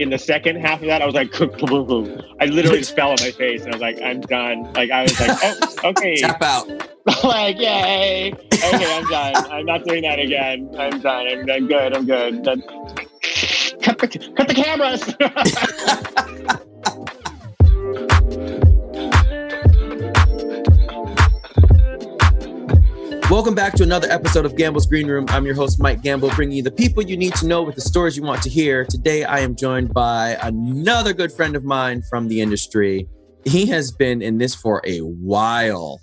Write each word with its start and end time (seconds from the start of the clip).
in 0.00 0.10
the 0.10 0.18
second 0.18 0.56
half 0.56 0.80
of 0.80 0.86
that, 0.86 1.02
I 1.02 1.06
was 1.06 1.14
like. 1.14 1.30
I 2.40 2.46
literally 2.46 2.78
just 2.78 2.96
fell 2.96 3.10
on 3.10 3.16
my 3.20 3.30
face, 3.30 3.62
and 3.62 3.74
I 3.74 3.76
was 3.76 3.82
like, 3.82 4.00
I'm 4.02 4.20
done. 4.22 4.72
Like 4.72 4.90
I 4.90 5.02
was 5.02 5.20
like, 5.20 5.38
oh, 5.42 5.74
okay, 5.90 6.16
Tap 6.16 6.42
out. 6.42 6.68
like 7.24 7.58
yay. 7.58 8.32
Okay, 8.52 8.96
I'm 8.96 9.06
done. 9.08 9.50
I'm 9.50 9.66
not 9.66 9.84
doing 9.84 10.02
that 10.02 10.18
again. 10.18 10.74
I'm 10.78 11.00
done. 11.00 11.26
I'm, 11.28 11.50
I'm 11.50 11.66
good. 11.66 11.96
I'm 11.96 12.06
good. 12.06 12.44
Cut 13.82 13.98
the 13.98 14.32
cut 14.36 14.48
the 14.48 14.54
cameras. 14.54 16.26
Welcome 23.30 23.54
back 23.54 23.74
to 23.74 23.84
another 23.84 24.10
episode 24.10 24.44
of 24.44 24.56
Gamble's 24.56 24.86
Green 24.86 25.06
Room. 25.06 25.24
I'm 25.28 25.46
your 25.46 25.54
host, 25.54 25.80
Mike 25.80 26.02
Gamble, 26.02 26.30
bringing 26.30 26.56
you 26.56 26.64
the 26.64 26.72
people 26.72 27.00
you 27.00 27.16
need 27.16 27.32
to 27.36 27.46
know 27.46 27.62
with 27.62 27.76
the 27.76 27.80
stories 27.80 28.16
you 28.16 28.24
want 28.24 28.42
to 28.42 28.50
hear. 28.50 28.84
Today, 28.84 29.22
I 29.22 29.38
am 29.38 29.54
joined 29.54 29.94
by 29.94 30.36
another 30.42 31.12
good 31.12 31.30
friend 31.30 31.54
of 31.54 31.62
mine 31.62 32.02
from 32.10 32.26
the 32.26 32.40
industry. 32.40 33.06
He 33.44 33.66
has 33.66 33.92
been 33.92 34.20
in 34.20 34.38
this 34.38 34.56
for 34.56 34.82
a 34.84 34.98
while. 34.98 36.00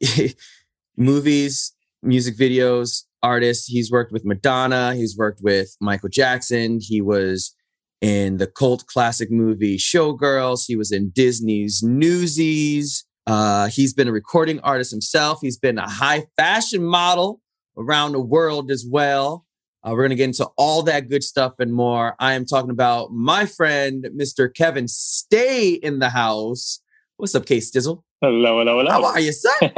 Movies, 0.96 1.70
music 2.02 2.38
videos, 2.38 3.04
artists. 3.22 3.66
He's 3.66 3.90
worked 3.90 4.10
with 4.10 4.24
Madonna. 4.24 4.94
He's 4.94 5.18
worked 5.18 5.42
with 5.42 5.76
Michael 5.82 6.08
Jackson. 6.08 6.78
He 6.80 7.02
was 7.02 7.54
in 8.00 8.38
the 8.38 8.46
cult 8.46 8.86
classic 8.86 9.30
movie 9.30 9.76
Showgirls. 9.76 10.64
He 10.66 10.76
was 10.76 10.92
in 10.92 11.10
Disney's 11.10 11.82
Newsies. 11.82 13.04
Uh, 13.30 13.68
he's 13.68 13.94
been 13.94 14.08
a 14.08 14.12
recording 14.12 14.58
artist 14.60 14.90
himself. 14.90 15.38
He's 15.40 15.56
been 15.56 15.78
a 15.78 15.88
high 15.88 16.24
fashion 16.36 16.82
model 16.82 17.40
around 17.78 18.10
the 18.12 18.20
world 18.20 18.70
as 18.72 18.84
well. 18.90 19.46
Uh, 19.84 19.90
we're 19.92 19.98
going 20.02 20.10
to 20.10 20.16
get 20.16 20.24
into 20.24 20.46
all 20.58 20.82
that 20.82 21.08
good 21.08 21.22
stuff 21.22 21.54
and 21.60 21.72
more. 21.72 22.16
I 22.18 22.32
am 22.34 22.44
talking 22.44 22.70
about 22.70 23.12
my 23.12 23.46
friend, 23.46 24.04
Mr. 24.18 24.52
Kevin 24.52 24.88
Stea 24.88 25.74
in 25.74 26.00
the 26.00 26.10
house. 26.10 26.80
What's 27.18 27.34
up, 27.36 27.46
Case 27.46 27.70
Dizzle? 27.70 28.02
hello, 28.20 28.58
hello, 28.58 28.78
hello. 28.80 28.90
How 28.90 29.04
are 29.04 29.20
you, 29.20 29.32
sir? 29.32 29.48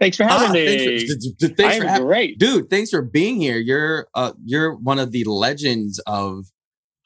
thanks 0.00 0.16
for 0.16 0.24
having 0.24 0.48
Ah, 0.48 0.52
me. 0.52 0.98
Thanks 0.98 1.36
for, 1.40 1.48
thanks 1.48 1.76
I'm 1.76 1.86
having 1.86 2.06
great. 2.06 2.38
dude 2.38 2.68
thanks 2.70 2.90
for 2.90 3.02
being 3.02 3.40
here 3.40 3.56
you're 3.58 4.06
uh 4.14 4.32
you're 4.44 4.74
one 4.74 4.98
of 4.98 5.12
the 5.12 5.24
legends 5.24 5.98
of 6.06 6.44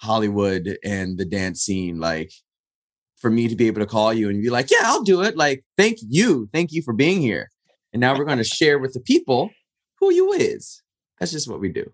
hollywood 0.01 0.77
and 0.85 1.17
the 1.19 1.25
dance 1.25 1.61
scene 1.63 2.01
like 2.01 2.33
for 3.27 3.31
me 3.31 3.49
to 3.49 3.57
be 3.57 3.67
able 3.67 3.81
to 3.81 3.87
call 3.87 4.13
you 4.13 4.31
and 4.31 4.41
be 4.41 4.51
like 4.51 4.71
yeah 4.71 4.83
i'll 4.85 5.03
do 5.03 5.21
it 5.21 5.37
like 5.37 5.65
thank 5.77 5.99
you 6.01 6.49
thank 6.53 6.71
you 6.71 6.81
for 6.81 6.95
being 6.95 7.21
here 7.21 7.51
and 7.93 8.01
now 8.01 8.17
we're 8.17 8.25
going 8.25 8.39
to 8.45 8.45
share 8.45 8.79
with 8.79 8.93
the 8.93 9.01
people 9.01 9.51
who 9.99 10.13
you 10.13 10.33
is 10.33 10.81
that's 11.19 11.33
just 11.33 11.51
what 11.51 11.59
we 11.59 11.69
do 11.69 11.91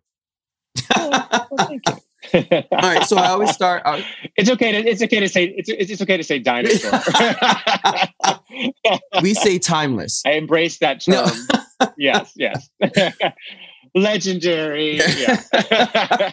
Well, 0.94 1.48
thank 1.56 1.80
you. 1.88 1.94
all 2.70 2.78
right 2.82 3.02
so 3.04 3.16
i 3.16 3.28
always 3.28 3.50
start 3.50 3.80
I- 3.86 4.04
it's 4.36 4.50
okay 4.50 4.72
to 4.72 4.86
it's 4.86 5.02
okay 5.02 5.20
to 5.20 5.28
say 5.28 5.54
it's 5.56 5.70
it's, 5.70 6.02
okay 6.02 6.18
to 6.18 6.22
say 6.22 6.38
dinosaur. 6.38 7.00
we 9.22 9.32
say 9.32 9.58
timeless 9.58 10.22
I 10.26 10.32
embrace 10.32 10.80
that 10.80 11.00
term. 11.00 11.14
No. 11.14 11.26
yes, 11.96 12.30
yes. 12.36 12.68
Legendary. 13.94 14.98
Yeah. 14.98 16.30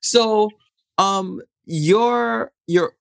so 0.00 0.50
um 0.98 1.42
you're 1.66 2.52
you're 2.68 2.92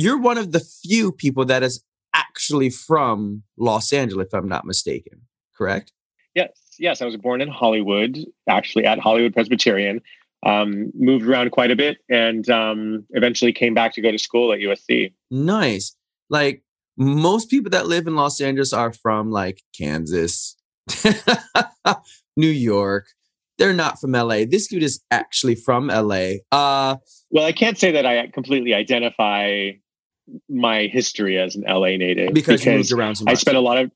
you're 0.00 0.18
one 0.18 0.38
of 0.38 0.52
the 0.52 0.60
few 0.60 1.10
people 1.10 1.44
that 1.44 1.62
is 1.62 1.82
actually 2.14 2.70
from 2.70 3.42
los 3.56 3.92
angeles 3.92 4.26
if 4.26 4.34
i'm 4.34 4.48
not 4.48 4.64
mistaken 4.64 5.20
correct 5.56 5.92
yes, 6.34 6.50
yes. 6.78 7.02
I 7.02 7.04
was 7.04 7.16
born 7.16 7.40
in 7.40 7.48
Hollywood, 7.48 8.16
actually 8.48 8.84
at 8.86 8.98
Hollywood 9.00 9.34
Presbyterian. 9.34 10.00
Um, 10.46 10.92
moved 10.94 11.26
around 11.26 11.50
quite 11.50 11.72
a 11.72 11.76
bit, 11.76 11.98
and 12.08 12.48
um, 12.48 13.04
eventually 13.10 13.52
came 13.52 13.74
back 13.74 13.92
to 13.94 14.00
go 14.00 14.12
to 14.12 14.18
school 14.18 14.52
at 14.52 14.60
USC. 14.60 15.12
nice 15.32 15.96
like 16.30 16.62
most 16.96 17.50
people 17.50 17.70
that 17.70 17.86
live 17.86 18.06
in 18.06 18.14
los 18.16 18.40
angeles 18.40 18.72
are 18.72 18.92
from 18.92 19.30
like 19.30 19.62
kansas 19.76 20.56
new 22.36 22.48
york 22.48 23.06
they're 23.56 23.72
not 23.72 24.00
from 24.00 24.12
la 24.12 24.44
this 24.48 24.68
dude 24.68 24.82
is 24.82 25.00
actually 25.10 25.54
from 25.54 25.88
la 25.88 26.22
uh 26.52 26.96
Well, 27.30 27.44
I 27.44 27.52
can't 27.52 27.78
say 27.78 27.90
that 27.92 28.06
I 28.06 28.28
completely 28.28 28.74
identify 28.74 29.72
my 30.48 30.86
history 30.86 31.38
as 31.38 31.56
an 31.56 31.62
LA 31.66 31.96
native 31.96 32.34
because, 32.34 32.64
you 32.64 32.72
moved 32.72 32.92
around 32.92 33.14
so 33.16 33.24
much 33.24 33.32
I 33.32 33.34
spent 33.34 33.56
a 33.56 33.60
lot 33.60 33.78
of 33.78 33.90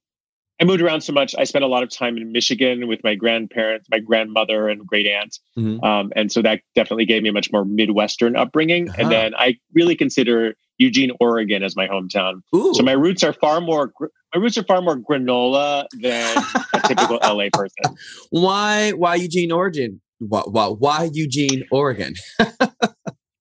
I 0.61 0.65
moved 0.65 0.81
around 0.81 1.01
so 1.01 1.13
much. 1.13 1.35
I 1.37 1.43
spent 1.43 1.65
a 1.65 1.67
lot 1.67 1.83
of 1.83 1.91
time 1.91 2.17
in 2.17 2.31
Michigan 2.31 2.87
with 2.87 3.01
my 3.03 3.17
grandparents, 3.17 3.89
my 3.91 3.99
grandmother, 3.99 4.69
and 4.69 4.87
great 4.87 5.07
aunt, 5.09 5.39
Mhm. 5.59 5.83
um, 5.83 6.13
and 6.15 6.31
so 6.31 6.41
that 6.43 6.61
definitely 6.77 7.05
gave 7.05 7.23
me 7.23 7.31
a 7.31 7.33
much 7.33 7.51
more 7.51 7.65
Midwestern 7.65 8.37
upbringing. 8.37 8.89
Uh-huh. 8.89 8.97
And 9.03 9.11
then 9.11 9.35
I 9.35 9.57
really 9.75 9.97
consider 9.97 10.55
Eugene, 10.79 11.11
Oregon, 11.21 11.63
as 11.65 11.75
my 11.75 11.89
hometown. 11.89 12.43
Ooh. 12.55 12.75
So 12.75 12.83
my 12.85 12.93
roots 12.93 13.25
are 13.25 13.33
far 13.33 13.61
more 13.61 13.93
my 14.35 14.41
roots 14.41 14.57
are 14.57 14.63
far 14.65 14.81
more 14.83 14.97
granola 14.97 15.87
than 16.01 16.37
a 16.75 16.81
typical 16.87 17.19
LA 17.23 17.49
person. 17.53 17.97
why 18.31 18.91
why 18.93 19.17
eugene 19.17 19.51
oregon 19.53 20.01
why, 20.19 20.41
why, 20.47 20.67
why 20.69 21.11
eugene 21.13 21.65
oregon 21.73 22.15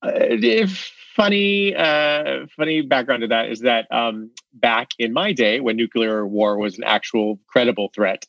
Uh, 0.03 0.11
if 0.31 0.91
funny, 1.21 1.75
uh, 1.75 2.47
funny 2.57 2.81
background 2.81 3.21
to 3.21 3.27
that 3.27 3.49
is 3.49 3.59
that 3.59 3.85
um, 3.91 4.31
back 4.53 4.89
in 4.97 5.13
my 5.13 5.31
day, 5.31 5.59
when 5.59 5.75
nuclear 5.75 6.25
war 6.25 6.57
was 6.57 6.77
an 6.77 6.83
actual 6.83 7.39
credible 7.47 7.91
threat, 7.93 8.25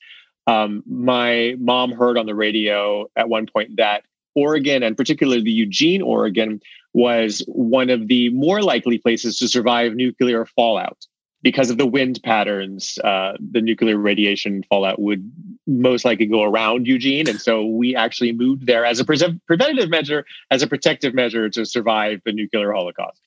um, 0.46 0.82
my 0.86 1.54
mom 1.58 1.92
heard 1.92 2.18
on 2.18 2.26
the 2.26 2.34
radio 2.34 3.06
at 3.16 3.28
one 3.28 3.46
point 3.46 3.76
that 3.76 4.04
Oregon, 4.34 4.82
and 4.82 4.96
particularly 4.96 5.50
Eugene, 5.50 6.02
Oregon, 6.02 6.60
was 6.92 7.42
one 7.46 7.88
of 7.88 8.08
the 8.08 8.28
more 8.30 8.62
likely 8.62 8.98
places 8.98 9.38
to 9.38 9.48
survive 9.48 9.94
nuclear 9.94 10.44
fallout 10.44 11.06
because 11.42 11.70
of 11.70 11.78
the 11.78 11.86
wind 11.86 12.20
patterns. 12.22 12.98
Uh, 13.02 13.32
the 13.40 13.60
nuclear 13.60 13.96
radiation 13.96 14.62
fallout 14.68 15.00
would 15.00 15.30
most 15.66 16.04
likely 16.04 16.26
go 16.26 16.42
around 16.42 16.86
Eugene, 16.86 17.28
and 17.28 17.40
so 17.40 17.64
we 17.66 17.94
actually 17.94 18.32
moved 18.32 18.66
there 18.66 18.84
as 18.84 19.00
a 19.00 19.04
pre- 19.04 19.40
preventative 19.46 19.90
measure 19.90 20.24
as 20.50 20.62
a 20.62 20.66
protective 20.66 21.14
measure 21.14 21.48
to 21.50 21.64
survive 21.66 22.20
the 22.24 22.32
nuclear 22.32 22.72
holocaust, 22.72 23.20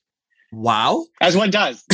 wow 0.51 1.05
as 1.21 1.37
one 1.37 1.49
does. 1.51 1.83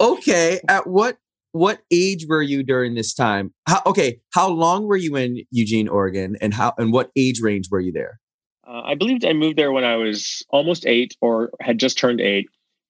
okay 0.00 0.60
at 0.68 0.86
what 0.86 1.16
what 1.52 1.80
age 1.90 2.26
were 2.28 2.42
you 2.42 2.62
during 2.62 2.94
this 2.94 3.14
time 3.14 3.54
how, 3.66 3.80
okay 3.86 4.20
how 4.34 4.46
long 4.48 4.84
were 4.84 4.98
you 4.98 5.16
in 5.16 5.42
eugene 5.50 5.88
oregon 5.88 6.36
and 6.42 6.52
how 6.52 6.74
and 6.76 6.92
what 6.92 7.10
age 7.16 7.40
range 7.40 7.70
were 7.70 7.80
you 7.80 7.90
there 7.90 8.20
uh, 8.66 8.82
I 8.84 8.94
believed 8.94 9.24
I 9.24 9.32
moved 9.32 9.58
there 9.58 9.72
when 9.72 9.84
I 9.84 9.96
was 9.96 10.42
almost 10.50 10.86
eight 10.86 11.16
or 11.20 11.50
had 11.60 11.78
just 11.78 11.98
turned 11.98 12.20
eight. 12.20 12.48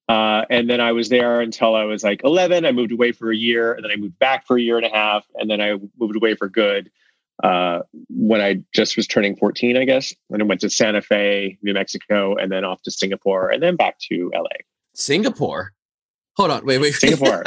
Uh, 0.09 0.43
and 0.49 0.69
then 0.69 0.81
I 0.81 0.91
was 0.91 1.09
there 1.09 1.39
until 1.39 1.75
I 1.75 1.85
was 1.85 2.03
like 2.03 2.21
11. 2.23 2.65
I 2.65 2.71
moved 2.71 2.91
away 2.91 3.11
for 3.11 3.31
a 3.31 3.35
year, 3.35 3.73
and 3.73 3.83
then 3.83 3.91
I 3.91 3.95
moved 3.95 4.19
back 4.19 4.45
for 4.45 4.57
a 4.57 4.61
year 4.61 4.77
and 4.77 4.85
a 4.85 4.89
half, 4.89 5.25
and 5.35 5.49
then 5.49 5.61
I 5.61 5.77
moved 5.97 6.15
away 6.15 6.35
for 6.35 6.49
good 6.49 6.91
uh, 7.41 7.79
when 8.09 8.41
I 8.41 8.61
just 8.73 8.97
was 8.97 9.07
turning 9.07 9.35
14, 9.35 9.77
I 9.77 9.85
guess. 9.85 10.13
And 10.29 10.41
I 10.41 10.45
went 10.45 10.61
to 10.61 10.69
Santa 10.69 11.01
Fe, 11.01 11.57
New 11.61 11.73
Mexico, 11.73 12.35
and 12.35 12.51
then 12.51 12.65
off 12.65 12.81
to 12.83 12.91
Singapore, 12.91 13.49
and 13.49 13.63
then 13.63 13.75
back 13.75 13.97
to 14.09 14.31
LA. 14.35 14.49
singapore 14.95 15.73
hold 16.35 16.51
on 16.51 16.65
wait 16.65 16.79
wait 16.79 16.93
Singapore. 16.93 17.43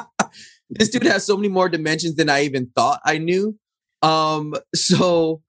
this 0.70 0.88
dude 0.88 1.02
has 1.04 1.24
so 1.24 1.36
many 1.36 1.48
more 1.48 1.68
dimensions 1.68 2.16
than 2.16 2.28
i 2.28 2.42
even 2.42 2.66
thought 2.74 3.00
i 3.04 3.18
knew 3.18 3.56
um 4.02 4.54
so 4.74 5.42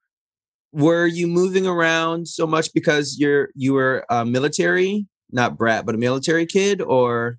were 0.72 1.06
you 1.06 1.26
moving 1.26 1.66
around 1.66 2.28
so 2.28 2.46
much 2.46 2.72
because 2.72 3.16
you're 3.18 3.50
you 3.54 3.72
were 3.72 4.04
a 4.10 4.24
military 4.24 5.06
not 5.30 5.56
brat 5.58 5.84
but 5.86 5.94
a 5.94 5.98
military 5.98 6.46
kid 6.46 6.80
or 6.80 7.38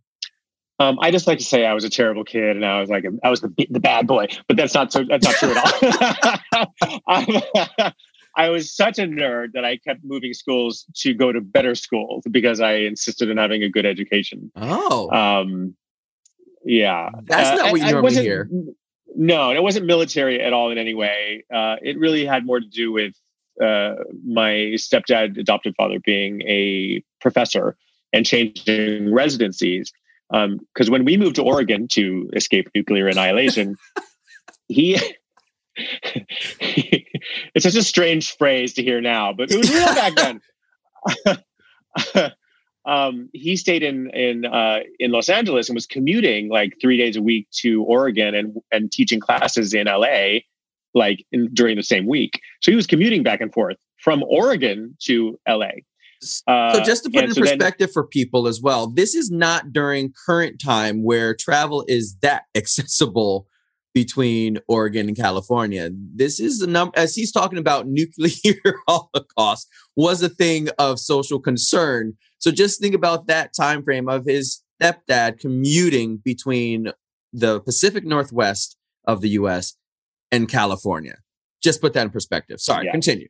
Um, 0.79 0.97
I 1.01 1.11
just 1.11 1.27
like 1.27 1.39
to 1.39 1.43
say 1.43 1.65
I 1.65 1.73
was 1.73 1.83
a 1.83 1.89
terrible 1.89 2.23
kid, 2.23 2.55
and 2.55 2.65
I 2.65 2.79
was 2.79 2.89
like 2.89 3.03
I 3.23 3.29
was 3.29 3.41
the 3.41 3.53
the 3.69 3.79
bad 3.81 4.07
boy, 4.07 4.27
but 4.47 4.55
that's 4.57 4.73
not 4.73 4.91
so 4.93 5.03
that's 5.03 5.25
not 5.25 5.35
true 5.35 5.53
at 5.55 5.57
all. 6.53 6.67
I'm- 7.07 7.93
I 8.37 8.49
was 8.49 8.73
such 8.73 8.99
a 8.99 9.01
nerd 9.01 9.53
that 9.53 9.65
I 9.65 9.75
kept 9.77 10.01
moving 10.05 10.33
schools 10.33 10.85
to 10.97 11.13
go 11.13 11.31
to 11.33 11.41
better 11.41 11.75
schools 11.75 12.23
because 12.31 12.61
I 12.61 12.73
insisted 12.75 13.29
on 13.29 13.35
having 13.37 13.63
a 13.63 13.69
good 13.69 13.85
education. 13.85 14.51
oh 14.55 15.09
Um, 15.11 15.75
yeah, 16.63 17.09
That's 17.23 17.49
not 17.59 17.67
Uh, 17.67 17.71
what 17.71 17.79
you 17.81 17.85
I- 17.85 17.89
I 17.89 17.91
normally 17.91 18.13
hear. 18.21 18.49
No, 19.15 19.51
it 19.51 19.61
wasn't 19.61 19.87
military 19.87 20.39
at 20.41 20.53
all 20.53 20.69
in 20.71 20.77
any 20.77 20.93
way. 20.93 21.43
Uh, 21.53 21.77
it 21.81 21.97
really 21.97 22.23
had 22.23 22.45
more 22.45 22.59
to 22.61 22.67
do 22.67 22.91
with 22.93 23.13
uh, 23.61 23.95
my 24.25 24.73
stepdad, 24.75 25.37
adopted 25.37 25.75
father, 25.75 25.99
being 25.99 26.41
a 26.43 27.03
professor 27.21 27.75
and 28.13 28.25
changing 28.25 29.13
residencies. 29.13 29.91
Because 30.31 30.89
when 30.89 31.05
we 31.05 31.17
moved 31.17 31.35
to 31.37 31.43
Oregon 31.43 31.87
to 31.89 32.29
escape 32.33 32.69
nuclear 32.75 33.07
annihilation, 33.07 33.77
he. 34.67 34.99
it's 36.59 37.63
such 37.63 37.75
a 37.75 37.83
strange 37.83 38.35
phrase 38.35 38.73
to 38.73 38.83
hear 38.83 38.99
now, 38.99 39.31
but 39.31 39.49
it 39.49 39.57
was 39.57 39.69
real 39.69 39.85
back 39.85 40.13
then. 40.15 40.41
um, 42.85 43.29
he 43.33 43.55
stayed 43.55 43.83
in 43.83 44.09
in 44.09 44.45
uh, 44.45 44.79
in 44.99 45.11
Los 45.11 45.29
Angeles 45.29 45.69
and 45.69 45.75
was 45.75 45.85
commuting 45.85 46.49
like 46.49 46.73
three 46.81 46.97
days 46.97 47.15
a 47.15 47.21
week 47.21 47.47
to 47.51 47.83
Oregon 47.83 48.35
and 48.35 48.57
and 48.71 48.91
teaching 48.91 49.19
classes 49.19 49.73
in 49.73 49.87
LA. 49.87 50.39
Like 50.93 51.25
in, 51.31 51.49
during 51.53 51.75
the 51.75 51.83
same 51.83 52.07
week. 52.07 52.39
So 52.61 52.71
he 52.71 52.75
was 52.75 52.87
commuting 52.87 53.23
back 53.23 53.41
and 53.41 53.53
forth 53.53 53.77
from 53.97 54.23
Oregon 54.23 54.95
to 55.03 55.39
LA. 55.47 55.71
Uh, 56.47 56.73
so 56.73 56.83
just 56.83 57.03
to 57.05 57.09
put 57.09 57.23
in 57.23 57.33
so 57.33 57.41
perspective 57.41 57.87
then, 57.87 57.93
for 57.93 58.05
people 58.05 58.47
as 58.47 58.61
well, 58.61 58.87
this 58.87 59.15
is 59.15 59.31
not 59.31 59.71
during 59.71 60.13
current 60.25 60.61
time 60.61 61.03
where 61.03 61.33
travel 61.33 61.85
is 61.87 62.17
that 62.21 62.43
accessible 62.55 63.47
between 63.93 64.59
Oregon 64.67 65.07
and 65.07 65.17
California. 65.17 65.89
This 65.93 66.39
is 66.39 66.59
the 66.59 66.67
number 66.67 66.97
as 66.97 67.15
he's 67.15 67.31
talking 67.31 67.57
about 67.57 67.87
nuclear 67.87 68.55
holocaust 68.87 69.67
was 69.95 70.21
a 70.21 70.29
thing 70.29 70.69
of 70.77 70.99
social 70.99 71.39
concern. 71.39 72.13
So 72.37 72.51
just 72.51 72.79
think 72.79 72.93
about 72.93 73.27
that 73.27 73.51
time 73.53 73.83
frame 73.83 74.07
of 74.07 74.25
his 74.25 74.61
stepdad 74.81 75.39
commuting 75.39 76.17
between 76.17 76.91
the 77.33 77.61
Pacific 77.61 78.05
Northwest 78.05 78.77
of 79.05 79.21
the 79.21 79.29
US 79.29 79.75
and 80.31 80.47
California. 80.47 81.17
Just 81.61 81.81
put 81.81 81.93
that 81.93 82.03
in 82.03 82.09
perspective. 82.09 82.59
Sorry, 82.61 82.85
yeah. 82.85 82.91
continue. 82.91 83.27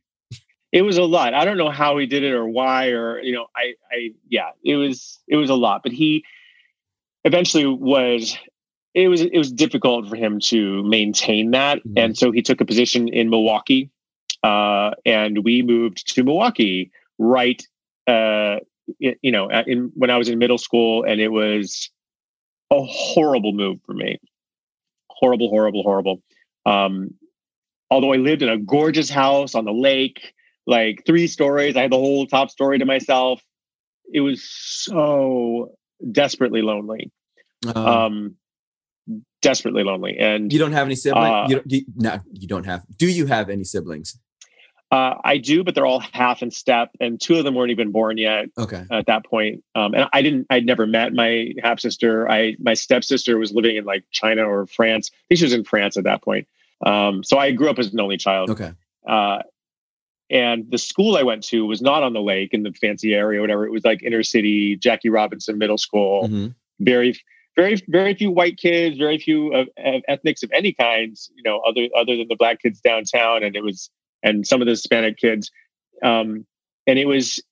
It 0.72 0.82
was 0.82 0.98
a 0.98 1.02
lot. 1.02 1.34
I 1.34 1.44
don't 1.44 1.56
know 1.56 1.70
how 1.70 1.98
he 1.98 2.06
did 2.06 2.22
it 2.22 2.32
or 2.32 2.46
why 2.46 2.90
or 2.90 3.20
you 3.20 3.32
know, 3.32 3.46
I 3.56 3.74
I 3.90 4.10
yeah, 4.28 4.50
it 4.64 4.76
was 4.76 5.18
it 5.26 5.36
was 5.36 5.50
a 5.50 5.54
lot, 5.54 5.82
but 5.82 5.92
he 5.92 6.24
eventually 7.24 7.66
was 7.66 8.36
it 8.94 9.08
was 9.08 9.20
it 9.20 9.36
was 9.36 9.52
difficult 9.52 10.08
for 10.08 10.16
him 10.16 10.40
to 10.40 10.82
maintain 10.84 11.50
that 11.52 11.78
mm-hmm. 11.78 11.92
and 11.96 12.18
so 12.18 12.30
he 12.30 12.42
took 12.42 12.60
a 12.60 12.64
position 12.64 13.08
in 13.08 13.30
Milwaukee 13.30 13.90
uh, 14.42 14.90
and 15.04 15.44
we 15.44 15.62
moved 15.62 16.14
to 16.14 16.24
Milwaukee 16.24 16.90
right 17.18 17.62
uh, 18.06 18.56
you 18.98 19.30
know 19.30 19.48
in 19.66 19.92
when 19.94 20.10
I 20.10 20.18
was 20.18 20.28
in 20.28 20.38
middle 20.38 20.58
school 20.58 21.04
and 21.04 21.20
it 21.20 21.28
was 21.28 21.90
a 22.72 22.82
horrible 22.82 23.52
move 23.52 23.78
for 23.84 23.92
me 23.92 24.18
horrible 25.10 25.50
horrible 25.50 25.82
horrible 25.82 26.22
um, 26.66 27.10
although 27.90 28.12
I 28.12 28.16
lived 28.16 28.42
in 28.42 28.48
a 28.48 28.58
gorgeous 28.58 29.10
house 29.10 29.54
on 29.54 29.64
the 29.64 29.72
lake 29.72 30.34
like 30.66 31.02
three 31.06 31.26
stories 31.26 31.76
I 31.76 31.82
had 31.82 31.92
the 31.92 31.96
whole 31.96 32.26
top 32.26 32.50
story 32.50 32.78
to 32.78 32.84
myself 32.84 33.42
it 34.12 34.20
was 34.20 34.42
so 34.42 35.74
desperately 36.12 36.62
lonely 36.62 37.10
uh-huh. 37.66 38.06
um, 38.06 38.36
desperately 39.42 39.84
lonely. 39.84 40.16
And 40.18 40.52
you 40.52 40.58
don't 40.58 40.72
have 40.72 40.86
any 40.86 40.94
siblings. 40.94 41.26
Uh, 41.26 41.46
you 41.48 41.56
don't, 41.56 41.70
you, 41.70 41.82
no, 41.96 42.18
you 42.32 42.48
don't 42.48 42.64
have. 42.64 42.84
Do 42.96 43.06
you 43.06 43.26
have 43.26 43.50
any 43.50 43.64
siblings? 43.64 44.18
Uh, 44.90 45.14
I 45.22 45.38
do, 45.38 45.62
but 45.62 45.76
they're 45.76 45.86
all 45.86 46.00
half 46.00 46.42
in 46.42 46.50
step, 46.50 46.90
and 46.98 47.20
two 47.20 47.36
of 47.36 47.44
them 47.44 47.54
weren't 47.54 47.70
even 47.70 47.92
born 47.92 48.18
yet. 48.18 48.46
Okay. 48.58 48.84
At 48.90 49.06
that 49.06 49.24
point, 49.24 49.62
um, 49.76 49.94
and 49.94 50.08
I 50.12 50.20
didn't. 50.20 50.48
I'd 50.50 50.66
never 50.66 50.84
met 50.84 51.12
my 51.12 51.52
half 51.62 51.78
sister. 51.78 52.28
I 52.28 52.56
my 52.58 52.74
stepsister 52.74 53.38
was 53.38 53.52
living 53.52 53.76
in 53.76 53.84
like 53.84 54.04
China 54.10 54.42
or 54.42 54.66
France. 54.66 55.10
I 55.12 55.16
think 55.28 55.38
she 55.38 55.44
was 55.44 55.52
in 55.52 55.62
France 55.62 55.96
at 55.96 56.04
that 56.04 56.22
point. 56.22 56.48
Um, 56.84 57.22
so 57.22 57.38
I 57.38 57.52
grew 57.52 57.70
up 57.70 57.78
as 57.78 57.92
an 57.92 58.00
only 58.00 58.16
child. 58.16 58.50
Okay. 58.50 58.72
Uh, 59.06 59.42
and 60.28 60.68
the 60.70 60.78
school 60.78 61.16
I 61.16 61.22
went 61.22 61.44
to 61.44 61.66
was 61.66 61.80
not 61.80 62.02
on 62.02 62.12
the 62.12 62.20
lake 62.20 62.52
in 62.52 62.64
the 62.64 62.72
fancy 62.72 63.14
area, 63.14 63.38
or 63.38 63.42
whatever. 63.42 63.66
It 63.66 63.72
was 63.72 63.84
like 63.84 64.02
inner 64.02 64.24
city, 64.24 64.76
Jackie 64.76 65.08
Robinson 65.08 65.56
Middle 65.56 65.78
School. 65.78 66.24
Mm-hmm. 66.24 66.48
Very 66.80 67.16
very 67.54 67.80
very 67.88 68.14
few 68.14 68.32
white 68.32 68.56
kids, 68.56 68.96
very 68.96 69.18
few 69.18 69.52
of, 69.52 69.68
of, 69.76 70.02
ethnics 70.08 70.42
of 70.42 70.50
any 70.52 70.72
kinds, 70.72 71.30
you 71.36 71.44
know, 71.44 71.60
other 71.60 71.88
other 71.96 72.16
than 72.16 72.26
the 72.28 72.36
black 72.36 72.60
kids 72.60 72.80
downtown, 72.80 73.44
and 73.44 73.54
it 73.54 73.62
was 73.62 73.88
and 74.22 74.46
some 74.46 74.60
of 74.60 74.66
the 74.66 74.72
Hispanic 74.72 75.16
kids, 75.18 75.50
um, 76.02 76.46
and 76.86 76.98
it 76.98 77.06
was 77.06 77.42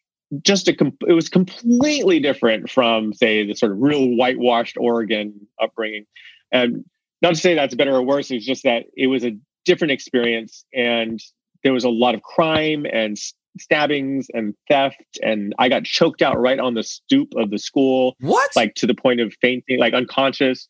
just 0.43 0.69
a 0.69 0.93
it 1.06 1.12
was 1.12 1.29
completely 1.29 2.20
different 2.20 2.70
from 2.70 3.12
say 3.12 3.47
the 3.47 3.55
sort 3.55 3.73
of 3.73 3.79
real 3.81 4.17
whitewashed 4.17 4.76
Oregon 4.79 5.35
upbringing, 5.62 6.05
and 6.53 6.85
not 7.23 7.31
to 7.31 7.41
say 7.41 7.55
that's 7.55 7.75
better 7.75 7.94
or 7.94 8.03
worse. 8.03 8.31
It's 8.31 8.47
just 8.47 8.62
that 8.65 8.85
it 8.97 9.06
was 9.06 9.25
a 9.25 9.37
different 9.65 9.93
experience, 9.93 10.65
and 10.75 11.20
there 11.65 11.73
was 11.73 11.85
a 11.85 11.91
lot 11.91 12.15
of 12.15 12.23
crime 12.23 12.87
and 12.93 13.17
stabbings 13.59 14.29
and 14.35 14.55
theft 14.69 15.19
and 15.23 15.55
i 15.59 15.69
got 15.69 15.82
choked 15.82 16.23
out 16.23 16.38
right 16.38 16.61
on 16.61 16.75
the 16.75 16.82
stoop 16.82 17.32
of 17.37 17.50
the 17.50 17.59
school 17.59 18.14
what? 18.21 18.55
like 18.55 18.75
to 18.75 18.87
the 18.87 18.94
point 18.94 19.21
of 19.21 19.35
fainting 19.41 19.81
like 19.81 19.94
unconscious. 19.94 20.67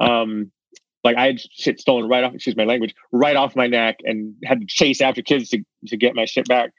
Um 0.00 0.50
like 1.06 1.16
i 1.16 1.26
had 1.26 1.40
shit 1.40 1.80
stolen 1.80 2.08
right 2.08 2.24
off 2.24 2.34
excuse 2.34 2.56
my 2.56 2.64
language 2.64 2.94
right 3.12 3.36
off 3.36 3.56
my 3.56 3.66
neck 3.66 3.96
and 4.04 4.34
had 4.44 4.60
to 4.60 4.66
chase 4.66 5.00
after 5.00 5.22
kids 5.22 5.48
to, 5.48 5.62
to 5.86 5.96
get 5.96 6.14
my 6.14 6.24
shit 6.24 6.46
back 6.46 6.70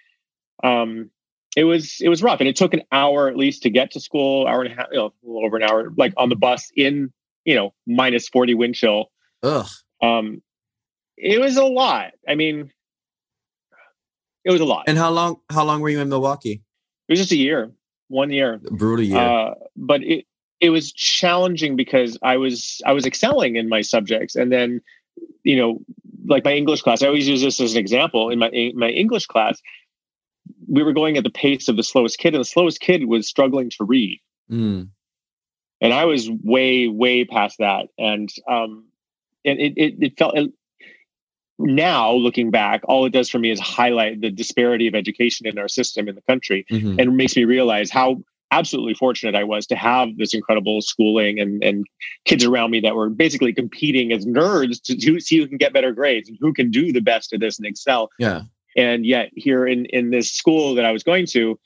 um 0.64 1.10
it 1.56 1.64
was 1.64 1.98
it 2.02 2.10
was 2.10 2.22
rough 2.22 2.40
and 2.40 2.48
it 2.48 2.56
took 2.56 2.74
an 2.74 2.84
hour 2.92 3.28
at 3.28 3.36
least 3.36 3.64
to 3.64 3.70
get 3.70 3.92
to 3.92 4.00
school 4.00 4.46
hour 4.48 4.62
and 4.62 4.72
a 4.72 4.76
half 4.76 4.88
you 4.92 4.98
know, 4.98 5.08
a 5.08 5.28
little 5.28 5.46
over 5.46 5.58
an 5.58 5.64
hour 5.64 5.92
like 5.98 6.14
on 6.18 6.30
the 6.30 6.36
bus 6.36 6.72
in 6.76 7.12
you 7.46 7.56
know 7.56 7.74
minus 7.88 8.28
40 8.30 8.54
wind 8.54 8.76
chill 8.76 9.12
Ugh. 9.44 9.68
um 10.02 10.42
it 11.18 11.40
was 11.40 11.58
a 11.58 11.66
lot 11.66 12.12
i 12.28 12.36
mean 12.36 12.72
it 14.48 14.52
was 14.52 14.62
a 14.62 14.66
lot. 14.66 14.86
And 14.88 14.98
how 14.98 15.10
long? 15.10 15.42
How 15.52 15.66
long 15.66 15.82
were 15.82 15.90
you 15.90 16.00
in 16.00 16.08
Milwaukee? 16.08 16.64
It 17.08 17.12
was 17.12 17.20
just 17.20 17.34
a 17.34 17.36
year, 17.36 17.74
one 18.08 18.32
year, 18.32 18.62
brutal 18.64 19.04
year. 19.04 19.18
Uh, 19.18 19.56
but 19.76 20.02
it 20.04 20.26
it 20.60 20.70
was 20.70 20.92
challenging 20.92 21.76
because 21.76 22.18
I 22.24 22.38
was 22.38 22.82
I 22.86 22.94
was 22.94 23.06
excelling 23.06 23.56
in 23.56 23.70
my 23.70 23.82
subjects, 23.82 24.36
and 24.36 24.52
then 24.52 24.82
you 25.44 25.56
know, 25.56 25.80
like 26.26 26.44
my 26.44 26.54
English 26.54 26.82
class. 26.82 27.02
I 27.02 27.08
always 27.08 27.28
use 27.28 27.42
this 27.42 27.60
as 27.60 27.74
an 27.74 27.80
example. 27.80 28.30
In 28.30 28.40
my 28.40 28.50
in 28.50 28.78
my 28.78 28.90
English 28.90 29.28
class, 29.28 29.62
we 30.68 30.84
were 30.84 30.94
going 30.94 31.18
at 31.18 31.24
the 31.24 31.30
pace 31.30 31.68
of 31.68 31.78
the 31.78 31.84
slowest 31.84 32.18
kid, 32.18 32.34
and 32.34 32.42
the 32.42 32.46
slowest 32.46 32.80
kid 32.80 33.06
was 33.06 33.28
struggling 33.28 33.70
to 33.72 33.84
read. 33.84 34.20
Mm. 34.52 34.90
And 35.80 35.94
I 35.94 36.06
was 36.06 36.30
way, 36.44 36.88
way 36.88 37.24
past 37.24 37.60
that, 37.60 37.90
and 38.00 38.30
um, 38.50 38.86
and 39.46 39.60
it 39.60 39.74
it, 39.78 39.96
it 40.00 40.18
felt 40.18 40.36
now 41.60 42.14
looking 42.14 42.52
back 42.52 42.82
all 42.88 43.06
it 43.06 43.10
does 43.12 43.30
for 43.30 43.40
me 43.40 43.50
is 43.50 43.60
highlight 43.60 44.22
the 44.22 44.30
disparity 44.30 44.88
of 44.88 44.94
education 44.94 45.48
in 45.48 45.58
our 45.58 45.68
system 45.68 46.08
in 46.08 46.14
the 46.14 46.22
country 46.22 46.66
mm-hmm. 46.70 47.00
and 47.00 47.18
makes 47.18 47.36
me 47.36 47.46
realize 47.46 47.90
how 47.90 48.22
absolutely 48.52 48.94
fortunate 48.94 49.36
i 49.36 49.44
was 49.44 49.66
to 49.66 49.76
have 49.76 50.10
this 50.18 50.34
incredible 50.34 50.82
schooling 50.82 51.40
and, 51.40 51.64
and 51.64 51.86
kids 52.26 52.44
around 52.46 52.72
me 52.72 52.80
that 52.80 52.96
were 52.96 53.10
basically 53.10 53.54
competing 53.54 54.12
as 54.12 54.26
nerds 54.26 54.82
to, 54.82 55.20
see 55.20 55.38
who 55.38 55.48
can 55.48 55.58
get 55.58 55.74
better 55.74 55.92
grades 55.92 56.30
and 56.30 56.38
who 56.40 56.54
can 56.54 56.72
do 56.72 56.94
the 56.94 57.02
best 57.02 57.34
at 57.34 57.40
this 57.40 57.58
and 57.58 57.68
excel 57.68 58.10
yeah 58.20 58.42
and 58.76 59.06
yet 59.06 59.30
here 59.36 59.66
in 59.68 59.86
in 59.88 60.12
this 60.12 60.32
school 60.32 60.76
that 60.76 60.86
i 60.86 60.92
was 60.92 61.04
going 61.04 61.26
to 61.26 61.60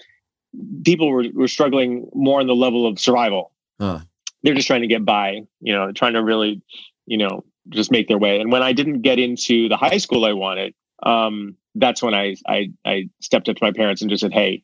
people 0.83 1.09
were, 1.09 1.25
were 1.33 1.47
struggling 1.47 2.09
more 2.13 2.39
on 2.39 2.47
the 2.47 2.55
level 2.55 2.87
of 2.87 2.99
survival 2.99 3.51
huh. 3.79 3.99
they're 4.43 4.55
just 4.55 4.67
trying 4.67 4.81
to 4.81 4.87
get 4.87 5.05
by 5.05 5.41
you 5.59 5.73
know 5.73 5.91
trying 5.91 6.13
to 6.13 6.23
really 6.23 6.61
you 7.05 7.17
know 7.17 7.43
just 7.69 7.91
make 7.91 8.07
their 8.07 8.17
way. 8.17 8.39
And 8.39 8.51
when 8.51 8.63
I 8.63 8.73
didn't 8.73 9.01
get 9.01 9.19
into 9.19 9.69
the 9.69 9.77
high 9.77 9.97
school 9.97 10.25
I 10.25 10.33
wanted, 10.33 10.73
um, 11.03 11.55
that's 11.75 12.01
when 12.01 12.13
I, 12.13 12.35
I 12.47 12.71
I 12.85 13.09
stepped 13.21 13.49
up 13.49 13.55
to 13.55 13.63
my 13.63 13.71
parents 13.71 14.01
and 14.01 14.09
just 14.09 14.21
said, 14.21 14.33
"Hey, 14.33 14.63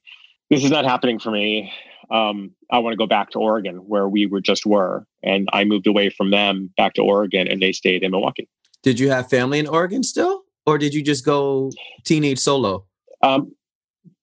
this 0.49 0.63
is 0.63 0.71
not 0.71 0.85
happening 0.85 1.19
for 1.19 1.31
me. 1.31 1.71
Um, 2.09 2.51
I 2.71 2.79
want 2.79 2.93
to 2.93 2.97
go 2.97 3.07
back 3.07 3.31
to 3.31 3.39
Oregon, 3.39 3.77
where 3.77 4.07
we 4.07 4.25
were 4.25 4.41
just 4.41 4.65
were." 4.65 5.05
And 5.23 5.47
I 5.53 5.63
moved 5.63 5.87
away 5.87 6.09
from 6.09 6.31
them 6.31 6.71
back 6.77 6.93
to 6.93 7.01
Oregon, 7.01 7.47
and 7.47 7.61
they 7.61 7.71
stayed 7.71 8.03
in 8.03 8.11
Milwaukee. 8.11 8.47
Did 8.83 8.99
you 8.99 9.09
have 9.09 9.29
family 9.29 9.59
in 9.59 9.67
Oregon 9.67 10.03
still, 10.03 10.43
or 10.65 10.77
did 10.77 10.93
you 10.93 11.03
just 11.03 11.25
go 11.25 11.71
teenage 12.03 12.39
solo? 12.39 12.85
Um, 13.21 13.51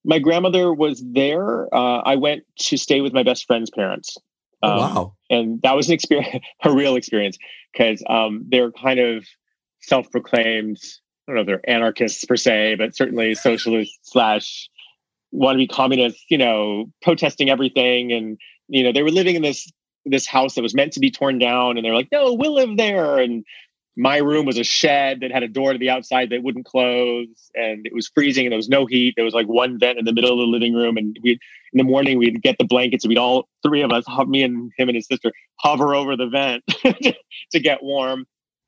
my 0.03 0.19
grandmother 0.19 0.73
was 0.73 1.03
there. 1.05 1.73
Uh, 1.73 1.99
I 1.99 2.15
went 2.15 2.43
to 2.59 2.77
stay 2.77 3.01
with 3.01 3.13
my 3.13 3.23
best 3.23 3.45
friend's 3.45 3.69
parents. 3.69 4.17
Oh, 4.61 4.71
um, 4.71 4.77
wow. 4.77 5.15
And 5.29 5.61
that 5.63 5.75
was 5.75 5.87
an 5.87 5.93
experience, 5.93 6.43
a 6.63 6.71
real 6.71 6.95
experience, 6.95 7.37
because 7.73 8.03
um, 8.07 8.45
they're 8.49 8.71
kind 8.71 8.99
of 8.99 9.25
self 9.81 10.09
proclaimed, 10.11 10.77
I 11.27 11.31
don't 11.31 11.35
know 11.35 11.41
if 11.41 11.47
they're 11.47 11.69
anarchists 11.69 12.23
per 12.25 12.37
se, 12.37 12.75
but 12.75 12.95
certainly 12.95 13.33
socialists 13.35 13.97
slash 14.03 14.69
want 15.31 15.55
to 15.55 15.57
be 15.57 15.67
communists, 15.67 16.23
you 16.29 16.37
know, 16.37 16.85
protesting 17.01 17.49
everything. 17.49 18.11
And, 18.11 18.37
you 18.67 18.83
know, 18.83 18.91
they 18.91 19.03
were 19.03 19.11
living 19.11 19.35
in 19.35 19.41
this 19.41 19.71
this 20.07 20.27
house 20.27 20.53
that 20.53 20.61
was 20.61 20.75
meant 20.75 20.93
to 20.93 20.99
be 20.99 21.09
torn 21.09 21.39
down. 21.39 21.77
And 21.77 21.85
they're 21.85 21.95
like 21.95 22.09
no 22.11 22.33
we'll 22.33 22.53
live 22.53 22.77
there. 22.77 23.17
And 23.17 23.43
my 23.97 24.17
room 24.17 24.45
was 24.45 24.57
a 24.57 24.63
shed 24.63 25.21
that 25.21 25.31
had 25.31 25.43
a 25.43 25.47
door 25.47 25.71
to 25.71 25.79
the 25.79 25.89
outside 25.89 26.29
that 26.29 26.43
wouldn't 26.43 26.65
close. 26.65 27.27
And 27.55 27.85
it 27.85 27.93
was 27.93 28.11
freezing 28.13 28.45
and 28.45 28.51
there 28.51 28.57
was 28.57 28.69
no 28.69 28.85
heat. 28.85 29.13
There 29.15 29.25
was 29.25 29.33
like 29.33 29.47
one 29.47 29.79
vent 29.79 29.97
in 29.97 30.05
the 30.05 30.13
middle 30.13 30.31
of 30.31 30.37
the 30.37 30.45
living 30.45 30.73
room. 30.73 30.97
And 30.97 31.17
we 31.23 31.31
in 31.31 31.77
the 31.77 31.83
morning 31.83 32.17
we'd 32.17 32.41
get 32.41 32.57
the 32.57 32.65
blankets 32.65 33.03
and 33.03 33.09
we'd 33.09 33.17
all 33.17 33.47
three 33.63 33.81
of 33.81 33.91
us 33.91 34.05
me 34.27 34.43
and 34.43 34.71
him 34.77 34.89
and 34.89 34.95
his 34.95 35.07
sister 35.07 35.31
hover 35.59 35.95
over 35.95 36.15
the 36.15 36.27
vent 36.27 36.63
to 37.51 37.59
get 37.59 37.83
warm 37.83 38.25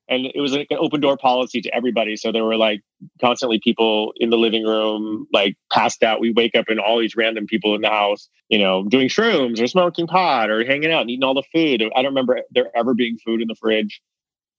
and 0.10 0.26
it 0.26 0.40
was 0.40 0.54
like 0.54 0.68
an 0.70 0.78
open 0.80 1.02
door 1.02 1.18
policy 1.18 1.62
to 1.62 1.76
everybody. 1.76 2.16
So 2.16 2.32
there 2.32 2.44
were 2.44 2.56
like 2.56 2.82
constantly 3.20 3.60
people 3.62 4.14
in 4.18 4.30
the 4.30 4.38
living 4.38 4.64
room 4.64 5.28
like 5.34 5.58
passed 5.72 6.04
out. 6.04 6.20
We 6.20 6.32
wake 6.32 6.56
up 6.56 6.66
and 6.70 6.80
all 6.80 7.00
these 7.00 7.16
random 7.16 7.46
people 7.46 7.76
in 7.76 7.82
the 7.82 7.90
house 7.90 8.30
you 8.50 8.60
know 8.60 8.84
doing 8.84 9.10
shrooms 9.10 9.62
or 9.62 9.68
smoking 9.68 10.08
pot 10.08 10.50
or 10.50 10.66
hanging 10.66 10.92
out 10.92 11.02
and 11.02 11.10
eating 11.10 11.24
all 11.24 11.34
the 11.34 11.44
food. 11.54 11.82
I 11.82 12.02
don't 12.02 12.12
remember 12.12 12.42
there 12.52 12.72
ever 12.76 12.94
being 12.94 13.18
food 13.18 13.42
in 13.42 13.48
the 13.48 13.56
fridge. 13.56 14.02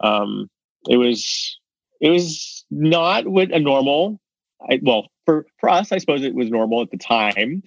Um, 0.01 0.49
it 0.89 0.97
was 0.97 1.59
it 2.01 2.11
was 2.11 2.65
not 2.71 3.27
what 3.27 3.51
a 3.51 3.59
normal 3.59 4.21
I, 4.69 4.81
well 4.83 5.09
for 5.25 5.47
for 5.59 5.69
us 5.69 5.93
i 5.93 5.99
suppose 5.99 6.23
it 6.23 6.35
was 6.35 6.51
normal 6.51 6.83
at 6.83 6.91
the 6.91 6.97
time 6.97 7.63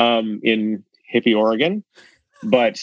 um, 0.00 0.40
in 0.42 0.82
hippie 1.12 1.36
oregon. 1.36 1.84
But 2.42 2.80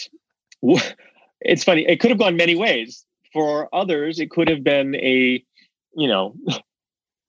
it's 1.42 1.64
funny 1.64 1.86
it 1.88 2.00
could 2.00 2.12
have 2.12 2.20
gone 2.20 2.36
many 2.36 2.56
ways 2.56 3.06
for 3.38 3.70
others 3.72 4.20
it 4.20 4.32
could 4.32 4.50
have 4.50 4.64
been 4.64 4.96
a 4.96 5.44
you 5.96 6.08
know 6.08 6.34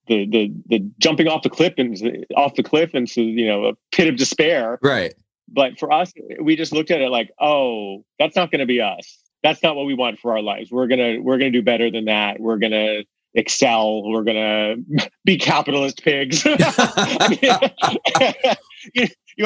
the 0.08 0.26
the 0.26 0.50
the 0.66 0.90
jumping 0.98 1.28
off 1.28 1.42
the 1.42 1.50
cliff 1.50 1.74
and 1.76 2.26
off 2.34 2.54
the 2.54 2.62
cliff 2.62 2.94
and 2.94 3.10
so 3.10 3.20
you 3.20 3.46
know 3.46 3.66
a 3.66 3.74
pit 3.92 4.08
of 4.08 4.16
despair. 4.16 4.78
Right. 4.82 5.14
But 5.50 5.78
for 5.78 5.92
us, 5.92 6.12
we 6.42 6.56
just 6.56 6.72
looked 6.72 6.90
at 6.90 7.00
it 7.00 7.08
like, 7.10 7.30
oh, 7.40 8.04
that's 8.18 8.36
not 8.36 8.50
going 8.50 8.58
to 8.60 8.66
be 8.66 8.82
us. 8.82 9.18
That's 9.42 9.62
not 9.62 9.76
what 9.76 9.86
we 9.86 9.94
want 9.94 10.18
for 10.18 10.32
our 10.32 10.42
lives. 10.42 10.70
We're 10.70 10.88
gonna 10.88 11.20
we're 11.22 11.38
gonna 11.38 11.52
do 11.52 11.62
better 11.62 11.90
than 11.90 12.06
that. 12.06 12.40
We're 12.40 12.58
gonna 12.58 13.04
excel. 13.34 14.02
We're 14.02 14.24
gonna 14.24 14.76
be 15.24 15.38
capitalist 15.38 16.02
pigs. 16.02 16.44
you're 16.44 16.58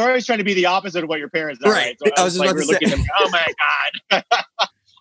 always 0.00 0.24
trying 0.24 0.38
to 0.38 0.44
be 0.44 0.54
the 0.54 0.66
opposite 0.66 1.02
of 1.04 1.10
what 1.10 1.18
your 1.18 1.28
parents 1.28 1.62
are. 1.62 1.70
Right. 1.70 1.96
right? 2.02 2.16
So 2.16 2.22
I 2.22 2.24
was, 2.24 2.40
I 2.40 2.52
was 2.52 2.66
just 2.66 2.70
like, 2.72 2.80
we're 2.80 2.88
looking 2.88 2.90
at 2.90 2.96
them, 2.96 3.06
oh 3.18 3.30
my 3.30 3.46
god, 4.10 4.24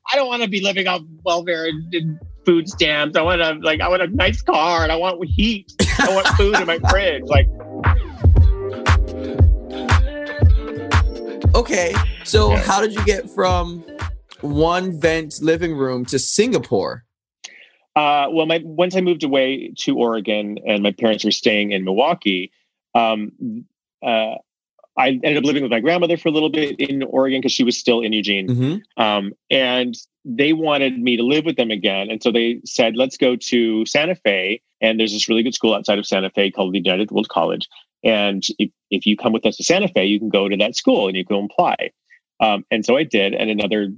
I 0.09 0.15
don't 0.15 0.27
want 0.27 0.43
to 0.43 0.49
be 0.49 0.61
living 0.61 0.87
off 0.87 1.01
welfare 1.23 1.65
and, 1.65 1.93
and 1.93 2.19
food 2.45 2.69
stamps. 2.69 3.17
I 3.17 3.21
want 3.21 3.41
a 3.41 3.53
like 3.61 3.81
I 3.81 3.89
want 3.89 4.01
a 4.01 4.07
nice 4.07 4.41
car 4.41 4.83
and 4.83 4.91
I 4.91 4.95
want 4.95 5.23
heat. 5.25 5.73
I 5.99 6.13
want 6.13 6.27
food 6.29 6.59
in 6.59 6.67
my 6.67 6.79
fridge. 6.89 7.23
Like 7.25 7.47
Okay. 11.53 11.93
So 12.23 12.55
how 12.55 12.81
did 12.81 12.93
you 12.93 13.03
get 13.05 13.29
from 13.29 13.83
one 14.41 14.99
vent 14.99 15.41
living 15.41 15.75
room 15.75 16.05
to 16.05 16.19
Singapore? 16.19 17.03
Uh, 17.95 18.27
well, 18.31 18.45
my 18.45 18.61
once 18.63 18.95
I 18.95 19.01
moved 19.01 19.23
away 19.23 19.73
to 19.79 19.97
Oregon 19.97 20.57
and 20.65 20.81
my 20.81 20.91
parents 20.91 21.25
were 21.25 21.31
staying 21.31 21.73
in 21.73 21.83
Milwaukee, 21.83 22.51
um, 22.95 23.65
uh, 24.01 24.35
I 24.97 25.09
ended 25.09 25.37
up 25.37 25.43
living 25.43 25.63
with 25.63 25.71
my 25.71 25.79
grandmother 25.79 26.17
for 26.17 26.29
a 26.29 26.31
little 26.31 26.49
bit 26.49 26.79
in 26.79 27.03
Oregon 27.03 27.39
because 27.39 27.53
she 27.53 27.63
was 27.63 27.77
still 27.77 28.01
in 28.01 28.13
Eugene. 28.13 28.47
Mm-hmm. 28.47 29.01
Um, 29.01 29.33
and 29.49 29.95
they 30.25 30.53
wanted 30.53 30.99
me 30.99 31.17
to 31.17 31.23
live 31.23 31.45
with 31.45 31.55
them 31.55 31.71
again. 31.71 32.09
And 32.09 32.21
so 32.21 32.31
they 32.31 32.61
said, 32.65 32.95
let's 32.95 33.17
go 33.17 33.35
to 33.35 33.85
Santa 33.85 34.15
Fe. 34.15 34.61
And 34.81 34.99
there's 34.99 35.13
this 35.13 35.29
really 35.29 35.43
good 35.43 35.55
school 35.55 35.73
outside 35.73 35.97
of 35.97 36.05
Santa 36.05 36.29
Fe 36.29 36.51
called 36.51 36.73
the 36.73 36.81
United 36.83 37.11
World 37.11 37.29
College. 37.29 37.67
And 38.03 38.43
if, 38.59 38.71
if 38.89 39.05
you 39.05 39.15
come 39.15 39.31
with 39.31 39.45
us 39.45 39.57
to 39.57 39.63
Santa 39.63 39.87
Fe, 39.87 40.05
you 40.05 40.19
can 40.19 40.29
go 40.29 40.49
to 40.49 40.57
that 40.57 40.75
school 40.75 41.07
and 41.07 41.15
you 41.15 41.25
can 41.25 41.45
apply. 41.45 41.91
Um, 42.39 42.65
and 42.71 42.85
so 42.85 42.97
I 42.97 43.03
did. 43.03 43.33
And 43.33 43.49
another 43.49 43.89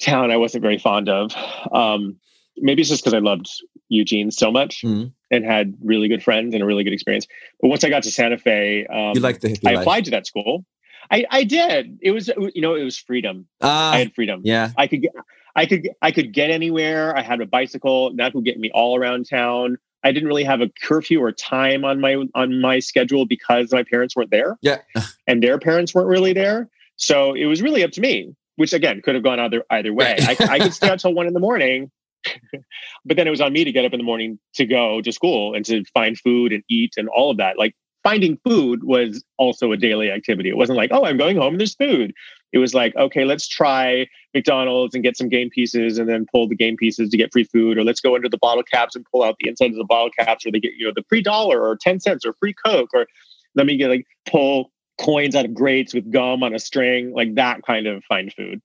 town 0.00 0.30
I 0.30 0.36
wasn't 0.36 0.62
very 0.62 0.78
fond 0.78 1.08
of. 1.08 1.32
Um, 1.72 2.16
maybe 2.56 2.82
it's 2.82 2.90
just 2.90 3.02
because 3.02 3.14
I 3.14 3.20
loved 3.20 3.48
Eugene 3.88 4.30
so 4.30 4.50
much 4.50 4.82
mm-hmm. 4.82 5.08
And 5.32 5.44
had 5.44 5.74
really 5.82 6.06
good 6.06 6.22
friends 6.22 6.54
and 6.54 6.62
a 6.62 6.66
really 6.66 6.84
good 6.84 6.92
experience. 6.92 7.26
But 7.60 7.68
once 7.68 7.82
I 7.82 7.88
got 7.88 8.04
to 8.04 8.12
Santa 8.12 8.38
Fe, 8.38 8.86
um, 8.86 9.12
you 9.14 9.20
like 9.20 9.40
the 9.40 9.58
I 9.66 9.72
applied 9.72 9.86
life. 9.86 10.04
to 10.04 10.10
that 10.12 10.26
school. 10.26 10.64
I, 11.10 11.24
I 11.30 11.44
did. 11.44 11.98
It 12.00 12.12
was 12.12 12.28
you 12.28 12.62
know 12.62 12.74
it 12.74 12.84
was 12.84 12.98
freedom. 12.98 13.48
Uh, 13.60 13.66
I 13.66 13.98
had 13.98 14.14
freedom. 14.14 14.42
Yeah, 14.44 14.70
I 14.76 14.86
could 14.86 15.02
get 15.02 15.12
I 15.56 15.66
could 15.66 15.88
I 16.00 16.12
could 16.12 16.32
get 16.32 16.50
anywhere. 16.50 17.16
I 17.16 17.22
had 17.22 17.40
a 17.40 17.46
bicycle 17.46 18.14
that 18.16 18.34
would 18.34 18.44
get 18.44 18.58
me 18.58 18.70
all 18.72 18.96
around 18.96 19.28
town. 19.28 19.78
I 20.04 20.12
didn't 20.12 20.28
really 20.28 20.44
have 20.44 20.60
a 20.60 20.68
curfew 20.82 21.22
or 21.22 21.32
time 21.32 21.84
on 21.84 22.00
my 22.00 22.24
on 22.34 22.60
my 22.60 22.78
schedule 22.78 23.26
because 23.26 23.72
my 23.72 23.82
parents 23.82 24.14
weren't 24.14 24.30
there. 24.30 24.58
Yeah, 24.60 24.78
and 25.26 25.42
their 25.42 25.58
parents 25.58 25.94
weren't 25.94 26.08
really 26.08 26.32
there. 26.32 26.68
So 26.96 27.34
it 27.34 27.46
was 27.46 27.62
really 27.62 27.82
up 27.82 27.90
to 27.92 28.00
me. 28.00 28.34
Which 28.56 28.74
again 28.74 29.00
could 29.02 29.14
have 29.14 29.24
gone 29.24 29.40
either 29.40 29.64
either 29.70 29.94
way. 29.94 30.16
I, 30.20 30.36
I 30.40 30.58
could 30.58 30.74
stay 30.74 30.88
out 30.90 31.00
till 31.00 31.14
one 31.14 31.26
in 31.26 31.32
the 31.32 31.40
morning 31.40 31.90
but 33.04 33.16
then 33.16 33.26
it 33.26 33.30
was 33.30 33.40
on 33.40 33.52
me 33.52 33.64
to 33.64 33.72
get 33.72 33.84
up 33.84 33.92
in 33.92 33.98
the 33.98 34.04
morning 34.04 34.38
to 34.54 34.66
go 34.66 35.00
to 35.00 35.12
school 35.12 35.54
and 35.54 35.64
to 35.66 35.84
find 35.94 36.18
food 36.18 36.52
and 36.52 36.62
eat 36.68 36.94
and 36.96 37.08
all 37.08 37.30
of 37.30 37.36
that. 37.38 37.58
Like 37.58 37.74
finding 38.02 38.38
food 38.44 38.84
was 38.84 39.24
also 39.38 39.72
a 39.72 39.76
daily 39.76 40.10
activity. 40.10 40.48
It 40.48 40.56
wasn't 40.56 40.78
like, 40.78 40.90
oh, 40.92 41.04
I'm 41.04 41.16
going 41.16 41.36
home 41.36 41.58
there's 41.58 41.74
food. 41.74 42.12
It 42.52 42.58
was 42.58 42.74
like, 42.74 42.94
okay, 42.96 43.24
let's 43.24 43.48
try 43.48 44.06
McDonald's 44.34 44.94
and 44.94 45.02
get 45.02 45.16
some 45.16 45.28
game 45.28 45.48
pieces 45.50 45.98
and 45.98 46.08
then 46.08 46.26
pull 46.30 46.48
the 46.48 46.54
game 46.54 46.76
pieces 46.76 47.10
to 47.10 47.16
get 47.16 47.32
free 47.32 47.44
food. 47.44 47.78
Or 47.78 47.84
let's 47.84 48.00
go 48.00 48.14
into 48.14 48.28
the 48.28 48.38
bottle 48.38 48.62
caps 48.62 48.94
and 48.94 49.06
pull 49.10 49.22
out 49.22 49.36
the 49.40 49.48
inside 49.48 49.70
of 49.70 49.76
the 49.76 49.84
bottle 49.84 50.10
caps 50.18 50.44
where 50.44 50.52
they 50.52 50.60
get, 50.60 50.72
you 50.76 50.86
know, 50.86 50.92
the 50.94 51.04
free 51.08 51.22
dollar 51.22 51.62
or 51.62 51.76
10 51.80 52.00
cents 52.00 52.26
or 52.26 52.34
free 52.34 52.54
Coke. 52.54 52.90
Or 52.92 53.06
let 53.54 53.66
me 53.66 53.76
get 53.76 53.88
like 53.88 54.06
pull 54.26 54.70
coins 55.00 55.34
out 55.34 55.44
of 55.44 55.54
grates 55.54 55.94
with 55.94 56.10
gum 56.10 56.42
on 56.42 56.54
a 56.54 56.58
string, 56.58 57.12
like 57.14 57.34
that 57.36 57.62
kind 57.62 57.86
of 57.86 58.04
find 58.04 58.32
food. 58.34 58.60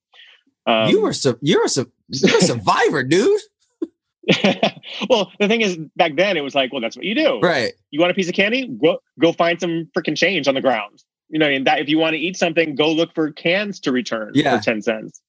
Um, 0.67 0.89
you 0.89 1.01
were 1.01 1.13
so 1.13 1.37
you're 1.41 1.65
a, 1.65 1.85
you're 2.09 2.37
a 2.37 2.41
survivor, 2.41 3.01
dude. 3.01 3.39
well, 5.09 5.31
the 5.39 5.47
thing 5.47 5.61
is, 5.61 5.77
back 5.95 6.17
then 6.17 6.35
it 6.35 6.41
was 6.41 6.53
like, 6.53 6.73
well, 6.73 6.81
that's 6.81 6.97
what 6.97 7.05
you 7.05 7.15
do. 7.15 7.39
Right. 7.39 7.73
You 7.91 8.01
want 8.01 8.11
a 8.11 8.13
piece 8.13 8.27
of 8.27 8.35
candy? 8.35 8.67
Go 8.67 8.99
go 9.19 9.31
find 9.31 9.59
some 9.59 9.89
freaking 9.97 10.17
change 10.17 10.47
on 10.47 10.55
the 10.55 10.61
ground. 10.61 11.01
You 11.29 11.39
know, 11.39 11.47
I 11.47 11.49
mean, 11.51 11.63
that 11.63 11.79
if 11.79 11.87
you 11.87 11.97
want 11.97 12.13
to 12.13 12.19
eat 12.19 12.35
something, 12.35 12.75
go 12.75 12.91
look 12.91 13.15
for 13.15 13.31
cans 13.31 13.79
to 13.81 13.91
return 13.93 14.31
yeah. 14.33 14.57
for 14.57 14.63
ten 14.63 14.81
cents. 14.81 15.21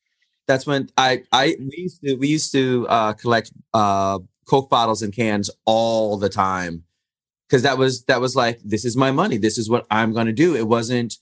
That's 0.48 0.66
when 0.66 0.90
I 0.96 1.22
I 1.30 1.56
we 1.60 1.70
used 1.76 2.02
to 2.02 2.14
we 2.16 2.28
used 2.28 2.52
to 2.52 2.86
uh, 2.88 3.12
collect 3.12 3.52
uh, 3.72 4.18
Coke 4.48 4.68
bottles 4.68 5.02
and 5.02 5.14
cans 5.14 5.50
all 5.64 6.16
the 6.16 6.28
time 6.28 6.84
because 7.48 7.62
that 7.62 7.78
was 7.78 8.04
that 8.04 8.20
was 8.20 8.34
like 8.34 8.60
this 8.64 8.84
is 8.84 8.96
my 8.96 9.12
money. 9.12 9.36
This 9.36 9.58
is 9.58 9.70
what 9.70 9.86
I'm 9.90 10.12
going 10.12 10.26
to 10.26 10.32
do. 10.32 10.56
It 10.56 10.66
wasn't 10.66 11.16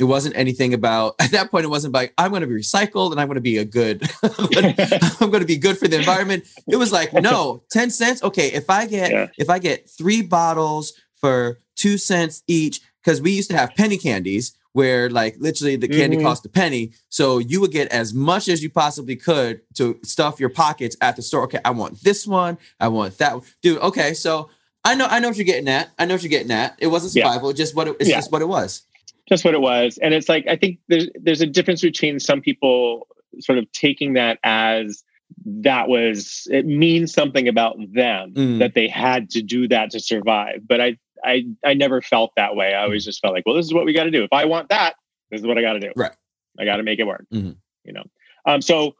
it 0.00 0.04
wasn't 0.04 0.34
anything 0.36 0.72
about 0.72 1.14
at 1.20 1.30
that 1.32 1.50
point. 1.50 1.64
It 1.64 1.68
wasn't 1.68 1.94
like 1.94 2.14
I'm 2.18 2.30
going 2.30 2.40
to 2.40 2.48
be 2.48 2.54
recycled 2.54 3.12
and 3.12 3.20
I'm 3.20 3.28
going 3.28 3.36
to 3.36 3.42
be 3.42 3.58
a 3.58 3.64
good. 3.64 4.02
I'm 4.22 5.30
going 5.30 5.40
to 5.40 5.46
be 5.46 5.58
good 5.58 5.78
for 5.78 5.86
the 5.86 5.98
environment. 5.98 6.48
It 6.66 6.76
was 6.76 6.90
like 6.90 7.12
no, 7.12 7.62
ten 7.70 7.90
cents. 7.90 8.22
Okay, 8.22 8.48
if 8.48 8.70
I 8.70 8.86
get 8.86 9.12
yeah. 9.12 9.26
if 9.38 9.50
I 9.50 9.58
get 9.58 9.88
three 9.88 10.22
bottles 10.22 10.94
for 11.14 11.60
two 11.76 11.98
cents 11.98 12.42
each, 12.46 12.80
because 13.04 13.20
we 13.20 13.32
used 13.32 13.50
to 13.50 13.56
have 13.56 13.74
penny 13.74 13.98
candies 13.98 14.56
where 14.72 15.10
like 15.10 15.34
literally 15.38 15.74
the 15.74 15.88
candy 15.88 16.16
mm-hmm. 16.16 16.26
cost 16.26 16.46
a 16.46 16.48
penny. 16.48 16.92
So 17.08 17.38
you 17.38 17.60
would 17.60 17.72
get 17.72 17.88
as 17.88 18.14
much 18.14 18.48
as 18.48 18.62
you 18.62 18.70
possibly 18.70 19.16
could 19.16 19.62
to 19.74 19.98
stuff 20.04 20.38
your 20.38 20.48
pockets 20.48 20.96
at 21.00 21.16
the 21.16 21.22
store. 21.22 21.42
Okay, 21.44 21.58
I 21.64 21.70
want 21.70 22.02
this 22.02 22.26
one. 22.26 22.56
I 22.78 22.88
want 22.88 23.18
that. 23.18 23.34
One. 23.34 23.44
Dude, 23.62 23.80
okay, 23.80 24.14
so 24.14 24.48
I 24.84 24.94
know 24.94 25.06
I 25.06 25.18
know 25.18 25.28
what 25.28 25.36
you're 25.36 25.44
getting 25.44 25.68
at. 25.68 25.90
I 25.98 26.06
know 26.06 26.14
what 26.14 26.22
you're 26.22 26.30
getting 26.30 26.52
at. 26.52 26.76
It 26.78 26.86
wasn't 26.86 27.12
survival, 27.12 27.50
yeah. 27.50 27.56
just 27.56 27.74
what 27.74 27.88
it, 27.88 27.96
it's 28.00 28.08
yeah. 28.08 28.16
just 28.16 28.32
what 28.32 28.40
it 28.42 28.48
was 28.48 28.82
just 29.30 29.44
what 29.44 29.54
it 29.54 29.60
was. 29.60 29.98
And 30.02 30.12
it's 30.12 30.28
like 30.28 30.46
i 30.48 30.56
think 30.56 30.78
there's 30.88 31.08
there's 31.14 31.40
a 31.40 31.46
difference 31.46 31.80
between 31.80 32.20
some 32.20 32.40
people 32.40 33.06
sort 33.38 33.58
of 33.58 33.70
taking 33.72 34.14
that 34.14 34.38
as 34.42 35.02
that 35.46 35.88
was 35.88 36.48
it 36.50 36.66
means 36.66 37.12
something 37.12 37.46
about 37.48 37.76
them 37.78 38.34
mm. 38.34 38.58
that 38.58 38.74
they 38.74 38.88
had 38.88 39.30
to 39.30 39.42
do 39.42 39.68
that 39.68 39.90
to 39.92 40.00
survive. 40.00 40.66
But 40.66 40.80
i 40.80 40.98
i 41.24 41.44
i 41.64 41.74
never 41.74 42.02
felt 42.02 42.32
that 42.36 42.56
way. 42.56 42.74
I 42.74 42.82
always 42.82 43.04
just 43.04 43.20
felt 43.20 43.32
like 43.34 43.46
well 43.46 43.54
this 43.54 43.66
is 43.66 43.72
what 43.72 43.84
we 43.84 43.92
got 43.92 44.04
to 44.04 44.10
do. 44.10 44.24
If 44.24 44.32
i 44.32 44.44
want 44.44 44.68
that 44.68 44.94
this 45.30 45.40
is 45.40 45.46
what 45.46 45.56
i 45.56 45.62
got 45.62 45.74
to 45.74 45.80
do. 45.80 45.92
Right. 45.96 46.12
I 46.58 46.64
got 46.64 46.76
to 46.76 46.82
make 46.82 46.98
it 46.98 47.06
work 47.06 47.24
mm-hmm. 47.32 47.52
you 47.84 47.92
know? 47.92 48.04
Um 48.44 48.60
so 48.60 48.96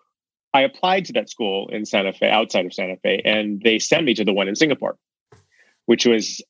i 0.55 0.63
applied 0.63 1.05
to 1.07 1.13
that 1.15 1.29
school 1.29 1.69
in 1.69 1.85
santa 1.85 2.13
fe 2.13 2.31
outside 2.31 2.67
of 2.67 2.73
santa 2.73 2.97
fe 3.03 3.21
and 3.25 3.61
they 3.63 3.79
sent 3.79 4.05
me 4.05 4.15
to 4.15 4.25
the 4.25 4.33
one 4.33 4.49
in 4.49 4.57
singapore 4.57 4.97
which 5.87 6.07
was 6.07 6.41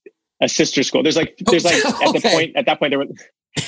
a 0.42 0.48
sister 0.48 0.82
school 0.82 1.02
there's 1.02 1.16
like 1.16 1.36
there's 1.46 1.64
like 1.64 1.84
okay. 1.84 2.04
at 2.06 2.12
the 2.12 2.20
point 2.20 2.56
at 2.56 2.66
that 2.66 2.78
point 2.78 2.90
there 2.90 2.98
were 2.98 3.06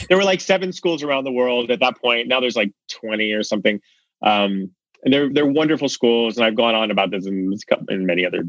there 0.08 0.16
were 0.16 0.24
like 0.24 0.40
seven 0.40 0.72
schools 0.72 1.02
around 1.02 1.24
the 1.24 1.32
world 1.32 1.70
at 1.70 1.80
that 1.80 2.00
point. 2.00 2.28
Now 2.28 2.40
there's 2.40 2.56
like 2.56 2.72
20 2.90 3.32
or 3.32 3.42
something. 3.42 3.80
Um, 4.22 4.70
and 5.04 5.12
they're 5.12 5.28
they're 5.28 5.46
wonderful 5.46 5.88
schools, 5.88 6.36
and 6.36 6.46
I've 6.46 6.54
gone 6.54 6.76
on 6.76 6.92
about 6.92 7.10
this 7.10 7.26
in, 7.26 7.52
in 7.88 8.06
many 8.06 8.24
other 8.24 8.44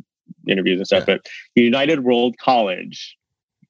interviews 0.48 0.80
and 0.80 0.86
stuff. 0.86 1.06
Yeah. 1.08 1.16
But 1.16 1.28
United 1.56 2.04
World 2.04 2.36
College, 2.38 3.18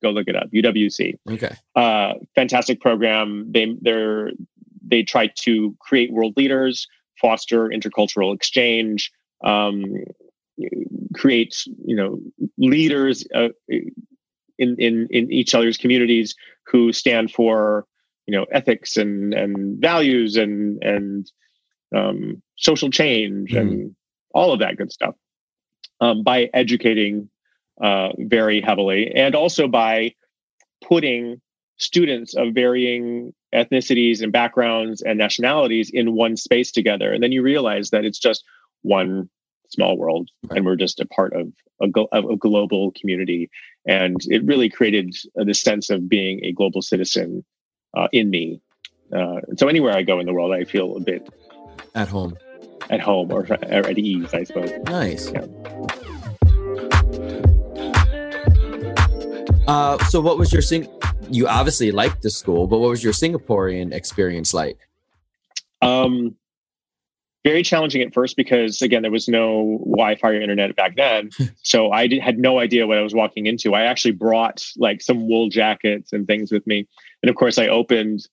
go 0.01 0.09
look 0.09 0.27
it 0.27 0.35
up. 0.35 0.49
UWC. 0.53 1.17
Okay. 1.31 1.55
Uh, 1.75 2.15
fantastic 2.35 2.81
program. 2.81 3.49
They 3.49 3.73
they're 3.81 4.31
they 4.85 5.01
try 5.01 5.27
to 5.43 5.77
create 5.79 6.11
world 6.11 6.33
leaders, 6.35 6.85
foster 7.21 7.69
intercultural 7.69 8.35
exchange, 8.35 9.13
um, 9.45 9.85
create 11.15 11.63
you 11.85 11.95
know 11.95 12.19
leaders 12.57 13.25
uh, 13.33 13.47
in 14.57 14.75
in 14.79 15.07
in 15.09 15.31
each 15.31 15.55
other's 15.55 15.77
communities 15.77 16.35
who 16.65 16.91
stand 16.93 17.31
for 17.31 17.85
you 18.25 18.35
know 18.35 18.45
ethics 18.51 18.97
and 18.97 19.33
and 19.33 19.79
values 19.81 20.35
and 20.35 20.81
and 20.83 21.31
um, 21.95 22.41
social 22.57 22.89
change 22.89 23.51
mm. 23.51 23.59
and 23.59 23.95
all 24.33 24.51
of 24.51 24.59
that 24.59 24.77
good 24.77 24.91
stuff 24.91 25.15
um, 26.01 26.23
by 26.23 26.49
educating 26.53 27.29
uh, 27.81 28.09
very 28.19 28.61
heavily 28.61 29.11
and 29.15 29.35
also 29.35 29.67
by 29.67 30.13
putting 30.83 31.39
students 31.77 32.35
of 32.35 32.53
varying 32.53 33.33
ethnicities 33.53 34.21
and 34.21 34.31
backgrounds 34.31 35.01
and 35.01 35.17
nationalities 35.17 35.89
in 35.93 36.13
one 36.13 36.35
space 36.35 36.71
together 36.71 37.11
and 37.11 37.21
then 37.21 37.31
you 37.31 37.41
realize 37.41 37.89
that 37.91 38.05
it's 38.05 38.19
just 38.19 38.43
one 38.81 39.29
small 39.73 39.97
world 39.97 40.29
right. 40.49 40.57
and 40.57 40.65
we're 40.65 40.75
just 40.75 40.99
a 40.99 41.05
part 41.07 41.33
of 41.33 41.51
a, 41.81 41.89
of 42.11 42.29
a 42.29 42.37
global 42.37 42.91
community. 42.99 43.49
And 43.87 44.17
it 44.27 44.45
really 44.45 44.69
created 44.69 45.15
the 45.35 45.53
sense 45.53 45.89
of 45.89 46.07
being 46.07 46.43
a 46.45 46.51
global 46.53 46.81
citizen 46.81 47.43
uh, 47.95 48.07
in 48.11 48.29
me. 48.29 48.61
Uh, 49.15 49.41
so 49.57 49.67
anywhere 49.67 49.95
i 49.95 50.01
go 50.01 50.19
in 50.19 50.25
the 50.25 50.33
world 50.33 50.51
i 50.51 50.63
feel 50.63 50.97
a 50.97 50.99
bit 50.99 51.29
at 51.93 52.07
home. 52.07 52.35
at 52.89 52.99
home 52.99 53.31
or, 53.31 53.41
or 53.41 53.85
at 53.91 53.99
ease 53.99 54.33
i 54.33 54.43
suppose. 54.43 54.71
Nice. 54.85 55.31
Yeah. 55.31 55.45
uh, 59.67 60.03
so 60.05 60.19
what 60.19 60.39
was 60.39 60.51
your 60.51 60.63
sing 60.63 60.87
you 61.29 61.47
obviously 61.47 61.91
liked 61.91 62.23
the 62.23 62.31
school 62.31 62.65
but 62.65 62.79
what 62.79 62.89
was 62.89 63.03
your 63.03 63.13
singaporean 63.13 63.93
experience 63.93 64.53
like? 64.53 64.79
Um 65.81 66.35
very 67.43 67.61
challenging 67.63 68.01
at 68.01 68.13
first 68.13 68.37
because 68.37 68.81
again 68.81 69.01
there 69.01 69.11
was 69.11 69.27
no 69.27 69.79
wi-fi 69.85 70.29
or 70.29 70.41
internet 70.41 70.75
back 70.75 70.95
then. 70.95 71.29
So 71.65 71.91
i 71.91 72.07
did, 72.07 72.21
had 72.21 72.39
no 72.39 72.59
idea 72.59 72.87
what 72.87 72.97
i 72.97 73.01
was 73.01 73.13
walking 73.13 73.45
into. 73.45 73.73
I 73.73 73.83
actually 73.83 74.11
brought 74.11 74.63
like 74.77 75.01
some 75.01 75.27
wool 75.27 75.49
jackets 75.49 76.11
and 76.13 76.27
things 76.27 76.51
with 76.51 76.65
me. 76.67 76.87
And 77.21 77.29
of 77.29 77.35
course 77.35 77.57
i 77.57 77.67
opened 77.67 78.27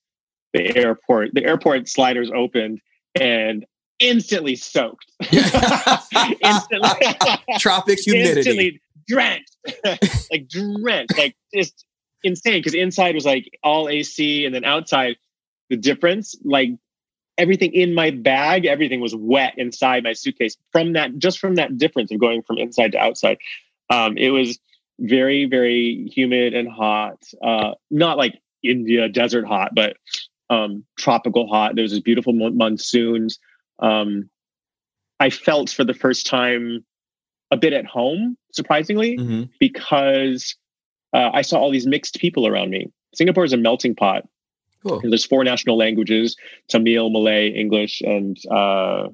the 0.52 0.76
airport 0.76 1.31
the 1.35 1.45
airport 1.45 1.88
sliders 1.88 2.31
opened 2.35 2.81
and 3.14 3.64
instantly 3.99 4.57
soaked. 4.57 5.07
Instantly. 5.31 6.90
Tropic 7.59 7.99
humidity. 8.00 8.38
Instantly 8.38 8.81
drenched. 9.07 9.57
Like 10.31 10.49
drenched. 10.49 11.17
Like 11.17 11.37
just 11.55 11.85
insane 12.23 12.59
because 12.59 12.75
inside 12.75 13.14
was 13.14 13.25
like 13.25 13.59
all 13.62 13.88
ac 13.88 14.45
and 14.45 14.55
then 14.55 14.64
outside 14.64 15.17
the 15.71 15.76
difference 15.76 16.35
like 16.45 16.71
everything 17.40 17.73
in 17.73 17.94
my 17.94 18.11
bag, 18.11 18.66
everything 18.66 19.00
was 19.00 19.16
wet 19.16 19.54
inside 19.56 20.04
my 20.04 20.12
suitcase 20.12 20.56
from 20.73 20.92
that, 20.92 21.16
just 21.18 21.38
from 21.38 21.54
that 21.54 21.78
difference 21.78 22.12
of 22.12 22.20
going 22.20 22.42
from 22.42 22.59
inside 22.59 22.92
to 22.92 22.99
outside. 22.99 23.38
Um, 23.88 24.18
it 24.18 24.28
was 24.28 24.59
very, 25.00 25.47
very 25.47 26.11
humid 26.14 26.54
and 26.54 26.68
hot. 26.68 27.18
Uh, 27.42 27.73
not 27.90 28.18
like 28.18 28.40
India 28.62 29.09
desert 29.09 29.47
hot, 29.47 29.75
but 29.75 29.97
um, 30.50 30.85
tropical 30.99 31.49
hot. 31.49 31.75
There 31.75 31.82
was 31.82 31.92
this 31.92 32.00
beautiful 32.00 32.35
monsoons. 32.35 33.38
Um, 33.78 34.28
I 35.18 35.30
felt 35.30 35.70
for 35.70 35.85
the 35.85 35.94
first 35.94 36.26
time 36.26 36.85
a 37.50 37.56
bit 37.56 37.73
at 37.73 37.87
home, 37.87 38.37
surprisingly, 38.52 39.16
mm-hmm. 39.16 39.44
because 39.59 40.56
uh, 41.14 41.30
I 41.32 41.40
saw 41.40 41.59
all 41.59 41.70
these 41.70 41.87
mixed 41.87 42.20
people 42.20 42.47
around 42.47 42.70
me. 42.70 42.92
Singapore 43.14 43.44
is 43.44 43.54
a 43.54 43.56
melting 43.56 43.94
pot 43.94 44.25
Cool. 44.82 45.00
There's 45.02 45.26
four 45.26 45.44
national 45.44 45.76
languages: 45.76 46.37
Tamil, 46.68 47.10
Malay, 47.10 47.49
English, 47.49 48.00
and 48.00 48.37
uh, 48.50 49.08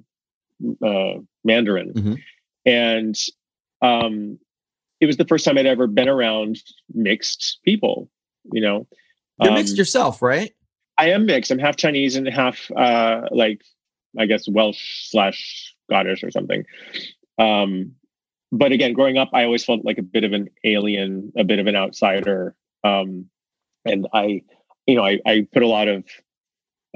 uh, 0.84 1.14
Mandarin. 1.44 1.92
Mm-hmm. 1.92 2.14
And 2.66 3.16
um, 3.82 4.38
it 5.00 5.06
was 5.06 5.16
the 5.16 5.24
first 5.24 5.44
time 5.44 5.58
I'd 5.58 5.66
ever 5.66 5.86
been 5.86 6.08
around 6.08 6.58
mixed 6.94 7.58
people. 7.64 8.10
You 8.52 8.60
know, 8.60 8.86
you're 9.40 9.50
um, 9.50 9.58
mixed 9.58 9.76
yourself, 9.76 10.22
right? 10.22 10.54
I 10.98 11.10
am 11.10 11.26
mixed. 11.26 11.50
I'm 11.50 11.58
half 11.58 11.76
Chinese 11.76 12.16
and 12.16 12.28
half 12.28 12.70
uh, 12.76 13.22
like 13.30 13.62
I 14.18 14.26
guess 14.26 14.48
Welsh 14.48 15.10
slash 15.10 15.74
Scottish 15.88 16.22
or 16.22 16.30
something. 16.30 16.64
Um, 17.38 17.92
but 18.52 18.72
again, 18.72 18.92
growing 18.92 19.18
up, 19.18 19.30
I 19.34 19.44
always 19.44 19.64
felt 19.64 19.84
like 19.84 19.98
a 19.98 20.02
bit 20.02 20.24
of 20.24 20.32
an 20.32 20.48
alien, 20.64 21.32
a 21.36 21.44
bit 21.44 21.58
of 21.58 21.66
an 21.66 21.76
outsider. 21.76 22.54
Um, 22.84 23.26
and 23.84 24.06
I 24.12 24.42
you 24.86 24.94
know, 24.94 25.04
I, 25.04 25.18
I 25.26 25.46
put 25.52 25.62
a 25.62 25.68
lot 25.68 25.88
of, 25.88 26.04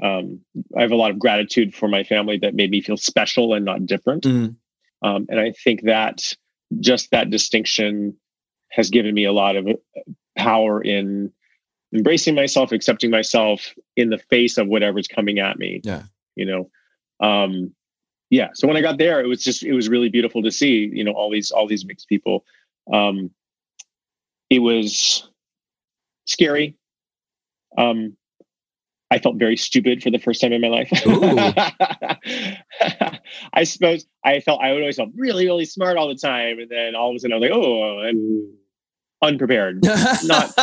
um, 0.01 0.39
I 0.77 0.81
have 0.81 0.91
a 0.91 0.95
lot 0.95 1.11
of 1.11 1.19
gratitude 1.19 1.75
for 1.75 1.87
my 1.87 2.03
family 2.03 2.37
that 2.39 2.55
made 2.55 2.71
me 2.71 2.81
feel 2.81 2.97
special 2.97 3.53
and 3.53 3.65
not 3.65 3.85
different. 3.85 4.23
Mm. 4.23 4.55
Um, 5.03 5.25
and 5.29 5.39
I 5.39 5.51
think 5.51 5.83
that 5.83 6.33
just 6.79 7.11
that 7.11 7.29
distinction 7.29 8.15
has 8.71 8.89
given 8.89 9.13
me 9.13 9.25
a 9.25 9.33
lot 9.33 9.55
of 9.55 9.67
uh, 9.67 9.73
power 10.37 10.81
in 10.81 11.31
embracing 11.93 12.35
myself, 12.35 12.71
accepting 12.71 13.11
myself 13.11 13.73
in 13.95 14.09
the 14.09 14.17
face 14.17 14.57
of 14.57 14.67
whatever's 14.67 15.07
coming 15.07 15.39
at 15.39 15.59
me. 15.59 15.81
Yeah. 15.83 16.03
You 16.35 16.45
know, 16.45 16.69
um, 17.27 17.73
yeah. 18.29 18.49
So 18.53 18.67
when 18.67 18.77
I 18.77 18.81
got 18.81 18.97
there, 18.97 19.19
it 19.19 19.27
was 19.27 19.43
just, 19.43 19.61
it 19.61 19.73
was 19.73 19.89
really 19.89 20.07
beautiful 20.07 20.41
to 20.43 20.51
see, 20.51 20.89
you 20.93 21.03
know, 21.03 21.11
all 21.11 21.29
these, 21.29 21.51
all 21.51 21.67
these 21.67 21.85
mixed 21.85 22.07
people. 22.07 22.45
Um, 22.91 23.31
it 24.49 24.59
was 24.59 25.29
scary 26.25 26.77
um, 27.77 28.17
I 29.11 29.19
felt 29.19 29.35
very 29.35 29.57
stupid 29.57 30.01
for 30.01 30.09
the 30.09 30.19
first 30.19 30.39
time 30.39 30.53
in 30.53 30.61
my 30.61 30.69
life. 30.69 30.89
I 33.53 33.65
suppose 33.65 34.05
I 34.23 34.39
felt 34.39 34.61
I 34.61 34.71
would 34.71 34.79
always 34.79 34.95
felt 34.95 35.09
really, 35.17 35.45
really 35.45 35.65
smart 35.65 35.97
all 35.97 36.07
the 36.07 36.15
time, 36.15 36.59
and 36.59 36.69
then 36.69 36.95
all 36.95 37.09
of 37.09 37.17
a 37.17 37.19
sudden 37.19 37.33
I 37.33 37.37
was 37.37 37.49
like, 37.49 37.51
"Oh, 37.53 37.99
I'm 37.99 38.53
unprepared." 39.21 39.83
not, 40.23 40.53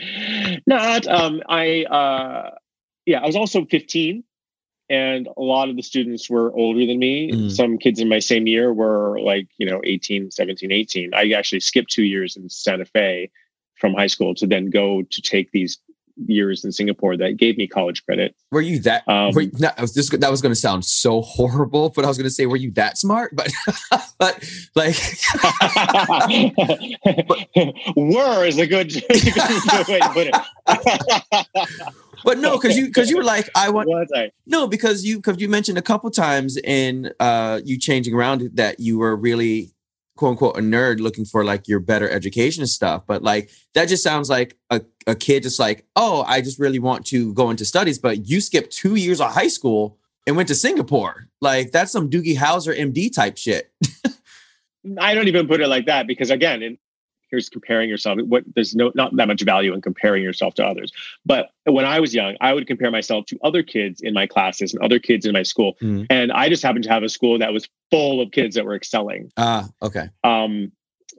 not. 0.66 1.06
Um, 1.06 1.42
I 1.50 1.84
uh, 1.84 2.52
yeah, 3.04 3.20
I 3.20 3.26
was 3.26 3.36
also 3.36 3.66
15, 3.66 4.24
and 4.88 5.28
a 5.36 5.42
lot 5.42 5.68
of 5.68 5.76
the 5.76 5.82
students 5.82 6.30
were 6.30 6.50
older 6.56 6.86
than 6.86 6.98
me. 6.98 7.30
Mm. 7.30 7.50
Some 7.50 7.76
kids 7.76 8.00
in 8.00 8.08
my 8.08 8.20
same 8.20 8.46
year 8.46 8.72
were 8.72 9.20
like 9.20 9.48
you 9.58 9.66
know 9.66 9.82
18, 9.84 10.30
17, 10.30 10.72
18. 10.72 11.12
I 11.12 11.28
actually 11.32 11.60
skipped 11.60 11.90
two 11.90 12.04
years 12.04 12.38
in 12.38 12.48
Santa 12.48 12.86
Fe 12.86 13.30
from 13.76 13.94
high 13.94 14.06
school 14.06 14.34
to 14.36 14.46
then 14.46 14.70
go 14.70 15.02
to 15.02 15.22
take 15.22 15.50
these 15.52 15.78
years 16.26 16.64
in 16.64 16.72
Singapore 16.72 17.16
that 17.16 17.36
gave 17.36 17.56
me 17.56 17.66
college 17.66 18.04
credit. 18.04 18.34
Were 18.50 18.60
you 18.60 18.78
that? 18.80 19.08
Um, 19.08 19.32
were 19.32 19.42
you, 19.42 19.50
that 19.58 19.80
was 19.80 19.94
this, 19.94 20.10
that 20.10 20.30
was 20.30 20.42
going 20.42 20.54
to 20.54 20.60
sound 20.60 20.84
so 20.84 21.22
horrible, 21.22 21.90
but 21.90 22.04
I 22.04 22.08
was 22.08 22.16
going 22.16 22.26
to 22.26 22.30
say, 22.30 22.46
were 22.46 22.56
you 22.56 22.70
that 22.72 22.98
smart? 22.98 23.34
But 23.34 23.50
but 24.18 24.44
like, 24.74 24.96
were 27.96 28.44
is 28.44 28.58
a 28.58 28.66
good, 28.66 28.92
good 28.92 29.88
way 29.88 30.00
to 30.00 30.10
put 30.12 30.28
it. 30.28 30.34
but 32.24 32.38
no, 32.38 32.58
because 32.58 32.76
you 32.76 32.86
because 32.86 33.10
you 33.10 33.16
were 33.16 33.24
like, 33.24 33.48
I 33.54 33.70
want 33.70 33.88
no 34.46 34.66
because 34.66 35.04
you 35.04 35.16
because 35.16 35.40
you 35.40 35.48
mentioned 35.48 35.78
a 35.78 35.82
couple 35.82 36.10
times 36.10 36.56
in 36.56 37.12
uh 37.20 37.60
you 37.64 37.78
changing 37.78 38.14
around 38.14 38.50
that 38.54 38.80
you 38.80 38.98
were 38.98 39.14
really 39.16 39.70
quote 40.16 40.30
unquote 40.30 40.56
a 40.56 40.60
nerd 40.60 41.00
looking 41.00 41.24
for 41.24 41.44
like 41.44 41.66
your 41.66 41.80
better 41.80 42.08
education 42.08 42.66
stuff 42.66 43.04
but 43.06 43.22
like 43.22 43.50
that 43.74 43.88
just 43.88 44.02
sounds 44.02 44.30
like 44.30 44.56
a, 44.70 44.80
a 45.06 45.14
kid 45.14 45.42
just 45.42 45.58
like 45.58 45.84
oh 45.96 46.24
i 46.26 46.40
just 46.40 46.58
really 46.58 46.78
want 46.78 47.04
to 47.04 47.34
go 47.34 47.50
into 47.50 47.64
studies 47.64 47.98
but 47.98 48.28
you 48.28 48.40
skipped 48.40 48.72
two 48.72 48.94
years 48.94 49.20
of 49.20 49.32
high 49.32 49.48
school 49.48 49.98
and 50.26 50.36
went 50.36 50.48
to 50.48 50.54
singapore. 50.54 51.28
Like 51.40 51.70
that's 51.70 51.92
some 51.92 52.08
doogie 52.08 52.36
howser 52.36 52.76
md 52.78 53.14
type 53.14 53.36
shit. 53.36 53.72
I 54.98 55.14
don't 55.14 55.28
even 55.28 55.46
put 55.46 55.60
it 55.60 55.68
like 55.68 55.86
that 55.86 56.06
because 56.06 56.30
again 56.30 56.62
in, 56.62 56.78
here's 57.34 57.48
comparing 57.48 57.88
yourself 57.88 58.18
what 58.28 58.44
there's 58.54 58.76
no 58.76 58.92
not 58.94 59.14
that 59.16 59.26
much 59.26 59.42
value 59.42 59.74
in 59.74 59.82
comparing 59.82 60.22
yourself 60.22 60.54
to 60.54 60.64
others. 60.64 60.92
But 61.26 61.50
when 61.64 61.84
i 61.84 61.98
was 61.98 62.14
young 62.14 62.36
i 62.40 62.52
would 62.52 62.66
compare 62.66 62.90
myself 62.90 63.26
to 63.26 63.38
other 63.42 63.62
kids 63.62 64.00
in 64.00 64.14
my 64.14 64.26
classes 64.26 64.72
and 64.72 64.82
other 64.82 64.98
kids 64.98 65.26
in 65.26 65.32
my 65.32 65.42
school. 65.42 65.74
Mm. 65.82 66.06
and 66.10 66.32
i 66.32 66.48
just 66.48 66.62
happened 66.62 66.84
to 66.84 66.90
have 66.90 67.02
a 67.02 67.08
school 67.08 67.38
that 67.38 67.52
was 67.52 67.68
full 67.90 68.20
of 68.20 68.30
kids 68.30 68.54
that 68.54 68.64
were 68.64 68.76
excelling. 68.76 69.30
Ah 69.36 69.68
okay. 69.82 70.08
Um 70.22 70.72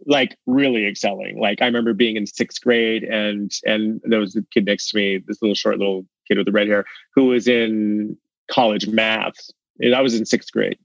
like 0.05 0.37
really 0.45 0.87
excelling. 0.87 1.39
Like 1.39 1.61
i 1.61 1.65
remember 1.65 1.93
being 1.93 2.15
in 2.15 2.25
sixth 2.25 2.61
grade 2.61 3.03
and 3.03 3.51
and 3.65 4.01
there 4.03 4.19
was 4.19 4.35
a 4.35 4.43
kid 4.53 4.65
next 4.65 4.91
to 4.91 4.97
me 4.97 5.17
this 5.17 5.41
little 5.41 5.55
short 5.55 5.77
little 5.77 6.05
kid 6.27 6.37
with 6.37 6.45
the 6.45 6.51
red 6.51 6.67
hair 6.67 6.85
who 7.13 7.25
was 7.25 7.47
in 7.47 8.17
college 8.49 8.87
maths 8.87 9.51
and 9.79 9.93
i 9.93 10.01
was 10.01 10.15
in 10.15 10.25
sixth 10.25 10.51
grade. 10.51 10.77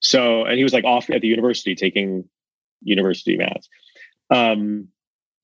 So 0.00 0.44
and 0.44 0.56
he 0.56 0.64
was 0.64 0.72
like 0.72 0.84
off 0.84 1.10
at 1.10 1.20
the 1.22 1.28
university 1.28 1.74
taking 1.74 2.28
university 2.82 3.36
maths 3.36 3.68
um, 4.30 4.88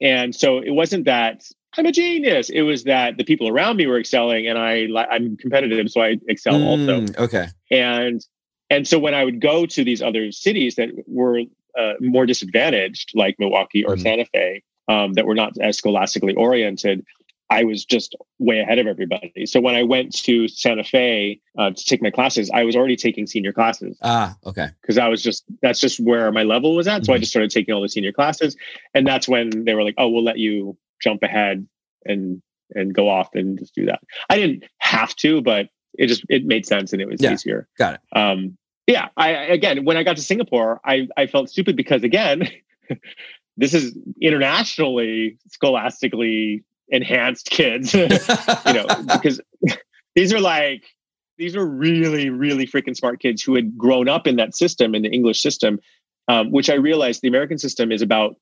and 0.01 0.35
so 0.35 0.59
it 0.59 0.71
wasn't 0.71 1.05
that 1.07 1.45
I'm 1.79 1.87
a 1.87 1.93
genius. 1.93 2.49
It 2.49 2.63
was 2.63 2.85
that 2.85 3.17
the 3.19 3.25
people 3.25 3.49
around 3.49 3.77
me 3.77 3.87
were 3.87 3.99
excelling, 3.99 4.47
and 4.47 4.59
I 4.59 4.87
I'm 5.11 5.37
competitive, 5.37 5.91
so 5.91 6.01
I 6.01 6.17
excel 6.29 6.55
mm, 6.55 6.65
also. 6.65 7.23
Okay. 7.25 7.49
And 7.71 8.25
and 8.71 8.87
so 8.89 8.99
when 8.99 9.15
I 9.15 9.25
would 9.25 9.41
go 9.41 9.67
to 9.67 9.85
these 9.85 10.03
other 10.03 10.33
cities 10.33 10.77
that 10.77 10.89
were 11.07 11.41
uh, 11.79 11.93
more 12.01 12.27
disadvantaged, 12.27 13.13
like 13.15 13.37
Milwaukee 13.39 13.85
or 13.85 13.95
mm. 13.95 14.03
Santa 14.03 14.25
Fe, 14.27 14.63
um, 14.89 15.13
that 15.15 15.27
were 15.27 15.35
not 15.35 15.53
as 15.61 15.77
scholastically 15.77 16.35
oriented, 16.35 17.05
I 17.49 17.65
was 17.65 17.85
just 17.85 18.17
way 18.39 18.59
ahead 18.59 18.79
of 18.79 18.87
everybody. 18.87 19.47
So 19.47 19.61
when 19.61 19.75
I 19.75 19.83
went 19.85 20.15
to 20.25 20.49
Santa 20.49 20.83
Fe 20.83 21.41
uh, 21.57 21.71
to 21.71 21.85
take 21.85 22.03
my 22.03 22.11
classes, 22.11 22.51
I 22.53 22.65
was 22.65 22.75
already 22.75 22.97
taking 22.97 23.27
senior 23.27 23.53
classes. 23.53 23.97
Ah, 24.03 24.37
okay. 24.45 24.69
Because 24.81 24.99
I 24.99 25.09
was 25.09 25.23
just 25.23 25.45
that's 25.63 25.81
just 25.81 26.01
where 26.01 26.33
my 26.33 26.43
level 26.43 26.75
was 26.75 26.89
at. 26.89 27.05
So 27.05 27.11
mm-hmm. 27.11 27.17
I 27.17 27.19
just 27.19 27.31
started 27.31 27.51
taking 27.51 27.75
all 27.75 27.83
the 27.83 27.89
senior 27.89 28.13
classes, 28.13 28.57
and 28.95 29.07
that's 29.07 29.29
when 29.29 29.65
they 29.65 29.75
were 29.75 29.85
like, 29.85 29.95
"Oh, 29.97 30.09
we'll 30.09 30.25
let 30.25 30.39
you 30.39 30.77
jump 31.01 31.23
ahead 31.23 31.67
and 32.05 32.43
and 32.75 32.93
go 32.93 33.09
off 33.09 33.35
and 33.35 33.59
just 33.59 33.75
do 33.75 33.87
that." 33.87 34.01
I 34.29 34.37
didn't 34.37 34.65
have 34.79 35.15
to, 35.17 35.41
but 35.41 35.69
it 35.95 36.09
just 36.09 36.25
it 36.29 36.45
made 36.45 36.67
sense 36.67 36.93
and 36.93 37.01
it 37.01 37.09
was 37.09 37.23
yeah, 37.23 37.33
easier. 37.33 37.69
Got 37.79 37.95
it. 37.95 38.19
Um, 38.19 38.59
yeah. 38.87 39.09
I 39.17 39.31
again, 39.31 39.85
when 39.85 39.97
I 39.97 40.03
got 40.03 40.17
to 40.17 40.23
Singapore, 40.23 40.81
I 40.85 41.09
I 41.17 41.27
felt 41.27 41.49
stupid 41.51 41.77
because 41.77 42.03
again. 42.03 42.49
this 43.57 43.73
is 43.73 43.97
internationally 44.21 45.39
scholastically 45.49 46.63
enhanced 46.89 47.51
kids, 47.51 47.95
you 47.95 48.09
know, 48.67 48.87
because 49.13 49.41
these 50.15 50.33
are 50.33 50.41
like 50.41 50.85
these 51.39 51.55
are 51.55 51.67
really, 51.67 52.31
really 52.31 52.67
freaking 52.67 52.97
smart 52.97 53.21
kids 53.21 53.43
who 53.43 53.55
had 53.55 53.77
grown 53.77 54.09
up 54.09 54.27
in 54.27 54.37
that 54.37 54.57
system, 54.57 54.95
in 54.95 55.03
the 55.03 55.11
English 55.11 55.43
system, 55.43 55.79
um, 56.29 56.51
which 56.51 56.71
I 56.71 56.75
realized 56.75 57.23
the 57.23 57.29
American 57.29 57.59
system 57.59 57.93
is 57.93 58.03
about 58.03 58.37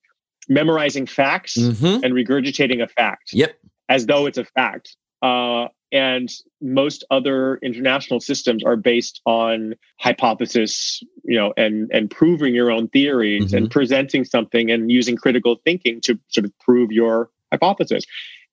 memorizing 0.47 1.05
facts 1.05 1.57
mm-hmm. 1.57 2.03
and 2.03 2.13
regurgitating 2.13 2.81
a 2.81 2.87
fact. 2.87 3.33
Yep. 3.33 3.57
As 3.89 4.05
though 4.05 4.25
it's 4.25 4.37
a 4.37 4.45
fact. 4.45 4.95
Uh, 5.21 5.67
and 5.91 6.29
most 6.61 7.05
other 7.09 7.57
international 7.57 8.19
systems 8.19 8.63
are 8.63 8.75
based 8.75 9.21
on 9.25 9.75
hypothesis, 9.99 11.01
you 11.23 11.37
know, 11.37 11.53
and 11.57 11.89
and 11.93 12.09
proving 12.11 12.53
your 12.53 12.71
own 12.71 12.89
theories 12.89 13.45
mm-hmm. 13.45 13.57
and 13.57 13.71
presenting 13.71 14.25
something 14.25 14.69
and 14.69 14.91
using 14.91 15.15
critical 15.15 15.57
thinking 15.63 16.01
to 16.01 16.19
sort 16.29 16.45
of 16.45 16.51
prove 16.59 16.91
your 16.91 17.29
hypothesis. 17.51 18.03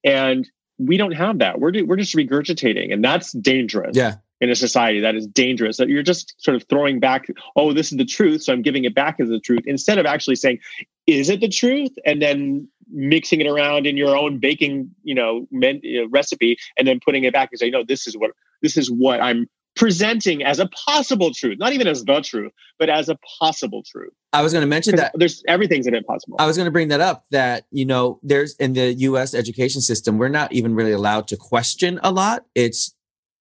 And 0.05 0.49
we 0.79 0.97
don't 0.97 1.12
have 1.12 1.38
that. 1.38 1.61
We're 1.61 1.85
we're 1.85 1.97
just 1.97 2.17
regurgitating, 2.17 2.93
and 2.93 3.05
that's 3.05 3.33
dangerous. 3.33 3.97
Yeah, 3.97 4.17
in 4.43 4.51
a 4.51 4.57
society 4.57 4.99
that 4.99 5.15
is 5.15 5.27
dangerous 5.29 5.77
that 5.77 5.88
you're 5.88 6.03
just 6.03 6.35
sort 6.38 6.57
of 6.57 6.65
throwing 6.69 6.99
back 6.99 7.29
oh 7.55 7.73
this 7.73 7.93
is 7.93 7.97
the 7.97 8.05
truth 8.05 8.43
so 8.43 8.53
i'm 8.53 8.61
giving 8.61 8.85
it 8.85 8.93
back 8.93 9.21
as 9.21 9.29
the 9.29 9.38
truth 9.38 9.62
instead 9.67 9.99
of 9.99 10.05
actually 10.05 10.35
saying 10.35 10.59
is 11.07 11.31
it 11.31 11.41
the 11.41 11.49
truth 11.49 11.93
and 12.05 12.21
then 12.21 12.69
mixing 12.91 13.41
it 13.41 13.47
around 13.47 13.87
in 13.87 13.97
your 13.97 14.17
own 14.17 14.38
baking 14.38 14.91
you 15.05 15.15
know 15.15 15.47
men, 15.53 15.81
uh, 15.97 16.09
recipe 16.09 16.59
and 16.77 16.88
then 16.88 16.99
putting 17.03 17.23
it 17.23 17.33
back 17.33 17.51
and 17.53 17.59
say 17.61 17.71
no 17.71 17.85
this 17.85 18.07
is 18.07 18.17
what 18.17 18.33
this 18.62 18.77
is 18.77 18.91
what 18.91 19.21
i'm 19.21 19.49
presenting 19.75 20.43
as 20.43 20.59
a 20.59 20.69
possible 20.87 21.33
truth 21.33 21.59
not 21.59 21.73
even 21.73 21.87
as 21.87 22.05
the 22.05 22.21
truth 22.21 22.53
but 22.79 22.89
as 22.91 23.09
a 23.09 23.17
possible 23.39 23.83
truth 23.91 24.13
I 24.33 24.43
was 24.43 24.53
going 24.53 24.63
to 24.63 24.67
mention 24.69 24.97
that 24.97 25.13
there's 25.15 25.43
everything's 25.47 25.87
in 25.87 25.95
it 25.95 26.07
possible 26.07 26.37
I 26.39 26.47
was 26.47 26.57
going 26.57 26.65
to 26.67 26.71
bring 26.71 26.89
that 26.89 27.01
up 27.01 27.25
that, 27.33 27.67
you 27.71 27.85
know, 27.85 28.19
there's 28.23 28.55
in 28.57 28.73
the 28.73 28.95
US 28.95 29.35
education 29.35 29.83
system, 29.83 30.17
we're 30.17 30.29
not 30.29 30.53
even 30.55 30.75
really 30.75 30.93
allowed 30.93 31.29
to 31.29 31.37
question 31.37 32.01
a 32.03 32.11
lot. 32.11 32.47
It's 32.55 32.95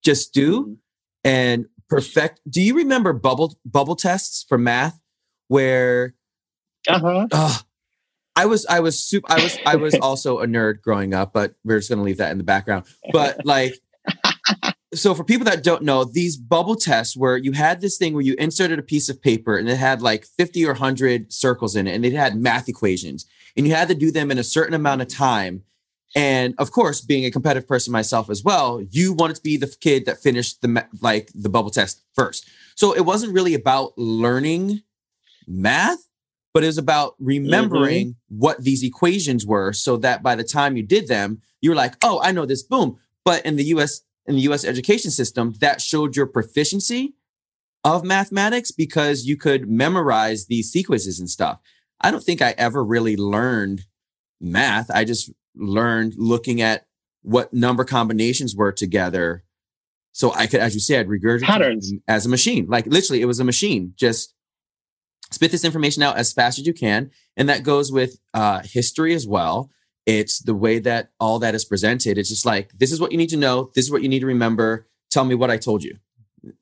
just 0.04 0.34
do 0.34 0.66
Mhm. 0.66 0.78
and 1.24 1.66
perfect. 1.90 2.42
Do 2.50 2.62
you 2.62 2.76
remember 2.76 3.14
bubble 3.14 3.56
bubble 3.66 3.96
tests 3.96 4.46
for 4.50 4.58
math 4.58 5.00
where 5.48 6.14
uh-huh 6.90 7.28
uh, 7.32 7.58
I 8.36 8.46
was 8.46 8.66
I 8.66 8.80
was 8.82 9.00
super 9.02 9.32
I 9.32 9.42
was 9.44 9.58
I 9.66 9.76
was 9.76 9.96
also 10.02 10.40
a 10.40 10.46
nerd 10.48 10.82
growing 10.82 11.14
up, 11.14 11.32
but 11.34 11.56
we're 11.64 11.80
just 11.80 11.90
going 11.90 12.00
to 12.00 12.04
leave 12.06 12.18
that 12.18 12.32
in 12.32 12.38
the 12.38 12.44
background. 12.44 12.86
But 13.14 13.46
like 13.46 13.76
so 14.94 15.16
for 15.16 15.24
people 15.24 15.46
that 15.46 15.64
don't 15.64 15.84
know, 15.84 16.04
these 16.04 16.36
bubble 16.36 16.76
tests 16.76 17.16
where 17.16 17.38
you 17.38 17.54
had 17.54 17.80
this 17.80 17.98
thing 17.98 18.14
where 18.14 18.24
you 18.24 18.36
inserted 18.38 18.78
a 18.78 18.84
piece 18.84 19.08
of 19.10 19.22
paper 19.22 19.58
and 19.58 19.70
it 19.70 19.78
had 19.78 20.02
like 20.02 20.26
50 20.26 20.66
or 20.66 20.74
100 20.74 21.32
circles 21.32 21.76
in 21.76 21.88
it 21.88 21.96
and 21.96 22.06
it 22.06 22.14
had 22.14 22.36
math 22.36 22.68
equations 22.68 23.26
and 23.56 23.68
you 23.68 23.74
had 23.74 23.88
to 23.88 23.96
do 23.96 24.12
them 24.12 24.32
in 24.32 24.38
a 24.38 24.44
certain 24.44 24.74
amount 24.74 25.02
of 25.02 25.08
time. 25.08 25.64
And 26.14 26.54
of 26.58 26.72
course, 26.72 27.00
being 27.00 27.26
a 27.26 27.32
competitive 27.32 27.68
person 27.68 27.94
myself 27.94 28.30
as 28.30 28.44
well, 28.44 28.82
you 28.90 29.14
wanted 29.14 29.38
to 29.38 29.42
be 29.42 29.56
the 29.56 29.74
kid 29.80 30.06
that 30.06 30.22
finished 30.22 30.62
the 30.62 30.86
like 31.02 31.32
the 31.34 31.48
bubble 31.48 31.72
test 31.72 32.02
first. 32.14 32.50
So 32.76 32.94
it 32.94 33.06
wasn't 33.06 33.34
really 33.34 33.54
about 33.54 33.98
learning 33.98 34.82
math, 35.48 36.00
but 36.54 36.64
it 36.64 36.68
was 36.68 36.78
about 36.78 37.16
remembering 37.18 38.08
mm-hmm. 38.08 38.38
what 38.38 38.62
these 38.62 38.84
equations 38.84 39.46
were 39.46 39.72
so 39.72 39.96
that 39.98 40.22
by 40.22 40.36
the 40.36 40.44
time 40.44 40.76
you 40.76 40.84
did 40.84 41.08
them, 41.08 41.42
you 41.62 41.70
were 41.70 41.78
like, 41.78 41.96
"Oh, 42.04 42.20
I 42.22 42.34
know 42.34 42.46
this." 42.46 42.62
Boom. 42.62 42.98
But 43.24 43.46
in 43.46 43.56
the 43.56 43.66
US 43.66 44.02
in 44.26 44.36
the 44.36 44.42
US 44.42 44.64
education 44.66 45.12
system, 45.12 45.54
that 45.60 45.82
showed 45.82 46.16
your 46.16 46.28
proficiency 46.28 47.16
of 47.84 48.04
mathematics 48.04 48.72
because 48.72 49.26
you 49.26 49.36
could 49.36 49.70
memorize 49.70 50.46
these 50.46 50.72
sequences 50.72 51.20
and 51.20 51.30
stuff. 51.30 51.60
I 52.00 52.12
don't 52.12 52.24
think 52.24 52.42
I 52.42 52.54
ever 52.58 52.84
really 52.84 53.18
learned 53.18 53.86
math. 54.40 54.90
I 54.92 55.04
just 55.04 55.32
learned 55.56 56.14
looking 56.18 56.62
at 56.62 56.86
what 57.22 57.54
number 57.54 57.84
combinations 57.84 58.56
were 58.56 58.72
together. 58.72 59.44
So 60.12 60.34
I 60.34 60.48
could, 60.48 60.60
as 60.60 60.74
you 60.74 60.80
said, 60.80 61.08
regurgitate 61.08 61.44
Patterns. 61.44 61.94
as 62.08 62.26
a 62.26 62.30
machine. 62.30 62.68
Like 62.68 62.86
literally, 62.86 63.22
it 63.22 63.26
was 63.26 63.40
a 63.40 63.46
machine. 63.46 63.94
Just 63.96 64.34
spit 65.32 65.52
this 65.52 65.64
information 65.64 66.04
out 66.04 66.18
as 66.18 66.34
fast 66.34 66.60
as 66.60 66.68
you 66.68 66.74
can. 66.74 67.12
And 67.38 67.48
that 67.50 67.64
goes 67.64 67.92
with 67.92 68.20
uh, 68.34 68.62
history 68.64 69.14
as 69.14 69.26
well. 69.26 69.70
It's 70.06 70.40
the 70.40 70.56
way 70.56 70.80
that 70.80 71.12
all 71.20 71.40
that 71.40 71.56
is 71.56 71.66
presented. 71.66 72.18
It's 72.18 72.30
just 72.30 72.46
like, 72.46 72.72
this 72.78 72.92
is 72.92 73.00
what 73.00 73.12
you 73.12 73.18
need 73.18 73.30
to 73.30 73.38
know. 73.38 73.72
This 73.76 73.86
is 73.86 73.92
what 73.92 74.02
you 74.02 74.10
need 74.10 74.20
to 74.20 74.26
remember. 74.26 74.88
Tell 75.10 75.26
me 75.26 75.36
what 75.36 75.52
I 75.52 75.58
told 75.58 75.84
you. 75.84 75.98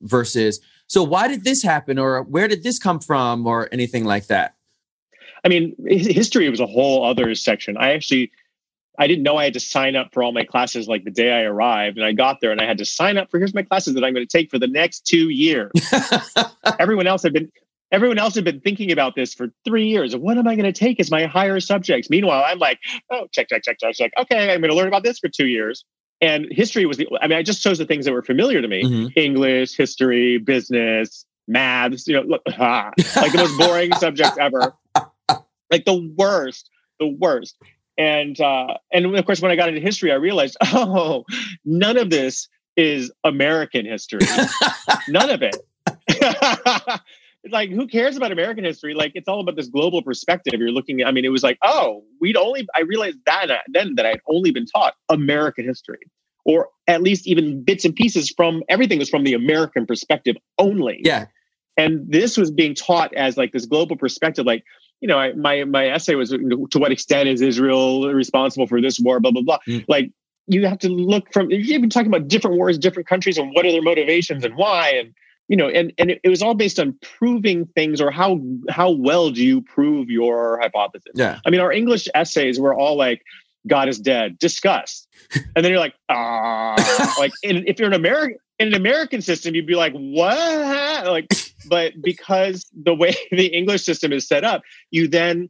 Versus, 0.02 0.60
so 0.88 1.04
why 1.04 1.28
did 1.28 1.44
this 1.44 1.64
happen? 1.64 1.98
Or 1.98 2.24
where 2.24 2.48
did 2.48 2.64
this 2.64 2.80
come 2.80 3.00
from? 3.00 3.48
Or 3.48 3.70
anything 3.72 4.04
like 4.04 4.28
that. 4.28 4.56
I 5.44 5.48
mean, 5.48 5.76
history 5.88 6.50
was 6.50 6.60
a 6.60 6.66
whole 6.66 7.06
other 7.06 7.34
section. 7.36 7.78
I 7.78 7.94
actually, 7.94 8.32
I 8.98 9.08
didn't 9.08 9.24
know 9.24 9.38
I 9.38 9.46
had 9.46 9.54
to 9.54 9.60
sign 9.60 9.96
up 9.96 10.14
for 10.14 10.22
all 10.22 10.34
my 10.34 10.44
classes 10.44 10.90
like 10.90 11.06
the 11.06 11.12
day 11.12 11.32
I 11.32 11.44
arrived, 11.44 11.98
and 11.98 12.06
I 12.06 12.12
got 12.12 12.42
there 12.42 12.52
and 12.52 12.60
I 12.60 12.66
had 12.66 12.78
to 12.80 12.86
sign 12.86 13.18
up 13.18 13.32
for 13.32 13.38
here's 13.38 13.54
my 13.54 13.64
classes 13.64 13.94
that 13.94 14.04
I'm 14.04 14.14
going 14.14 14.28
to 14.28 14.38
take 14.38 14.52
for 14.52 14.60
the 14.60 14.68
next 14.68 15.08
two 15.08 15.30
years. 15.30 15.72
everyone 16.80 17.08
else 17.08 17.24
had 17.24 17.32
been, 17.32 17.50
everyone 17.92 18.18
else 18.18 18.36
had 18.36 18.44
been 18.44 18.60
thinking 18.62 18.92
about 18.92 19.16
this 19.16 19.34
for 19.34 19.48
three 19.66 19.88
years. 19.88 20.16
What 20.16 20.38
am 20.38 20.48
I 20.48 20.56
going 20.56 20.72
to 20.72 20.78
take 20.78 21.00
as 21.00 21.10
my 21.10 21.26
higher 21.26 21.60
subjects? 21.60 22.10
Meanwhile, 22.10 22.44
I'm 22.46 22.60
like, 22.60 22.80
oh, 23.12 23.28
check, 23.32 23.50
check, 23.50 23.64
check, 23.64 23.78
check, 23.80 23.96
check. 23.96 24.12
Okay, 24.20 24.54
I'm 24.54 24.62
going 24.62 24.72
to 24.72 24.76
learn 24.76 24.88
about 24.88 25.04
this 25.04 25.20
for 25.20 25.30
two 25.30 25.48
years. 25.48 25.86
And 26.22 26.48
history 26.52 26.86
was 26.86 26.98
the. 26.98 27.08
I 27.22 27.28
mean, 27.28 27.38
I 27.38 27.44
just 27.44 27.64
chose 27.64 27.78
the 27.78 27.86
things 27.86 28.04
that 28.06 28.12
were 28.12 28.22
familiar 28.24 28.62
to 28.62 28.68
me: 28.68 28.84
Mhm. 28.84 29.14
English, 29.16 29.78
history, 29.78 30.38
business, 30.38 31.26
maths. 31.48 32.08
You 32.08 32.16
know, 32.16 32.22
look, 32.24 32.42
ah, 32.58 32.92
like 33.16 33.32
the 33.32 33.38
most 33.38 33.58
boring 33.58 33.94
subjects 34.00 34.38
ever 34.38 34.74
like 35.72 35.86
the 35.86 36.14
worst, 36.18 36.70
the 37.00 37.08
worst. 37.08 37.56
And 37.98 38.40
uh, 38.40 38.78
and 38.92 39.16
of 39.16 39.26
course, 39.26 39.42
when 39.42 39.52
I 39.52 39.56
got 39.56 39.70
into 39.70 39.82
history, 39.82 40.12
I 40.12 40.16
realized, 40.16 40.58
oh, 40.74 41.26
none 41.66 41.98
of 41.98 42.10
this 42.10 42.48
is 42.78 43.12
American 43.24 43.86
history. 43.86 44.20
none 45.08 45.30
of 45.30 45.42
it. 45.42 45.58
Like, 47.50 47.70
who 47.70 47.88
cares 47.88 48.18
about 48.18 48.32
American 48.32 48.64
history? 48.64 48.94
Like, 48.94 49.14
it's 49.16 49.28
all 49.28 49.40
about 49.40 49.56
this 49.56 49.68
global 49.68 50.02
perspective. 50.02 50.54
You're 50.58 50.72
looking. 50.72 51.04
I 51.04 51.12
mean, 51.12 51.26
it 51.26 51.30
was 51.30 51.44
like, 51.44 51.58
oh, 51.64 52.04
we'd 52.20 52.36
only. 52.38 52.68
I 52.76 52.82
realized 52.82 53.20
that 53.26 53.50
uh, 53.52 53.58
then 53.70 53.96
that 53.96 54.06
I'd 54.06 54.20
only 54.28 54.52
been 54.52 54.66
taught 54.66 54.96
American 55.10 55.66
history, 55.66 56.00
or 56.46 56.70
at 56.88 57.02
least 57.02 57.28
even 57.28 57.64
bits 57.64 57.86
and 57.86 57.96
pieces 57.96 58.34
from 58.36 58.64
everything 58.70 59.00
was 59.00 59.10
from 59.10 59.24
the 59.24 59.34
American 59.34 59.86
perspective 59.86 60.36
only 60.58 61.02
Yeah. 61.04 61.26
and 61.78 62.12
this 62.12 62.36
was 62.38 62.50
being 62.52 62.74
taught 62.76 63.14
as 63.14 63.38
like 63.38 63.52
this 63.52 63.66
global 63.66 63.96
perspective 63.96 64.46
like 64.46 64.64
you 65.02 65.08
know 65.08 65.18
I, 65.20 65.34
my 65.34 65.64
my 65.66 65.88
essay 65.88 66.16
was 66.16 66.30
to 66.32 66.80
what 66.80 66.92
extent 66.92 67.30
is 67.30 67.42
israel 67.42 68.12
responsible 68.12 68.68
for 68.68 68.82
this 68.82 69.00
war 69.00 69.20
blah 69.20 69.32
blah 69.32 69.44
blah 69.44 69.60
Mm. 69.68 69.86
like 69.88 70.12
you 70.48 70.66
have 70.66 70.80
to 70.80 70.90
look 70.90 71.32
from 71.32 71.52
you've 71.52 71.82
been 71.82 71.90
talking 71.92 72.08
about 72.08 72.28
different 72.28 72.58
wars 72.58 72.78
different 72.78 73.08
countries 73.08 73.38
and 73.38 73.52
what 73.54 73.66
are 73.66 73.72
their 73.72 73.82
motivations 73.84 74.44
and 74.44 74.56
why 74.56 74.90
and 75.00 75.14
you 75.50 75.58
know 75.58 75.68
and 75.68 75.92
and 75.98 76.12
it, 76.12 76.22
it 76.24 76.30
was 76.30 76.42
all 76.42 76.54
based 76.54 76.80
on 76.80 76.98
proving 77.02 77.66
things 77.76 78.00
or 78.00 78.10
how 78.10 78.40
how 78.70 78.90
well 78.90 79.32
do 79.32 79.44
you 79.44 79.62
prove 79.62 80.10
your 80.10 80.60
hypothesis? 80.62 81.12
Yeah. 81.16 81.40
i 81.46 81.50
mean 81.50 81.60
our 81.60 81.74
english 81.74 82.08
essays 82.16 82.60
were 82.60 82.74
all 82.74 82.96
like 82.96 83.24
god 83.68 83.90
is 83.90 84.00
dead 84.00 84.40
discuss 84.40 85.06
and 85.34 85.66
then 85.66 85.72
you're 85.72 85.80
like 85.80 85.96
ah 86.08 87.16
like 87.20 87.34
in, 87.44 87.68
if 87.68 87.80
you're 87.80 87.90
an 87.90 87.94
american 87.94 88.38
in 88.60 88.70
an 88.70 88.76
american 88.76 89.22
system 89.22 89.56
you'd 89.56 89.68
be 89.68 89.76
like 89.76 89.94
what? 89.94 91.06
Like 91.06 91.28
but 91.68 91.94
because 92.02 92.70
the 92.74 92.94
way 92.94 93.16
the 93.32 93.48
english 93.48 93.84
system 93.84 94.14
is 94.14 94.26
set 94.26 94.46
up 94.46 94.62
you 94.92 95.08
then 95.08 95.50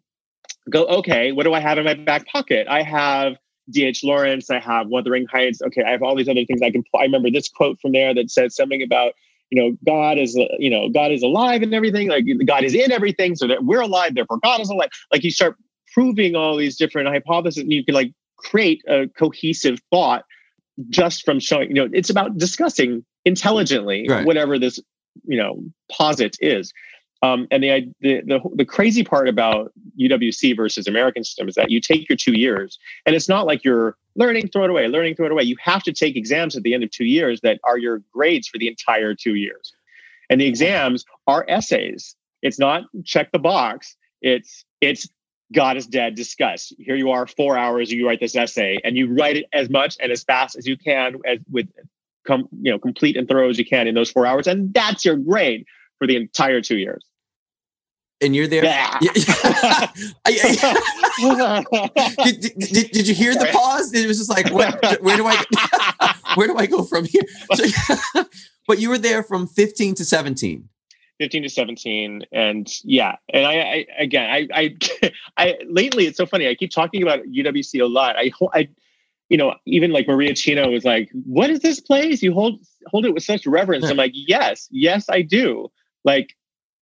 go 0.69 0.85
okay 0.87 1.31
what 1.31 1.43
do 1.43 1.53
i 1.53 1.59
have 1.59 1.77
in 1.77 1.85
my 1.85 1.93
back 1.93 2.25
pocket? 2.27 2.67
I 2.67 2.81
have 2.81 3.37
dh 3.71 4.03
lawrence 4.03 4.49
i 4.49 4.59
have 4.59 4.87
wuthering 4.87 5.27
heights 5.27 5.61
okay 5.61 5.83
i 5.83 5.91
have 5.91 6.01
all 6.01 6.15
these 6.15 6.27
other 6.27 6.43
things 6.45 6.59
i 6.63 6.71
can 6.71 6.83
i 6.95 7.03
remember 7.03 7.29
this 7.29 7.47
quote 7.47 7.79
from 7.79 7.91
there 7.91 8.15
that 8.15 8.31
said 8.31 8.51
something 8.51 8.81
about 8.81 9.13
you 9.49 9.61
know 9.61 9.75
god 9.85 10.17
is 10.17 10.37
uh, 10.37 10.45
you 10.57 10.69
know 10.69 10.89
god 10.89 11.11
is 11.11 11.23
alive 11.23 11.61
and 11.61 11.73
everything 11.73 12.09
like 12.09 12.25
god 12.45 12.63
is 12.63 12.73
in 12.73 12.91
everything 12.91 13.35
so 13.35 13.47
that 13.47 13.63
we're 13.63 13.81
alive 13.81 14.13
therefore 14.15 14.39
god 14.43 14.59
is 14.59 14.69
alive 14.69 14.89
like 15.11 15.23
you 15.23 15.31
start 15.31 15.55
proving 15.93 16.35
all 16.35 16.55
these 16.55 16.77
different 16.77 17.07
hypotheses 17.07 17.63
and 17.63 17.71
you 17.71 17.83
can 17.83 17.95
like 17.95 18.11
create 18.37 18.81
a 18.87 19.07
cohesive 19.17 19.79
thought 19.91 20.23
just 20.89 21.25
from 21.25 21.39
showing 21.39 21.67
you 21.69 21.75
know 21.75 21.89
it's 21.93 22.09
about 22.09 22.37
discussing 22.37 23.03
intelligently 23.25 24.07
Right. 24.07 24.25
whatever 24.25 24.57
this 24.57 24.79
you 25.25 25.37
know 25.37 25.61
posit 25.91 26.37
is 26.39 26.71
um, 27.21 27.47
and 27.51 27.63
the, 27.63 27.91
the 27.99 28.21
the 28.21 28.39
the 28.55 28.65
crazy 28.65 29.03
part 29.03 29.27
about 29.27 29.73
UWC 29.99 30.55
versus 30.55 30.87
American 30.87 31.23
system 31.23 31.49
is 31.49 31.55
that 31.55 31.69
you 31.69 31.81
take 31.81 32.07
your 32.07 32.15
two 32.15 32.31
years, 32.31 32.79
and 33.05 33.13
it's 33.13 33.27
not 33.27 33.45
like 33.45 33.65
you're 33.65 33.97
learning, 34.15 34.49
throw 34.49 34.65
it 34.65 34.69
away, 34.69 34.87
learning, 34.87 35.15
throw 35.15 35.25
it 35.25 35.31
away. 35.31 35.43
You 35.43 35.57
have 35.61 35.83
to 35.83 35.93
take 35.93 36.15
exams 36.15 36.55
at 36.55 36.63
the 36.63 36.73
end 36.73 36.83
of 36.83 36.91
two 36.91 37.05
years 37.05 37.41
that 37.41 37.59
are 37.63 37.77
your 37.77 38.01
grades 38.11 38.47
for 38.47 38.57
the 38.57 38.67
entire 38.67 39.15
two 39.15 39.35
years, 39.35 39.73
and 40.29 40.39
the 40.39 40.47
exams 40.47 41.05
are 41.27 41.45
essays. 41.47 42.15
It's 42.41 42.59
not 42.59 42.83
check 43.05 43.31
the 43.31 43.39
box. 43.39 43.95
It's 44.21 44.65
it's 44.81 45.07
God 45.53 45.77
is 45.77 45.87
dead. 45.87 46.15
Discuss. 46.15 46.71
Here 46.77 46.95
you 46.95 47.11
are, 47.11 47.25
four 47.25 47.57
hours. 47.57 47.91
You 47.91 48.07
write 48.07 48.19
this 48.19 48.35
essay, 48.35 48.79
and 48.83 48.95
you 48.95 49.13
write 49.13 49.37
it 49.37 49.45
as 49.53 49.69
much 49.69 49.97
and 49.99 50.11
as 50.11 50.23
fast 50.23 50.55
as 50.55 50.67
you 50.67 50.77
can, 50.77 51.15
as 51.25 51.39
with 51.49 51.67
com, 52.25 52.47
you 52.61 52.71
know 52.71 52.79
complete 52.79 53.17
and 53.17 53.27
thorough 53.27 53.49
as 53.49 53.57
you 53.57 53.65
can 53.65 53.87
in 53.87 53.95
those 53.95 54.11
four 54.11 54.25
hours, 54.25 54.47
and 54.47 54.73
that's 54.73 55.05
your 55.05 55.15
grade 55.15 55.65
for 55.97 56.07
the 56.07 56.15
entire 56.15 56.61
two 56.61 56.77
years. 56.77 57.03
And 58.21 58.35
you're 58.35 58.47
there. 58.47 58.65
Yeah. 58.65 58.97
Yeah. 59.01 59.11
I- 60.25 60.25
I- 60.25 60.83
did, 62.23 62.41
did, 62.41 62.91
did, 62.91 63.07
you 63.07 63.13
hear 63.13 63.33
the 63.33 63.49
pause? 63.51 63.93
It 63.93 64.07
was 64.07 64.17
just 64.17 64.29
like, 64.29 64.51
what, 64.51 65.01
where 65.01 65.17
do 65.17 65.25
I, 65.25 66.15
where 66.35 66.47
do 66.47 66.57
I 66.57 66.65
go 66.65 66.83
from 66.83 67.05
here? 67.05 67.23
So, 67.53 68.25
but 68.67 68.79
you 68.79 68.89
were 68.89 68.97
there 68.97 69.23
from 69.23 69.47
15 69.47 69.95
to 69.95 70.05
17. 70.05 70.67
15 71.19 71.43
to 71.43 71.49
17 71.49 72.21
and 72.31 72.71
yeah 72.85 73.17
and 73.33 73.45
i, 73.45 73.53
I 73.59 73.85
again 73.99 74.29
I, 74.29 74.47
I 74.53 74.77
i 75.37 75.57
lately 75.67 76.05
it's 76.07 76.15
so 76.15 76.25
funny 76.25 76.47
i 76.47 76.55
keep 76.55 76.71
talking 76.71 77.03
about 77.03 77.19
uwc 77.23 77.81
a 77.81 77.85
lot 77.85 78.15
i 78.15 78.31
i 78.53 78.69
you 79.27 79.35
know 79.35 79.53
even 79.65 79.91
like 79.91 80.07
maria 80.07 80.33
chino 80.33 80.69
was 80.69 80.85
like 80.85 81.09
what 81.25 81.49
is 81.49 81.59
this 81.59 81.81
place 81.81 82.23
you 82.23 82.33
hold 82.33 82.61
hold 82.87 83.05
it 83.05 83.13
with 83.13 83.23
such 83.23 83.45
reverence 83.45 83.83
i'm 83.89 83.97
like 83.97 84.13
yes 84.15 84.69
yes 84.71 85.09
i 85.09 85.21
do 85.21 85.67
like 86.05 86.37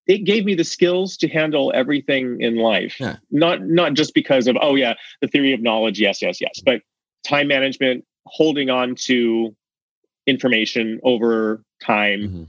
it 0.08 0.24
gave 0.24 0.44
me 0.44 0.54
the 0.54 0.64
skills 0.64 1.16
to 1.18 1.28
handle 1.28 1.70
everything 1.74 2.40
in 2.40 2.56
life 2.56 2.96
Yeah. 2.98 3.16
not 3.30 3.62
not 3.62 3.94
just 3.94 4.14
because 4.14 4.48
of 4.48 4.56
oh 4.60 4.74
yeah 4.74 4.94
the 5.20 5.28
theory 5.28 5.52
of 5.52 5.60
knowledge 5.60 6.00
yes 6.00 6.20
yes 6.20 6.40
yes 6.40 6.60
but 6.64 6.80
time 7.24 7.48
management 7.48 8.04
holding 8.26 8.70
on 8.70 8.94
to 8.94 9.54
information 10.26 11.00
over 11.02 11.62
time, 11.82 12.20
Mhm. 12.28 12.48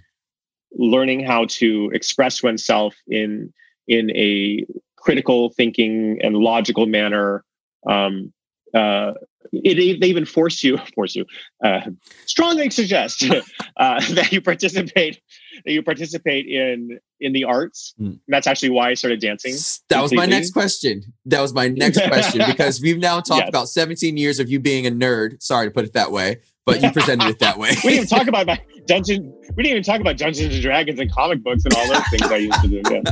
learning 0.73 1.21
how 1.21 1.45
to 1.45 1.89
express 1.93 2.43
oneself 2.43 2.95
in 3.07 3.53
in 3.87 4.11
a 4.15 4.65
critical 4.97 5.49
thinking 5.49 6.19
and 6.21 6.37
logical 6.37 6.85
manner. 6.85 7.43
Um, 7.87 8.31
uh, 8.73 9.13
it, 9.51 9.99
they 9.99 10.07
even 10.07 10.25
force 10.25 10.63
you 10.63 10.77
force 10.95 11.15
you 11.15 11.25
uh, 11.63 11.81
strongly 12.25 12.69
suggest 12.69 13.23
uh, 13.77 13.99
that 14.13 14.31
you 14.31 14.41
participate 14.41 15.19
that 15.65 15.71
you 15.71 15.83
participate 15.83 16.45
in 16.47 16.99
in 17.19 17.33
the 17.33 17.43
arts. 17.43 17.93
Mm. 17.99 18.19
That's 18.27 18.47
actually 18.47 18.69
why 18.69 18.89
I 18.89 18.93
started 18.93 19.19
dancing. 19.19 19.53
That 19.89 20.01
was 20.01 20.13
my 20.13 20.25
next 20.25 20.51
question. 20.51 21.01
That 21.25 21.41
was 21.41 21.53
my 21.53 21.67
next 21.67 21.99
question 22.07 22.41
because 22.47 22.81
we've 22.81 22.97
now 22.99 23.19
talked 23.19 23.41
Yes. 23.41 23.49
about 23.49 23.69
17 23.69 24.15
years 24.17 24.39
of 24.39 24.49
you 24.49 24.59
being 24.59 24.85
a 24.87 24.91
nerd. 24.91 25.41
Sorry 25.41 25.67
to 25.67 25.71
put 25.71 25.85
it 25.85 25.93
that 25.93 26.11
way, 26.11 26.37
but 26.65 26.81
you 26.81 26.91
presented 26.91 27.27
it 27.27 27.39
that 27.39 27.57
way. 27.57 27.69
we 27.83 27.91
didn't 27.91 27.93
even 27.95 28.07
talk 28.07 28.27
about 28.33 28.47
my 28.47 28.59
dungeon. 28.87 29.33
We 29.55 29.63
didn't 29.63 29.71
even 29.77 29.83
talk 29.83 29.99
about 30.01 30.17
Dungeons 30.17 30.53
and 30.53 30.63
Dragons 30.63 30.99
and 30.99 31.11
comic 31.11 31.43
books 31.43 31.63
and 31.65 31.73
all 31.73 31.87
those 31.87 32.07
things 32.09 32.23
I 32.23 32.37
used 32.37 32.61
to 32.61 32.67
do. 32.67 32.81
Yeah. 32.89 33.03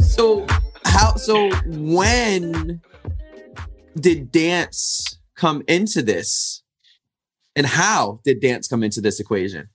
so 0.00 0.46
how 0.84 1.14
so 1.16 1.50
when 1.66 2.80
did 3.98 4.30
dance 4.32 5.18
come 5.34 5.62
into 5.68 6.02
this? 6.02 6.62
And 7.56 7.66
how 7.66 8.20
did 8.24 8.40
dance 8.40 8.68
come 8.68 8.82
into 8.82 9.00
this 9.00 9.20
equation? 9.20 9.68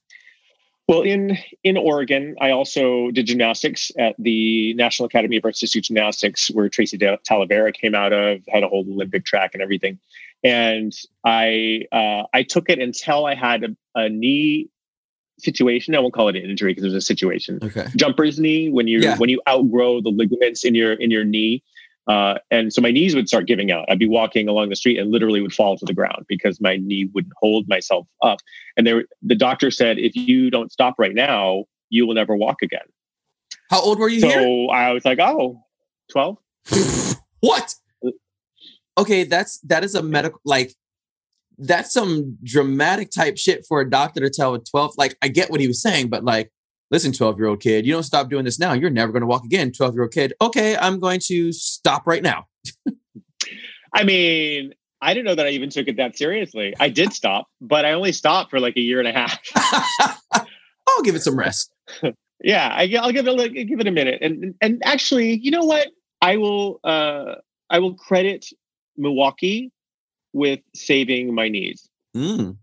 Well, 0.88 1.02
in 1.02 1.38
in 1.64 1.78
Oregon, 1.78 2.36
I 2.42 2.52
also 2.52 3.10
did 3.12 3.26
gymnastics 3.28 3.90
at 3.98 4.16
the 4.20 4.74
National 4.74 5.06
Academy 5.08 5.38
of 5.38 5.46
Arts 5.46 5.64
Institute 5.64 5.86
Gymnastics, 5.86 6.50
where 6.52 6.68
Tracee 6.68 6.98
De- 6.98 7.18
Talavera 7.30 7.74
came 7.74 7.96
out 7.96 8.12
of, 8.12 8.42
had 8.50 8.64
a 8.64 8.68
whole 8.68 8.86
Olympic 8.90 9.24
track 9.26 9.52
and 9.54 9.62
everything. 9.62 9.98
And 10.44 10.94
I 11.24 11.84
uh, 11.94 12.24
I 12.34 12.44
took 12.44 12.70
it 12.70 12.80
until 12.80 13.26
I 13.26 13.34
had 13.34 13.64
a, 13.64 13.70
a 13.96 14.10
knee 14.10 14.70
situation. 15.40 15.96
I 15.96 16.00
won't 16.00 16.14
call 16.14 16.28
it 16.28 16.36
an 16.36 16.44
injury 16.50 16.72
because 16.72 16.84
it 16.84 16.88
was 16.88 16.96
a 16.96 17.02
situation. 17.02 17.60
Okay. 17.64 17.88
Jumper's 17.96 18.38
knee 18.40 18.70
when 18.70 18.88
you 18.88 19.00
Yeah. 19.00 19.18
when 19.18 19.30
you 19.30 19.42
outgrow 19.48 20.02
the 20.02 20.10
ligaments 20.10 20.66
in 20.66 20.76
your 20.76 20.94
in 20.94 21.12
your 21.12 21.24
knee. 21.24 21.64
Uh, 22.08 22.36
and 22.52 22.74
so 22.74 22.82
my 22.82 22.92
knees 22.92 23.16
would 23.16 23.28
start 23.28 23.48
giving 23.48 23.72
out. 23.72 23.86
I'd 23.89 24.00
be 24.00 24.08
walking 24.08 24.48
along 24.48 24.70
the 24.70 24.76
street 24.76 25.00
and 25.00 25.12
literally 25.12 25.42
would 25.42 25.54
fall 25.54 25.78
to 25.78 25.86
the 25.86 25.94
ground 25.94 26.26
because 26.28 26.60
my 26.60 26.78
knee 26.78 27.10
wouldn't 27.13 27.34
hold 27.38 27.68
myself 27.68 28.08
up. 28.22 28.39
And 28.76 28.86
there, 28.86 29.06
the 29.22 29.36
doctor 29.36 29.72
said, 29.72 29.98
if 29.98 30.16
you 30.16 30.50
don't 30.50 30.72
stop 30.72 30.96
right 30.98 31.13
now, 31.13 31.66
you 31.89 32.06
will 32.06 32.16
never 32.16 32.36
walk 32.36 32.62
again. 32.62 32.82
How 33.70 33.82
old 33.82 34.00
were 34.00 34.10
you 34.10 34.20
So 34.20 34.28
here? 34.28 34.68
I 34.72 34.92
was 34.92 35.06
like, 35.06 35.20
oh, 35.20 35.63
12? 36.12 36.38
what? 37.39 37.76
Okay, 38.98 39.24
that's 39.24 39.60
that 39.62 39.84
is 39.84 39.96
a 39.96 40.04
medical 40.04 40.39
like 40.46 40.74
that's 41.58 41.94
some 41.94 42.38
dramatic 42.44 43.10
type 43.10 43.38
shit 43.38 43.66
for 43.68 43.82
a 43.82 43.89
doctor 43.89 44.20
to 44.22 44.30
tell 44.30 44.54
a 44.54 44.60
12 44.60 44.94
like 44.98 45.18
I 45.22 45.30
get 45.30 45.50
what 45.50 45.60
he 45.60 45.68
was 45.68 45.82
saying, 45.82 46.10
but 46.10 46.24
like 46.24 46.52
listen, 46.94 47.12
12 47.12 47.40
year 47.40 47.48
old 47.48 47.60
kid, 47.60 47.86
you 47.86 47.92
don't 47.92 48.04
stop 48.04 48.30
doing 48.30 48.46
this 48.46 48.60
now, 48.60 48.72
you're 48.72 48.92
never 48.92 49.12
gonna 49.12 49.26
walk 49.26 49.44
again. 49.44 49.72
12 49.72 49.96
year 49.96 50.04
old 50.04 50.14
kid, 50.14 50.34
okay, 50.40 50.78
I'm 50.78 51.00
going 51.00 51.20
to 51.22 51.52
stop 51.52 52.06
right 52.06 52.22
now. 52.24 52.46
I 53.94 54.04
mean, 54.04 54.74
I 55.02 55.14
didn't 55.14 55.26
know 55.26 55.36
that 55.36 55.48
I 55.48 55.50
even 55.50 55.70
took 55.70 55.88
it 55.88 55.98
that 55.98 56.18
seriously. 56.18 56.74
I 56.80 56.90
did 56.90 57.12
stop, 57.12 57.48
but 57.60 57.84
I 57.84 57.92
only 57.94 58.12
stopped 58.12 58.52
for 58.52 58.60
like 58.60 58.78
a 58.78 58.80
year 58.80 59.00
and 59.00 59.08
a 59.08 59.12
half. 59.12 59.38
I'll 60.88 61.02
give 61.04 61.16
it 61.16 61.24
some 61.24 61.38
rest. 61.38 61.74
yeah, 62.44 62.70
I, 62.72 62.86
will 62.86 63.12
give 63.12 63.28
it 63.28 63.40
a, 63.40 63.66
give 63.66 63.80
it 63.80 63.88
a 63.88 63.92
minute. 63.92 64.20
And 64.22 64.56
and 64.62 64.82
actually, 64.86 65.40
you 65.40 65.52
know 65.52 65.66
what? 65.66 65.88
I 66.22 66.38
will 66.38 66.80
uh, 66.84 67.36
I 67.70 67.80
will 67.80 67.96
credit 67.96 68.46
Milwaukee 68.98 69.72
with 70.32 70.60
saving 70.76 71.34
my 71.34 71.50
knees. 71.50 71.90
Mm, 72.16 72.58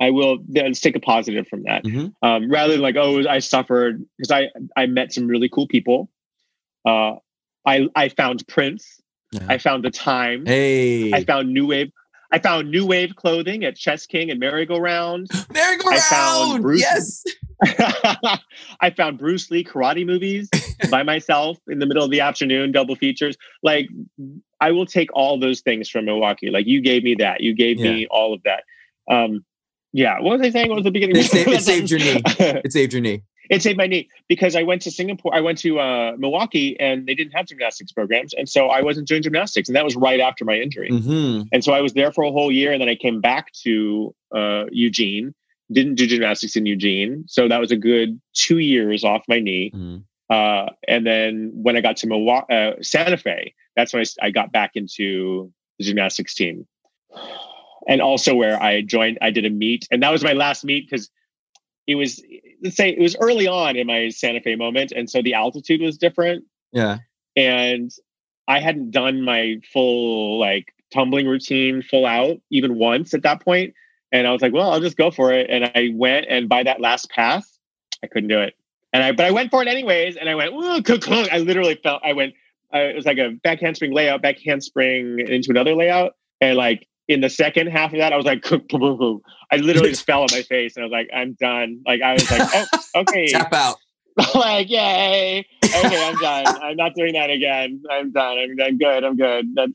I 0.00 0.10
will 0.10 0.38
let's 0.48 0.80
take 0.80 0.96
a 0.96 1.00
positive 1.00 1.48
from 1.48 1.62
that. 1.64 1.84
mhm. 1.84 2.12
Um, 2.22 2.50
rather 2.50 2.72
than 2.74 2.82
like, 2.82 2.96
oh, 2.96 3.26
I 3.28 3.38
suffered 3.38 4.04
because 4.18 4.30
I 4.30 4.48
I 4.76 4.86
met 4.86 5.12
some 5.12 5.26
really 5.26 5.48
cool 5.48 5.66
people. 5.66 6.10
Uh, 6.84 7.14
I 7.66 7.88
I 7.94 8.08
found 8.10 8.46
Prince. 8.48 9.00
Yeah. 9.32 9.46
I 9.48 9.58
found 9.58 9.84
the 9.84 9.90
time. 9.90 10.44
Hey, 10.46 11.12
I 11.12 11.24
found 11.24 11.52
new 11.52 11.66
wave. 11.66 11.90
I 12.32 12.38
found 12.40 12.70
new 12.70 12.84
wave 12.86 13.14
clothing 13.16 13.64
at 13.64 13.76
Chess 13.76 14.04
King 14.06 14.30
and 14.30 14.40
Merry 14.40 14.66
Go 14.66 14.78
Round. 14.78 15.28
merry-go-round. 15.52 16.00
found 16.10 16.62
Bruce- 16.62 16.80
Yes. 16.80 17.24
I 18.80 18.90
found 18.90 19.18
Bruce 19.18 19.50
Lee 19.50 19.64
karate 19.64 20.04
movies 20.04 20.48
by 20.90 21.02
myself 21.02 21.56
in 21.68 21.78
the 21.78 21.86
middle 21.86 22.04
of 22.04 22.10
the 22.10 22.20
afternoon, 22.20 22.72
double 22.72 22.96
features. 22.96 23.36
Like, 23.62 23.88
I 24.60 24.72
will 24.72 24.86
take 24.86 25.08
all 25.14 25.38
those 25.38 25.60
things 25.60 25.88
from 25.88 26.04
Milwaukee. 26.04 26.50
Like, 26.50 26.66
you 26.66 26.80
gave 26.80 27.02
me 27.04 27.14
that. 27.16 27.40
You 27.42 27.54
gave 27.54 27.78
me 27.78 28.06
all 28.10 28.34
of 28.34 28.42
that. 28.42 28.64
Um, 29.10 29.44
yeah. 29.96 30.20
What 30.20 30.38
was 30.38 30.46
I 30.46 30.50
saying? 30.50 30.68
What 30.68 30.76
was 30.76 30.84
the 30.84 30.90
beginning? 30.90 31.16
It 31.16 31.24
saved- 31.24 31.48
it 31.48 31.62
saved 31.72 31.90
your 31.90 32.00
knee. 32.00 32.20
It 32.38 32.72
saved 32.72 32.92
your 32.92 33.02
knee. 33.02 33.22
it 33.50 33.62
saved 33.62 33.78
my 33.78 33.86
knee 33.86 34.08
because 34.28 34.54
I 34.56 34.62
went 34.62 34.82
to 34.82 34.90
Singapore. 34.90 35.34
I 35.34 35.40
went 35.40 35.58
to 35.58 35.78
uh, 35.80 36.12
Milwaukee, 36.18 36.78
and 36.78 37.06
they 37.06 37.14
didn't 37.14 37.32
have 37.32 37.46
gymnastics 37.46 37.92
programs, 37.92 38.34
and 38.34 38.48
so 38.48 38.68
I 38.68 38.82
wasn't 38.82 39.08
doing 39.08 39.22
gymnastics, 39.22 39.68
and 39.68 39.76
that 39.76 39.84
was 39.84 39.96
right 39.96 40.20
after 40.20 40.44
my 40.44 40.56
injury. 40.56 40.90
hmm 40.90 41.42
And 41.52 41.64
so 41.64 41.72
I 41.72 41.80
was 41.80 41.92
there 41.94 42.12
for 42.12 42.24
a 42.24 42.30
whole 42.30 42.52
year, 42.52 42.72
and 42.72 42.80
then 42.80 42.88
I 42.88 42.94
came 42.96 43.20
back 43.20 43.52
to 43.64 44.14
uh, 44.34 44.64
Eugene. 44.70 45.34
Didn't 45.72 45.94
do 45.96 46.06
gymnastics 46.06 46.54
in 46.56 46.64
Eugene, 46.66 47.24
so 47.26 47.48
that 47.48 47.58
was 47.60 47.70
a 47.72 47.76
good 47.76 48.20
two 48.34 48.58
years 48.58 49.02
off 49.02 49.22
my 49.28 49.40
knee. 49.40 49.72
Mhm. 49.74 50.04
Uh, 50.28 50.66
and 50.88 51.06
then 51.06 51.50
when 51.54 51.76
I 51.76 51.80
got 51.80 51.96
to 51.98 52.06
Milwaukee, 52.08 52.52
uh, 52.52 52.72
Santa 52.82 53.16
Fe, 53.16 53.54
that's 53.76 53.92
when 53.94 54.04
I 54.20 54.30
got 54.30 54.50
back 54.52 54.72
into 54.74 55.52
the 55.78 55.84
gymnastics 55.84 56.34
team. 56.34 56.66
And 57.88 58.00
also 58.00 58.34
where 58.34 58.60
I 58.60 58.82
joined, 58.82 59.18
I 59.22 59.30
did 59.30 59.44
a 59.44 59.50
meet, 59.50 59.86
and 59.90 60.02
that 60.02 60.10
was 60.10 60.24
my 60.24 60.32
last 60.32 60.64
meet 60.64 60.90
because 60.90 61.10
it 61.86 61.94
was 61.94 62.22
let's 62.62 62.76
say 62.76 62.90
it 62.90 62.98
was 62.98 63.16
early 63.20 63.46
on 63.46 63.76
in 63.76 63.86
my 63.86 64.08
Santa 64.08 64.40
Fe 64.40 64.56
moment, 64.56 64.92
and 64.94 65.08
so 65.08 65.22
the 65.22 65.34
altitude 65.34 65.80
was 65.80 65.96
different 65.98 66.44
Yeah. 66.72 66.98
and 67.36 67.90
I 68.48 68.60
hadn't 68.60 68.90
done 68.92 69.22
my 69.22 69.56
full 69.72 70.38
like 70.38 70.72
tumbling 70.92 71.26
routine 71.26 71.82
full 71.82 72.06
out 72.06 72.38
even 72.50 72.76
once 72.76 73.12
at 73.14 73.22
that. 73.22 73.42
And 74.12 74.26
I 74.26 74.32
was 74.32 74.40
like, 74.40 74.52
well, 74.52 74.70
I'll 74.70 74.80
just 74.80 74.96
go 74.96 75.10
for 75.10 75.32
it. 75.32 75.50
And 75.50 75.64
I 75.64 75.90
went, 75.92 76.26
and 76.28 76.48
by 76.48 76.62
that 76.62 76.80
last 76.80 77.10
pass, 77.10 77.58
I 78.02 78.06
couldn't 78.06 78.28
do 78.28 78.40
it. 78.40 78.54
And 78.92 79.02
I, 79.02 79.12
but 79.12 79.26
I 79.26 79.30
went 79.32 79.50
for 79.50 79.62
it 79.62 79.68
anyways. 79.68 80.16
And 80.16 80.28
I 80.28 80.34
went, 80.36 80.54
"Ooh, 80.54 80.82
clunk, 80.82 81.02
clunk." 81.02 81.32
I 81.32 81.38
literally 81.38 81.74
felt, 81.82 82.02
I 82.04 82.12
went, 82.12 82.34
uh, 82.72 82.78
it 82.78 82.96
was 82.96 83.04
like 83.04 83.18
a 83.18 83.30
back 83.30 83.60
handspring 83.60 83.92
layout, 83.92 84.22
back 84.22 84.38
handspring 84.38 85.18
into 85.18 85.50
another 85.50 85.74
layout. 85.74 86.14
And 86.40 86.56
like 86.56 86.86
in 87.08 87.20
the 87.20 87.30
second 87.30 87.68
half 87.68 87.92
of 87.92 87.98
that, 87.98 88.12
I 88.12 88.16
was 88.16 88.26
like. 88.26 88.44
I 89.52 89.56
literally 89.56 89.90
just 89.90 90.06
fell 90.06 90.22
on 90.22 90.28
my 90.32 90.42
face, 90.42 90.76
and 90.76 90.82
I 90.82 90.86
was 90.86 90.92
like, 90.92 91.08
I'm 91.14 91.34
done. 91.34 91.82
Like 91.86 92.02
I 92.02 92.14
was 92.14 92.30
like, 92.30 92.48
oh, 92.54 92.66
okay. 92.96 93.28
Tap 93.28 93.52
out. 93.52 93.76
like, 94.34 94.70
yay. 94.70 95.46
Okay, 95.64 96.08
I'm 96.08 96.16
done. 96.16 96.46
I'm 96.62 96.76
not 96.76 96.94
doing 96.94 97.12
that 97.14 97.30
again. 97.30 97.82
I'm 97.90 98.12
done. 98.12 98.38
I'm, 98.38 98.56
I'm 98.60 98.78
good. 98.78 99.04
I'm 99.04 99.16
good. 99.16 99.46
That's 99.54 99.72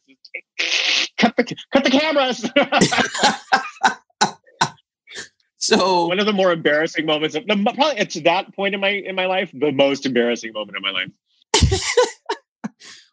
cut 1.17 1.35
the 1.37 1.55
cut 1.71 1.83
the 1.83 1.91
cameras. 1.91 2.49
So 5.61 6.07
One 6.07 6.19
of 6.19 6.25
the 6.25 6.33
more 6.33 6.51
embarrassing 6.51 7.05
moments 7.05 7.35
of 7.35 7.45
the, 7.45 7.55
probably 7.55 7.97
at 7.97 8.11
that 8.23 8.53
point 8.55 8.73
in 8.73 8.81
my 8.81 8.89
in 8.89 9.15
my 9.15 9.27
life, 9.27 9.51
the 9.53 9.71
most 9.71 10.07
embarrassing 10.07 10.53
moment 10.53 10.75
of 10.75 10.81
my 10.81 10.89
life. 10.89 11.81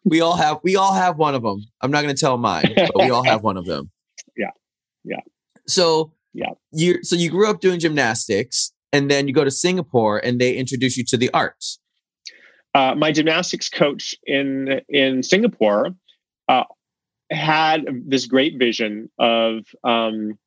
we 0.03 0.21
all 0.21 0.35
have 0.35 0.57
we 0.63 0.75
all 0.75 0.93
have 0.93 1.17
one 1.17 1.35
of 1.35 1.43
them. 1.43 1.63
I'm 1.79 1.91
not 1.91 2.01
going 2.01 2.13
to 2.13 2.19
tell 2.19 2.37
mine, 2.37 2.73
but 2.75 2.95
we 2.95 3.11
all 3.11 3.23
have 3.23 3.43
one 3.43 3.55
of 3.55 3.65
them. 3.65 3.91
Yeah. 5.09 5.21
So 5.67 6.13
Yeah. 6.33 6.51
you 6.71 7.03
so 7.03 7.15
you 7.15 7.29
grew 7.29 7.49
up 7.49 7.59
doing 7.59 7.79
gymnastics, 7.79 8.71
and 8.93 9.09
then 9.09 9.27
you 9.27 9.33
go 9.33 9.43
to 9.43 9.51
Singapore, 9.51 10.19
and 10.19 10.39
they 10.39 10.55
introduce 10.55 10.95
you 10.97 11.03
to 11.05 11.17
the 11.17 11.29
arts. 11.33 11.79
Uh, 12.75 12.93
my 12.95 13.11
gymnastics 13.11 13.67
coach 13.69 14.13
in 14.25 14.81
in 14.89 15.23
Singapore 15.23 15.89
uh, 16.47 16.63
had 17.31 17.85
this 18.07 18.25
great 18.27 18.57
vision 18.59 19.09
of 19.17 19.65
um, 19.83 20.37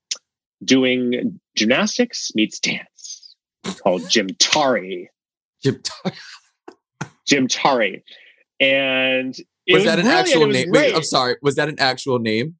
doing 0.65 1.41
gymnastics 1.57 2.31
meets 2.35 2.61
dance 2.61 3.35
called 3.83 4.09
Jim 4.09 4.29
Tari. 4.39 5.11
Jim 7.27 7.49
Tari. 7.49 8.05
And 8.61 9.37
it 9.67 9.75
was 9.75 9.85
that 9.85 9.99
an 9.99 10.07
actual 10.07 10.47
name? 10.47 10.71
Wait. 10.71 10.95
I'm 10.95 11.03
sorry. 11.03 11.37
Was 11.43 11.57
that 11.57 11.69
an 11.69 11.77
actual 11.79 12.19
name? 12.19 12.57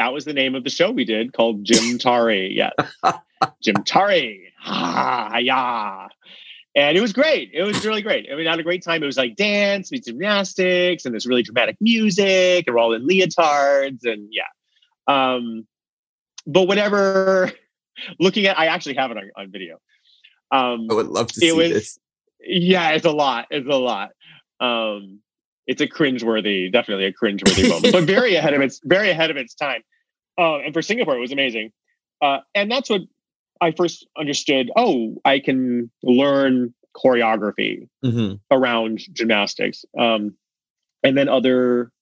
That 0.00 0.14
was 0.14 0.24
the 0.24 0.32
name 0.32 0.54
of 0.54 0.64
the 0.64 0.70
show 0.70 0.90
we 0.90 1.04
did 1.04 1.34
called 1.34 1.62
Jim 1.62 1.98
Tari. 1.98 2.54
Yeah. 2.56 2.70
Jim 3.62 3.74
Tari. 3.84 4.50
Ah, 4.64 5.36
yeah. 5.36 6.08
And 6.74 6.96
it 6.96 7.02
was 7.02 7.12
great. 7.12 7.50
It 7.52 7.64
was 7.64 7.84
really 7.84 8.00
great. 8.00 8.26
I 8.32 8.34
mean, 8.34 8.46
I 8.46 8.50
had 8.52 8.60
a 8.60 8.62
great 8.62 8.82
time. 8.82 9.02
It 9.02 9.06
was 9.06 9.18
like 9.18 9.36
dance, 9.36 9.92
meets 9.92 10.06
gymnastics, 10.06 11.04
and 11.04 11.14
this 11.14 11.26
really 11.26 11.42
dramatic 11.42 11.76
music, 11.82 12.64
and 12.66 12.74
we're 12.74 12.80
all 12.80 12.94
in 12.94 13.06
leotards, 13.06 14.06
and 14.06 14.26
yeah. 14.32 14.44
Um, 15.06 15.66
but 16.46 16.66
whatever, 16.66 17.52
looking 18.18 18.46
at, 18.46 18.58
I 18.58 18.68
actually 18.68 18.94
have 18.94 19.10
it 19.10 19.18
on, 19.18 19.30
on 19.36 19.50
video. 19.52 19.74
Um, 20.50 20.86
I 20.90 20.94
would 20.94 21.08
love 21.08 21.26
to 21.32 21.44
It 21.44 21.50
see 21.50 21.52
was- 21.52 21.70
this. 21.72 21.98
yeah, 22.40 22.92
it's 22.92 23.04
a 23.04 23.10
lot. 23.12 23.48
It's 23.50 23.68
a 23.68 23.76
lot. 23.76 24.12
Um, 24.60 25.20
it's 25.66 25.82
a 25.82 25.86
cringeworthy, 25.86 26.72
definitely 26.72 27.04
a 27.04 27.12
cringeworthy 27.12 27.68
moment, 27.68 27.92
but 27.92 28.04
very 28.04 28.34
ahead 28.36 28.54
of 28.54 28.62
its 28.62 28.80
very 28.82 29.10
ahead 29.10 29.30
of 29.30 29.36
its 29.36 29.52
time. 29.54 29.82
Uh, 30.40 30.58
and 30.58 30.72
for 30.72 30.80
Singapore, 30.80 31.16
it 31.16 31.20
was 31.20 31.32
amazing. 31.32 31.70
Uh, 32.22 32.38
and 32.54 32.70
that's 32.70 32.88
what 32.88 33.02
I 33.60 33.72
first 33.72 34.06
understood. 34.18 34.70
Oh, 34.74 35.16
I 35.24 35.38
can 35.38 35.90
learn 36.02 36.74
choreography 36.96 37.88
hmm 38.02 38.34
around 38.50 39.00
gymnastics. 39.12 39.84
Um, 39.96 40.34
and 41.04 41.16
then 41.16 41.28
other 41.28 41.92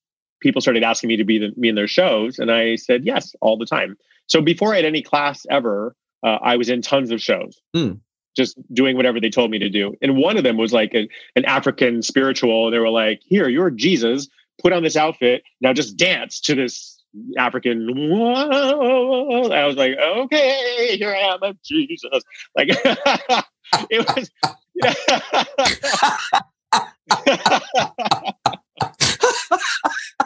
people 0.40 0.62
started 0.62 0.83
asking 0.83 1.09
me 1.09 1.16
to 1.16 1.24
be 1.24 1.38
the, 1.38 1.53
me 1.57 1.68
in 1.68 1.74
their 1.74 1.88
shows, 1.88 2.38
and 2.38 2.51
I 2.51 2.77
said 2.77 3.05
yes 3.05 3.35
all 3.40 3.59
the 3.59 3.66
time. 3.66 3.96
So 4.29 4.40
before 4.40 4.72
I 4.72 4.77
had 4.77 4.85
any 4.85 5.03
class 5.03 5.44
ever, 5.51 5.94
uh, 6.22 6.38
I 6.42 6.57
was 6.57 6.68
in 6.68 6.81
tons 6.81 7.11
of 7.11 7.20
shows, 7.20 7.61
Hmm. 7.74 7.94
just 8.37 8.57
doing 8.72 8.96
whatever 8.96 9.20
they 9.20 9.31
told 9.31 9.51
me 9.51 9.59
to 9.59 9.68
do. 9.68 9.94
And 10.01 10.16
one 10.16 10.37
of 10.37 10.44
them 10.44 10.57
was 10.57 10.72
like 10.72 10.94
a, 10.94 11.09
an 11.37 11.44
African 11.44 12.03
spiritual. 12.03 12.70
They 12.70 12.79
were 12.79 12.90
like, 12.90 13.20
"Here, 13.27 13.48
you're 13.48 13.70
Jesus. 13.70 14.29
Put 14.62 14.72
on 14.72 14.83
this 14.83 14.96
outfit. 14.96 15.42
Now 15.61 15.72
just 15.72 15.96
dance 15.96 16.40
to 16.40 16.55
this 16.55 16.98
African." 17.37 17.88
I 17.90 19.64
was 19.66 19.77
like, 19.77 19.92
"Okay, 19.99 20.97
here 20.97 21.14
I 21.14 21.35
am, 21.35 21.38
I'm 21.42 21.59
Jesus." 21.64 22.23
Like 22.57 22.68
it 23.90 24.07
was. 24.16 24.31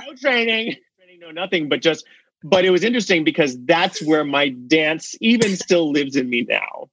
no 0.00 0.14
training, 0.20 0.76
training, 0.98 1.20
no 1.20 1.30
nothing, 1.30 1.68
but 1.68 1.80
just. 1.82 2.06
But 2.44 2.64
it 2.64 2.70
was 2.70 2.82
interesting 2.82 3.22
because 3.22 3.56
that's 3.66 4.04
where 4.04 4.24
my 4.24 4.48
dance 4.48 5.14
even 5.20 5.56
still 5.56 5.92
lives 5.92 6.16
in 6.16 6.28
me 6.28 6.44
now. 6.48 6.88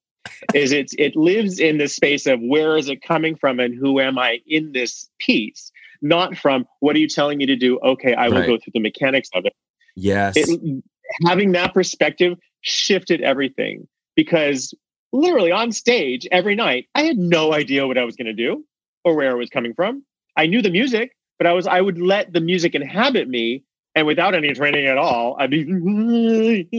Is 0.54 0.71
it? 0.71 0.91
It 0.97 1.15
lives 1.15 1.60
in 1.60 1.80
the 1.80 1.88
space 1.88 2.28
of 2.28 2.39
where 2.39 2.78
is 2.78 2.88
it 2.88 3.02
coming 3.02 3.36
from 3.36 3.60
and 3.60 3.73
who 3.73 3.99
am 3.99 4.19
I 4.19 4.39
in 4.45 4.73
this 4.73 5.10
piece, 5.19 5.71
not 6.04 6.38
from 6.38 6.65
what 6.82 6.95
are 6.95 6.99
you 6.99 7.08
telling 7.08 7.39
me 7.39 7.47
to 7.47 7.56
do? 7.56 7.80
Okay, 7.80 8.13
I 8.13 8.30
will 8.30 8.38
Right. 8.38 8.47
go 8.47 8.58
through 8.58 8.73
the 8.73 8.80
mechanics 8.80 9.30
of 9.34 9.45
it 9.45 9.54
Yes. 9.95 10.38
it, 10.38 10.47
mm, 10.47 10.82
having 11.25 11.52
that 11.54 11.73
perspective 11.73 12.38
shifted 12.62 13.21
everything 13.21 13.88
because 14.15 14.73
literally 15.12 15.52
on 15.52 15.71
stage 15.71 16.28
every 16.32 16.56
night 16.56 16.88
i 16.95 17.02
had 17.04 17.17
no 17.17 17.54
idea 17.54 17.88
what 17.88 17.97
i 17.97 18.04
was 18.04 18.15
going 18.15 18.28
to 18.28 18.34
do 18.34 18.63
or 19.04 19.15
where 19.15 19.32
it 19.32 19.38
was 19.38 19.49
coming 19.49 19.73
from. 19.73 20.04
I 20.36 20.45
knew 20.45 20.62
the 20.62 20.69
music 20.69 21.15
but 21.38 21.47
i 21.47 21.54
was 21.54 21.65
i 21.67 21.82
would 21.82 21.99
let 21.99 22.32
the 22.32 22.41
music 22.41 22.75
inhabit 22.75 23.28
me 23.28 23.63
and 23.95 24.06
without 24.06 24.36
any 24.36 24.54
training 24.54 24.86
at 24.86 24.97
all 24.97 25.36
i'd 25.39 25.49
be 25.49 25.65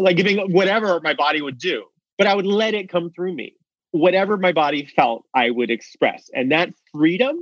like 0.00 0.16
giving 0.16 0.52
whatever 0.52 1.00
my 1.00 1.14
body 1.14 1.40
would 1.40 1.58
do 1.58 1.84
but 2.16 2.26
i 2.26 2.34
would 2.34 2.46
let 2.46 2.74
it 2.74 2.88
come 2.88 3.10
through 3.10 3.34
me 3.34 3.54
whatever 3.92 4.36
my 4.36 4.52
body 4.52 4.84
felt 4.84 5.24
i 5.34 5.50
would 5.50 5.70
express. 5.70 6.28
And 6.34 6.52
that 6.52 6.70
freedom 6.92 7.38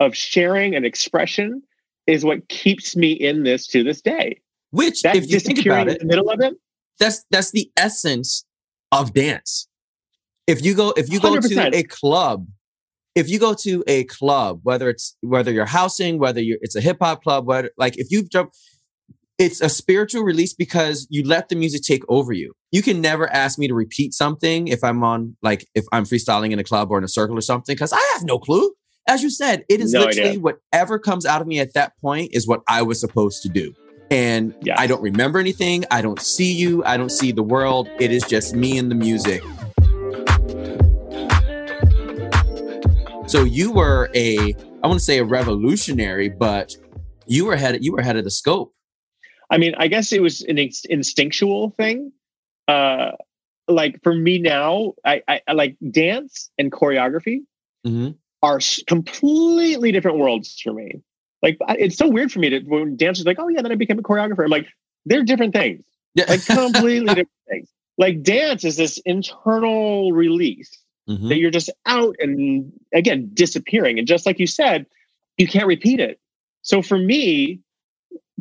of 0.00 0.16
sharing 0.16 0.74
and 0.74 0.84
expression 0.84 1.62
is 2.06 2.24
what 2.24 2.48
keeps 2.48 2.96
me 2.96 3.12
in 3.12 3.42
this 3.42 3.66
to 3.68 3.82
this 3.82 4.00
day 4.00 4.40
Which, 4.70 5.04
if 5.04 5.30
you 5.30 5.40
think 5.40 5.64
about 5.64 5.88
in 5.88 5.94
it, 5.94 6.00
the 6.00 6.06
middle 6.06 6.30
of 6.30 6.40
it 6.40 6.54
that's 6.98 7.24
that's 7.30 7.50
the 7.52 7.70
essence 7.76 8.44
of 8.92 9.14
dance. 9.14 9.68
If 10.46 10.64
you 10.64 10.74
go 10.74 10.92
if 10.96 11.10
you 11.10 11.20
go 11.20 11.36
100%. 11.36 11.70
to 11.70 11.76
a 11.76 11.82
club, 11.84 12.46
if 13.14 13.28
you 13.28 13.38
go 13.38 13.54
to 13.54 13.84
a 13.86 14.04
club, 14.04 14.60
whether 14.62 14.88
it's 14.88 15.16
whether 15.20 15.52
you're 15.52 15.66
housing, 15.66 16.18
whether 16.18 16.40
you're 16.40 16.58
it's 16.60 16.76
a 16.76 16.80
hip 16.80 16.98
hop 17.00 17.22
club, 17.22 17.46
whether 17.46 17.70
like 17.76 17.96
if 17.98 18.10
you 18.10 18.22
jump, 18.22 18.50
it's 19.38 19.60
a 19.60 19.68
spiritual 19.68 20.22
release 20.22 20.54
because 20.54 21.06
you 21.10 21.24
let 21.24 21.48
the 21.48 21.56
music 21.56 21.82
take 21.82 22.02
over 22.08 22.32
you. 22.32 22.52
You 22.72 22.82
can 22.82 23.00
never 23.00 23.30
ask 23.32 23.58
me 23.58 23.68
to 23.68 23.74
repeat 23.74 24.14
something 24.14 24.68
if 24.68 24.82
I'm 24.82 25.04
on 25.04 25.36
like 25.42 25.66
if 25.74 25.84
I'm 25.92 26.04
freestyling 26.04 26.52
in 26.52 26.58
a 26.58 26.64
club 26.64 26.90
or 26.90 26.98
in 26.98 27.04
a 27.04 27.08
circle 27.08 27.36
or 27.36 27.42
something 27.42 27.74
because 27.74 27.92
I 27.92 28.10
have 28.14 28.24
no 28.24 28.38
clue. 28.38 28.72
As 29.06 29.22
you 29.22 29.30
said, 29.30 29.64
it 29.70 29.80
is 29.80 29.94
No 29.94 30.00
literally 30.00 30.30
idea. 30.30 30.40
whatever 30.40 30.98
comes 30.98 31.24
out 31.24 31.40
of 31.40 31.46
me 31.46 31.60
at 31.60 31.72
that 31.72 31.92
point 31.98 32.30
is 32.32 32.46
what 32.46 32.60
I 32.68 32.82
was 32.82 33.00
supposed 33.00 33.42
to 33.42 33.48
do. 33.48 33.72
And 34.10 34.54
Yes. 34.62 34.78
I 34.80 34.86
don't 34.86 35.02
remember 35.02 35.38
anything. 35.38 35.84
I 35.90 36.00
don't 36.00 36.20
see 36.20 36.52
you. 36.52 36.82
I 36.84 36.96
don't 36.96 37.10
see 37.10 37.30
the 37.32 37.42
world. 37.42 37.88
It 38.00 38.10
is 38.10 38.22
just 38.24 38.54
me 38.54 38.78
and 38.78 38.90
the 38.90 38.94
music. 38.94 39.42
So 43.28 43.44
you 43.44 43.70
were 43.72 44.08
a, 44.14 44.54
I 44.82 44.86
want 44.86 44.98
to 44.98 45.04
say 45.04 45.18
a 45.18 45.24
revolutionary, 45.24 46.30
but 46.30 46.74
you 47.26 47.44
were 47.44 47.52
ahead. 47.52 47.84
You 47.84 47.92
were 47.92 47.98
ahead 47.98 48.16
of 48.16 48.24
the 48.24 48.30
scope. 48.30 48.72
I 49.50 49.58
mean, 49.58 49.74
I 49.76 49.88
guess 49.88 50.12
it 50.12 50.22
was 50.22 50.40
an 50.42 50.56
inst- 50.58 50.86
instinctual 50.86 51.70
thing. 51.76 52.12
Uh, 52.66 53.10
like 53.66 54.02
for 54.02 54.14
me 54.14 54.38
now, 54.38 54.94
I, 55.04 55.22
I, 55.28 55.42
I 55.46 55.52
like 55.52 55.76
dance 55.90 56.50
and 56.58 56.72
choreography 56.72 57.40
Mhm. 57.86 58.16
are 58.42 58.60
completely 58.86 59.92
different 59.92 60.16
worlds 60.18 60.58
for 60.62 60.72
me. 60.72 60.92
Like 61.42 61.56
it's 61.70 61.96
so 61.96 62.08
weird 62.08 62.32
for 62.32 62.40
me 62.40 62.50
to 62.50 62.60
when 62.60 62.96
dance 62.96 63.18
is 63.20 63.26
like, 63.26 63.38
oh 63.38 63.48
yeah, 63.48 63.62
then 63.62 63.72
I 63.72 63.76
became 63.76 63.98
a 63.98 64.02
choreographer. 64.02 64.44
I'm 64.44 64.50
like, 64.50 64.66
they're 65.06 65.22
different 65.24 65.54
things, 65.54 65.84
Yeah. 66.14 66.24
like 66.28 66.44
completely 66.46 67.06
different 67.08 67.28
things. 67.48 67.68
Like 67.96 68.22
dance 68.22 68.64
is 68.64 68.76
this 68.76 68.98
internal 69.04 70.12
release 70.12 70.70
Mhm. 71.08 71.28
that 71.30 71.38
you're 71.38 71.50
just 71.50 71.70
out 71.86 72.16
and 72.18 72.70
again 72.92 73.30
disappearing. 73.32 73.98
And 73.98 74.06
just 74.06 74.26
like 74.26 74.38
you 74.38 74.46
said, 74.46 74.86
you 75.38 75.46
can't 75.46 75.66
repeat 75.66 76.00
it. 76.00 76.20
So 76.62 76.82
for 76.82 76.98
me, 76.98 77.60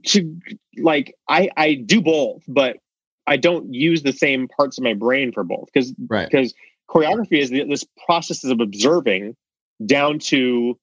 to 0.08 0.38
like 0.78 1.16
I 1.30 1.50
I 1.58 1.76
do 1.76 2.02
both, 2.02 2.44
but 2.48 2.78
I 3.26 3.38
don't 3.38 3.74
use 3.74 4.04
the 4.04 4.12
same 4.14 4.48
parts 4.48 4.78
of 4.78 4.84
my 4.84 4.94
brain 4.94 5.32
for 5.32 5.44
both 5.44 5.70
because 5.74 5.94
Right. 6.08 6.30
because 6.30 6.54
choreography 6.90 7.40
is 7.40 7.50
the, 7.50 7.64
this 7.64 7.84
process 8.06 8.44
of 8.44 8.60
observing 8.60 9.36
down 9.86 10.20
to 10.20 10.78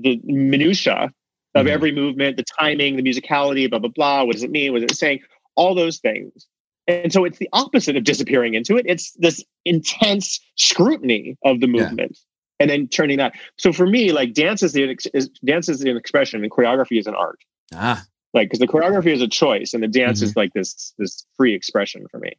the 0.00 0.20
minutia 0.24 1.12
of 1.54 1.66
Mhm. 1.66 1.70
every 1.70 1.92
movement, 1.92 2.36
the 2.36 2.44
timing, 2.58 2.96
the 2.96 3.02
musicality, 3.02 3.68
blah 3.68 3.78
blah 3.78 3.90
blah. 3.90 4.24
What 4.24 4.32
does 4.34 4.42
it 4.42 4.50
mean? 4.50 4.72
What 4.72 4.82
is 4.82 4.90
it 4.90 4.96
saying? 4.96 5.20
All 5.56 5.74
those 5.74 5.98
things. 5.98 6.46
And 6.86 7.12
so 7.12 7.24
it's 7.24 7.38
the 7.38 7.48
opposite 7.52 7.96
of 7.96 8.04
disappearing 8.04 8.54
into 8.54 8.76
it. 8.76 8.84
It's 8.88 9.12
this 9.12 9.44
intense 9.64 10.40
scrutiny 10.56 11.36
of 11.44 11.60
the 11.60 11.66
Yeah. 11.66 11.72
movement 11.84 12.18
and 12.58 12.68
then 12.70 12.88
turning 12.88 13.18
that. 13.18 13.34
So 13.56 13.72
for 13.72 13.86
me, 13.86 14.12
like 14.12 14.32
dance 14.32 14.62
is 14.62 14.72
the 14.72 14.96
is, 15.14 15.28
dance 15.44 15.68
is 15.68 15.82
an 15.82 15.96
expression 15.96 16.42
and 16.42 16.50
choreography 16.50 16.98
is 16.98 17.06
an 17.06 17.14
art. 17.14 17.38
Ah, 17.74 18.04
Like 18.34 18.46
because 18.48 18.58
the 18.60 18.66
choreography 18.68 19.12
is 19.12 19.22
a 19.22 19.28
choice 19.28 19.74
and 19.74 19.82
the 19.82 19.88
dance 19.88 20.22
is 20.22 20.36
like 20.36 20.52
this 20.54 20.94
this 20.98 21.24
free 21.36 21.54
expression 21.54 22.06
for 22.10 22.18
me. 22.18 22.32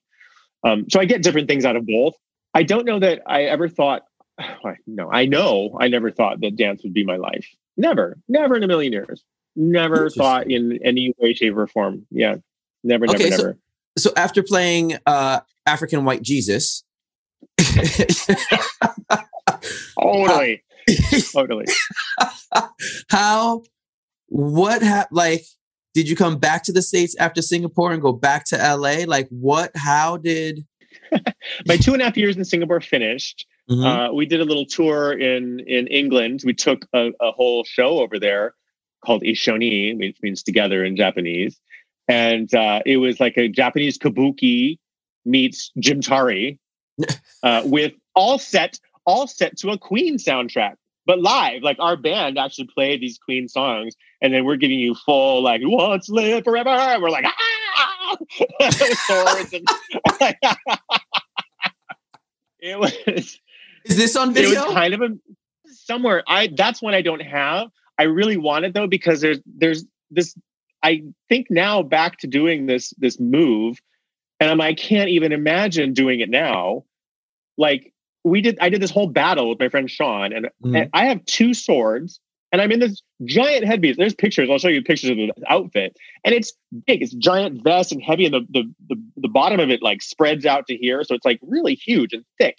Um, 0.64 0.90
so 0.90 1.00
I 1.00 1.06
get 1.06 1.22
different 1.24 1.48
things 1.48 1.66
out 1.66 1.76
of 1.76 1.86
both. 1.86 2.16
I 2.54 2.64
don't 2.64 2.86
know 2.86 3.00
that 3.00 3.22
I 3.28 3.44
ever 3.44 3.68
thought. 3.68 4.04
No, 4.88 5.10
I 5.12 5.26
know 5.26 5.78
I 5.80 5.88
never 5.88 6.12
thought 6.12 6.42
that 6.42 6.56
dance 6.56 6.84
would 6.84 6.94
be 6.94 7.04
my 7.06 7.16
life. 7.18 7.48
Never, 7.82 8.18
never 8.28 8.56
in 8.56 8.62
a 8.64 8.68
million 8.68 8.94
years. 8.94 9.24
Never 9.56 10.08
thought 10.12 10.50
in 10.52 10.78
any 10.86 11.16
way, 11.18 11.34
shape, 11.34 11.58
or 11.58 11.66
form. 11.66 12.06
Yeah, 12.12 12.36
never, 12.84 13.08
never, 13.08 13.16
Okay, 13.18 13.32
so- 13.32 13.38
never. 13.38 13.58
so 13.98 14.12
after 14.16 14.44
playing 14.44 14.98
uh, 15.08 15.40
African 15.66 16.06
White 16.06 16.22
Jesus, 16.22 16.84
Totally, 20.00 20.64
totally. 21.34 21.66
how, 23.10 23.64
what 24.28 24.82
hap 24.84 25.08
like? 25.12 25.44
Did 25.94 26.08
you 26.08 26.16
come 26.16 26.38
back 26.38 26.64
to 26.66 26.72
the 26.72 26.82
states 26.82 27.16
after 27.20 27.42
Singapore 27.42 27.92
and 27.92 28.02
go 28.02 28.14
back 28.14 28.46
to 28.46 28.56
LA? 28.58 29.04
Like, 29.06 29.28
what? 29.30 29.72
How 29.76 30.18
did? 30.18 30.66
My 31.68 31.78
two 31.78 31.94
and 31.94 32.02
a 32.02 32.06
half 32.06 32.16
years 32.16 32.38
in 32.38 32.46
Singapore 32.46 32.80
finished. 32.80 33.46
Mhm. 33.70 33.86
Uh, 33.86 34.14
we 34.14 34.26
did 34.26 34.42
a 34.42 34.46
little 34.46 34.66
tour 34.66 35.14
in 35.14 35.60
in 35.62 35.88
England. 35.88 36.42
We 36.44 36.54
took 36.54 36.86
a, 36.94 37.12
a 37.20 37.32
whole 37.32 37.64
show 37.64 38.00
over 38.00 38.20
there 38.20 38.54
called 39.06 39.24
Ishoni, 39.24 39.98
which 39.98 40.18
means 40.22 40.44
together 40.44 40.84
in 40.84 40.96
Japanese, 40.96 41.60
and 42.08 42.54
uh, 42.54 42.82
it 42.86 42.98
was 42.98 43.20
like 43.20 43.38
a 43.38 43.48
Japanese 43.48 43.98
kabuki 43.98 44.80
meets 45.26 45.72
Jimtari, 45.80 46.58
uh, 47.44 47.62
with 47.66 47.94
all 48.16 48.40
set 48.40 48.80
all 49.06 49.28
set 49.28 49.58
to 49.58 49.70
a 49.70 49.78
Queen 49.78 50.18
soundtrack, 50.18 50.76
but 51.06 51.20
live. 51.20 51.62
Like 51.64 51.78
our 51.80 51.96
band 51.96 52.38
actually 52.38 52.68
played 52.68 53.02
these 53.02 53.18
Queen 53.18 53.48
songs, 53.48 53.96
and 54.22 54.34
then 54.34 54.46
we're 54.46 54.58
giving 54.58 54.80
you 54.80 54.96
full 54.96 55.42
like 55.44 55.62
"Once 55.64 56.10
Live 56.10 56.44
Forever." 56.44 56.70
And 56.70 57.02
we're 57.02 57.10
like 57.10 57.26
ah, 57.26 58.18
with 58.60 58.98
swords 59.00 59.54
and. 59.54 59.68
it 62.60 62.80
was 62.80 63.40
Is 63.92 63.98
this 63.98 64.16
on 64.16 64.30
it 64.30 64.34
video? 64.34 64.66
was 64.66 64.74
kind 64.74 64.94
of 64.94 65.02
a 65.02 65.10
somewhere 65.74 66.24
i 66.28 66.48
that's 66.56 66.82
one 66.82 66.94
i 66.94 67.02
don't 67.02 67.22
have 67.22 67.70
i 67.98 68.04
really 68.04 68.38
want 68.38 68.66
it 68.66 68.74
though 68.74 68.88
because 68.88 69.22
there's 69.22 69.40
there's 69.46 69.86
this 70.10 70.36
i 70.84 71.02
think 71.30 71.48
now 71.50 71.82
back 71.82 72.18
to 72.20 72.28
doing 72.28 72.66
this 72.66 72.94
this 72.98 73.20
move 73.20 73.78
and 74.40 74.50
i'm 74.50 74.60
i 74.62 74.74
can't 74.74 75.10
even 75.10 75.32
imagine 75.32 75.94
doing 75.94 76.20
it 76.20 76.30
now 76.30 76.84
like 77.58 77.94
we 78.24 78.42
did 78.42 78.58
i 78.60 78.70
did 78.70 78.82
this 78.82 78.92
whole 78.92 79.08
battle 79.08 79.50
with 79.50 79.60
my 79.60 79.70
friend 79.70 79.90
sean 79.90 80.34
and, 80.34 80.48
Mhm. 80.64 80.82
and 80.82 80.90
i 80.94 81.06
have 81.06 81.24
two 81.26 81.54
swords 81.54 82.20
and 82.52 82.62
i'm 82.62 82.72
in 82.72 82.80
this 82.82 83.02
giant 83.26 83.66
headpiece 83.66 83.96
there's 83.98 84.14
pictures 84.16 84.50
i'll 84.50 84.58
show 84.58 84.68
you 84.68 84.82
pictures 84.82 85.10
of 85.10 85.18
the 85.18 85.32
outfit 85.48 85.96
and 86.26 86.36
it's 86.36 86.52
big 86.86 87.02
it's 87.02 87.14
giant 87.14 87.64
vest 87.64 87.92
and 87.94 88.02
heavy 88.04 88.26
and 88.26 88.34
the 88.34 88.42
the 88.50 88.64
the, 88.90 89.02
the 89.18 89.30
bottom 89.30 89.60
of 89.62 89.70
it 89.70 89.82
like 89.82 90.02
spreads 90.02 90.46
out 90.46 90.68
to 90.68 90.76
here 90.76 91.04
so 91.04 91.16
it's 91.16 91.26
like 91.26 91.40
really 91.42 91.76
huge 91.76 92.12
and 92.14 92.26
thick 92.38 92.58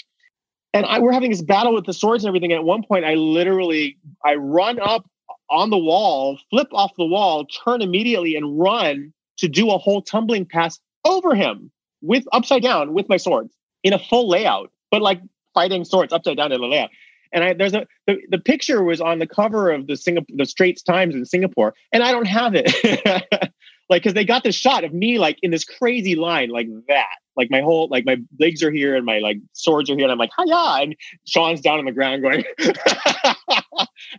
and 0.75 0.87
I, 0.87 1.01
we're 1.01 1.13
having 1.13 1.31
this 1.31 1.43
battle 1.43 1.75
with 1.75 1.87
the 1.87 1.93
swords 1.93 2.25
and 2.25 2.29
everything. 2.29 2.53
At 2.53 2.65
one 2.65 2.83
point, 2.83 3.05
I 3.05 3.15
literally 3.15 3.99
I 4.25 4.35
run 4.37 4.81
up 4.81 5.09
on 5.51 5.71
the 5.71 5.79
wall, 5.79 6.39
flip 6.51 6.69
off 6.73 6.93
the 6.97 7.05
wall, 7.05 7.45
turn 7.47 7.83
immediately, 7.83 8.37
and 8.37 8.59
run 8.59 9.13
to 9.39 9.49
do 9.49 9.71
a 9.71 9.79
whole 9.79 10.03
tumbling 10.03 10.47
pass 10.47 10.81
over 11.05 11.35
him 11.35 11.71
with 12.01 12.25
upside 12.33 12.63
down 12.63 12.95
with 12.95 13.09
my 13.09 13.17
swords 13.17 13.55
in 13.83 13.93
a 13.93 13.99
full 13.99 14.29
layout, 14.29 14.71
but 14.91 15.03
like 15.03 15.21
fighting 15.55 15.85
swords 15.85 16.13
upside 16.13 16.37
down 16.37 16.53
in 16.53 16.61
the 16.61 16.67
layout. 16.67 16.91
And 17.33 17.45
I, 17.45 17.53
there's 17.55 17.75
a 17.75 17.87
the, 18.07 18.19
the 18.29 18.39
picture 18.39 18.83
was 18.83 19.01
on 19.01 19.19
the 19.19 19.27
cover 19.27 19.71
of 19.71 19.87
the 19.87 19.97
Singapore 19.97 20.37
the 20.37 20.47
Straits 20.47 20.83
Times 20.83 21.15
in 21.15 21.25
Singapore, 21.25 21.75
and 21.93 22.03
I 22.03 22.13
don't 22.13 22.27
have 22.27 22.53
it. 22.55 23.53
like 23.93 24.03
because 24.03 24.15
they 24.15 24.25
got 24.25 24.43
this 24.43 24.55
shot 24.55 24.85
of 24.85 24.95
me 24.95 25.19
like 25.19 25.39
in 25.43 25.51
this 25.51 25.65
crazy 25.65 26.15
line 26.15 26.49
like 26.49 26.67
that. 26.89 27.15
Like 27.37 27.51
my 27.51 27.61
whole 27.61 27.89
like 27.91 28.07
my 28.07 28.17
legs 28.41 28.63
are 28.63 28.71
here 28.71 28.97
and 28.97 29.05
my 29.05 29.19
like 29.19 29.37
swords 29.53 29.91
are 29.91 29.95
here, 29.95 30.05
and 30.05 30.13
I'm 30.13 30.19
like, 30.19 30.31
hiya, 30.39 30.83
and 30.83 30.97
Sean's 31.27 31.61
down 31.61 31.79
on 31.79 31.85
the 31.85 31.93
ground 31.93 32.23
going. 32.23 32.45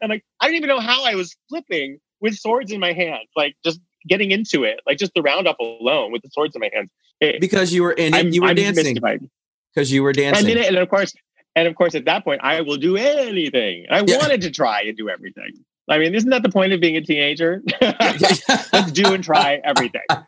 I'm 0.01 0.09
like, 0.09 0.23
I 0.39 0.47
don't 0.47 0.55
even 0.55 0.69
know 0.69 0.79
how 0.79 1.05
I 1.05 1.15
was 1.15 1.35
flipping 1.49 1.99
with 2.21 2.35
swords 2.35 2.71
in 2.71 2.79
my 2.79 2.93
hands, 2.93 3.27
like 3.35 3.55
just 3.65 3.79
getting 4.07 4.29
into 4.31 4.63
it, 4.63 4.79
like 4.85 4.99
just 4.99 5.11
the 5.15 5.23
roundup 5.23 5.57
alone 5.59 6.11
with 6.11 6.21
the 6.21 6.29
swords 6.31 6.55
in 6.55 6.59
my 6.59 6.69
hands. 6.71 6.91
It, 7.19 7.41
because 7.41 7.73
you 7.73 7.81
were 7.81 7.93
in 7.93 8.13
it, 8.13 8.33
you 8.33 8.43
were 8.43 8.49
I'm 8.49 8.55
dancing. 8.55 8.95
Because 9.73 9.91
you 9.91 10.03
were 10.03 10.13
dancing. 10.13 10.49
In 10.49 10.57
it, 10.59 10.67
and 10.67 10.77
of 10.77 10.87
course, 10.87 11.13
and 11.55 11.67
of 11.67 11.75
course, 11.75 11.95
at 11.95 12.05
that 12.05 12.23
point, 12.23 12.41
I 12.43 12.61
will 12.61 12.77
do 12.77 12.95
anything. 12.95 13.87
I 13.89 14.03
yeah. 14.05 14.17
wanted 14.17 14.41
to 14.41 14.51
try 14.51 14.81
and 14.81 14.95
do 14.95 15.09
everything. 15.09 15.65
I 15.89 15.97
mean, 15.97 16.15
isn't 16.15 16.29
that 16.29 16.43
the 16.43 16.49
point 16.49 16.73
of 16.73 16.79
being 16.79 16.95
a 16.95 17.01
teenager? 17.01 17.61
Let's 17.81 18.91
do 18.91 19.13
and 19.13 19.23
try 19.23 19.61
everything. 19.63 20.01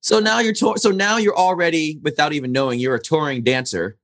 So 0.00 0.20
now 0.20 0.38
you're 0.38 0.54
to- 0.54 0.78
so 0.78 0.90
now 0.90 1.16
you're 1.16 1.36
already, 1.36 1.98
without 2.02 2.32
even 2.32 2.52
knowing, 2.52 2.78
you're 2.78 2.94
a 2.94 3.00
touring 3.00 3.42
dancer. 3.42 3.98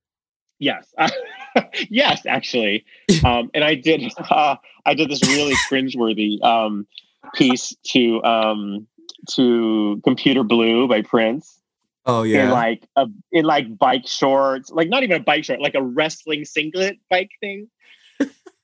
Yes, 0.58 0.92
yes, 1.88 2.26
actually, 2.26 2.84
um, 3.24 3.48
and 3.54 3.62
I 3.62 3.76
did. 3.76 4.02
Uh, 4.18 4.56
I 4.84 4.94
did 4.94 5.08
this 5.08 5.22
really 5.22 5.54
cringeworthy 5.70 6.42
um, 6.42 6.86
piece 7.34 7.74
to 7.92 8.22
um, 8.24 8.86
to 9.30 10.00
Computer 10.04 10.42
Blue 10.42 10.88
by 10.88 11.02
Prince. 11.02 11.60
Oh 12.06 12.22
yeah. 12.24 12.44
In 12.46 12.50
like 12.50 12.86
a 12.96 13.06
in 13.32 13.44
like 13.44 13.78
bike 13.78 14.06
shorts, 14.06 14.70
like 14.70 14.88
not 14.88 15.04
even 15.04 15.20
a 15.20 15.24
bike 15.24 15.44
short, 15.44 15.60
like 15.60 15.76
a 15.76 15.82
wrestling 15.82 16.44
singlet 16.44 16.98
bike 17.08 17.30
thing. 17.40 17.68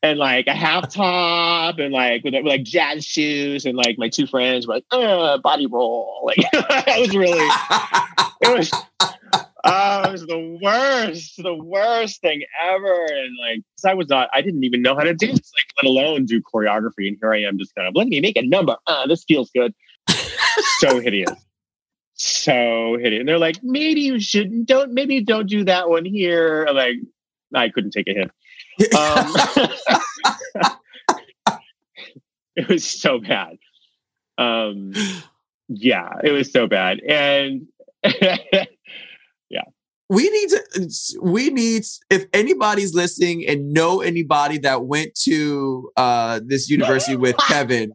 And 0.03 0.18
like 0.18 0.46
a 0.46 0.55
half 0.55 0.92
top 0.92 1.78
and 1.78 1.92
like 1.92 2.24
with, 2.24 2.34
like 2.44 2.62
jazz 2.62 3.05
shoes 3.05 3.66
and 3.66 3.76
like 3.76 3.98
my 3.98 4.09
two 4.09 4.26
friends 4.26 4.66
were 4.66 4.74
like 4.74 4.84
uh 4.90 5.38
body 5.38 5.66
roll. 5.66 6.09
Like 6.24 6.38
it 6.53 7.01
was 7.01 7.16
really 7.16 7.48
it 8.42 8.59
was 8.59 8.70
oh 9.64 10.03
it 10.05 10.12
was 10.12 10.26
the 10.26 10.59
worst 10.62 11.42
the 11.42 11.55
worst 11.55 12.20
thing 12.20 12.44
ever. 12.62 13.05
And 13.05 13.36
like 13.40 13.62
i 13.84 13.94
was 13.94 14.09
not 14.09 14.28
i 14.32 14.40
didn't 14.40 14.64
even 14.64 14.82
know 14.82 14.94
how 14.94 15.03
to 15.03 15.14
dance 15.14 15.51
like 15.55 15.82
let 15.82 15.88
alone 15.88 16.24
do 16.24 16.40
choreography. 16.40 17.09
And 17.09 17.16
here 17.20 17.32
i 17.32 17.42
am 17.42 17.59
just 17.59 17.74
kind 17.74 17.88
of 17.88 17.94
let 17.94 18.09
me 18.09 18.20
make 18.20 18.36
a 18.36 18.42
number. 18.42 18.76
Uh 18.86 19.07
this 19.07 19.24
feels 19.24 19.51
good. 19.51 19.74
So 20.78 21.01
hideous. 21.01 21.32
So 22.14 22.96
hideous. 22.98 23.20
And 23.20 23.28
they're 23.28 23.38
like, 23.38 23.62
maybe 23.62 24.03
you 24.03 24.20
shouldn't, 24.20 24.66
don't, 24.66 24.92
maybe 24.92 25.22
don't 25.22 25.48
do 25.48 25.64
that 25.64 25.88
one 25.88 26.05
here. 26.05 26.66
I'm 26.68 26.76
like, 26.76 26.96
I 27.55 27.68
couldn't 27.68 27.92
take 27.92 28.09
a 28.09 28.12
hint. 28.12 28.30
Um, 28.96 29.34
it 32.56 32.68
was 32.68 32.84
so 32.84 33.18
bad. 33.18 33.56
Um, 34.38 34.92
yeah, 35.68 36.10
it 36.24 36.32
was 36.32 36.50
so 36.50 36.66
bad. 36.66 37.00
And 37.00 37.66
yeah. 38.04 39.62
We 40.08 40.28
need 40.28 40.48
to, 40.48 41.20
we 41.22 41.50
need, 41.50 41.84
if 42.10 42.26
anybody's 42.32 42.94
listening 42.94 43.46
and 43.46 43.72
know 43.72 44.00
anybody 44.00 44.58
that 44.58 44.86
went 44.86 45.14
to 45.22 45.88
uh, 45.96 46.40
this 46.44 46.68
university 46.68 47.16
with 47.16 47.36
Kevin, 47.46 47.92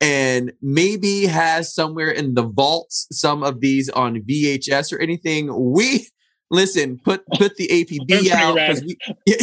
and 0.00 0.52
maybe 0.60 1.26
has 1.26 1.72
somewhere 1.72 2.10
in 2.10 2.34
the 2.34 2.42
vaults 2.42 3.06
some 3.12 3.44
of 3.44 3.60
these 3.60 3.88
on 3.90 4.16
VHS 4.16 4.92
or 4.92 4.98
anything. 4.98 5.72
We 5.72 6.08
listen, 6.52 6.98
put 6.98 7.26
put 7.34 7.56
the 7.56 7.66
APB 7.66 8.30
out 8.30 8.54
because 8.54 8.84
we. 8.84 8.96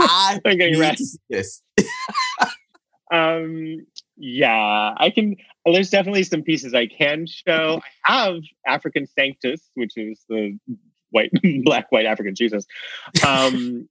I 0.00 0.40
need 0.46 0.96
to 0.96 1.04
see 1.04 1.18
this. 1.28 1.62
um. 3.12 3.86
Yeah, 4.16 4.94
I 4.96 5.10
can. 5.10 5.36
There's 5.64 5.90
definitely 5.90 6.22
some 6.24 6.42
pieces 6.42 6.74
I 6.74 6.86
can 6.86 7.26
show. 7.26 7.80
I 8.06 8.12
have 8.12 8.42
African 8.66 9.06
Sanctus, 9.06 9.60
which 9.74 9.96
is 9.96 10.24
the 10.28 10.58
white, 11.10 11.30
black, 11.64 11.92
white 11.92 12.06
African 12.06 12.34
Jesus. 12.34 12.66
Um, 13.26 13.88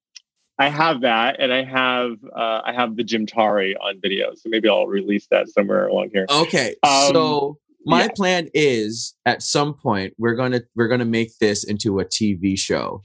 I 0.60 0.70
have 0.70 1.02
that, 1.02 1.40
and 1.40 1.54
I 1.54 1.64
have 1.64 2.18
uh, 2.36 2.62
I 2.66 2.74
have 2.74 2.96
the 2.96 3.04
Jimtari 3.04 3.76
on 3.80 4.02
video, 4.02 4.34
so 4.36 4.50
maybe 4.50 4.68
I'll 4.68 4.88
release 4.88 5.28
that 5.32 5.48
somewhere 5.50 5.88
along 5.88 6.10
here. 6.12 6.26
Okay, 6.30 6.76
um, 6.84 7.14
so 7.14 7.58
my 7.88 8.04
yeah. 8.04 8.10
plan 8.16 8.50
is 8.54 9.16
at 9.26 9.42
some 9.42 9.74
point 9.74 10.14
we're 10.18 10.36
gonna 10.36 10.62
we're 10.76 10.90
gonna 10.90 11.06
make 11.06 11.32
this 11.40 11.64
into 11.64 12.00
a 12.00 12.06
TV 12.06 12.60
show, 12.60 13.02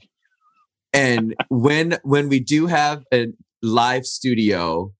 and 0.91 1.33
when 1.49 1.97
when 2.03 2.27
we 2.27 2.41
do 2.41 2.67
have 2.67 3.03
a 3.13 3.27
live 3.61 4.05
studio, 4.05 4.91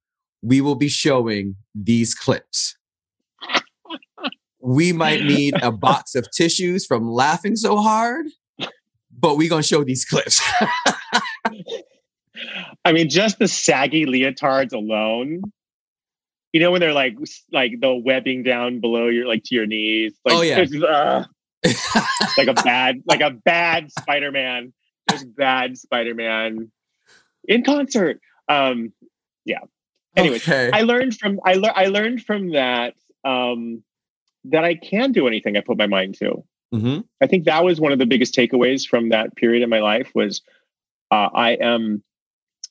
we 0.41 0.61
will 0.61 0.75
be 0.75 0.87
showing 0.87 1.57
these 1.75 2.15
clips. 2.15 2.77
we 4.61 4.93
might 4.93 5.23
need 5.23 5.53
a 5.61 5.71
box 5.71 6.15
of 6.15 6.31
tissues 6.31 6.85
from 6.85 7.11
laughing 7.11 7.57
so 7.57 7.75
hard, 7.75 8.25
but 9.19 9.35
we're 9.35 9.49
gonna 9.49 9.63
show 9.63 9.83
these 9.83 10.05
clips. 10.05 10.41
I 12.85 12.93
mean, 12.93 13.09
just 13.09 13.37
the 13.37 13.49
saggy 13.49 14.05
leotards 14.05 14.71
alone. 14.71 15.41
You 16.53 16.59
know 16.59 16.71
when 16.71 16.81
they're 16.81 16.93
like 16.93 17.17
like 17.51 17.79
the 17.81 17.93
webbing 17.93 18.43
down 18.43 18.79
below 18.79 19.07
your 19.07 19.27
like 19.27 19.43
to 19.45 19.55
your 19.55 19.65
knees. 19.65 20.13
Like, 20.23 20.35
oh 20.35 20.41
yeah. 20.41 20.65
Uh, 20.87 21.25
like 22.37 22.47
a 22.47 22.53
bad 22.53 23.03
like 23.05 23.21
a 23.21 23.31
bad 23.31 23.91
Spider-Man. 23.91 24.71
Just 25.09 25.35
bad 25.35 25.77
Spider-Man 25.77 26.71
in 27.45 27.63
concert. 27.63 28.19
Um 28.47 28.93
yeah. 29.45 29.61
Anyway, 30.15 30.37
okay. 30.37 30.69
I 30.71 30.81
learned 30.81 31.17
from 31.17 31.39
I, 31.43 31.55
le- 31.55 31.73
I 31.75 31.87
learned 31.87 32.23
from 32.23 32.51
that 32.51 32.93
um 33.25 33.83
that 34.45 34.63
I 34.63 34.75
can 34.75 35.11
do 35.11 35.27
anything 35.27 35.57
I 35.57 35.61
put 35.61 35.77
my 35.77 35.87
mind 35.87 36.15
to. 36.19 36.43
Mm-hmm. 36.73 37.01
I 37.21 37.27
think 37.27 37.45
that 37.45 37.63
was 37.63 37.79
one 37.79 37.91
of 37.91 37.99
the 37.99 38.05
biggest 38.05 38.35
takeaways 38.35 38.87
from 38.87 39.09
that 39.09 39.35
period 39.35 39.63
in 39.63 39.69
my 39.69 39.79
life 39.79 40.11
was 40.15 40.41
uh, 41.11 41.29
I 41.33 41.51
am 41.51 42.03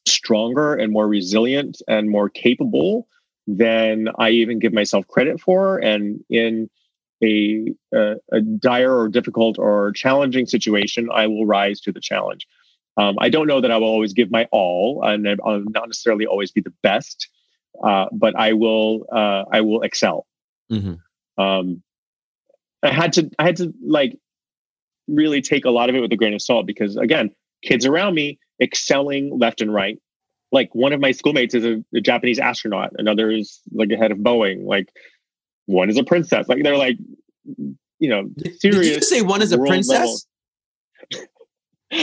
stronger 0.06 0.74
and 0.74 0.92
more 0.92 1.06
resilient 1.06 1.80
and 1.86 2.10
more 2.10 2.28
capable 2.28 3.06
than 3.46 4.08
I 4.18 4.30
even 4.30 4.58
give 4.58 4.72
myself 4.72 5.06
credit 5.08 5.40
for. 5.40 5.78
And 5.78 6.24
in 6.30 6.70
a, 7.22 7.66
a, 7.94 8.14
a 8.32 8.40
dire 8.40 8.96
or 8.96 9.08
difficult 9.08 9.58
or 9.58 9.92
challenging 9.92 10.46
situation, 10.46 11.08
I 11.12 11.26
will 11.26 11.46
rise 11.46 11.80
to 11.82 11.92
the 11.92 12.00
challenge. 12.00 12.46
Um, 12.96 13.16
I 13.18 13.30
don't 13.30 13.46
know 13.46 13.60
that 13.60 13.70
I 13.70 13.78
will 13.78 13.88
always 13.88 14.12
give 14.12 14.30
my 14.30 14.46
all, 14.52 15.02
and 15.02 15.26
I'll 15.44 15.60
not 15.60 15.88
necessarily 15.88 16.26
always 16.26 16.52
be 16.52 16.60
the 16.60 16.74
best, 16.82 17.28
uh, 17.82 18.06
but 18.12 18.36
I 18.36 18.52
will. 18.52 19.06
Uh, 19.10 19.44
I 19.50 19.62
will 19.62 19.82
excel. 19.82 20.26
Mm-hmm. 20.70 21.42
Um, 21.42 21.82
I 22.82 22.92
had 22.92 23.14
to. 23.14 23.30
I 23.38 23.44
had 23.44 23.56
to 23.56 23.72
like 23.82 24.18
really 25.08 25.40
take 25.40 25.64
a 25.64 25.70
lot 25.70 25.88
of 25.88 25.96
it 25.96 26.00
with 26.00 26.12
a 26.12 26.16
grain 26.16 26.34
of 26.34 26.42
salt 26.42 26.66
because, 26.66 26.96
again, 26.96 27.30
kids 27.62 27.86
around 27.86 28.14
me 28.14 28.38
excelling 28.60 29.38
left 29.38 29.62
and 29.62 29.72
right. 29.72 29.98
Like 30.52 30.74
one 30.74 30.92
of 30.92 31.00
my 31.00 31.12
schoolmates 31.12 31.54
is 31.54 31.64
a, 31.64 31.82
a 31.96 32.00
Japanese 32.00 32.38
astronaut, 32.38 32.90
another 32.98 33.30
is 33.30 33.60
like 33.72 33.90
a 33.90 33.96
head 33.96 34.12
of 34.12 34.18
Boeing, 34.18 34.64
like 34.64 34.88
one 35.66 35.90
is 35.90 35.96
a 35.96 36.04
princess. 36.04 36.48
Like 36.48 36.62
they're 36.62 36.76
like, 36.76 36.98
you 37.98 38.08
know, 38.08 38.28
serious. 38.58 38.88
Did 38.88 38.96
you 38.96 39.02
say 39.02 39.22
one 39.22 39.42
is 39.42 39.52
a 39.52 39.58
princess? 39.58 40.26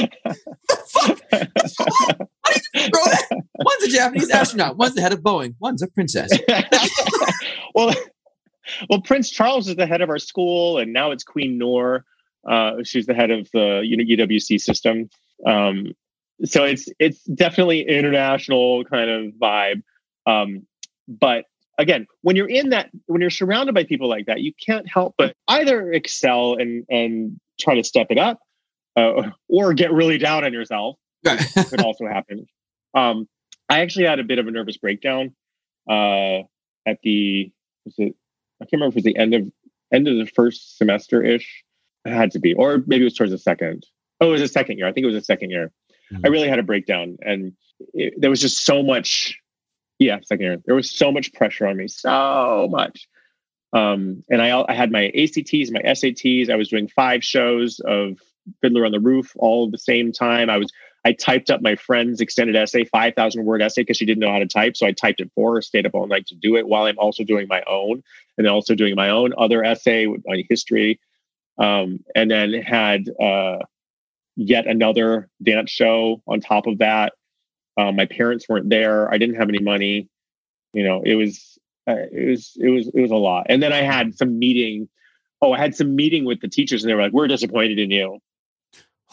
One's 2.73 3.83
a 3.83 3.87
Japanese 3.87 4.29
astronaut. 4.29 4.77
One's 4.77 4.95
the 4.95 5.01
head 5.01 5.13
of 5.13 5.21
Boeing. 5.21 5.55
One's 5.59 5.81
a 5.81 5.87
princess. 5.87 6.31
well, 7.75 7.93
well, 8.89 9.01
Prince 9.01 9.29
Charles 9.29 9.67
is 9.67 9.75
the 9.75 9.87
head 9.87 10.01
of 10.01 10.09
our 10.09 10.19
school, 10.19 10.77
and 10.77 10.93
now 10.93 11.11
it's 11.11 11.23
Queen 11.23 11.57
Noor. 11.57 12.05
Uh, 12.47 12.83
she's 12.83 13.05
the 13.05 13.13
head 13.13 13.31
of 13.31 13.49
the 13.51 13.81
UWC 13.83 14.59
system. 14.59 15.09
Um, 15.45 15.93
so 16.45 16.63
it's 16.63 16.87
it's 16.99 17.23
definitely 17.23 17.87
international 17.87 18.83
kind 18.85 19.09
of 19.09 19.33
vibe. 19.33 19.83
Um, 20.25 20.65
but 21.07 21.45
again, 21.77 22.07
when 22.21 22.35
you're 22.35 22.49
in 22.49 22.69
that, 22.69 22.89
when 23.07 23.21
you're 23.21 23.29
surrounded 23.29 23.73
by 23.73 23.83
people 23.83 24.07
like 24.07 24.27
that, 24.27 24.41
you 24.41 24.53
can't 24.65 24.87
help 24.87 25.15
but 25.17 25.35
either 25.47 25.91
excel 25.91 26.55
and 26.55 26.85
and 26.89 27.39
try 27.59 27.75
to 27.75 27.83
step 27.83 28.07
it 28.09 28.17
up, 28.17 28.39
uh, 28.95 29.29
or 29.47 29.73
get 29.73 29.91
really 29.91 30.17
down 30.17 30.43
on 30.43 30.53
yourself. 30.53 30.97
could 31.69 31.81
also 31.81 32.05
happen. 32.05 32.45
Um, 32.93 33.27
I 33.69 33.81
actually 33.81 34.05
had 34.05 34.19
a 34.19 34.23
bit 34.23 34.39
of 34.39 34.47
a 34.47 34.51
nervous 34.51 34.77
breakdown 34.77 35.35
uh, 35.89 36.39
at 36.87 36.99
the 37.03 37.51
was 37.85 37.95
it 37.97 38.15
I 38.61 38.65
can't 38.65 38.73
remember 38.73 38.97
if 38.97 39.05
it 39.05 39.07
was 39.07 39.13
the 39.13 39.17
end 39.17 39.33
of 39.33 39.51
end 39.93 40.07
of 40.07 40.17
the 40.17 40.25
first 40.25 40.77
semester 40.77 41.23
ish. 41.23 41.63
It 42.05 42.13
had 42.13 42.31
to 42.31 42.39
be, 42.39 42.53
or 42.53 42.83
maybe 42.87 43.01
it 43.01 43.05
was 43.05 43.15
towards 43.15 43.31
the 43.31 43.37
second. 43.37 43.85
Oh, 44.21 44.29
it 44.29 44.31
was 44.31 44.41
the 44.41 44.47
second 44.47 44.77
year. 44.77 44.87
I 44.87 44.91
think 44.91 45.03
it 45.03 45.07
was 45.07 45.15
the 45.15 45.23
second 45.23 45.49
year. 45.49 45.71
Mm-hmm. 46.11 46.25
I 46.25 46.29
really 46.29 46.49
had 46.49 46.59
a 46.59 46.63
breakdown, 46.63 47.17
and 47.21 47.53
it, 47.93 48.13
there 48.17 48.29
was 48.29 48.41
just 48.41 48.65
so 48.65 48.83
much. 48.83 49.37
Yeah, 49.99 50.19
second 50.23 50.45
year. 50.45 50.57
There 50.65 50.75
was 50.75 50.89
so 50.89 51.11
much 51.11 51.33
pressure 51.33 51.67
on 51.67 51.77
me, 51.77 51.87
so 51.89 52.67
much. 52.71 53.07
Um, 53.73 54.23
and 54.29 54.41
I, 54.41 54.63
I 54.67 54.73
had 54.73 54.91
my 54.91 55.11
ACTs, 55.13 55.71
my 55.71 55.81
SATs. 55.81 56.49
I 56.49 56.55
was 56.55 56.69
doing 56.69 56.87
five 56.87 57.23
shows 57.23 57.79
of 57.81 58.17
Fiddler 58.61 58.85
on 58.85 58.91
the 58.91 58.99
Roof 58.99 59.33
all 59.37 59.65
at 59.65 59.71
the 59.71 59.77
same 59.77 60.11
time. 60.11 60.49
I 60.49 60.57
was 60.57 60.71
I 61.05 61.13
typed 61.13 61.49
up 61.49 61.61
my 61.61 61.75
friend's 61.75 62.19
extended 62.19 62.55
essay, 62.55 62.83
5,000 62.83 63.45
word 63.45 63.61
essay, 63.61 63.81
because 63.81 63.97
she 63.97 64.05
didn't 64.05 64.19
know 64.19 64.31
how 64.31 64.39
to 64.39 64.45
type. 64.45 64.75
So 64.75 64.85
I 64.85 64.91
typed 64.91 65.21
it 65.21 65.31
for 65.33 65.55
her, 65.55 65.61
stayed 65.61 65.85
up 65.85 65.95
all 65.95 66.07
night 66.07 66.27
to 66.27 66.35
do 66.35 66.57
it 66.57 66.67
while 66.67 66.85
I'm 66.85 66.99
also 66.99 67.23
doing 67.23 67.47
my 67.47 67.63
own 67.67 68.03
and 68.37 68.45
then 68.45 68.53
also 68.53 68.75
doing 68.75 68.95
my 68.95 69.09
own 69.09 69.33
other 69.37 69.63
essay 69.63 70.05
on 70.05 70.43
history. 70.49 70.99
Um, 71.57 72.03
and 72.15 72.29
then 72.29 72.53
had 72.53 73.09
uh, 73.21 73.59
yet 74.39 74.67
another 74.67 75.29
dance 75.43 75.69
show 75.69 76.21
on 76.27 76.39
top 76.39 76.67
of 76.67 76.79
that. 76.79 77.13
Um, 77.77 77.95
my 77.95 78.05
parents 78.05 78.47
weren't 78.49 78.69
there. 78.69 79.11
I 79.11 79.17
didn't 79.17 79.35
have 79.35 79.49
any 79.49 79.59
money. 79.59 80.09
You 80.73 80.83
know, 80.83 81.01
it 81.03 81.15
was 81.15 81.57
uh, 81.87 81.95
it 82.11 82.29
was 82.29 82.53
it 82.59 82.69
was 82.69 82.87
it 82.93 83.01
was 83.01 83.11
a 83.11 83.15
lot. 83.15 83.47
And 83.49 83.61
then 83.61 83.73
I 83.73 83.81
had 83.81 84.15
some 84.15 84.39
meeting. 84.39 84.89
Oh, 85.41 85.53
I 85.53 85.57
had 85.57 85.75
some 85.75 85.95
meeting 85.95 86.25
with 86.25 86.41
the 86.41 86.49
teachers, 86.49 86.83
and 86.83 86.89
they 86.89 86.95
were 86.95 87.01
like, 87.01 87.13
"We're 87.13 87.27
disappointed 87.27 87.79
in 87.79 87.91
you." 87.91 88.19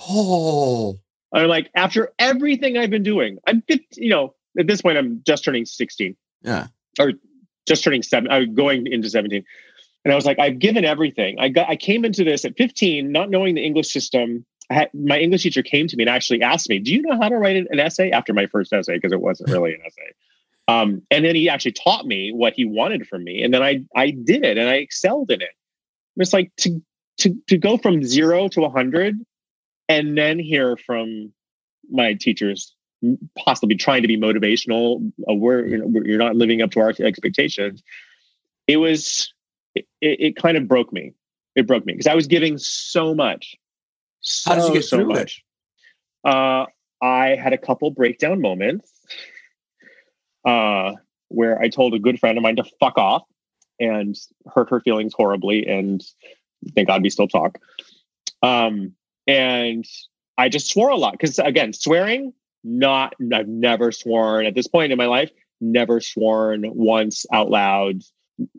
Oh, 0.08 0.98
I'm 1.32 1.48
like, 1.48 1.70
after 1.74 2.12
everything 2.18 2.76
I've 2.76 2.90
been 2.90 3.02
doing, 3.02 3.38
I'm 3.46 3.62
15, 3.62 4.02
you 4.02 4.10
know, 4.10 4.34
at 4.58 4.66
this 4.66 4.82
point, 4.82 4.98
I'm 4.98 5.22
just 5.26 5.44
turning 5.44 5.64
16. 5.64 6.16
Yeah. 6.42 6.66
Or 6.98 7.12
just 7.66 7.84
turning 7.84 8.02
seven, 8.02 8.30
I'm 8.30 8.54
going 8.54 8.86
into 8.86 9.08
17. 9.08 9.44
And 10.04 10.12
I 10.12 10.16
was 10.16 10.24
like, 10.24 10.38
I've 10.38 10.58
given 10.58 10.84
everything. 10.84 11.38
I 11.40 11.48
got, 11.48 11.68
I 11.68 11.76
came 11.76 12.04
into 12.04 12.24
this 12.24 12.44
at 12.44 12.56
15, 12.56 13.10
not 13.10 13.28
knowing 13.28 13.54
the 13.54 13.64
English 13.64 13.92
system. 13.92 14.46
My 14.94 15.18
English 15.18 15.42
teacher 15.42 15.62
came 15.62 15.86
to 15.88 15.96
me 15.96 16.04
and 16.04 16.10
actually 16.10 16.42
asked 16.42 16.68
me, 16.68 16.78
Do 16.78 16.92
you 16.92 17.02
know 17.02 17.16
how 17.20 17.28
to 17.28 17.36
write 17.36 17.56
an 17.56 17.78
essay 17.78 18.10
after 18.10 18.32
my 18.32 18.46
first 18.46 18.72
essay? 18.72 18.94
Because 18.96 19.12
it 19.12 19.20
wasn't 19.20 19.50
really 19.50 19.74
an 19.74 19.80
essay. 19.86 20.12
Um, 20.68 21.02
and 21.10 21.24
then 21.24 21.36
he 21.36 21.48
actually 21.48 21.72
taught 21.72 22.06
me 22.06 22.32
what 22.32 22.54
he 22.54 22.64
wanted 22.64 23.06
from 23.06 23.22
me. 23.22 23.42
And 23.42 23.54
then 23.54 23.62
I, 23.62 23.84
I 23.94 24.10
did 24.10 24.44
it 24.44 24.58
and 24.58 24.68
I 24.68 24.74
excelled 24.74 25.30
in 25.30 25.40
it. 25.40 25.50
It's 26.16 26.32
like 26.32 26.50
to, 26.58 26.82
to, 27.18 27.36
to 27.46 27.58
go 27.58 27.76
from 27.76 28.02
zero 28.02 28.48
to 28.48 28.64
a 28.64 28.70
hundred 28.70 29.14
and 29.88 30.18
then 30.18 30.38
hear 30.38 30.76
from 30.76 31.32
my 31.90 32.14
teachers 32.14 32.74
possibly 33.38 33.76
trying 33.76 34.02
to 34.02 34.08
be 34.08 34.16
motivational 34.16 35.12
uh, 35.30 35.34
we're 35.34 35.66
you 35.66 35.78
know 35.78 36.00
you're 36.04 36.18
not 36.18 36.34
living 36.34 36.62
up 36.62 36.70
to 36.70 36.80
our 36.80 36.92
expectations 36.98 37.82
it 38.66 38.78
was 38.78 39.32
it, 39.74 39.86
it 40.00 40.36
kind 40.36 40.56
of 40.56 40.66
broke 40.66 40.92
me 40.92 41.12
it 41.54 41.66
broke 41.66 41.84
me 41.84 41.92
because 41.92 42.06
i 42.06 42.14
was 42.14 42.26
giving 42.26 42.56
so 42.56 43.14
much 43.14 43.56
so, 44.26 44.50
how 44.50 44.56
did 44.56 44.68
you 44.68 44.74
get 44.74 44.84
so 44.84 44.98
through 44.98 45.08
much 45.08 45.44
it? 46.24 46.30
uh 46.30 46.66
i 47.02 47.36
had 47.36 47.52
a 47.52 47.58
couple 47.58 47.90
breakdown 47.90 48.40
moments 48.40 48.92
uh 50.44 50.92
where 51.28 51.58
i 51.60 51.68
told 51.68 51.94
a 51.94 51.98
good 51.98 52.18
friend 52.18 52.38
of 52.38 52.42
mine 52.42 52.56
to 52.56 52.64
fuck 52.80 52.98
off 52.98 53.22
and 53.78 54.16
hurt 54.54 54.70
her 54.70 54.80
feelings 54.80 55.12
horribly 55.14 55.66
and 55.66 56.02
thank 56.74 56.88
god 56.88 57.02
we 57.02 57.10
still 57.10 57.28
talk 57.28 57.58
um 58.42 58.92
and 59.26 59.84
I 60.38 60.48
just 60.48 60.70
swore 60.70 60.90
a 60.90 60.96
lot 60.96 61.12
because 61.12 61.38
again, 61.38 61.72
swearing, 61.72 62.32
not 62.62 63.14
I've 63.32 63.48
never 63.48 63.92
sworn 63.92 64.46
at 64.46 64.54
this 64.54 64.66
point 64.66 64.92
in 64.92 64.98
my 64.98 65.06
life, 65.06 65.30
never 65.60 66.00
sworn 66.00 66.64
once 66.74 67.24
out 67.32 67.50
loud. 67.50 68.02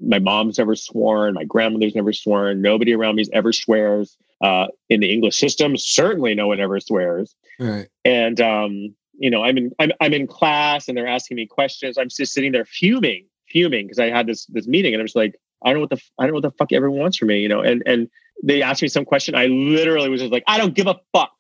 My 0.02 0.20
mom's 0.20 0.58
never 0.58 0.76
sworn, 0.76 1.36
my 1.36 1.44
grandmother's 1.44 1.96
never 1.96 2.14
sworn, 2.14 2.62
nobody 2.62 2.94
around 2.94 3.16
me's 3.16 3.30
ever 3.32 3.54
swears. 3.54 4.18
Uh, 4.40 4.68
in 4.90 5.00
the 5.00 5.12
English 5.12 5.36
system, 5.36 5.76
certainly 5.76 6.36
no 6.36 6.48
one 6.48 6.60
ever 6.60 6.80
swears. 6.80 7.36
Right. 7.60 7.88
And 8.06 8.40
um, 8.40 8.96
you 9.18 9.30
know, 9.30 9.44
I'm 9.44 9.58
in 9.58 9.72
I'm 9.80 9.92
I'm 10.00 10.14
in 10.14 10.28
class 10.28 10.88
and 10.88 10.98
they're 10.98 11.08
asking 11.08 11.38
me 11.38 11.48
questions. 11.48 11.98
I'm 11.98 12.10
just 12.10 12.34
sitting 12.34 12.52
there 12.52 12.66
fuming, 12.66 13.26
fuming 13.50 13.88
because 13.88 14.00
I 14.00 14.10
had 14.10 14.28
this 14.28 14.46
this 14.46 14.68
meeting 14.68 14.94
and 14.94 15.02
I'm 15.02 15.08
just 15.08 15.16
like, 15.16 15.40
I 15.64 15.70
don't 15.70 15.76
know 15.76 15.82
what 15.82 15.90
the 15.90 16.02
I 16.20 16.24
don't 16.24 16.32
know 16.32 16.36
what 16.36 16.44
the 16.44 16.58
fuck 16.58 16.72
everyone 16.72 17.00
wants 17.00 17.18
from 17.18 17.30
me, 17.30 17.40
you 17.40 17.50
know. 17.50 17.62
And 17.62 17.82
and 17.86 18.10
they 18.44 18.62
asked 18.62 18.82
me 18.82 18.88
some 18.88 19.06
question. 19.06 19.36
I 19.36 19.48
literally 19.48 20.10
was 20.10 20.22
just 20.22 20.32
like, 20.32 20.44
I 20.48 20.58
don't 20.58 20.76
give 20.76 20.88
a 20.88 21.00
fuck. 21.14 21.32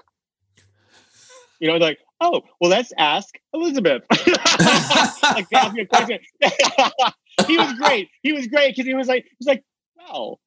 You 1.59 1.67
know, 1.67 1.77
like, 1.77 1.99
oh, 2.21 2.41
well, 2.59 2.69
let's 2.69 2.91
ask 2.97 3.35
Elizabeth. 3.53 4.03
like, 4.11 5.49
they 5.49 5.57
asked 5.57 5.73
me 5.73 5.81
a 5.81 5.85
question. 5.85 6.19
he 7.47 7.57
was 7.57 7.73
great. 7.73 8.09
He 8.21 8.31
was 8.33 8.47
great 8.47 8.75
because 8.75 8.85
he 8.85 8.93
was 8.93 9.07
like, 9.07 9.25
he's 9.39 9.47
like, 9.47 9.63
well, 9.97 10.39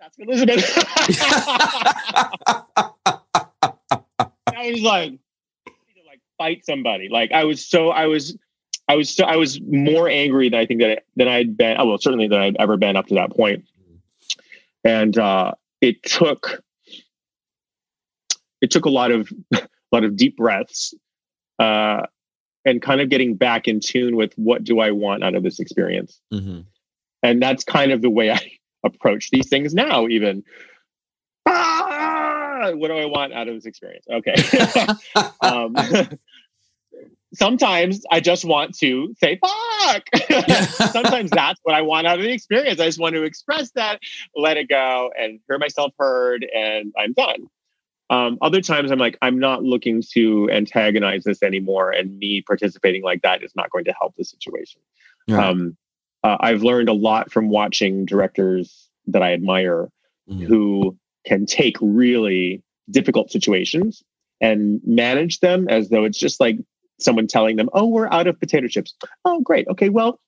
let's 0.00 0.18
ask 0.18 0.18
Elizabeth. 0.18 0.64
I 4.46 4.70
was 4.70 4.82
like, 4.82 5.12
to 5.12 6.06
like 6.06 6.20
fight 6.38 6.64
somebody. 6.64 7.08
Like 7.08 7.32
I 7.32 7.44
was 7.44 7.66
so 7.66 7.90
I 7.90 8.06
was 8.06 8.36
I 8.88 8.96
was 8.96 9.10
so 9.10 9.24
I 9.24 9.36
was 9.36 9.60
more 9.60 10.08
angry 10.08 10.48
than 10.48 10.60
I 10.60 10.66
think 10.66 10.80
that 10.80 11.04
than 11.16 11.28
I'd 11.28 11.56
been. 11.56 11.76
Oh, 11.78 11.86
well, 11.86 11.98
certainly 11.98 12.28
than 12.28 12.40
I'd 12.40 12.56
ever 12.58 12.76
been 12.76 12.96
up 12.96 13.06
to 13.08 13.14
that 13.14 13.30
point. 13.30 13.64
And 14.84 15.16
uh, 15.18 15.52
it 15.80 16.02
took 16.02 16.62
it 18.60 18.70
took 18.70 18.84
a 18.84 18.90
lot 18.90 19.10
of 19.10 19.30
a 19.54 19.68
lot 19.92 20.04
of 20.04 20.16
deep 20.16 20.36
breaths 20.36 20.94
uh, 21.58 22.02
and 22.64 22.82
kind 22.82 23.00
of 23.00 23.08
getting 23.08 23.34
back 23.34 23.68
in 23.68 23.80
tune 23.80 24.16
with 24.16 24.32
what 24.34 24.64
do 24.64 24.80
I 24.80 24.90
want 24.90 25.24
out 25.24 25.34
of 25.34 25.42
this 25.42 25.60
experience. 25.60 26.20
Mm-hmm. 26.32 26.60
And 27.22 27.42
that's 27.42 27.64
kind 27.64 27.92
of 27.92 28.00
the 28.00 28.08
way 28.08 28.30
I 28.30 28.40
approach 28.84 29.30
these 29.30 29.48
things 29.48 29.74
now. 29.74 30.08
Even 30.08 30.42
ah, 31.46 32.70
what 32.74 32.88
do 32.88 32.94
I 32.94 33.06
want 33.06 33.32
out 33.32 33.48
of 33.48 33.54
this 33.54 33.66
experience? 33.66 34.06
Okay. 34.10 34.34
um, 35.42 35.74
sometimes 37.34 38.04
I 38.10 38.20
just 38.20 38.44
want 38.44 38.76
to 38.78 39.14
say 39.18 39.38
fuck. 39.40 40.02
sometimes 40.92 41.30
that's 41.30 41.60
what 41.62 41.74
I 41.74 41.82
want 41.82 42.06
out 42.06 42.18
of 42.18 42.24
the 42.24 42.32
experience. 42.32 42.80
I 42.80 42.86
just 42.86 42.98
want 42.98 43.14
to 43.14 43.22
express 43.22 43.70
that, 43.72 44.00
let 44.36 44.56
it 44.56 44.68
go, 44.68 45.10
and 45.18 45.40
hear 45.48 45.58
myself 45.58 45.92
heard, 45.98 46.46
and 46.54 46.92
I'm 46.98 47.12
done. 47.12 47.46
Um, 48.10 48.38
other 48.42 48.60
times 48.60 48.90
I'm 48.90 48.98
like, 48.98 49.16
I'm 49.22 49.38
not 49.38 49.62
looking 49.62 50.02
to 50.14 50.50
antagonize 50.50 51.22
this 51.24 51.42
anymore, 51.42 51.92
and 51.92 52.18
me 52.18 52.42
participating 52.42 53.02
like 53.02 53.22
that 53.22 53.44
is 53.44 53.54
not 53.54 53.70
going 53.70 53.84
to 53.84 53.92
help 53.92 54.16
the 54.16 54.24
situation. 54.24 54.80
Yeah. 55.28 55.48
Um, 55.48 55.76
uh, 56.24 56.36
I've 56.40 56.62
learned 56.62 56.88
a 56.88 56.92
lot 56.94 57.30
from 57.32 57.48
watching 57.48 58.04
directors 58.04 58.88
that 59.06 59.22
I 59.22 59.32
admire 59.32 59.88
Mhm. 60.28 60.42
who 60.44 60.96
can 61.26 61.46
take 61.46 61.76
really 61.80 62.62
difficult 62.90 63.30
situations 63.30 64.02
and 64.40 64.80
manage 64.86 65.40
them 65.40 65.68
as 65.68 65.88
though 65.88 66.04
it's 66.04 66.18
just 66.18 66.40
like 66.40 66.56
someone 66.98 67.26
telling 67.26 67.56
them, 67.56 67.68
"Oh, 67.72 67.86
we're 67.86 68.08
out 68.12 68.26
of 68.26 68.38
potato 68.38 68.68
chips." 68.68 68.94
Oh, 69.24 69.40
great. 69.40 69.66
Okay, 69.68 69.88
well, 69.88 70.20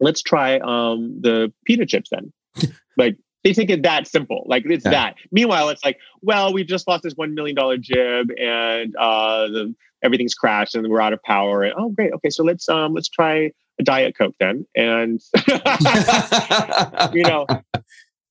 let's 0.00 0.22
try 0.22 0.58
um, 0.58 1.20
the 1.20 1.52
pita 1.66 1.86
chips 1.86 2.10
then. 2.10 2.32
like 2.96 3.16
they 3.44 3.52
take 3.52 3.70
it 3.70 3.82
that 3.82 4.06
simple. 4.06 4.44
Like 4.46 4.64
it's 4.66 4.84
Yeah. 4.84 4.90
that. 4.92 5.16
Meanwhile, 5.32 5.68
it's 5.70 5.84
like, 5.84 5.98
well, 6.22 6.52
we've 6.52 6.66
just 6.66 6.86
lost 6.88 7.02
this 7.02 7.14
one 7.14 7.34
million 7.34 7.56
dollar 7.56 7.76
jib, 7.76 8.30
and 8.38 8.94
uh, 8.96 9.48
the, 9.48 9.74
everything's 10.02 10.34
crashed, 10.34 10.74
and 10.74 10.86
we're 10.88 11.00
out 11.00 11.12
of 11.12 11.22
power. 11.24 11.62
And 11.62 11.74
oh, 11.76 11.88
great. 11.90 12.12
Okay, 12.14 12.30
so 12.30 12.42
let's 12.44 12.68
um, 12.68 12.94
let's 12.94 13.08
try 13.08 13.50
a 13.78 13.82
diet 13.82 14.16
coke 14.16 14.34
then, 14.38 14.66
and 14.74 15.20
you 17.14 17.22
know, 17.24 17.46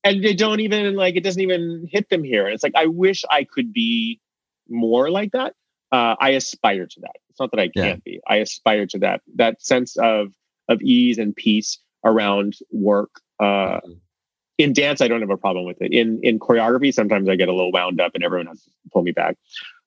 and 0.04 0.24
they 0.24 0.34
don't 0.34 0.60
even 0.60 0.96
like 0.96 1.16
it 1.16 1.24
doesn't 1.24 1.42
even 1.42 1.88
hit 1.92 2.10
them 2.10 2.24
here. 2.24 2.46
And 2.46 2.54
it's 2.54 2.64
like 2.64 2.76
I 2.76 2.86
wish 2.88 3.24
I 3.30 3.44
could 3.44 3.74
be 3.74 4.20
more 4.70 5.10
like 5.10 5.32
that. 5.32 5.54
Uh, 5.92 6.16
I 6.20 6.32
aspire 6.32 6.88
to 6.88 7.00
that. 7.02 7.16
It's 7.30 7.40
not 7.40 7.52
that 7.52 7.60
I 7.60 7.68
can't 7.70 8.04
be. 8.04 8.22
I 8.28 8.38
aspire 8.38 8.86
to 8.88 9.00
that. 9.00 9.22
That 9.36 9.62
sense 9.62 9.98
of 9.98 10.34
of 10.70 10.82
ease 10.82 11.18
and 11.18 11.36
peace 11.36 11.80
around 12.06 12.56
work. 12.72 13.10
Uh, 13.40 13.80
in 14.58 14.74
dance, 14.74 15.02
I 15.02 15.08
don't 15.08 15.22
have 15.22 15.30
a 15.32 15.38
problem 15.38 15.66
with 15.66 15.82
it. 15.82 15.92
In 15.92 16.20
in 16.24 16.40
choreography, 16.40 16.94
sometimes 16.94 17.28
I 17.28 17.36
get 17.36 17.50
a 17.50 17.54
little 17.54 17.72
wound 17.72 18.00
up, 18.00 18.14
and 18.16 18.24
everyone 18.24 18.48
has 18.48 18.62
to 18.62 18.70
pull 18.94 19.02
me 19.02 19.12
back. 19.12 19.38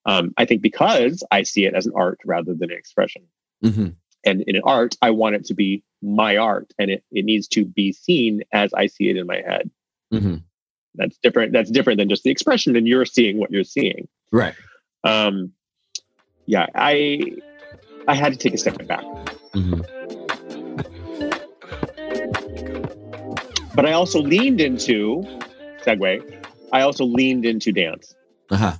Um, 0.06 0.34
I 0.36 0.44
think 0.44 0.60
because 0.60 1.22
I 1.30 1.44
see 1.44 1.64
it 1.64 1.74
as 1.74 1.86
an 1.86 1.92
art 1.96 2.18
rather 2.26 2.54
than 2.54 2.70
an 2.70 2.76
expression 2.76 3.22
Mhm. 3.62 3.94
And 4.24 4.42
in 4.42 4.56
an 4.56 4.62
art 4.64 4.96
i 5.02 5.10
want 5.10 5.34
it 5.34 5.44
to 5.44 5.54
be 5.54 5.82
my 6.02 6.36
art 6.36 6.72
and 6.78 6.90
it, 6.90 7.02
it 7.12 7.24
needs 7.24 7.46
to 7.48 7.64
be 7.64 7.92
seen 7.92 8.42
as 8.52 8.72
i 8.74 8.86
see 8.86 9.08
it 9.10 9.16
in 9.16 9.26
my 9.26 9.36
head 9.46 9.70
Mhm. 10.12 10.42
that's 10.94 11.16
different 11.22 11.52
that's 11.52 11.70
different 11.70 11.98
than 11.98 12.08
just 12.08 12.22
the 12.24 12.30
expression 12.30 12.76
and 12.76 12.86
you're 12.86 13.04
seeing 13.06 13.38
what 13.38 13.50
you're 13.50 13.64
seeing 13.64 14.06
Right. 14.32 14.54
um 15.04 15.52
yeah 16.46 16.66
i 16.74 17.32
i 18.06 18.14
had 18.14 18.32
to 18.32 18.38
take 18.38 18.54
a 18.54 18.58
step 18.58 18.76
back 18.86 19.04
Mhm. 19.54 19.84
but 23.74 23.86
i 23.86 23.92
also 23.92 24.20
leaned 24.20 24.60
into 24.60 25.22
segue 25.84 26.42
i 26.72 26.80
also 26.82 27.04
leaned 27.04 27.44
into 27.44 27.72
dance 27.72 28.14
Uh-huh. 28.50 28.74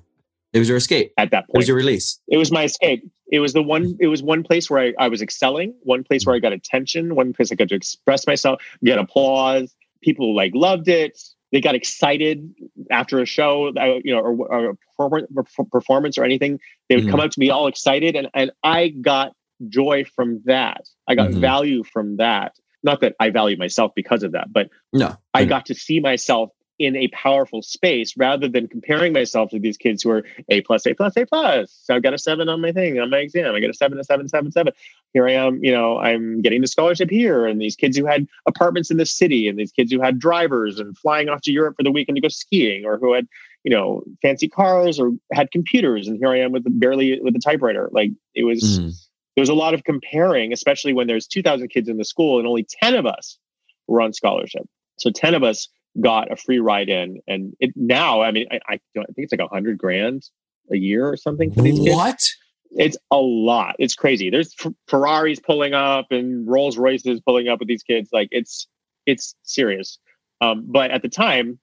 It 0.53 0.61
was 0.61 0.69
your 0.69 0.77
escape. 0.77 1.13
at 1.19 1.33
that 1.33 1.47
point. 1.49 1.55
It 1.57 1.59
was 1.59 1.69
your 1.69 1.77
release. 1.77 2.21
it 2.29 2.37
was 2.37 2.53
my 2.53 2.63
escape 2.65 3.03
it 3.35 3.41
was 3.41 3.53
the 3.53 3.63
one 3.63 3.97
it 4.01 4.07
was 4.07 4.23
one 4.23 4.43
place 4.43 4.71
where 4.71 4.81
I, 4.81 5.05
I 5.05 5.09
was 5.09 5.21
excelling 5.21 5.75
one 5.83 6.05
place 6.05 6.25
where 6.25 6.35
i 6.35 6.39
got 6.39 6.53
attention 6.53 7.15
one 7.15 7.33
place 7.33 7.51
i 7.51 7.55
got 7.55 7.69
to 7.69 7.75
express 7.75 8.27
myself 8.27 8.61
get 8.83 8.99
applause 8.99 9.75
people 10.05 10.37
like 10.37 10.53
loved 10.55 10.87
it. 10.89 11.19
They 11.51 11.61
got 11.61 11.75
excited 11.75 12.53
after 12.91 13.21
a 13.21 13.27
show 13.27 13.73
you 14.05 14.15
know 14.15 14.21
or, 14.21 14.37
or 14.47 14.71
a 14.71 15.65
performance 15.71 16.19
or 16.19 16.25
anything. 16.25 16.61
They 16.89 16.97
would 16.97 17.09
come 17.09 17.21
up 17.21 17.31
to 17.31 17.41
me 17.41 17.51
all 17.51 17.67
excited 17.67 18.15
and, 18.15 18.29
and 18.35 18.51
i 18.63 18.89
got 18.89 19.33
joy 19.69 20.05
from 20.05 20.43
that. 20.45 20.83
I 21.09 21.15
got 21.15 21.31
Mhm. 21.31 21.41
value 21.41 21.85
from 21.85 22.17
that. 22.17 22.53
Not 22.83 23.01
that 23.01 23.15
I 23.19 23.31
value 23.31 23.57
myself 23.57 23.93
because 23.95 24.23
of 24.23 24.33
that, 24.33 24.53
but 24.53 24.69
no, 24.93 25.17
I 25.33 25.45
got 25.45 25.67
to 25.67 25.75
see 25.75 26.01
myself 26.01 26.51
in 26.79 26.97
a 26.97 27.09
powerful 27.09 27.63
space 27.63 28.17
rather 28.17 28.49
than 28.49 28.67
comparing 28.67 29.13
myself 29.13 29.51
to 29.51 29.61
these 29.61 29.77
kids 29.77 30.03
who 30.03 30.11
are 30.11 30.25
A 30.49 30.61
plus, 30.63 30.87
A 30.87 30.95
plus, 30.95 31.17
A 31.17 31.25
plus. 31.25 31.77
So 31.85 31.95
I've 31.95 32.03
got 32.03 32.15
a 32.15 32.19
seven 32.19 32.49
on 32.49 32.61
my 32.61 32.73
thing, 32.73 32.99
on 32.99 33.11
my 33.11 33.19
exam. 33.19 33.55
I 33.55 33.61
got 33.61 33.71
a 33.71 33.75
seven, 33.75 33.99
a 33.99 34.05
seven, 34.05 34.29
seven, 34.29 34.51
seven. 34.51 34.73
Here 35.13 35.29
I 35.29 35.33
am, 35.33 35.63
you 35.63 35.71
know, 35.71 35.99
I'm 35.99 36.43
getting 36.43 36.61
the 36.61 36.67
scholarship 36.67 37.11
here. 37.11 37.47
And 37.47 37.61
these 37.61 37.77
kids 37.77 37.97
who 37.97 38.07
had 38.07 38.27
apartments 38.47 38.91
in 38.91 38.97
the 38.97 39.07
city 39.07 39.49
and 39.49 39.59
these 39.59 39.71
kids 39.71 39.93
who 39.93 40.01
had 40.01 40.19
drivers 40.19 40.81
and 40.81 40.99
flying 40.99 41.29
off 41.29 41.43
to 41.43 41.53
Europe 41.53 41.77
for 41.77 41.85
the 41.85 41.93
weekend 41.93 42.17
to 42.17 42.23
go 42.23 42.29
skiing 42.29 42.85
or 42.85 42.99
who 42.99 43.15
had, 43.15 43.29
you 43.63 43.71
know, 43.71 44.03
fancy 44.21 44.49
cars 44.49 44.99
or 44.99 45.13
had 45.33 45.53
computers. 45.53 46.09
And 46.09 46.19
here 46.19 46.31
I 46.31 46.41
am 46.41 46.51
with 46.51 46.65
barely 46.81 47.21
with 47.21 47.37
a 47.37 47.41
typewriter. 47.41 47.89
Like 47.93 48.11
it 48.35 48.43
was, 48.43 48.81
mm. 48.81 48.93
there 49.37 49.43
was 49.43 49.49
a 49.49 49.55
lot 49.55 49.75
of 49.75 49.85
comparing, 49.85 50.53
especially 50.53 50.93
when 50.93 51.07
there's 51.07 51.29
2000 51.29 51.69
kids 51.69 51.89
in 51.89 51.99
the 51.99 52.05
school 52.05 52.39
and 52.39 52.49
only 52.49 52.67
10 52.83 52.97
of 52.97 53.07
us 53.07 53.39
were 53.87 54.01
on 54.01 54.13
scholarship. 54.13 54.67
So 54.99 55.11
10 55.11 55.35
of 55.35 55.45
us 55.45 55.69
got 56.01 56.33
a 56.33 56.37
free 56.37 56.59
ride 56.59 56.89
in, 56.89 57.21
and 57.27 57.55
it 57.61 57.71
now, 57.77 58.23
I 58.23 58.31
mean, 58.31 58.47
I, 58.51 58.61
I, 58.69 58.75
I 58.75 58.79
think 58.95 59.15
it's 59.19 59.33
like 59.33 59.41
a 59.41 59.49
hundred 59.49 59.79
grand 59.79 60.25
a 60.71 60.77
year 60.77 61.07
or 61.09 61.17
something 61.17 61.53
for 61.53 61.63
these 61.63 61.79
kids. 61.79 61.95
What? 61.95 62.19
It's 62.77 62.97
a 63.11 63.19
lot. 63.19 63.77
It's 63.79 63.95
crazy. 63.95 64.31
There's 64.31 64.55
Ferraris 64.89 65.39
pulling 65.39 65.75
up 65.75 66.07
and 66.11 66.47
Rolls 66.49 66.77
Royces 66.77 67.21
pulling 67.21 67.49
up 67.49 67.61
with 67.61 67.69
these 67.69 67.83
kids. 67.83 68.11
Like 68.13 68.29
it's 68.33 68.67
it's 69.07 69.35
serious. 69.43 69.99
Um, 70.41 70.65
but 70.67 70.91
at 70.91 71.03
the 71.03 71.09
time, 71.09 71.59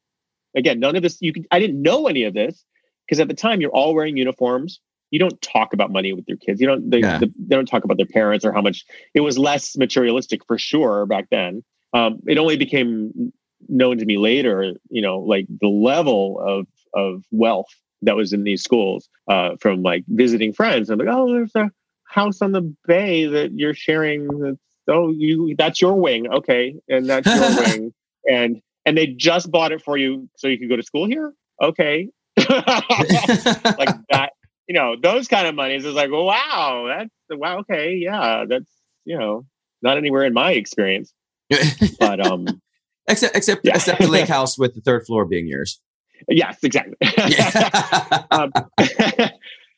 again, 0.56 0.80
none 0.80 0.96
of 0.96 1.04
this. 1.04 1.18
You 1.22 1.34
could, 1.34 1.48
I 1.52 1.60
didn't 1.60 1.82
know 1.82 2.08
any 2.08 2.24
of 2.24 2.34
this 2.34 2.64
because 3.06 3.20
at 3.20 3.28
the 3.28 3.34
time 3.34 3.62
you're 3.62 3.72
all 3.72 3.94
wearing 3.94 4.18
uniforms. 4.18 4.80
You 5.10 5.20
don't 5.20 5.42
talk 5.42 5.74
about 5.74 5.92
money 5.92 6.14
with 6.14 6.24
your 6.30 6.38
kids. 6.38 6.62
You 6.62 6.68
don't. 6.68 6.90
They, 6.90 7.00
yeah. 7.00 7.18
the, 7.18 7.28
they 7.38 7.56
don't 7.58 7.66
talk 7.66 7.84
about 7.84 7.98
their 7.98 8.06
parents 8.06 8.46
or 8.46 8.54
how 8.54 8.62
much. 8.62 8.86
It 9.14 9.20
was 9.20 9.38
less 9.38 9.76
materialistic 9.76 10.46
for 10.48 10.58
sure 10.58 11.06
back 11.06 11.28
then. 11.30 11.64
Um, 11.94 12.20
it 12.26 12.38
only 12.38 12.56
became 12.56 13.34
known 13.70 13.98
to 13.98 14.06
me 14.06 14.18
later, 14.18 14.74
you 14.90 15.02
know, 15.02 15.20
like 15.20 15.46
the 15.60 15.68
level 15.68 16.40
of 16.40 16.68
of 16.94 17.24
wealth 17.32 17.74
that 18.02 18.16
was 18.16 18.34
in 18.34 18.44
these 18.44 18.64
schools 18.64 19.10
uh, 19.28 19.56
from 19.60 19.84
like 19.84 20.04
visiting 20.08 20.54
friends. 20.54 20.90
I'm 20.90 21.00
like, 21.00 21.08
oh, 21.10 21.32
there's 21.32 21.56
a 21.56 21.70
house 22.06 22.42
on 22.42 22.52
the 22.52 22.74
bay 22.86 23.26
that 23.26 23.54
you're 23.54 23.74
sharing. 23.74 24.28
That's, 24.40 24.58
oh, 24.88 25.12
you 25.12 25.56
that's 25.58 25.82
your 25.82 25.94
wing, 25.94 26.32
okay, 26.32 26.76
and 26.90 27.08
that's 27.08 27.28
your 27.28 27.56
wing, 27.64 27.94
and 28.30 28.62
and 28.86 28.98
they 28.98 29.08
just 29.08 29.52
bought 29.52 29.72
it 29.72 29.82
for 29.82 29.98
you 29.98 30.30
so 30.36 30.48
you 30.48 30.58
could 30.58 30.70
go 30.70 30.76
to 30.76 30.84
school 30.84 31.06
here, 31.06 31.34
okay, 31.62 32.10
like 32.38 33.96
that. 34.10 34.32
You 34.68 34.76
know, 34.76 34.96
those 34.96 35.28
kind 35.28 35.48
of 35.48 35.56
monies 35.56 35.84
is 35.84 35.94
like, 35.94 36.12
wow, 36.12 36.86
that's 36.88 37.40
wow, 37.40 37.60
okay, 37.60 37.96
yeah, 37.96 38.46
that's 38.48 38.72
you 39.06 39.18
know, 39.18 39.46
not 39.82 39.98
anywhere 39.98 40.24
in 40.24 40.34
my 40.34 40.52
experience, 40.52 41.14
but 42.00 42.26
um 42.26 42.62
except 43.08 43.36
except 43.36 43.62
yeah. 43.64 43.76
except 43.76 44.02
the 44.02 44.08
lake 44.08 44.28
house 44.38 44.58
with 44.58 44.76
the 44.76 44.82
third 44.82 45.06
floor 45.06 45.26
being 45.26 45.48
yours. 45.48 45.80
Yes, 46.28 46.60
exactly. 46.64 46.96
um, 48.32 48.52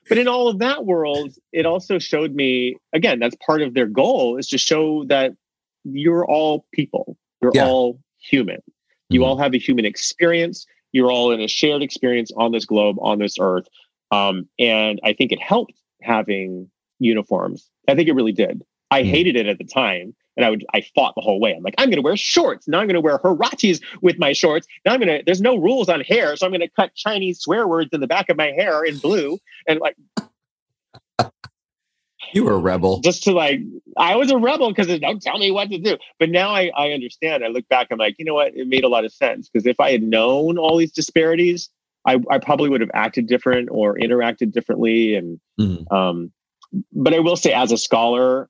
but 0.10 0.18
in 0.18 0.28
all 0.28 0.48
of 0.50 0.60
that 0.60 0.86
world, 0.86 1.34
it 1.52 1.66
also 1.66 2.00
showed 2.00 2.34
me 2.34 2.76
again. 2.94 3.20
That's 3.20 3.36
part 3.46 3.62
of 3.62 3.74
their 3.74 3.88
goal 3.88 4.38
is 4.38 4.48
to 4.50 4.58
show 4.58 5.06
that 5.06 5.34
you're 5.84 6.26
all 6.26 6.66
people. 6.74 7.18
You're 7.42 7.52
yeah. 7.54 7.66
all 7.66 8.00
human. 8.20 8.60
You 9.10 9.22
mm-hmm. 9.22 9.30
all 9.30 9.38
have 9.38 9.54
a 9.54 9.58
human 9.58 9.86
experience. 9.86 10.66
You're 10.92 11.12
all 11.12 11.32
in 11.32 11.42
a 11.42 11.48
shared 11.48 11.82
experience 11.82 12.32
on 12.38 12.52
this 12.52 12.66
globe, 12.66 12.98
on 13.02 13.20
this 13.20 13.36
earth. 13.40 13.68
Um, 14.12 14.48
and 14.60 15.00
I 15.04 15.14
think 15.14 15.32
it 15.32 15.42
helped 15.42 15.74
having 16.02 16.70
uniforms. 17.00 17.70
I 17.88 17.96
think 17.96 18.08
it 18.08 18.14
really 18.14 18.32
did. 18.32 18.64
I 18.92 19.02
mm-hmm. 19.02 19.10
hated 19.10 19.36
it 19.36 19.48
at 19.48 19.58
the 19.58 19.66
time 19.66 20.16
and 20.38 20.46
I 20.46 20.50
would 20.50 20.66
I 20.74 20.82
fought 20.96 21.16
the 21.16 21.22
whole 21.22 21.40
way. 21.40 21.54
I'm 21.54 21.64
like, 21.64 21.76
I'm 21.78 21.90
gonna 21.90 22.02
wear 22.02 22.18
shorts. 22.18 22.68
Now 22.68 22.80
I'm 22.80 22.88
gonna 22.88 23.02
wear 23.02 23.18
Huaraches 23.20 23.82
with 24.02 24.20
my 24.20 24.34
shorts. 24.34 24.68
Now 24.86 24.94
I'm 24.94 25.00
gonna 25.00 25.22
there's 25.26 25.42
no 25.42 25.58
rules 25.58 25.90
on 25.90 26.02
hair, 26.02 26.36
so 26.36 26.46
I'm 26.46 26.52
gonna 26.52 26.70
cut 26.70 26.94
Chinese 26.96 27.40
swear 27.40 27.68
words 27.68 27.90
in 27.94 28.02
the 28.02 28.08
back 28.08 28.30
of 28.30 28.38
my 28.38 28.52
hair 28.52 28.84
in 28.84 28.98
blue. 28.98 29.38
And 29.68 29.80
like 29.80 29.96
You 32.34 32.46
were 32.46 32.54
a 32.54 32.58
rebel. 32.58 33.00
Just 33.02 33.24
to 33.24 33.32
like 33.32 33.60
I 33.98 34.16
was 34.16 34.32
a 34.32 34.38
rebel 34.38 34.70
because 34.74 35.00
don't 35.00 35.22
tell 35.22 35.38
me 35.38 35.52
what 35.52 35.70
to 35.70 35.78
do. 35.78 35.98
But 36.20 36.30
now 36.30 36.50
I, 36.50 36.72
I 36.76 36.92
understand. 36.92 37.44
I 37.46 37.48
look 37.48 37.68
back, 37.70 37.88
I'm 37.92 38.00
like, 38.00 38.16
you 38.18 38.26
know 38.26 38.34
what? 38.34 38.56
It 38.56 38.68
made 38.68 38.84
a 38.84 38.90
lot 38.90 39.06
of 39.06 39.14
sense. 39.14 39.50
Because 39.50 39.68
if 39.68 39.80
I 39.80 39.92
had 39.92 40.02
known 40.02 40.58
all 40.58 40.78
these 40.78 40.92
disparities, 40.92 41.70
I, 42.06 42.20
I 42.30 42.40
probably 42.40 42.70
would 42.70 42.82
have 42.82 42.92
acted 42.94 43.28
different 43.28 43.70
or 43.72 43.96
interacted 43.96 44.52
differently. 44.52 45.16
And 45.16 45.40
mm-hmm. 45.60 45.94
um, 45.94 46.32
but 46.92 47.14
I 47.14 47.20
will 47.20 47.36
say, 47.36 47.54
as 47.54 47.72
a 47.72 47.78
scholar, 47.78 48.50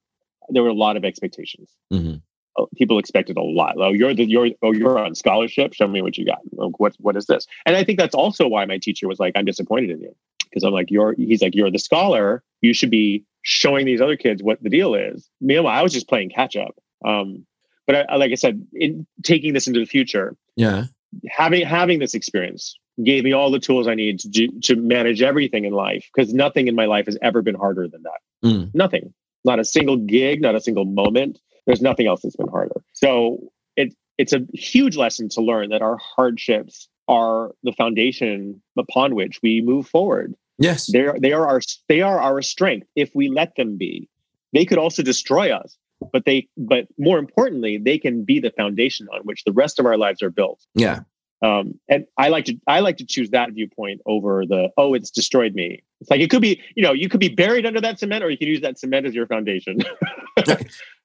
there 0.50 0.64
were 0.64 0.70
a 0.70 0.74
lot 0.74 0.98
of 0.98 1.06
expectations. 1.06 1.72
Mm-hmm. 1.91 2.16
Oh, 2.58 2.68
people 2.76 3.00
expected 3.00 3.36
a 3.38 3.41
lot. 3.41 3.76
Oh, 3.78 3.94
you're 3.94 4.14
the 4.14 4.26
you're 4.26 4.50
oh 4.62 4.72
you're 4.72 5.00
on 5.00 5.16
scholarship. 5.16 5.74
Show 5.74 5.88
me 5.88 6.02
what 6.02 6.18
you 6.18 6.26
got. 6.26 6.39
Oh, 6.60 6.72
what 6.78 6.96
what 7.00 7.16
is 7.16 7.26
this? 7.26 7.48
And 7.66 7.76
I 7.76 7.84
think 7.84 7.98
that's 7.98 8.14
also 8.14 8.48
why 8.48 8.66
my 8.66 8.78
teacher 8.78 9.08
was 9.08 9.20
like, 9.20 9.34
I'm 9.36 9.46
disappointed 9.46 9.89
in 9.89 10.02
you 10.02 10.16
because 10.44 10.64
I'm 10.64 10.74
like 10.74 10.91
you're. 10.91 11.16
He's 11.18 11.41
like 11.41 11.56
you're 11.56 11.72
the 11.72 11.80
scholar. 11.80 12.44
You 12.62 12.74
should 12.74 12.91
be 12.91 13.26
showing 13.41 13.86
these 13.86 14.02
other 14.02 14.16
kids 14.16 14.44
what 14.44 14.62
the 14.62 14.70
deal 14.70 14.94
is. 14.94 15.30
Meanwhile, 15.41 15.76
I 15.76 15.82
was 15.82 15.94
just 15.94 16.08
playing 16.08 16.30
catch 16.30 16.56
up. 16.56 16.76
Um, 17.04 17.46
but 17.88 18.08
I, 18.10 18.16
like 18.16 18.32
I 18.32 18.36
said, 18.36 18.66
in 18.74 19.06
taking 19.24 19.54
this 19.54 19.68
into 19.68 19.80
the 19.80 19.86
future, 19.86 20.38
yeah, 20.56 20.86
having 21.30 21.66
having 21.66 22.00
this 22.00 22.14
experience 22.14 22.78
gave 23.04 23.24
me 23.24 23.34
all 23.34 23.50
the 23.50 23.60
tools 23.60 23.88
I 23.88 23.96
need 23.96 24.20
to 24.20 24.30
do, 24.30 24.48
to 24.62 24.76
manage 24.76 25.22
everything 25.22 25.66
in 25.66 25.74
life 25.74 26.08
because 26.14 26.34
nothing 26.34 26.68
in 26.68 26.76
my 26.76 26.86
life 26.86 27.08
has 27.08 27.18
ever 27.22 27.41
been 27.41 27.56
harder 27.56 27.88
than 27.88 28.04
that. 28.04 28.48
Mm. 28.48 28.76
Nothing. 28.76 29.14
Not 29.46 29.60
a 29.60 29.66
single 29.66 29.98
gig, 29.98 30.41
not 30.41 30.56
a 30.56 30.62
single 30.62 30.86
moment. 30.86 31.39
There's 31.66 31.82
nothing 31.82 32.08
else 32.08 32.22
that's 32.22 32.36
been 32.36 32.48
harder. 32.48 32.84
So 32.94 33.52
it 33.76 33.94
it's 34.18 34.34
a 34.34 34.41
huge 34.54 34.98
lesson 34.98 35.30
to 35.30 35.41
learn 35.41 35.70
that 35.70 35.82
our 35.82 35.98
hardships 35.98 36.88
are 37.08 37.52
the 37.64 37.74
foundation 37.74 38.62
upon 38.78 39.16
which 39.16 39.39
we 39.44 39.62
move 39.62 39.88
forward. 39.88 40.36
Yes. 40.58 40.91
They 40.91 41.02
are, 41.02 41.20
they 41.20 41.34
are 41.34 41.48
our 41.48 41.62
they 41.89 42.02
are 42.02 42.20
our 42.20 42.41
strength 42.41 42.88
if 42.96 43.12
we 43.14 43.30
let 43.30 43.56
them 43.56 43.78
be. 43.78 44.10
They 44.54 44.66
could 44.66 44.78
also 44.78 45.02
destroy 45.02 45.52
us, 45.52 45.78
but 46.12 46.26
they 46.26 46.48
but 46.58 46.88
more 46.98 47.18
importantly, 47.18 47.78
they 47.78 47.98
can 47.98 48.24
be 48.24 48.39
the 48.39 48.52
foundation 48.52 49.08
on 49.14 49.22
which 49.24 49.44
the 49.46 49.52
rest 49.52 49.80
of 49.80 49.86
our 49.86 49.98
lives 49.98 50.22
are 50.22 50.30
built. 50.30 50.62
Yeah. 50.76 51.02
Um, 51.44 51.78
and 51.89 52.06
I 52.18 52.30
like 52.30 52.46
to 52.46 52.58
I 52.68 52.80
like 52.80 52.96
to 52.98 53.06
choose 53.06 53.30
that 53.32 53.52
viewpoint 53.52 54.00
over 54.06 54.46
the 54.46 54.70
oh 54.78 54.94
it's 54.94 55.12
destroyed 55.12 55.54
me. 55.54 55.84
It's 56.00 56.10
like 56.10 56.22
it 56.22 56.30
could 56.30 56.41
be 56.41 56.62
you 56.76 56.82
know 56.82 56.94
you 56.94 57.10
could 57.10 57.20
be 57.20 57.28
buried 57.28 57.66
under 57.66 57.82
that 57.82 58.00
cement 58.00 58.24
or 58.24 58.30
you 58.30 58.38
can 58.38 58.48
use 58.48 58.62
that 58.62 58.80
cement 58.80 59.06
as 59.06 59.14
your 59.14 59.28
foundation. 59.28 59.80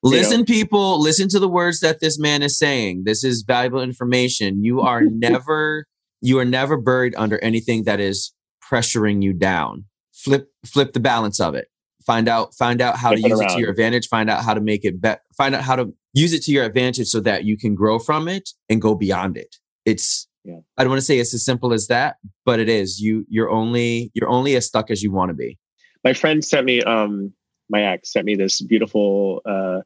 listen, 0.01 0.31
you 0.31 0.37
know? 0.37 0.43
people, 0.45 1.01
listen 1.01 1.27
to 1.29 1.39
the 1.39 1.49
words 1.49 1.81
that 1.81 1.99
this 1.99 2.17
man 2.17 2.41
is 2.41 2.57
saying. 2.57 3.03
This 3.03 3.25
is 3.25 3.43
valuable 3.45 3.81
information. 3.81 4.63
You 4.63 4.79
are 4.79 5.01
never 5.11 5.85
you 6.21 6.39
are 6.39 6.45
never 6.45 6.77
buried 6.77 7.15
under 7.17 7.37
anything 7.39 7.83
that 7.83 7.99
is 7.99 8.33
pressuring 8.63 9.21
you 9.21 9.33
down. 9.33 9.83
Flip 10.13 10.49
flip 10.65 10.93
the 10.93 11.01
balance 11.01 11.41
of 11.41 11.53
it. 11.53 11.67
Find 12.05 12.29
out 12.29 12.53
find 12.55 12.79
out 12.79 12.95
how 12.95 13.09
flip 13.09 13.23
to 13.23 13.29
use 13.29 13.41
it, 13.41 13.45
it 13.45 13.49
to 13.55 13.59
your 13.59 13.71
advantage. 13.71 14.07
Find 14.07 14.29
out 14.29 14.45
how 14.45 14.53
to 14.53 14.61
make 14.61 14.85
it 14.85 15.01
better. 15.01 15.19
Find 15.35 15.53
out 15.53 15.63
how 15.63 15.75
to 15.75 15.93
use 16.13 16.31
it 16.31 16.43
to 16.43 16.53
your 16.53 16.63
advantage 16.63 17.07
so 17.07 17.19
that 17.19 17.43
you 17.43 17.57
can 17.57 17.75
grow 17.75 17.99
from 17.99 18.29
it 18.29 18.51
and 18.69 18.81
go 18.81 18.95
beyond 18.95 19.35
it. 19.35 19.57
It's 19.85 20.28
yeah. 20.43 20.59
I 20.77 20.83
don't 20.83 20.91
want 20.91 20.99
to 20.99 21.05
say 21.05 21.19
it's 21.19 21.33
as 21.33 21.43
simple 21.43 21.73
as 21.73 21.87
that, 21.87 22.17
but 22.45 22.59
it 22.59 22.69
is. 22.69 22.99
You 22.99 23.25
you're 23.29 23.49
only 23.49 24.11
you're 24.13 24.29
only 24.29 24.55
as 24.55 24.65
stuck 24.65 24.89
as 24.89 25.03
you 25.03 25.11
want 25.11 25.29
to 25.29 25.33
be. 25.33 25.57
My 26.03 26.13
friend 26.13 26.43
sent 26.43 26.65
me 26.65 26.81
um 26.83 27.33
my 27.69 27.83
ex 27.83 28.13
sent 28.13 28.25
me 28.25 28.35
this 28.35 28.61
beautiful 28.61 29.41
uh, 29.45 29.81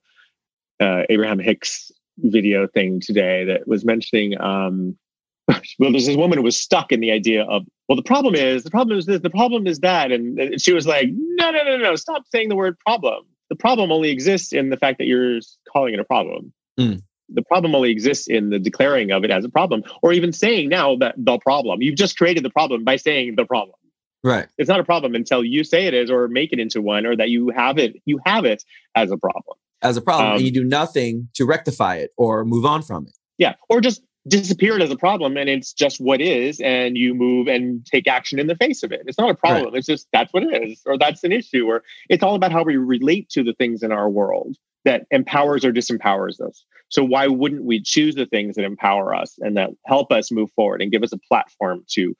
uh 0.80 1.04
Abraham 1.10 1.40
Hicks 1.40 1.92
video 2.18 2.68
thing 2.68 3.00
today 3.00 3.44
that 3.46 3.68
was 3.68 3.84
mentioning 3.84 4.40
um 4.40 4.96
well 5.80 5.92
there's 5.92 6.06
this 6.06 6.16
woman 6.16 6.38
who 6.38 6.44
was 6.44 6.56
stuck 6.56 6.92
in 6.92 7.00
the 7.00 7.12
idea 7.12 7.44
of 7.46 7.64
well 7.90 7.96
the 7.96 8.04
problem 8.04 8.36
is 8.36 8.64
the 8.64 8.70
problem 8.70 8.98
is 8.98 9.08
this 9.08 9.22
the 9.22 9.30
problem 9.30 9.66
is 9.66 9.80
that 9.80 10.12
and, 10.12 10.40
and 10.40 10.62
she 10.62 10.74
was 10.74 10.86
like 10.86 11.10
no 11.12 11.50
no 11.50 11.64
no 11.64 11.78
no 11.78 11.96
stop 11.96 12.24
saying 12.32 12.50
the 12.50 12.56
word 12.56 12.78
problem 12.86 13.26
the 13.50 13.56
problem 13.56 13.92
only 13.92 14.12
exists 14.12 14.54
in 14.54 14.70
the 14.70 14.78
fact 14.78 15.00
that 15.00 15.06
you're 15.06 15.40
calling 15.72 15.94
it 15.94 16.00
a 16.00 16.06
problem 16.06 16.54
mm 16.80 17.02
the 17.34 17.42
problem 17.42 17.76
only 17.76 17.92
exists 17.92 18.28
in 18.28 18.50
the 18.50 18.60
declaring 18.60 19.12
of 19.12 19.24
it 19.24 19.32
as 19.32 19.44
a 19.44 19.50
problem 19.50 19.84
or 20.02 20.14
even 20.14 20.32
saying 20.32 20.70
now 20.70 20.96
that 20.98 21.16
the 21.18 21.38
problem. 21.40 21.82
You've 21.82 21.96
just 21.96 22.18
created 22.18 22.44
the 22.44 22.50
problem 22.50 22.84
by 22.84 22.96
saying 22.96 23.36
the 23.36 23.46
problem. 23.46 23.76
Right. 24.24 24.48
It's 24.58 24.70
not 24.70 24.80
a 24.80 24.86
problem 24.86 25.16
until 25.16 25.44
you 25.44 25.64
say 25.64 25.86
it 25.86 25.94
is 25.94 26.10
or 26.10 26.28
make 26.30 26.54
it 26.54 26.60
into 26.60 26.82
one 26.82 27.06
or 27.06 27.16
that 27.18 27.30
you 27.30 27.50
have 27.50 27.78
it 27.78 27.98
you 28.06 28.20
have 28.26 28.46
it 28.46 28.64
as 28.96 29.12
a 29.12 29.18
problem. 29.18 29.58
As 29.82 29.98
a 29.98 30.02
problem 30.02 30.28
um, 30.28 30.36
and 30.38 30.46
you 30.46 30.52
do 30.52 30.64
nothing 30.64 31.28
to 31.34 31.46
rectify 31.46 31.96
it 31.96 32.12
or 32.18 32.46
move 32.46 32.66
on 32.66 32.84
from 32.84 33.08
it. 33.08 33.14
Yeah 33.38 33.56
or 33.68 33.82
just 33.82 34.02
disappear 34.26 34.78
it 34.78 34.82
as 34.82 34.90
a 34.90 34.96
problem 34.96 35.36
and 35.36 35.50
it's 35.50 35.74
just 35.74 36.00
what 36.00 36.22
is 36.22 36.62
and 36.62 36.98
you 36.98 37.14
move 37.14 37.48
and 37.48 37.86
take 37.86 38.08
action 38.08 38.40
in 38.40 38.48
the 38.48 38.56
face 38.56 38.82
of 38.82 38.94
it. 38.94 39.02
It's 39.06 39.18
not 39.18 39.30
a 39.30 39.36
problem 39.36 39.66
right. 39.66 39.76
it's 39.76 39.88
just 39.88 40.08
that's 40.14 40.32
what 40.32 40.44
it 40.44 40.70
is 40.70 40.82
or 40.86 40.98
that's 40.98 41.26
an 41.26 41.34
issue 41.34 41.66
or 41.66 41.84
it's 42.10 42.24
all 42.24 42.36
about 42.36 42.54
how 42.54 42.64
we 42.64 42.78
relate 42.78 43.30
to 43.32 43.44
the 43.44 43.54
things 43.54 43.84
in 43.84 43.92
our 43.92 44.10
world 44.10 44.56
that 44.86 45.06
empowers 45.12 45.64
or 45.64 45.72
disempowers 45.72 46.42
us. 46.42 46.66
So 46.90 47.04
why 47.04 47.28
wouldn't 47.28 47.64
we 47.64 47.82
choose 47.82 48.16
the 48.16 48.26
things 48.26 48.56
that 48.56 48.66
empower 48.66 49.16
us 49.16 49.36
and 49.40 49.58
that 49.58 49.72
help 49.86 50.12
us 50.12 50.32
move 50.32 50.52
forward 50.56 50.82
and 50.82 50.92
give 50.92 51.04
us 51.04 51.12
a 51.12 51.18
platform 51.28 51.84
to 51.92 52.16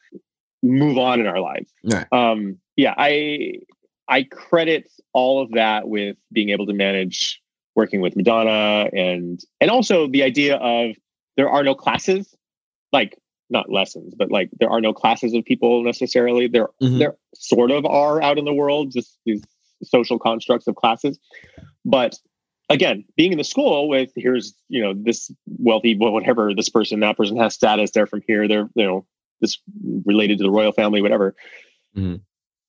move 0.64 0.98
on 0.98 1.20
in 1.20 1.28
our 1.28 1.40
lives? 1.40 1.72
Right. 1.84 2.08
Um, 2.12 2.58
yeah, 2.76 2.94
I 2.98 3.60
I 4.08 4.24
credit 4.24 4.92
all 5.14 5.42
of 5.42 5.52
that 5.52 5.88
with 5.88 6.18
being 6.32 6.50
able 6.50 6.66
to 6.66 6.74
manage 6.74 7.40
working 7.76 8.02
with 8.02 8.16
Madonna 8.16 8.90
and 8.94 9.40
and 9.62 9.70
also 9.70 10.08
the 10.08 10.24
idea 10.24 10.56
of 10.58 10.96
there 11.38 11.50
are 11.50 11.64
no 11.64 11.76
classes, 11.76 12.36
like 12.92 13.18
not 13.50 13.72
lessons, 13.72 14.14
but 14.18 14.32
like 14.32 14.50
there 14.60 14.70
are 14.70 14.82
no 14.82 14.94
classes 14.94 15.34
of 15.34 15.46
people 15.46 15.84
necessarily. 15.84 16.48
There 16.48 16.70
mm-hmm. 16.82 16.98
there 16.98 17.16
sort 17.36 17.72
of 17.72 17.86
are 17.86 18.22
out 18.22 18.38
in 18.38 18.46
the 18.46 18.54
world, 18.54 18.92
just 18.92 19.18
these 19.26 19.44
social 19.84 20.20
constructs 20.20 20.68
of 20.68 20.76
classes. 20.76 21.20
But 21.86 22.18
again, 22.70 23.06
being 23.16 23.32
in 23.32 23.38
the 23.38 23.44
school 23.44 23.88
with 23.88 24.12
here's 24.16 24.54
you 24.70 24.82
know 24.82 24.94
this 24.96 25.32
wealthy 25.58 25.96
whatever 25.96 26.54
this 26.56 26.70
person 26.70 27.00
that 27.02 27.18
person 27.18 27.38
has 27.38 27.54
status 27.54 27.92
they're 27.92 28.08
from 28.08 28.22
here 28.28 28.48
they're 28.48 28.70
you 28.76 28.86
know 28.86 29.06
this 29.42 29.60
related 30.06 30.38
to 30.38 30.44
the 30.44 30.52
royal 30.52 30.72
family 30.72 31.02
whatever, 31.02 31.36
mm-hmm. 31.96 32.16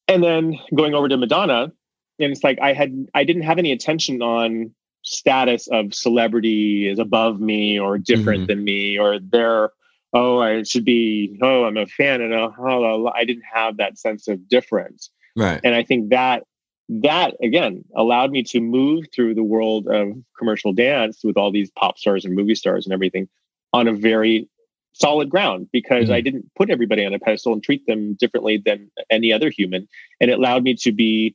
and 0.09 0.25
then 0.25 0.59
going 0.75 0.95
over 0.95 1.09
to 1.09 1.17
Madonna 1.17 1.73
and 2.19 2.33
it's 2.33 2.45
like 2.45 2.59
I 2.61 2.73
had 2.73 3.07
I 3.15 3.25
didn't 3.25 3.43
have 3.43 3.59
any 3.59 3.73
attention 3.73 4.23
on 4.23 4.75
status 5.03 5.69
of 5.69 5.95
celebrity 5.95 6.89
is 6.89 6.99
above 6.99 7.41
me 7.41 7.79
or 7.79 7.99
different 7.99 8.43
mm-hmm. 8.43 8.47
than 8.47 8.65
me 8.65 8.99
or 8.99 9.19
they're 9.19 9.71
oh 10.13 10.41
I 10.41 10.63
should 10.63 10.85
be 10.85 11.39
oh 11.43 11.65
I'm 11.65 11.77
a 11.77 11.87
fan 11.87 12.21
and 12.21 12.33
oh, 12.33 13.13
I 13.15 13.25
didn't 13.25 13.45
have 13.53 13.77
that 13.79 13.99
sense 13.99 14.29
of 14.29 14.49
difference 14.49 15.11
right 15.37 15.61
and 15.63 15.75
I 15.75 15.83
think 15.83 16.11
that 16.11 16.45
that 16.89 17.35
again 17.43 17.85
allowed 17.97 18.31
me 18.31 18.43
to 18.43 18.61
move 18.61 19.07
through 19.15 19.35
the 19.35 19.43
world 19.43 19.87
of 19.89 20.13
commercial 20.39 20.73
dance 20.73 21.21
with 21.25 21.37
all 21.37 21.51
these 21.51 21.71
pop 21.71 21.99
stars 21.99 22.25
and 22.25 22.35
movie 22.35 22.55
stars 22.55 22.85
and 22.87 22.93
everything 22.93 23.29
on 23.73 23.89
a 23.89 23.93
very 23.93 24.49
solid 24.93 25.29
ground 25.31 25.69
because 25.73 26.05
mm-hmm. 26.05 26.15
I 26.15 26.21
didn't 26.21 26.51
put 26.55 26.71
everybody 26.71 27.05
on 27.05 27.15
a 27.15 27.19
pedestal 27.19 27.53
and 27.53 27.63
treat 27.63 27.87
them 27.87 28.15
differently 28.15 28.63
than 28.65 28.91
any 29.11 29.33
other 29.33 29.51
human 29.51 29.89
and 30.21 30.31
it 30.31 30.39
allowed 30.39 30.63
me 30.63 30.75
to 30.75 30.93
be 30.93 31.35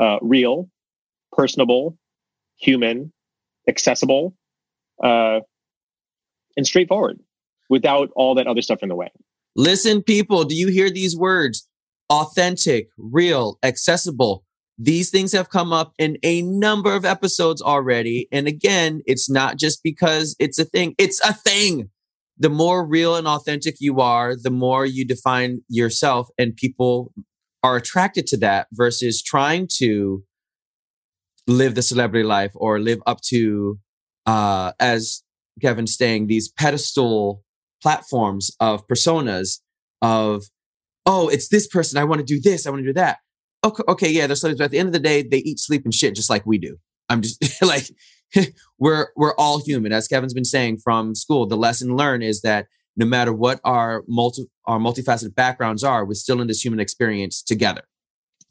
uh, 0.00 0.18
real, 0.20 0.68
personable, 1.32 1.96
human, 2.56 3.12
accessible, 3.68 4.34
uh, 5.02 5.40
and 6.56 6.66
straightforward 6.66 7.20
without 7.68 8.10
all 8.16 8.34
that 8.34 8.46
other 8.46 8.62
stuff 8.62 8.82
in 8.82 8.88
the 8.88 8.96
way. 8.96 9.10
Listen, 9.56 10.02
people, 10.02 10.44
do 10.44 10.54
you 10.54 10.68
hear 10.68 10.90
these 10.90 11.16
words? 11.16 11.68
Authentic, 12.10 12.88
real, 12.96 13.58
accessible. 13.62 14.44
These 14.78 15.10
things 15.10 15.32
have 15.32 15.50
come 15.50 15.72
up 15.72 15.92
in 15.98 16.18
a 16.22 16.42
number 16.42 16.94
of 16.94 17.04
episodes 17.04 17.60
already. 17.60 18.28
And 18.30 18.46
again, 18.46 19.02
it's 19.06 19.28
not 19.28 19.58
just 19.58 19.82
because 19.82 20.36
it's 20.38 20.58
a 20.58 20.64
thing, 20.64 20.94
it's 20.98 21.20
a 21.24 21.32
thing. 21.32 21.90
The 22.38 22.48
more 22.48 22.86
real 22.86 23.16
and 23.16 23.26
authentic 23.26 23.76
you 23.80 24.00
are, 24.00 24.36
the 24.36 24.50
more 24.50 24.86
you 24.86 25.04
define 25.04 25.62
yourself, 25.68 26.28
and 26.38 26.54
people 26.54 27.12
are 27.64 27.76
attracted 27.76 28.26
to 28.28 28.36
that 28.36 28.68
versus 28.72 29.20
trying 29.20 29.68
to 29.78 30.22
live 31.48 31.74
the 31.74 31.82
celebrity 31.82 32.24
life 32.24 32.52
or 32.54 32.78
live 32.78 33.00
up 33.06 33.20
to 33.22 33.78
uh 34.26 34.72
as 34.78 35.22
kevin's 35.62 35.96
saying 35.96 36.26
these 36.26 36.48
pedestal 36.48 37.42
platforms 37.82 38.50
of 38.60 38.86
personas 38.86 39.60
of 40.02 40.44
oh 41.06 41.28
it's 41.28 41.48
this 41.48 41.66
person 41.66 41.98
i 41.98 42.04
want 42.04 42.18
to 42.18 42.24
do 42.24 42.38
this 42.38 42.66
i 42.66 42.70
want 42.70 42.80
to 42.82 42.86
do 42.86 42.92
that 42.92 43.18
okay, 43.64 43.82
okay 43.88 44.10
yeah 44.10 44.26
they're 44.26 44.36
celebrities 44.36 44.58
but 44.58 44.64
at 44.66 44.70
the 44.70 44.78
end 44.78 44.88
of 44.88 44.92
the 44.92 44.98
day 44.98 45.22
they 45.22 45.38
eat 45.38 45.58
sleep 45.58 45.84
and 45.84 45.94
shit 45.94 46.14
just 46.14 46.30
like 46.30 46.44
we 46.46 46.58
do 46.58 46.76
i'm 47.08 47.22
just 47.22 47.42
like 47.62 47.90
we're 48.78 49.08
we're 49.16 49.34
all 49.34 49.60
human 49.64 49.92
as 49.92 50.08
kevin's 50.08 50.34
been 50.34 50.44
saying 50.44 50.78
from 50.78 51.14
school 51.14 51.46
the 51.46 51.56
lesson 51.56 51.96
learned 51.96 52.22
is 52.22 52.42
that 52.42 52.66
no 52.98 53.06
matter 53.06 53.32
what 53.32 53.60
our 53.64 54.04
multi 54.08 54.44
our 54.66 54.78
multifaceted 54.78 55.34
backgrounds 55.34 55.82
are, 55.82 56.04
we're 56.04 56.14
still 56.14 56.42
in 56.42 56.48
this 56.48 56.62
human 56.62 56.80
experience 56.80 57.42
together. 57.42 57.82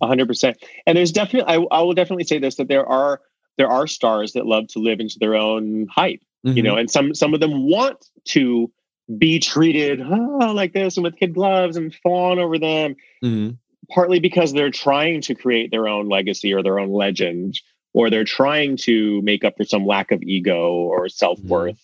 hundred 0.01 0.27
percent. 0.27 0.57
And 0.87 0.97
there's 0.97 1.11
definitely, 1.11 1.53
I, 1.53 1.77
I 1.77 1.81
will 1.81 1.93
definitely 1.93 2.23
say 2.23 2.39
this, 2.39 2.55
that 2.55 2.69
there 2.69 2.85
are, 2.85 3.21
there 3.57 3.67
are 3.67 3.85
stars 3.85 4.33
that 4.33 4.47
love 4.47 4.67
to 4.69 4.79
live 4.79 4.99
into 4.99 5.17
their 5.19 5.35
own 5.35 5.87
hype, 5.93 6.21
mm-hmm. 6.45 6.57
you 6.57 6.63
know, 6.63 6.75
and 6.75 6.89
some, 6.89 7.13
some 7.13 7.33
of 7.33 7.39
them 7.39 7.69
want 7.69 8.07
to 8.29 8.71
be 9.17 9.39
treated 9.39 10.01
oh, 10.01 10.53
like 10.53 10.73
this 10.73 10.97
and 10.97 11.03
with 11.03 11.17
kid 11.17 11.33
gloves 11.33 11.77
and 11.77 11.93
fawn 11.95 12.39
over 12.39 12.57
them. 12.57 12.95
Mm-hmm. 13.23 13.55
Partly 13.93 14.19
because 14.19 14.53
they're 14.53 14.71
trying 14.71 15.21
to 15.21 15.35
create 15.35 15.71
their 15.71 15.87
own 15.87 16.09
legacy 16.09 16.53
or 16.53 16.61
their 16.61 16.79
own 16.79 16.91
legend, 16.91 17.59
or 17.93 18.09
they're 18.09 18.23
trying 18.23 18.77
to 18.77 19.21
make 19.21 19.43
up 19.43 19.55
for 19.57 19.63
some 19.63 19.85
lack 19.85 20.11
of 20.11 20.21
ego 20.23 20.71
or 20.71 21.07
self 21.09 21.39
worth. 21.39 21.83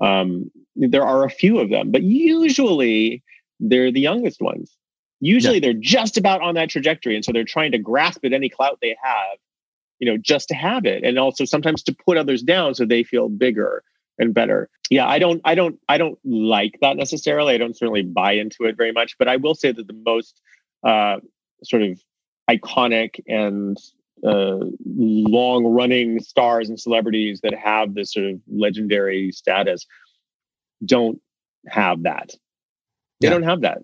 Mm-hmm. 0.00 0.04
Um, 0.04 0.50
there 0.76 1.04
are 1.04 1.24
a 1.24 1.30
few 1.30 1.60
of 1.60 1.70
them, 1.70 1.90
but 1.90 2.02
usually 2.02 3.22
they're 3.60 3.92
the 3.92 4.00
youngest 4.00 4.40
ones. 4.40 4.76
Usually 5.20 5.54
yeah. 5.54 5.60
they're 5.60 5.80
just 5.80 6.18
about 6.18 6.42
on 6.42 6.54
that 6.56 6.68
trajectory. 6.68 7.14
And 7.14 7.24
so 7.24 7.32
they're 7.32 7.44
trying 7.44 7.72
to 7.72 7.78
grasp 7.78 8.24
at 8.24 8.32
any 8.32 8.48
clout 8.48 8.78
they 8.82 8.96
have, 9.02 9.38
you 9.98 10.10
know, 10.10 10.18
just 10.18 10.48
to 10.48 10.54
have 10.54 10.84
it. 10.84 11.04
And 11.04 11.18
also 11.18 11.44
sometimes 11.44 11.82
to 11.84 11.94
put 11.94 12.18
others 12.18 12.42
down 12.42 12.74
so 12.74 12.84
they 12.84 13.04
feel 13.04 13.28
bigger 13.28 13.82
and 14.18 14.34
better. 14.34 14.68
Yeah, 14.90 15.08
I 15.08 15.18
don't, 15.18 15.40
I 15.44 15.54
don't, 15.54 15.78
I 15.88 15.96
don't 15.96 16.18
like 16.24 16.78
that 16.80 16.96
necessarily. 16.96 17.54
I 17.54 17.58
don't 17.58 17.76
certainly 17.76 18.02
buy 18.02 18.32
into 18.32 18.64
it 18.64 18.76
very 18.76 18.92
much, 18.92 19.16
but 19.18 19.28
I 19.28 19.36
will 19.36 19.54
say 19.54 19.72
that 19.72 19.86
the 19.86 20.02
most 20.04 20.40
uh, 20.84 21.20
sort 21.64 21.82
of 21.82 22.00
iconic 22.50 23.20
and 23.26 23.78
uh, 24.26 24.58
long 24.84 25.66
running 25.66 26.20
stars 26.20 26.68
and 26.68 26.80
celebrities 26.80 27.40
that 27.42 27.54
have 27.54 27.94
this 27.94 28.12
sort 28.12 28.26
of 28.26 28.40
legendary 28.48 29.30
status 29.32 29.86
don't 30.84 31.20
have 31.68 32.02
that. 32.04 32.32
They 33.20 33.28
yeah. 33.28 33.30
don't 33.30 33.42
have 33.42 33.62
that. 33.62 33.78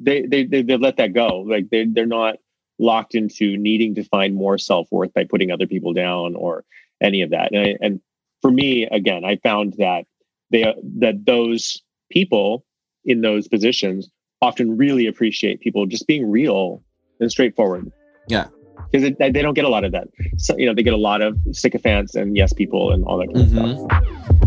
They, 0.00 0.22
they 0.22 0.44
they 0.44 0.62
they 0.62 0.76
let 0.76 0.96
that 0.96 1.12
go. 1.12 1.40
Like 1.40 1.68
they 1.70 1.84
they're 1.84 2.06
not 2.06 2.36
locked 2.78 3.14
into 3.14 3.56
needing 3.56 3.94
to 3.94 4.04
find 4.04 4.34
more 4.34 4.58
self 4.58 4.88
worth 4.90 5.12
by 5.12 5.24
putting 5.24 5.50
other 5.50 5.66
people 5.66 5.92
down 5.92 6.34
or 6.34 6.64
any 7.02 7.22
of 7.22 7.30
that. 7.30 7.52
And, 7.52 7.60
I, 7.60 7.76
and 7.80 8.00
for 8.42 8.50
me, 8.50 8.84
again, 8.84 9.24
I 9.24 9.36
found 9.36 9.74
that 9.78 10.04
they 10.50 10.74
that 11.00 11.24
those 11.26 11.82
people 12.10 12.64
in 13.04 13.20
those 13.20 13.48
positions 13.48 14.08
often 14.40 14.76
really 14.76 15.06
appreciate 15.06 15.60
people 15.60 15.86
just 15.86 16.06
being 16.06 16.30
real 16.30 16.82
and 17.20 17.30
straightforward. 17.30 17.90
Yeah, 18.28 18.46
because 18.90 19.12
they 19.18 19.42
don't 19.42 19.54
get 19.54 19.64
a 19.64 19.68
lot 19.68 19.84
of 19.84 19.92
that. 19.92 20.08
So, 20.36 20.56
you 20.56 20.66
know, 20.66 20.74
they 20.74 20.82
get 20.82 20.94
a 20.94 20.98
lot 20.98 21.22
of 21.22 21.36
sycophants 21.52 22.14
and 22.14 22.36
yes 22.36 22.52
people 22.52 22.92
and 22.92 23.04
all 23.04 23.18
that 23.18 23.32
kind 23.32 23.48
mm-hmm. 23.48 23.58
of 23.58 23.78
stuff. 23.78 24.44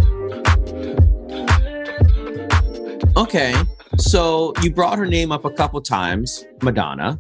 Okay, 3.18 3.54
so 3.98 4.54
you 4.62 4.72
brought 4.72 4.98
her 4.98 5.06
name 5.06 5.32
up 5.32 5.44
a 5.44 5.50
couple 5.50 5.82
times, 5.82 6.46
Madonna. 6.62 7.20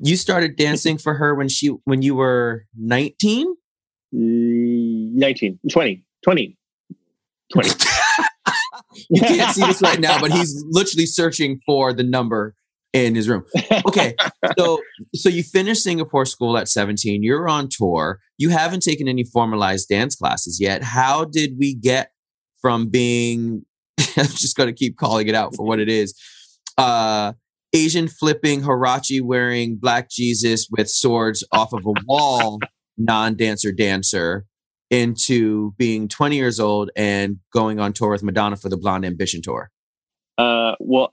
You 0.00 0.16
started 0.16 0.56
dancing 0.56 0.96
for 0.96 1.14
her 1.14 1.34
when 1.34 1.48
she 1.48 1.68
when 1.84 2.02
you 2.02 2.14
were 2.14 2.66
19? 2.78 3.54
Mm, 4.14 5.12
19, 5.14 5.58
20, 5.70 6.04
20, 6.22 6.56
20. 7.52 7.68
you 9.10 9.20
can't 9.20 9.54
see 9.54 9.66
this 9.66 9.82
right 9.82 9.98
now, 10.00 10.20
but 10.20 10.30
he's 10.30 10.64
literally 10.68 11.06
searching 11.06 11.60
for 11.66 11.92
the 11.92 12.04
number 12.04 12.54
in 12.94 13.14
his 13.14 13.28
room. 13.28 13.44
Okay. 13.86 14.14
so 14.58 14.80
so 15.14 15.28
you 15.28 15.42
finished 15.42 15.82
Singapore 15.82 16.24
school 16.24 16.56
at 16.56 16.68
17. 16.68 17.22
You're 17.22 17.48
on 17.48 17.68
tour. 17.68 18.20
You 18.38 18.48
haven't 18.48 18.82
taken 18.82 19.08
any 19.08 19.24
formalized 19.24 19.88
dance 19.88 20.16
classes 20.16 20.58
yet. 20.60 20.82
How 20.82 21.24
did 21.24 21.58
we 21.58 21.74
get 21.74 22.12
from 22.62 22.88
being 22.88 23.66
I'm 24.16 24.26
just 24.26 24.56
going 24.56 24.68
to 24.68 24.72
keep 24.72 24.96
calling 24.96 25.28
it 25.28 25.34
out 25.34 25.54
for 25.54 25.66
what 25.66 25.80
it 25.80 25.90
is. 25.90 26.14
Uh 26.78 27.34
Asian 27.74 28.06
flipping 28.06 28.62
Huarache 28.62 29.20
wearing 29.20 29.76
black 29.76 30.08
Jesus 30.08 30.68
with 30.70 30.88
swords 30.88 31.44
off 31.50 31.72
of 31.72 31.84
a 31.84 31.92
wall 32.06 32.60
non-dancer 32.96 33.72
dancer 33.72 34.46
into 34.90 35.72
being 35.76 36.06
20 36.06 36.36
years 36.36 36.60
old 36.60 36.90
and 36.94 37.38
going 37.52 37.80
on 37.80 37.92
tour 37.92 38.10
with 38.10 38.22
Madonna 38.22 38.54
for 38.54 38.68
the 38.68 38.76
Blonde 38.76 39.04
Ambition 39.04 39.42
tour? 39.42 39.72
Uh, 40.38 40.76
well, 40.78 41.12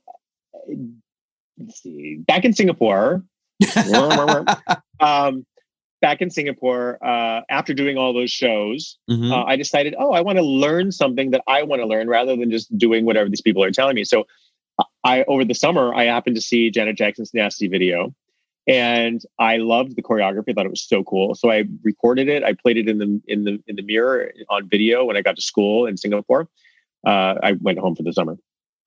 let's 1.65 1.81
see, 1.81 2.17
back 2.27 2.45
in 2.45 2.53
Singapore, 2.53 3.23
um, 4.99 5.45
back 6.01 6.21
in 6.21 6.29
Singapore, 6.29 6.97
uh, 7.05 7.41
after 7.49 7.73
doing 7.73 7.97
all 7.97 8.13
those 8.13 8.31
shows, 8.31 8.97
mm-hmm. 9.09 9.31
uh, 9.31 9.43
I 9.43 9.55
decided, 9.55 9.95
oh, 9.97 10.11
I 10.11 10.21
want 10.21 10.37
to 10.37 10.43
learn 10.43 10.91
something 10.91 11.31
that 11.31 11.41
I 11.47 11.63
want 11.63 11.81
to 11.81 11.87
learn 11.87 12.07
rather 12.07 12.35
than 12.35 12.51
just 12.51 12.75
doing 12.77 13.05
whatever 13.05 13.29
these 13.29 13.41
people 13.41 13.63
are 13.63 13.71
telling 13.71 13.95
me. 13.95 14.03
So, 14.03 14.25
I 15.03 15.23
over 15.23 15.45
the 15.45 15.53
summer, 15.53 15.93
I 15.93 16.05
happened 16.05 16.35
to 16.35 16.41
see 16.41 16.71
Janet 16.71 16.97
Jackson's 16.97 17.33
Nasty 17.33 17.67
video, 17.67 18.13
and 18.67 19.21
I 19.39 19.57
loved 19.57 19.95
the 19.95 20.01
choreography. 20.01 20.49
I 20.49 20.53
thought 20.53 20.65
it 20.65 20.71
was 20.71 20.87
so 20.87 21.03
cool. 21.03 21.35
So 21.35 21.51
I 21.51 21.65
recorded 21.83 22.29
it. 22.29 22.43
I 22.43 22.53
played 22.53 22.77
it 22.77 22.87
in 22.87 22.97
the 22.97 23.21
in 23.27 23.43
the 23.43 23.61
in 23.67 23.75
the 23.75 23.83
mirror 23.83 24.31
on 24.49 24.69
video 24.69 25.05
when 25.05 25.17
I 25.17 25.21
got 25.21 25.35
to 25.35 25.41
school 25.41 25.85
in 25.85 25.97
Singapore. 25.97 26.47
Uh, 27.05 27.35
I 27.41 27.53
went 27.53 27.79
home 27.79 27.95
for 27.95 28.03
the 28.03 28.13
summer. 28.13 28.37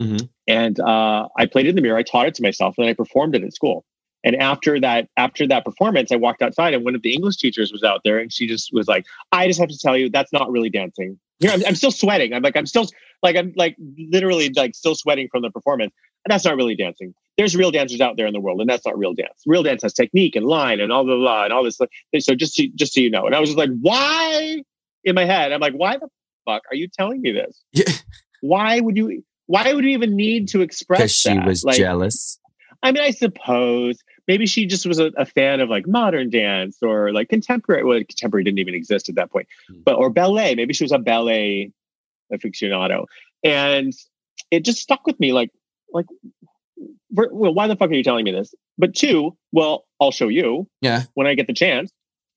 Mm-hmm. 0.04 0.26
And 0.46 0.80
uh, 0.80 1.28
I 1.36 1.46
played 1.46 1.66
it 1.66 1.70
in 1.70 1.76
the 1.76 1.82
mirror. 1.82 1.96
I 1.96 2.02
taught 2.02 2.26
it 2.26 2.34
to 2.36 2.42
myself, 2.42 2.76
and 2.78 2.86
I 2.86 2.92
performed 2.92 3.34
it 3.34 3.42
at 3.42 3.52
school. 3.54 3.84
And 4.24 4.36
after 4.36 4.80
that, 4.80 5.08
after 5.16 5.46
that 5.48 5.64
performance, 5.64 6.10
I 6.10 6.16
walked 6.16 6.42
outside, 6.42 6.74
and 6.74 6.84
one 6.84 6.94
of 6.94 7.02
the 7.02 7.12
English 7.12 7.36
teachers 7.36 7.72
was 7.72 7.82
out 7.82 8.00
there, 8.04 8.18
and 8.18 8.32
she 8.32 8.46
just 8.46 8.70
was 8.72 8.88
like, 8.88 9.04
"I 9.32 9.46
just 9.46 9.60
have 9.60 9.68
to 9.68 9.78
tell 9.78 9.96
you, 9.96 10.08
that's 10.08 10.32
not 10.32 10.50
really 10.50 10.70
dancing." 10.70 11.18
Here, 11.40 11.50
I'm, 11.50 11.62
I'm 11.66 11.74
still 11.74 11.90
sweating. 11.90 12.32
I'm 12.32 12.42
like, 12.42 12.56
I'm 12.56 12.66
still 12.66 12.86
like, 13.22 13.36
I'm 13.36 13.52
like 13.56 13.76
literally 14.10 14.50
like 14.54 14.74
still 14.74 14.94
sweating 14.94 15.28
from 15.30 15.42
the 15.42 15.50
performance. 15.50 15.92
And 16.24 16.32
that's 16.32 16.44
not 16.44 16.56
really 16.56 16.76
dancing. 16.76 17.12
There's 17.36 17.54
real 17.56 17.70
dancers 17.70 18.00
out 18.00 18.16
there 18.16 18.26
in 18.26 18.32
the 18.32 18.40
world, 18.40 18.60
and 18.60 18.70
that's 18.70 18.86
not 18.86 18.96
real 18.96 19.12
dance. 19.12 19.42
Real 19.44 19.62
dance 19.62 19.82
has 19.82 19.92
technique 19.92 20.36
and 20.36 20.46
line 20.46 20.80
and 20.80 20.90
all 20.92 21.04
blah 21.04 21.16
blah 21.16 21.44
and 21.44 21.52
all 21.52 21.64
this. 21.64 21.78
So 22.20 22.34
just 22.34 22.54
to, 22.54 22.68
just 22.68 22.94
so 22.94 23.00
you 23.00 23.10
know, 23.10 23.26
and 23.26 23.34
I 23.34 23.40
was 23.40 23.50
just 23.50 23.58
like, 23.58 23.70
why 23.80 24.62
in 25.04 25.14
my 25.14 25.24
head. 25.24 25.52
I'm 25.52 25.60
like, 25.60 25.74
why 25.74 25.96
the 25.96 26.08
fuck 26.44 26.62
are 26.70 26.74
you 26.74 26.88
telling 26.88 27.20
me 27.20 27.32
this? 27.32 27.62
Yeah. 27.72 27.92
Why 28.40 28.80
would 28.80 28.96
you? 28.96 29.22
Why 29.46 29.72
would 29.74 29.84
we 29.84 29.92
even 29.94 30.16
need 30.16 30.48
to 30.48 30.62
express? 30.62 30.98
That? 30.98 31.04
Because 31.04 31.14
she 31.16 31.34
that? 31.34 31.46
was 31.46 31.64
Like, 31.64 31.76
jealous. 31.76 32.38
I 32.82 32.92
mean, 32.92 33.02
I 33.02 33.10
suppose 33.10 33.98
maybe 34.28 34.46
she 34.46 34.66
just 34.66 34.84
was 34.86 34.98
a, 34.98 35.06
a 35.16 35.24
fan 35.24 35.60
of 35.60 35.68
like 35.70 35.86
modern 35.86 36.30
dance 36.30 36.78
or 36.82 37.12
like 37.12 37.28
contemporary. 37.28 37.84
Well, 37.84 37.98
contemporary 37.98 38.44
didn't 38.44 38.58
even 38.58 38.74
exist 38.74 39.08
at 39.08 39.14
that 39.16 39.30
point, 39.30 39.48
Hmm. 39.68 39.80
but 39.84 39.94
or 39.96 40.10
ballet. 40.10 40.54
Maybe 40.54 40.74
she 40.74 40.84
was 40.84 40.92
a 40.92 40.98
ballet 40.98 41.72
aficionado, 42.32 43.06
and 43.42 43.92
it 44.50 44.64
just 44.64 44.80
stuck 44.80 45.06
with 45.06 45.18
me. 45.20 45.32
Like, 45.32 45.50
like, 45.92 46.06
well, 47.10 47.54
why 47.54 47.66
the 47.68 47.76
fuck 47.76 47.90
are 47.90 47.94
you 47.94 48.02
telling 48.02 48.24
me 48.24 48.32
this? 48.32 48.54
But 48.78 48.94
two, 48.94 49.36
well, 49.52 49.84
I'll 50.00 50.10
show 50.10 50.28
you 50.28 50.68
Yeah. 50.80 51.02
when 51.14 51.26
I 51.26 51.34
get 51.34 51.46
the 51.46 51.52
chance. 51.54 51.90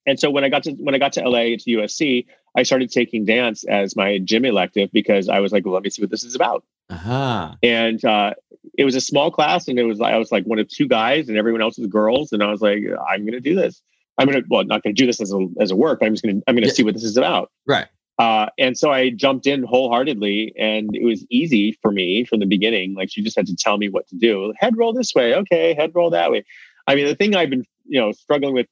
And 0.06 0.20
so 0.20 0.30
when 0.30 0.44
I 0.44 0.50
got 0.50 0.64
to 0.64 0.72
when 0.74 0.96
I 0.96 1.00
got 1.00 1.14
to 1.14 1.28
LA 1.28 1.58
to 1.58 1.64
USC, 1.68 2.26
I 2.56 2.64
started 2.64 2.92
taking 2.92 3.26
dance 3.26 3.64
as 3.66 3.96
my 3.96 4.20
gym 4.20 4.46
elective 4.46 4.90
because 4.94 5.28
I 5.30 5.40
was 5.42 5.52
like, 5.52 5.66
well, 5.66 5.74
let 5.74 5.84
me 5.84 5.90
see 5.90 6.02
what 6.02 6.12
this 6.12 6.24
is 6.24 6.36
about 6.36 6.64
Uh-huh. 6.90 7.54
and 7.64 8.04
uh, 8.06 8.34
it 8.78 8.86
was 8.86 8.96
a 8.96 9.02
small 9.02 9.30
class 9.30 9.68
and 9.68 9.78
it 9.78 9.84
was 9.84 10.00
i 10.00 10.16
was 10.18 10.32
like 10.32 10.46
one 10.46 10.58
of 10.58 10.68
two 10.70 10.88
guys 10.88 11.28
and 11.28 11.38
everyone 11.38 11.62
else 11.62 11.78
was 11.78 11.88
girls 11.88 12.32
and 12.32 12.42
i 12.42 12.50
was 12.50 12.62
like 12.62 12.80
i'm 13.10 13.26
gonna 13.26 13.42
do 13.42 13.56
this 13.56 13.82
i'm 14.18 14.26
gonna 14.26 14.42
well 14.50 14.64
not 14.64 14.84
gonna 14.84 14.94
do 14.94 15.06
this 15.06 15.20
as 15.20 15.34
a 15.34 15.48
as 15.60 15.70
a 15.70 15.76
work 15.76 16.00
but 16.00 16.06
i'm 16.06 16.14
just 16.14 16.24
gonna 16.24 16.40
i'm 16.48 16.56
gonna 16.56 16.68
Yeah. 16.68 16.74
see 16.74 16.84
what 16.84 16.94
this 16.94 17.04
is 17.04 17.18
about 17.18 17.52
Right. 17.66 17.88
uh, 18.20 18.48
and 18.58 18.78
so 18.78 18.90
i 18.92 19.10
jumped 19.10 19.48
in 19.48 19.64
wholeheartedly 19.64 20.54
and 20.58 20.96
it 20.96 21.04
was 21.04 21.26
easy 21.30 21.78
for 21.82 21.92
me 21.92 22.24
from 22.24 22.40
the 22.40 22.46
beginning 22.46 22.94
like 22.96 23.10
she 23.12 23.22
just 23.22 23.36
had 23.36 23.48
to 23.48 23.56
tell 23.56 23.78
me 23.78 23.90
what 23.90 24.08
to 24.08 24.16
do 24.16 24.54
head 24.58 24.78
roll 24.78 24.94
this 24.94 25.14
way 25.14 25.36
okay 25.36 25.74
head 25.74 25.92
roll 25.94 26.10
that 26.12 26.32
way 26.32 26.46
i 26.88 26.96
mean 26.96 27.06
the 27.06 27.16
thing 27.16 27.36
i've 27.36 27.50
been 27.50 27.66
you 27.86 28.00
know 28.00 28.14
struggling 28.14 28.54
with 28.54 28.68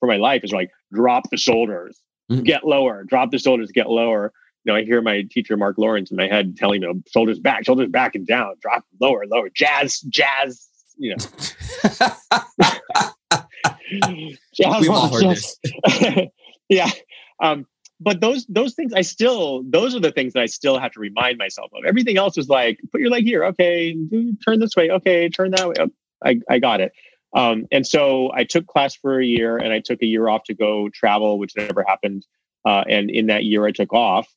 for 0.00 0.06
my 0.08 0.16
life 0.16 0.42
is 0.44 0.52
like 0.52 0.70
drop 0.94 1.28
the 1.30 1.36
shoulders 1.36 2.00
Mhm. 2.30 2.44
get 2.44 2.64
lower 2.66 3.04
drop 3.04 3.30
the 3.30 3.38
shoulders 3.38 3.70
get 3.72 3.88
lower 3.90 4.32
you 4.64 4.72
know, 4.72 4.78
I 4.78 4.84
hear 4.84 5.00
my 5.00 5.22
teacher 5.30 5.56
Mark 5.56 5.78
Lawrence 5.78 6.10
in 6.10 6.16
my 6.16 6.26
head 6.26 6.56
telling 6.56 6.80
me, 6.80 6.88
"Shoulders 7.12 7.38
back, 7.38 7.64
shoulders 7.64 7.88
back 7.88 8.14
and 8.14 8.26
down, 8.26 8.54
drop 8.60 8.84
lower, 9.00 9.24
lower, 9.26 9.48
jazz, 9.54 10.00
jazz." 10.00 10.68
You 10.96 11.16
know, 11.16 11.16
jazz. 14.54 14.80
We've 14.80 14.90
all 14.90 15.12
heard 15.12 15.22
jazz. 15.22 15.56
yeah, 16.68 16.90
um, 17.40 17.66
but 18.00 18.20
those 18.20 18.46
those 18.46 18.74
things, 18.74 18.92
I 18.92 19.02
still 19.02 19.62
those 19.64 19.94
are 19.94 20.00
the 20.00 20.12
things 20.12 20.34
that 20.34 20.42
I 20.42 20.46
still 20.46 20.78
have 20.78 20.92
to 20.92 21.00
remind 21.00 21.38
myself 21.38 21.70
of. 21.72 21.84
Everything 21.84 22.16
else 22.16 22.36
was 22.36 22.48
like, 22.48 22.78
put 22.92 23.00
your 23.00 23.10
leg 23.10 23.24
here, 23.24 23.44
okay, 23.44 23.96
turn 24.44 24.60
this 24.60 24.76
way, 24.76 24.90
okay, 24.90 25.28
turn 25.28 25.50
that 25.52 25.68
way. 25.68 25.74
Oh, 25.80 25.88
I 26.24 26.40
I 26.48 26.58
got 26.58 26.80
it. 26.80 26.92
Um, 27.34 27.66
and 27.70 27.86
so 27.86 28.32
I 28.32 28.44
took 28.44 28.66
class 28.66 28.94
for 28.94 29.20
a 29.20 29.24
year, 29.24 29.56
and 29.56 29.72
I 29.72 29.80
took 29.80 30.02
a 30.02 30.06
year 30.06 30.28
off 30.28 30.44
to 30.44 30.54
go 30.54 30.88
travel, 30.88 31.38
which 31.38 31.56
never 31.56 31.84
happened. 31.86 32.26
Uh, 32.64 32.84
and 32.88 33.10
in 33.10 33.26
that 33.26 33.44
year 33.44 33.66
I 33.66 33.72
took 33.72 33.92
off, 33.92 34.28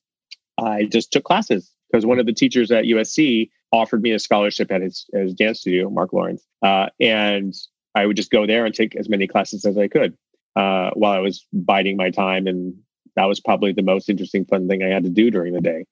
I 0.58 0.84
just 0.84 1.12
took 1.12 1.24
classes 1.24 1.70
because 1.90 2.06
one 2.06 2.18
of 2.18 2.26
the 2.26 2.32
teachers 2.32 2.70
at 2.70 2.84
USC 2.84 3.50
offered 3.72 4.02
me 4.02 4.12
a 4.12 4.18
scholarship 4.18 4.70
at 4.70 4.82
his, 4.82 5.06
at 5.14 5.22
his 5.22 5.34
dance 5.34 5.60
studio, 5.60 5.88
Mark 5.90 6.12
Lawrence. 6.12 6.46
Uh, 6.62 6.88
and 7.00 7.54
I 7.94 8.06
would 8.06 8.16
just 8.16 8.30
go 8.30 8.46
there 8.46 8.64
and 8.64 8.74
take 8.74 8.96
as 8.96 9.08
many 9.08 9.26
classes 9.26 9.64
as 9.64 9.76
I 9.78 9.88
could 9.88 10.16
uh, 10.56 10.90
while 10.94 11.12
I 11.12 11.20
was 11.20 11.46
biding 11.52 11.96
my 11.96 12.10
time. 12.10 12.46
And 12.46 12.74
that 13.16 13.24
was 13.24 13.40
probably 13.40 13.72
the 13.72 13.82
most 13.82 14.08
interesting, 14.08 14.44
fun 14.44 14.68
thing 14.68 14.82
I 14.82 14.88
had 14.88 15.04
to 15.04 15.10
do 15.10 15.30
during 15.30 15.52
the 15.54 15.60
day. 15.60 15.86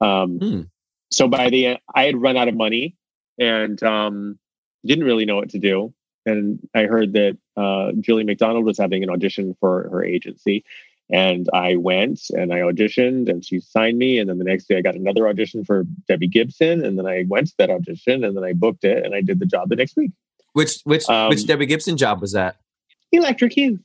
Um, 0.00 0.38
Hmm. 0.38 0.60
So 1.12 1.28
by 1.28 1.50
the 1.50 1.66
end, 1.66 1.78
I 1.94 2.04
had 2.04 2.20
run 2.20 2.36
out 2.36 2.48
of 2.48 2.56
money 2.56 2.96
and 3.38 3.80
um, 3.82 4.38
didn't 4.84 5.04
really 5.04 5.26
know 5.26 5.36
what 5.36 5.50
to 5.50 5.58
do. 5.58 5.92
And 6.24 6.58
I 6.74 6.84
heard 6.84 7.12
that 7.12 7.36
uh, 7.56 7.92
Julie 8.00 8.24
McDonald 8.24 8.64
was 8.64 8.78
having 8.78 9.02
an 9.02 9.10
audition 9.10 9.54
for 9.60 9.88
her 9.90 10.02
agency. 10.02 10.64
And 11.12 11.48
I 11.52 11.76
went 11.76 12.20
and 12.30 12.52
I 12.54 12.60
auditioned 12.60 13.28
and 13.28 13.44
she 13.44 13.60
signed 13.60 13.98
me. 13.98 14.18
And 14.18 14.30
then 14.30 14.38
the 14.38 14.44
next 14.44 14.66
day 14.66 14.78
I 14.78 14.80
got 14.80 14.94
another 14.94 15.28
audition 15.28 15.62
for 15.64 15.84
Debbie 16.08 16.26
Gibson. 16.28 16.82
And 16.84 16.98
then 16.98 17.06
I 17.06 17.24
went 17.28 17.48
to 17.48 17.54
that 17.58 17.68
audition 17.70 18.24
and 18.24 18.34
then 18.36 18.44
I 18.44 18.54
booked 18.54 18.84
it 18.84 19.04
and 19.04 19.14
I 19.14 19.20
did 19.20 19.38
the 19.38 19.46
job 19.46 19.68
the 19.68 19.76
next 19.76 19.96
week. 19.96 20.12
which 20.54 20.80
which 20.84 21.08
Um, 21.08 21.28
which 21.28 21.46
Debbie 21.46 21.66
Gibson 21.66 21.96
job 21.98 22.20
was 22.22 22.32
that? 22.32 22.56
Electric 23.12 23.56
Youth. 23.56 23.80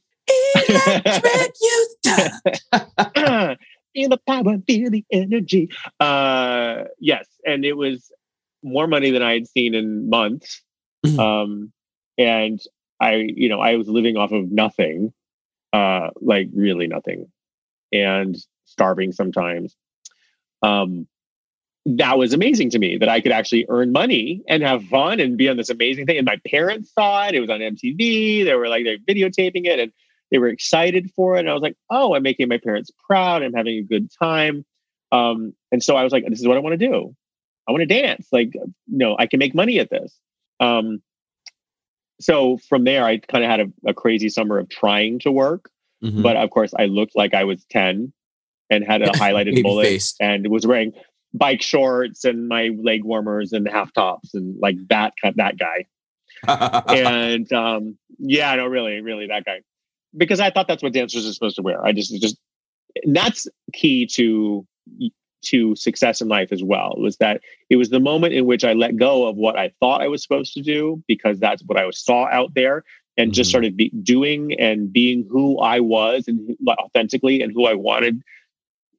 Electric 0.56 1.54
Youth. 1.62 1.96
feel 3.94 4.10
the 4.10 4.20
power, 4.28 4.58
feel 4.68 4.90
the 4.90 5.04
energy. 5.12 5.70
Uh, 6.00 6.84
yes. 7.00 7.26
And 7.46 7.66
it 7.66 7.74
was 7.74 8.12
more 8.64 8.88
money 8.88 9.12
than 9.12 9.22
I 9.22 9.34
had 9.34 9.48
seen 9.48 9.74
in 9.76 10.10
months. 10.10 10.62
Mhm. 11.06 11.20
Um, 11.20 11.74
and 12.18 12.60
I, 13.00 13.16
you 13.16 13.50
know, 13.50 13.60
I 13.60 13.76
was 13.76 13.88
living 13.88 14.18
off 14.18 14.32
of 14.32 14.52
nothing, 14.52 15.14
uh, 15.74 16.10
like 16.22 16.50
really 16.54 16.88
nothing, 16.88 17.32
and 17.92 18.38
starving 18.66 19.12
sometimes. 19.12 19.76
Um, 20.62 21.08
that 21.96 22.18
was 22.18 22.34
amazing 22.34 22.70
to 22.72 22.80
me 22.80 22.98
that 22.98 23.08
I 23.08 23.22
could 23.22 23.32
actually 23.32 23.66
earn 23.70 23.94
money 23.94 24.44
and 24.50 24.62
have 24.62 24.84
fun 24.86 25.22
and 25.22 25.38
be 25.38 25.48
on 25.48 25.56
this 25.56 25.70
amazing 25.70 26.06
thing. 26.06 26.18
And 26.18 26.26
my 26.26 26.38
parents 26.46 26.92
saw 26.94 27.28
it. 27.28 27.36
It 27.36 27.40
was 27.40 27.50
on 27.50 27.60
MTV. 27.60 28.44
They 28.44 28.54
were 28.56 28.68
like, 28.68 28.84
they're 28.84 28.98
videotaping 28.98 29.66
it 29.66 29.80
and 29.80 29.94
they 30.30 30.38
were 30.38 30.50
excited 30.50 31.12
for 31.16 31.38
it. 31.38 31.42
And 31.42 31.50
I 31.50 31.54
was 31.54 31.62
like, 31.62 31.78
oh, 31.90 32.14
I'm 32.14 32.24
making 32.24 32.50
my 32.50 32.58
parents 32.58 32.92
proud. 33.08 33.42
I'm 33.42 33.54
having 33.54 33.78
a 33.78 33.84
good 33.84 34.10
time. 34.22 34.66
Um, 35.14 35.54
and 35.72 35.82
so 35.82 35.96
I 35.96 36.04
was 36.04 36.12
like, 36.12 36.26
this 36.28 36.42
is 36.42 36.48
what 36.48 36.58
I 36.58 36.60
want 36.60 36.78
to 36.78 36.88
do. 36.88 37.16
I 37.68 37.72
want 37.72 37.82
to 37.82 38.02
dance. 38.02 38.28
Like, 38.34 38.54
you 38.54 38.74
know, 38.86 39.16
I 39.18 39.28
can 39.28 39.40
make 39.40 39.56
money 39.56 39.80
at 39.80 39.90
this. 39.90 40.14
Um, 40.60 41.02
so 42.20 42.58
from 42.70 42.84
there, 42.84 43.06
I 43.06 43.18
kind 43.18 43.44
of 43.44 43.50
had 43.50 43.60
a, 43.60 43.90
a 43.90 43.94
crazy 43.94 44.30
summer 44.30 44.58
of 44.58 44.70
trying 44.70 45.20
to 45.20 45.32
work. 45.32 45.70
Mhm. 46.04 46.22
But 46.22 46.38
of 46.38 46.50
course, 46.50 46.74
I 46.78 46.86
looked 46.86 47.16
like 47.16 47.34
I 47.34 47.44
was 47.44 47.66
10 47.70 48.14
and 48.70 48.84
had 48.84 49.02
a 49.02 49.08
highlighted 49.12 49.62
faced. 49.64 50.18
and 50.20 50.48
was 50.48 50.66
wearing 50.66 50.94
bike 51.34 51.62
shorts 51.62 52.24
and 52.24 52.48
my 52.48 52.70
leg 52.82 53.04
warmers 53.04 53.54
and 53.54 53.68
half 53.68 53.94
tops 53.94 54.34
and 54.34 54.58
like 54.60 54.76
that 54.90 55.14
that 55.36 55.58
guy. 55.58 55.86
and 56.88 57.52
um, 57.52 57.98
yeah, 58.20 58.56
no, 58.56 58.68
really, 58.68 59.02
really 59.02 59.28
that 59.28 59.46
guy. 59.46 59.62
Because 60.16 60.40
I 60.40 60.52
thought 60.52 60.68
that's 60.68 60.84
what 60.84 60.94
dancers 60.94 61.28
are 61.28 61.34
supposed 61.34 61.58
to 61.58 61.62
wear. 61.62 61.84
I 61.86 61.92
just 61.92 62.14
just 62.22 62.38
that's 63.06 63.48
key 63.74 64.08
to 64.14 64.66
to 65.44 65.76
success 65.76 66.22
in 66.22 66.28
life 66.28 66.52
as 66.52 66.64
well. 66.64 66.96
Was 66.98 67.18
that 67.18 67.42
it 67.70 67.76
was 67.76 67.90
the 67.90 68.00
moment 68.00 68.34
in 68.34 68.46
which 68.46 68.64
I 68.64 68.74
let 68.74 68.98
go 68.98 69.28
of 69.28 69.36
what 69.36 69.58
I 69.58 69.72
thought 69.80 70.02
I 70.02 70.08
was 70.08 70.22
supposed 70.22 70.54
to 70.56 70.62
do 70.62 71.04
because 71.08 71.40
that's 71.40 71.64
what 71.64 71.78
I 71.80 71.90
saw 71.92 72.28
out 72.28 72.54
there 72.56 72.84
and 73.18 73.34
just 73.34 73.48
Mhm. 73.48 73.52
started 73.52 73.78
be, 73.78 73.90
doing 74.04 74.60
and 74.60 74.92
being 74.92 75.26
who 75.30 75.60
I 75.60 75.80
was 75.80 76.28
and 76.28 76.56
authentically 76.68 77.42
and 77.42 77.52
who 77.52 77.66
I 77.66 77.74
wanted, 77.74 78.22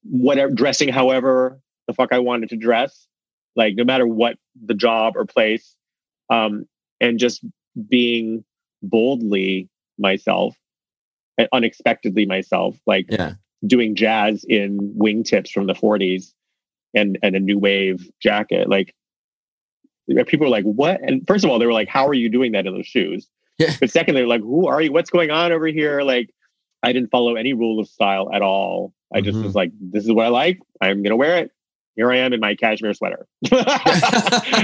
whatever 0.05 0.53
dressing 0.53 0.89
however 0.89 1.61
the 1.87 1.95
fuck 1.95 2.13
I 2.13 2.19
wanted 2.19 2.49
to 2.51 2.57
dress, 2.57 3.07
like 3.57 3.75
no 3.77 3.85
matter 3.85 4.07
what 4.07 4.37
the 4.65 4.75
job 4.75 5.17
or 5.17 5.25
place, 5.25 5.75
um, 6.31 6.67
and 7.01 7.19
just 7.19 7.45
being 7.89 8.45
boldly 8.83 9.69
myself, 9.99 10.57
and 11.39 11.49
unexpectedly 11.53 12.27
myself, 12.27 12.77
like 12.87 13.07
yeah. 13.11 13.35
Doing 13.67 13.95
jazz 13.95 14.45
in 14.49 14.95
wingtips 14.99 15.51
from 15.51 15.67
the 15.67 15.75
40s 15.75 16.33
and 16.95 17.19
and 17.23 17.35
a 17.37 17.41
new 17.41 17.59
wave 17.59 18.09
jacket. 18.21 18.69
Like 18.69 18.95
people 20.27 20.47
were 20.47 20.51
like 20.51 20.65
what? 20.65 21.01
And 21.03 21.27
first 21.27 21.45
of 21.45 21.51
all 21.51 21.59
they 21.59 21.67
were 21.67 21.73
like 21.73 21.89
how 21.89 22.07
are 22.07 22.15
you 22.15 22.29
doing 22.29 22.53
that 22.53 22.67
in 22.67 22.75
those 22.75 22.87
shoes? 22.87 23.29
Yeah. 23.59 23.75
but 23.81 23.91
second 23.91 24.15
they're 24.15 24.27
like 24.27 24.41
who 24.43 24.67
are 24.69 24.81
you? 24.81 24.93
What's 24.93 25.11
going 25.11 25.31
on 25.31 25.53
over 25.53 25.67
here? 25.67 26.03
Like 26.03 26.31
i 26.83 26.93
didn't 26.93 27.11
follow 27.11 27.35
any 27.35 27.53
rule 27.55 27.81
of 27.81 27.89
style 27.89 28.31
at 28.33 28.41
all. 28.43 28.93
I 29.13 29.21
just 29.21 29.37
Mhm. 29.39 29.45
was 29.45 29.55
like 29.55 29.73
this 29.81 30.05
is 30.05 30.13
what 30.13 30.27
i 30.27 30.29
like. 30.29 30.61
I'm 30.81 31.03
gonna 31.03 31.17
wear 31.17 31.39
it. 31.39 31.51
Here 31.97 32.11
i 32.13 32.19
am 32.19 32.33
in 32.33 32.41
my 32.41 32.55
cashmere 32.55 32.95
sweater. 32.95 33.27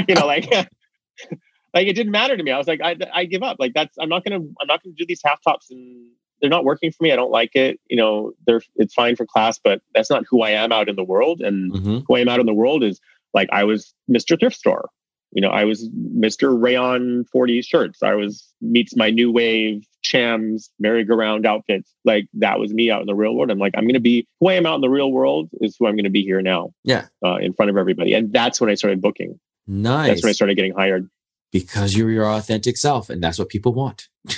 You 0.08 0.14
know 0.14 0.26
like 0.26 0.48
like 1.74 1.88
it 1.88 1.94
didn't 1.94 2.12
matter 2.12 2.36
to 2.36 2.42
me. 2.42 2.52
I 2.52 2.58
was 2.58 2.68
like 2.68 2.80
i 2.80 2.96
i 3.12 3.24
give 3.24 3.42
up. 3.42 3.56
Like 3.58 3.72
that's 3.74 3.96
i'm 3.98 4.08
not 4.08 4.24
gonna 4.24 4.36
i'm 4.60 4.66
not 4.68 4.82
gonna 4.82 4.94
do 4.96 5.04
these 5.06 5.20
half 5.24 5.42
tops 5.42 5.70
and 5.70 6.06
they're 6.44 6.50
not 6.50 6.64
working 6.64 6.92
for 6.92 7.02
me 7.02 7.10
i 7.10 7.16
don't 7.16 7.30
like 7.30 7.56
it 7.56 7.80
you 7.88 7.96
know 7.96 8.32
they're 8.46 8.60
it's 8.76 8.92
fine 8.92 9.16
for 9.16 9.24
class 9.24 9.58
but 9.58 9.80
that's 9.94 10.10
not 10.10 10.24
who 10.28 10.42
i 10.42 10.50
am 10.50 10.72
out 10.72 10.90
in 10.90 10.96
the 10.96 11.02
world 11.04 11.40
and 11.40 11.72
Mhm. 11.72 12.04
who 12.06 12.16
i 12.16 12.20
am 12.20 12.28
out 12.28 12.38
in 12.38 12.44
the 12.44 12.52
world 12.52 12.84
is 12.84 13.00
like 13.32 13.48
i 13.50 13.64
was 13.64 13.94
mr 14.10 14.38
thrift 14.38 14.54
store 14.56 14.90
you 15.32 15.40
know 15.40 15.48
i 15.48 15.64
was 15.64 15.88
mr 15.88 16.54
rayon 16.60 17.24
40 17.32 17.62
shirts 17.62 18.02
i 18.02 18.14
was 18.14 18.52
meets 18.60 18.94
my 18.94 19.08
new 19.08 19.32
wave 19.32 19.84
chams 20.04 20.68
merry-go-round 20.78 21.46
outfits 21.46 21.90
like 22.04 22.26
that 22.34 22.58
was 22.60 22.74
me 22.74 22.90
out 22.90 23.00
in 23.00 23.06
the 23.06 23.14
real 23.14 23.34
world 23.34 23.50
i'm 23.50 23.58
like 23.58 23.72
i'm 23.74 23.86
gonna 23.86 24.00
be 24.00 24.28
who 24.40 24.48
i 24.50 24.52
am 24.54 24.66
out 24.66 24.74
in 24.74 24.82
the 24.82 24.90
real 24.90 25.10
world 25.10 25.48
is 25.62 25.76
who 25.78 25.86
i'm 25.86 25.96
gonna 25.96 26.10
be 26.10 26.22
here 26.22 26.42
now 26.42 26.72
Yeah. 26.84 27.06
uh, 27.24 27.36
in 27.36 27.54
front 27.54 27.70
of 27.70 27.78
everybody 27.78 28.12
and 28.12 28.30
that's 28.34 28.60
when 28.60 28.68
i 28.68 28.74
started 28.74 29.00
booking 29.00 29.40
Nice. 29.66 30.08
that's 30.08 30.22
when 30.22 30.28
i 30.28 30.32
started 30.34 30.56
getting 30.56 30.74
hired 30.74 31.08
because 31.52 31.96
you're 31.96 32.10
your 32.10 32.26
authentic 32.28 32.76
self, 32.76 33.08
and 33.08 33.22
that's 33.22 33.38
what 33.38 33.48
people 33.48 33.72
want. 33.72 34.08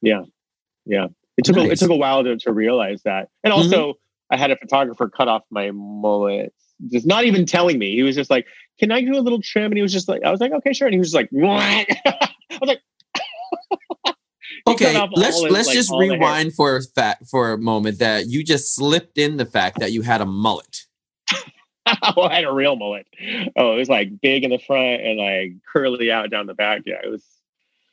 Yeah. 0.00 0.22
Yeah. 0.86 1.08
It 1.38 1.44
took 1.44 1.56
a, 1.56 1.70
it 1.70 1.78
took 1.78 1.90
a 1.90 1.96
while 1.96 2.24
to, 2.24 2.36
to 2.36 2.52
realize 2.52 3.02
that. 3.04 3.28
And 3.44 3.52
also 3.52 3.92
mm-hmm. 3.92 4.34
I 4.34 4.36
had 4.36 4.50
a 4.50 4.56
photographer 4.56 5.08
cut 5.08 5.28
off 5.28 5.42
my 5.50 5.70
mullet. 5.70 6.52
Just 6.90 7.06
not 7.06 7.24
even 7.24 7.46
telling 7.46 7.78
me. 7.78 7.94
He 7.94 8.02
was 8.02 8.16
just 8.16 8.28
like, 8.28 8.46
Can 8.78 8.90
I 8.90 9.00
do 9.00 9.16
a 9.16 9.20
little 9.22 9.40
trim? 9.40 9.66
And 9.66 9.76
he 9.76 9.82
was 9.82 9.92
just 9.92 10.08
like, 10.08 10.22
I 10.24 10.30
was 10.30 10.40
like, 10.40 10.52
okay, 10.52 10.72
sure. 10.72 10.88
And 10.88 10.94
he 10.94 10.98
was 10.98 11.12
just 11.12 11.14
like, 11.14 11.28
What? 11.30 11.86
I 12.06 12.58
was 12.60 12.68
like, 12.68 12.80
okay, 14.66 15.08
let's 15.12 15.40
let's 15.40 15.68
like, 15.68 15.74
just 15.74 15.92
rewind 15.96 16.54
for 16.54 16.76
a 16.76 16.82
fact 16.82 17.26
for 17.28 17.52
a 17.52 17.58
moment 17.58 18.00
that 18.00 18.26
you 18.26 18.44
just 18.44 18.74
slipped 18.74 19.16
in 19.16 19.36
the 19.36 19.46
fact 19.46 19.78
that 19.80 19.92
you 19.92 20.02
had 20.02 20.20
a 20.20 20.26
mullet. 20.26 20.86
oh, 22.16 22.22
I 22.22 22.36
had 22.36 22.44
a 22.44 22.52
real 22.52 22.76
mullet. 22.76 23.06
Oh, 23.56 23.74
it 23.74 23.78
was 23.78 23.88
like 23.88 24.20
big 24.20 24.44
in 24.44 24.50
the 24.50 24.58
front 24.58 25.02
and 25.02 25.18
like 25.18 25.52
curly 25.72 26.10
out 26.10 26.30
down 26.30 26.46
the 26.46 26.54
back. 26.54 26.82
Yeah, 26.84 26.96
it 27.04 27.10
was. 27.10 27.24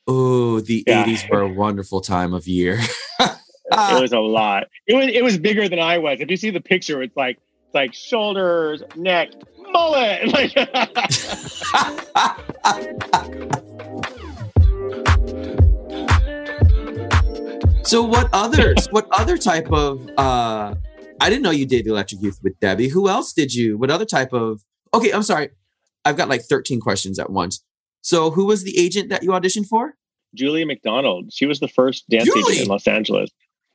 Oh, 0.07 0.59
the 0.59 0.83
yeah. 0.85 1.05
80s 1.05 1.29
were 1.29 1.41
a 1.41 1.47
wonderful 1.47 1.99
time 1.99 2.33
of 2.33 2.47
year. 2.47 2.79
it 3.19 4.01
was 4.01 4.11
a 4.11 4.19
lot. 4.19 4.67
It 4.87 4.95
was 4.95 5.07
it 5.07 5.23
was 5.23 5.37
bigger 5.39 5.67
than 5.67 5.79
I 5.79 5.97
was. 5.97 6.19
If 6.19 6.29
you 6.29 6.37
see 6.37 6.51
the 6.51 6.61
picture, 6.61 7.01
it's 7.01 7.17
like 7.17 7.39
it's 7.65 7.73
like 7.73 7.91
shoulders, 7.93 8.83
neck, 8.95 9.29
mullet. 9.71 10.29
so 17.83 18.03
what 18.03 18.29
others? 18.31 18.87
What 18.91 19.07
other 19.11 19.37
type 19.37 19.71
of? 19.71 20.07
uh 20.17 20.75
I 21.21 21.29
didn't 21.29 21.43
know 21.43 21.51
you 21.51 21.65
did 21.65 21.87
Electric 21.87 22.21
Youth 22.21 22.39
with 22.43 22.59
Debbie. 22.59 22.89
Who 22.89 23.09
else 23.09 23.33
did 23.33 23.55
you? 23.55 23.77
What 23.77 23.89
other 23.89 24.05
type 24.05 24.33
of? 24.33 24.61
Okay, 24.93 25.11
I'm 25.11 25.23
sorry. 25.23 25.49
I've 26.03 26.17
got 26.17 26.29
like 26.29 26.41
13 26.41 26.79
questions 26.79 27.17
at 27.17 27.31
once. 27.31 27.63
So 28.05 28.29
who 28.29 28.45
was 28.45 28.63
the 28.63 28.77
agent 28.77 29.09
that 29.09 29.23
you 29.23 29.31
auditioned 29.31 29.65
for? 29.65 29.95
Julie 30.35 30.63
McDonald. 30.63 31.33
She 31.33 31.47
was 31.47 31.59
the 31.59 31.67
first 31.67 32.07
dance 32.07 32.25
Julie. 32.25 32.51
agent 32.51 32.65
in 32.65 32.67
Los 32.67 32.87
Angeles. 32.87 33.31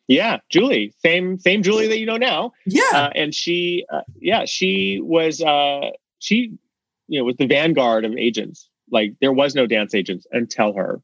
Yeah, 0.07 0.39
Julie, 0.51 0.95
same 1.05 1.37
same 1.37 1.64
Julie 1.64 1.89
that 1.89 1.99
you 1.99 2.07
know 2.07 2.16
now. 2.16 2.53
Yeah, 2.64 2.83
uh, 2.95 3.11
and 3.16 3.35
she, 3.35 3.85
uh, 3.93 4.03
yeah, 4.20 4.45
she 4.45 5.01
was 5.03 5.41
uh, 5.43 5.91
she, 6.20 6.53
you 7.09 7.18
know, 7.18 7.24
was 7.24 7.37
the 7.39 7.47
vanguard 7.47 8.05
of 8.05 8.12
agents. 8.16 8.68
Like 8.93 9.14
there 9.20 9.33
was 9.33 9.57
no 9.57 9.66
dance 9.66 9.97
agents 9.97 10.28
until 10.31 10.74
her. 10.74 11.01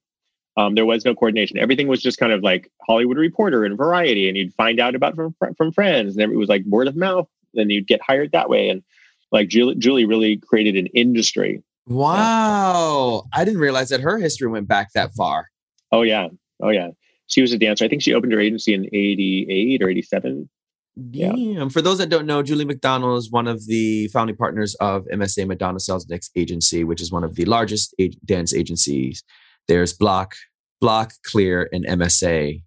Um, 0.56 0.76
there 0.76 0.86
was 0.86 1.04
no 1.04 1.14
coordination. 1.14 1.58
Everything 1.58 1.88
was 1.88 2.00
just 2.00 2.18
kind 2.18 2.32
of 2.32 2.44
like 2.44 2.70
Hollywood 2.86 3.18
Reporter 3.18 3.64
and 3.64 3.76
Variety, 3.76 4.28
and 4.28 4.36
you'd 4.36 4.54
find 4.54 4.78
out 4.78 4.94
about 4.94 5.16
from 5.16 5.34
from 5.56 5.72
friends, 5.72 6.16
and 6.16 6.32
it 6.32 6.36
was 6.36 6.48
like 6.48 6.64
word 6.64 6.86
of 6.86 6.94
mouth. 6.94 7.28
Then 7.54 7.70
you'd 7.70 7.88
get 7.88 8.00
hired 8.02 8.30
that 8.32 8.48
way, 8.48 8.68
and 8.68 8.84
like 9.32 9.48
Julie, 9.48 9.74
Julie 9.74 10.04
really 10.04 10.36
created 10.36 10.76
an 10.76 10.86
industry. 10.94 11.62
Wow, 11.86 13.24
I 13.32 13.44
didn't 13.44 13.60
realize 13.60 13.88
that 13.90 14.00
her 14.00 14.18
history 14.18 14.48
went 14.48 14.68
back 14.68 14.88
that 14.94 15.14
far. 15.14 15.48
Oh 15.92 16.02
yeah, 16.02 16.28
oh 16.62 16.70
yeah 16.70 16.88
she 17.26 17.40
was 17.40 17.52
a 17.52 17.58
dancer. 17.58 17.84
I 17.84 17.88
think 17.88 18.02
she 18.02 18.14
opened 18.14 18.32
her 18.32 18.40
agency 18.40 18.74
in 18.74 18.86
88 18.86 19.82
or 19.82 19.88
87. 19.88 20.48
Damn. 21.10 21.36
Yeah. 21.36 21.68
For 21.68 21.82
those 21.82 21.98
that 21.98 22.08
don't 22.08 22.26
know, 22.26 22.42
Julie 22.42 22.64
McDonald 22.64 23.18
is 23.18 23.30
one 23.30 23.46
of 23.46 23.66
the 23.66 24.08
founding 24.08 24.36
partners 24.36 24.74
of 24.76 25.04
MSA 25.12 25.46
McDonald 25.46 25.82
Selznick's 25.82 26.30
agency, 26.36 26.84
which 26.84 27.00
is 27.00 27.12
one 27.12 27.24
of 27.24 27.34
the 27.34 27.44
largest 27.44 27.94
dance 28.24 28.54
agencies. 28.54 29.22
There's 29.68 29.92
Bloc, 29.92 30.34
Bloc, 30.80 31.12
Clear, 31.24 31.68
and 31.72 31.84
MSA. 31.86 32.62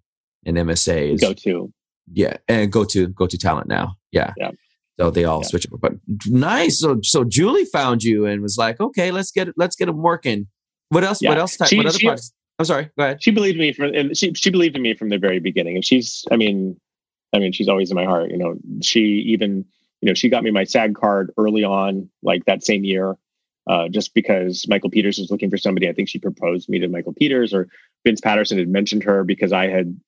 And 0.46 0.56
MSA 0.56 1.14
is 1.14 1.20
go 1.20 1.32
to. 1.34 1.72
Yeah. 2.12 2.36
And 2.48 2.70
go 2.70 2.84
to 2.84 3.08
go 3.08 3.26
to 3.26 3.36
talent 3.36 3.68
now. 3.68 3.96
Yeah. 4.12 4.32
Yeah. 4.36 4.52
So 5.00 5.10
they 5.10 5.24
all 5.24 5.40
yeah. 5.40 5.48
switch 5.48 5.66
up. 5.72 5.80
But 5.80 5.92
nice. 6.26 6.80
So 6.80 7.00
so 7.02 7.24
Julie 7.24 7.64
found 7.64 8.02
you 8.02 8.26
and 8.26 8.42
was 8.42 8.58
like, 8.58 8.80
okay, 8.80 9.10
let's 9.10 9.30
get 9.30 9.48
let's 9.56 9.74
get 9.74 9.86
them 9.86 10.02
working. 10.02 10.46
What 10.90 11.04
else? 11.04 11.22
Yeah. 11.22 11.30
What 11.30 11.38
else? 11.38 11.56
Type, 11.56 11.68
she, 11.68 11.76
what 11.78 11.86
other 11.86 11.98
she, 11.98 12.06
projects? 12.06 12.32
I'm 12.58 12.66
sorry. 12.66 12.90
Go 12.98 13.04
ahead. 13.04 13.22
She 13.22 13.30
believed 13.30 13.58
me 13.58 13.72
from, 13.72 13.94
and 13.94 14.14
she 14.14 14.34
she 14.34 14.50
believed 14.50 14.76
in 14.76 14.82
me 14.82 14.94
from 14.94 15.08
the 15.08 15.16
very 15.16 15.40
beginning. 15.40 15.76
And 15.76 15.84
she's, 15.84 16.26
I 16.30 16.36
mean, 16.36 16.78
I 17.32 17.38
mean, 17.38 17.52
she's 17.52 17.68
always 17.68 17.90
in 17.90 17.96
my 17.96 18.04
heart. 18.04 18.30
You 18.30 18.36
know, 18.36 18.56
she 18.82 19.00
even, 19.00 19.64
you 20.02 20.08
know, 20.08 20.14
she 20.14 20.28
got 20.28 20.42
me 20.42 20.50
my 20.50 20.64
SAG 20.64 20.94
card 20.94 21.32
early 21.38 21.64
on, 21.64 22.10
like 22.22 22.44
that 22.44 22.62
same 22.62 22.84
year, 22.84 23.16
uh, 23.70 23.88
just 23.88 24.12
because 24.12 24.66
Michael 24.68 24.90
Peters 24.90 25.18
was 25.18 25.30
looking 25.30 25.48
for 25.48 25.56
somebody. 25.56 25.88
I 25.88 25.94
think 25.94 26.10
she 26.10 26.18
proposed 26.18 26.68
me 26.68 26.78
to 26.80 26.88
Michael 26.88 27.14
Peters, 27.14 27.54
or 27.54 27.68
Vince 28.04 28.20
Patterson 28.20 28.58
had 28.58 28.68
mentioned 28.68 29.04
her 29.04 29.24
because 29.24 29.54
I 29.54 29.68
had 29.68 29.98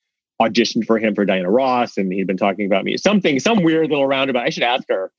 auditioned 0.48 0.86
for 0.86 0.98
him 0.98 1.14
for 1.14 1.24
Diana 1.24 1.50
Ross, 1.50 1.96
and 1.96 2.12
he'd 2.12 2.26
been 2.26 2.36
talking 2.36 2.66
about 2.66 2.84
me. 2.84 2.96
Something, 2.96 3.38
some 3.40 3.62
weird 3.62 3.90
little 3.90 4.06
roundabout. 4.06 4.44
I 4.44 4.50
should 4.50 4.62
ask 4.62 4.84
her 4.88 5.12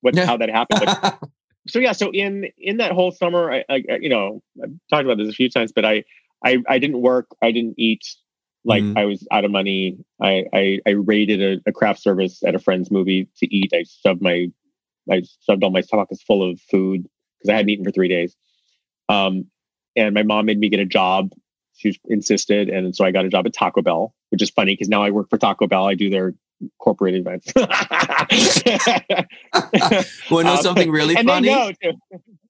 what 0.00 0.16
how 0.16 0.36
that 0.36 0.50
happened. 0.50 0.82
But, 0.84 1.18
so 1.68 1.78
yeah, 1.78 1.92
so 1.92 2.10
in 2.12 2.46
in 2.58 2.78
that 2.78 2.92
whole 2.92 3.12
summer, 3.12 3.52
I, 3.52 3.64
I 3.68 3.82
you 4.00 4.08
know 4.08 4.42
I've 4.62 4.70
talked 4.90 5.04
about 5.04 5.18
this 5.18 5.28
a 5.28 5.32
few 5.32 5.48
times, 5.48 5.72
but 5.72 5.84
I 5.84 6.04
I, 6.44 6.58
I 6.68 6.78
didn't 6.78 7.00
work. 7.00 7.26
I 7.42 7.50
didn't 7.50 7.74
eat. 7.78 8.04
Like 8.66 8.82
mm 8.82 8.96
I 8.96 9.04
was 9.04 9.26
out 9.30 9.44
of 9.44 9.50
money. 9.50 9.98
I, 10.22 10.44
I, 10.54 10.78
I 10.86 10.90
raided 10.90 11.42
a, 11.42 11.68
a, 11.68 11.72
craft 11.72 12.00
service 12.00 12.42
at 12.46 12.54
a 12.54 12.58
friend's 12.58 12.90
movie 12.90 13.28
to 13.38 13.54
eat. 13.54 13.72
I 13.74 13.84
shoved 14.02 14.22
my, 14.22 14.46
I 15.10 15.22
shoved 15.46 15.62
all 15.62 15.70
my 15.70 15.82
pockets 15.82 16.22
full 16.22 16.48
of 16.48 16.58
food 16.70 17.02
because 17.38 17.52
I 17.52 17.56
hadn't 17.56 17.68
eaten 17.68 17.84
for 17.84 17.90
three 17.90 18.08
days. 18.08 18.34
Um, 19.10 19.50
and 19.96 20.14
my 20.14 20.22
mom 20.22 20.46
made 20.46 20.58
me 20.58 20.70
get 20.70 20.80
a 20.80 20.86
job. 20.86 21.30
She 21.76 21.98
insisted, 22.06 22.68
and 22.70 22.94
so 22.96 23.04
I 23.04 23.10
got 23.10 23.26
a 23.26 23.28
job 23.28 23.46
at 23.46 23.52
Taco 23.52 23.82
Bell, 23.82 24.14
which 24.34 24.42
is 24.42 24.50
funny 24.50 24.72
because 24.72 24.88
now 24.88 25.00
I 25.00 25.12
work 25.12 25.30
for 25.30 25.38
Taco 25.38 25.68
Bell. 25.68 25.86
I 25.86 25.94
do 25.94 26.10
their 26.10 26.34
corporate 26.80 27.14
events. 27.14 27.52
well, 30.28 30.42
know 30.42 30.56
um, 30.56 30.60
something 30.60 30.90
really 30.90 31.14
funny? 31.14 31.76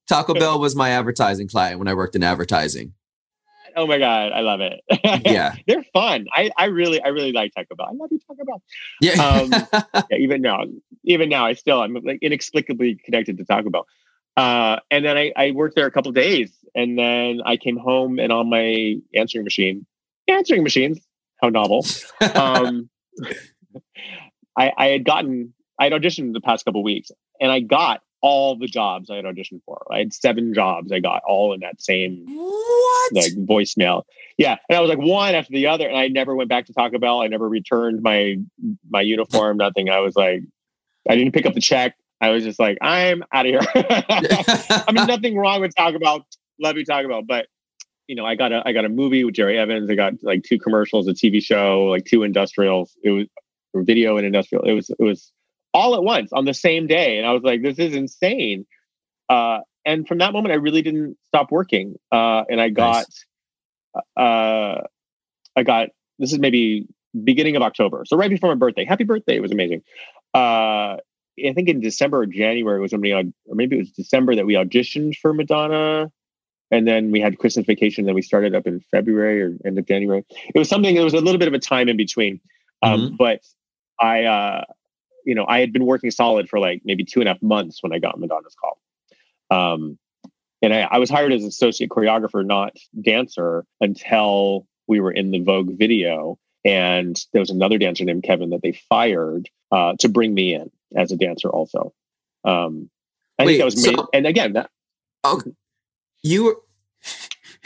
Taco 0.08 0.32
Bell 0.32 0.58
was 0.58 0.74
my 0.74 0.88
advertising 0.88 1.46
client 1.46 1.78
when 1.78 1.88
I 1.88 1.92
worked 1.92 2.16
in 2.16 2.22
advertising. 2.22 2.94
Oh 3.76 3.86
my 3.86 3.98
god, 3.98 4.32
I 4.32 4.40
love 4.40 4.60
it. 4.62 4.80
Yeah, 5.26 5.56
they're 5.66 5.84
fun. 5.92 6.26
I, 6.32 6.50
I 6.56 6.66
really 6.66 7.02
I 7.02 7.08
really 7.08 7.32
like 7.32 7.52
Taco 7.54 7.74
Bell. 7.74 7.88
I 7.90 7.94
love 7.94 8.08
you 8.10 8.18
Taco 8.26 8.46
Bell. 8.46 8.62
Yeah. 9.02 9.22
Um, 9.22 9.50
yeah. 10.10 10.16
Even 10.16 10.40
now, 10.40 10.64
even 11.04 11.28
now, 11.28 11.44
I 11.44 11.52
still 11.52 11.82
I'm 11.82 11.92
like 11.92 12.20
inexplicably 12.22 12.98
connected 13.04 13.36
to 13.36 13.44
Taco 13.44 13.68
Bell. 13.68 13.86
Uh, 14.38 14.78
and 14.90 15.04
then 15.04 15.18
I, 15.18 15.32
I 15.36 15.50
worked 15.50 15.76
there 15.76 15.84
a 15.84 15.90
couple 15.90 16.12
days, 16.12 16.50
and 16.74 16.98
then 16.98 17.42
I 17.44 17.58
came 17.58 17.76
home 17.76 18.18
and 18.18 18.32
on 18.32 18.48
my 18.48 18.94
answering 19.14 19.44
machine, 19.44 19.84
answering 20.28 20.62
machines, 20.62 20.98
how 21.44 21.50
novel. 21.50 21.86
Um, 22.34 22.88
I, 24.56 24.72
I 24.76 24.86
had 24.86 25.04
gotten 25.04 25.52
I 25.78 25.84
had 25.84 25.92
auditioned 25.92 26.32
the 26.32 26.40
past 26.40 26.64
couple 26.64 26.82
weeks, 26.82 27.10
and 27.40 27.50
I 27.50 27.60
got 27.60 28.02
all 28.22 28.56
the 28.56 28.66
jobs 28.66 29.10
I 29.10 29.16
had 29.16 29.26
auditioned 29.26 29.60
for. 29.66 29.84
I 29.90 29.98
had 29.98 30.14
seven 30.14 30.54
jobs 30.54 30.90
I 30.90 31.00
got 31.00 31.22
all 31.26 31.52
in 31.52 31.60
that 31.60 31.82
same 31.82 32.24
what? 32.26 33.12
like 33.12 33.32
voicemail. 33.32 34.04
Yeah. 34.38 34.56
And 34.68 34.78
I 34.78 34.80
was 34.80 34.88
like 34.88 34.98
one 34.98 35.34
after 35.34 35.52
the 35.52 35.66
other. 35.66 35.86
And 35.86 35.98
I 35.98 36.08
never 36.08 36.34
went 36.34 36.48
back 36.48 36.64
to 36.66 36.72
Taco 36.72 36.98
Bell. 36.98 37.20
I 37.20 37.26
never 37.26 37.46
returned 37.46 38.00
my 38.02 38.36
my 38.88 39.02
uniform, 39.02 39.58
nothing. 39.58 39.90
I 39.90 40.00
was 40.00 40.16
like, 40.16 40.40
I 41.06 41.16
didn't 41.16 41.32
pick 41.32 41.44
up 41.44 41.52
the 41.52 41.60
check. 41.60 41.96
I 42.20 42.30
was 42.30 42.44
just 42.44 42.58
like, 42.58 42.78
I'm 42.80 43.22
out 43.30 43.44
of 43.44 43.50
here. 43.50 43.60
I 43.74 44.90
mean, 44.90 45.06
nothing 45.06 45.36
wrong 45.36 45.60
with 45.60 45.74
Taco 45.74 45.98
Bell. 45.98 46.26
Love 46.58 46.78
you, 46.78 46.84
Taco 46.86 47.08
Bell. 47.08 47.22
But 47.22 47.48
you 48.06 48.16
know, 48.16 48.26
I 48.26 48.34
got 48.34 48.52
a 48.52 48.62
I 48.64 48.72
got 48.72 48.84
a 48.84 48.88
movie 48.88 49.24
with 49.24 49.34
Jerry 49.34 49.58
Evans. 49.58 49.90
I 49.90 49.94
got 49.94 50.14
like 50.22 50.42
two 50.42 50.58
commercials, 50.58 51.08
a 51.08 51.12
TV 51.12 51.42
show, 51.42 51.84
like 51.84 52.04
two 52.04 52.22
industrials. 52.22 52.96
It 53.02 53.10
was 53.10 53.26
video 53.74 54.16
and 54.16 54.26
industrial. 54.26 54.64
It 54.64 54.72
was 54.72 54.90
it 54.90 55.02
was 55.02 55.32
all 55.74 55.96
at 55.96 56.02
once 56.04 56.32
on 56.32 56.44
the 56.44 56.54
same 56.54 56.86
day. 56.86 57.18
And 57.18 57.26
I 57.26 57.32
was 57.32 57.42
like, 57.42 57.60
this 57.60 57.78
is 57.78 57.94
insane. 57.94 58.64
Uh, 59.28 59.58
and 59.84 60.06
from 60.06 60.18
that 60.18 60.32
moment, 60.32 60.52
I 60.52 60.56
really 60.56 60.80
didn't 60.80 61.18
stop 61.28 61.50
working. 61.50 61.96
Uh, 62.10 62.44
and 62.48 62.60
I 62.60 62.68
got, 62.70 63.04
nice. 63.94 64.04
uh, 64.16 64.82
I 65.56 65.62
got, 65.64 65.88
this 66.18 66.32
is 66.32 66.38
maybe 66.38 66.86
beginning 67.22 67.56
of 67.56 67.62
October. 67.62 68.04
So 68.06 68.16
right 68.16 68.30
before 68.30 68.48
my 68.50 68.54
birthday, 68.54 68.84
happy 68.84 69.04
birthday. 69.04 69.36
It 69.36 69.42
was 69.42 69.50
amazing. 69.50 69.82
Uh, 70.32 70.96
I 71.36 71.52
think 71.54 71.68
in 71.68 71.80
December 71.80 72.20
or 72.20 72.26
January 72.26 72.80
was 72.80 72.92
when 72.92 73.00
we, 73.00 73.12
or 73.12 73.24
maybe 73.48 73.76
it 73.76 73.80
was 73.80 73.90
December 73.90 74.36
that 74.36 74.46
we 74.46 74.54
auditioned 74.54 75.16
for 75.16 75.34
Madonna. 75.34 76.12
And 76.74 76.88
then 76.88 77.12
we 77.12 77.20
had 77.20 77.38
Christmas 77.38 77.66
vacation. 77.66 78.04
Then 78.04 78.16
we 78.16 78.22
started 78.22 78.52
up 78.52 78.66
in 78.66 78.80
February 78.90 79.40
or 79.42 79.56
end 79.64 79.78
of 79.78 79.86
January. 79.86 80.24
It 80.52 80.58
was 80.58 80.68
something, 80.68 80.92
there 80.92 81.04
was 81.04 81.14
a 81.14 81.20
little 81.20 81.38
bit 81.38 81.46
of 81.46 81.54
a 81.54 81.60
time 81.60 81.88
in 81.88 81.96
between. 81.96 82.40
Um, 82.82 83.00
mm-hmm. 83.00 83.16
But 83.16 83.42
I, 84.00 84.24
uh, 84.24 84.64
you 85.24 85.36
know, 85.36 85.46
I 85.46 85.60
had 85.60 85.72
been 85.72 85.86
working 85.86 86.10
solid 86.10 86.48
for 86.48 86.58
like 86.58 86.82
maybe 86.84 87.04
two 87.04 87.20
and 87.20 87.28
a 87.28 87.32
half 87.32 87.42
months 87.42 87.80
when 87.80 87.92
I 87.92 88.00
got 88.00 88.18
Madonna's 88.18 88.56
call. 88.60 88.78
Um, 89.50 89.98
and 90.62 90.74
I, 90.74 90.80
I 90.80 90.98
was 90.98 91.10
hired 91.10 91.32
as 91.32 91.44
associate 91.44 91.90
choreographer, 91.90 92.44
not 92.44 92.76
dancer, 93.00 93.64
until 93.80 94.66
we 94.88 94.98
were 94.98 95.12
in 95.12 95.30
the 95.30 95.40
Vogue 95.40 95.78
video. 95.78 96.38
And 96.64 97.16
there 97.32 97.40
was 97.40 97.50
another 97.50 97.78
dancer 97.78 98.04
named 98.04 98.24
Kevin 98.24 98.50
that 98.50 98.62
they 98.62 98.72
fired 98.88 99.48
uh, 99.70 99.92
to 100.00 100.08
bring 100.08 100.34
me 100.34 100.54
in 100.54 100.72
as 100.96 101.12
a 101.12 101.16
dancer, 101.16 101.50
also. 101.50 101.92
Um, 102.42 102.90
I 103.38 103.44
Wait, 103.44 103.46
think 103.46 103.58
that 103.60 103.64
was, 103.66 103.84
so, 103.84 104.08
and 104.12 104.26
again, 104.26 104.54
that, 104.54 104.70
oh, 105.22 105.40
you 106.22 106.44
were 106.44 106.56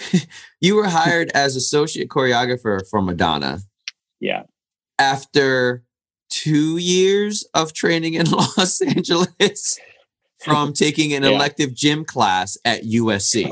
you 0.61 0.77
were 0.77 0.89
hired 0.89 1.31
as 1.35 1.57
associate 1.57 2.09
choreographer 2.09 2.81
for 2.89 3.03
Madonna. 3.03 3.61
Yeah. 4.21 4.45
After 4.99 5.85
two 6.31 6.77
years 6.77 7.47
of 7.55 7.73
training 7.73 8.15
in 8.15 8.27
Los 8.31 8.81
Angeles 8.81 9.79
from 10.41 10.73
taking 10.73 11.13
an 11.13 11.23
yeah. 11.25 11.31
elective 11.31 11.75
gym 11.75 12.05
class 12.05 12.57
at 12.65 12.83
USC. 12.83 13.51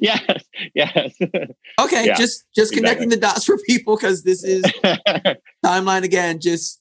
yes, 0.00 0.44
yes. 0.74 1.14
Okay, 1.80 2.06
yeah, 2.06 2.14
just 2.14 2.44
just 2.54 2.72
exactly. 2.72 2.76
connecting 2.76 3.08
the 3.08 3.16
dots 3.16 3.44
for 3.44 3.58
people 3.66 3.96
because 3.96 4.22
this 4.22 4.42
is 4.44 4.64
timeline 5.64 6.02
again. 6.02 6.40
Just 6.40 6.80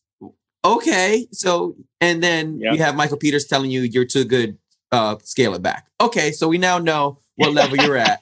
okay. 0.63 1.27
So 1.31 1.75
and 2.01 2.21
then 2.23 2.59
yep. 2.59 2.73
you 2.73 2.79
have 2.79 2.95
Michael 2.95 3.17
Peters 3.17 3.45
telling 3.45 3.71
you 3.71 3.81
you're 3.81 4.05
too 4.05 4.25
good. 4.25 4.57
Uh, 4.91 5.17
scale 5.23 5.53
it 5.55 5.61
back. 5.61 5.87
Okay, 5.99 6.31
so 6.31 6.47
we 6.47 6.57
now 6.57 6.77
know 6.77 7.19
what 7.35 7.53
level 7.53 7.77
you're 7.77 7.97
at. 7.97 8.19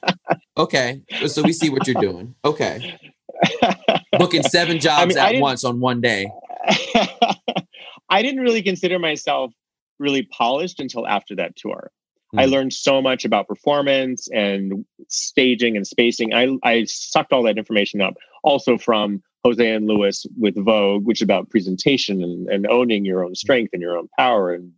Okay, 0.56 1.02
so 1.26 1.42
we 1.42 1.52
see 1.52 1.70
what 1.70 1.86
you're 1.86 2.00
doing. 2.00 2.34
Okay. 2.44 2.98
booking 4.18 4.42
seven 4.42 4.78
jobs 4.80 5.16
I 5.16 5.26
mean, 5.26 5.36
at 5.36 5.40
once 5.40 5.64
on 5.64 5.80
one 5.80 6.00
day. 6.00 6.30
I 8.08 8.22
didn't 8.22 8.40
really 8.40 8.62
consider 8.62 8.98
myself 8.98 9.52
really 9.98 10.22
polished 10.22 10.80
until 10.80 11.06
after 11.06 11.34
that 11.36 11.56
tour. 11.56 11.90
Mm. 12.34 12.40
I 12.40 12.44
hmm. 12.46 12.52
learned 12.52 12.72
so 12.72 13.00
much 13.00 13.24
about 13.24 13.48
performance 13.48 14.28
and 14.32 14.84
staging 15.08 15.76
and 15.76 15.86
spacing. 15.86 16.34
I, 16.34 16.56
I 16.62 16.84
sucked 16.84 17.32
all 17.32 17.42
that 17.44 17.58
information 17.58 18.00
up 18.00 18.14
also 18.42 18.78
from 18.78 19.22
Jose 19.44 19.70
and 19.70 19.86
Luis 19.86 20.26
with 20.38 20.56
Vogue, 20.56 21.04
which 21.04 21.18
is 21.18 21.24
about 21.24 21.50
presentation 21.50 22.22
and, 22.22 22.48
and 22.48 22.66
owning 22.66 23.04
your 23.04 23.24
own 23.24 23.34
strength 23.34 23.70
and 23.72 23.82
your 23.82 23.98
own 23.98 24.08
power 24.18 24.52
and 24.52 24.72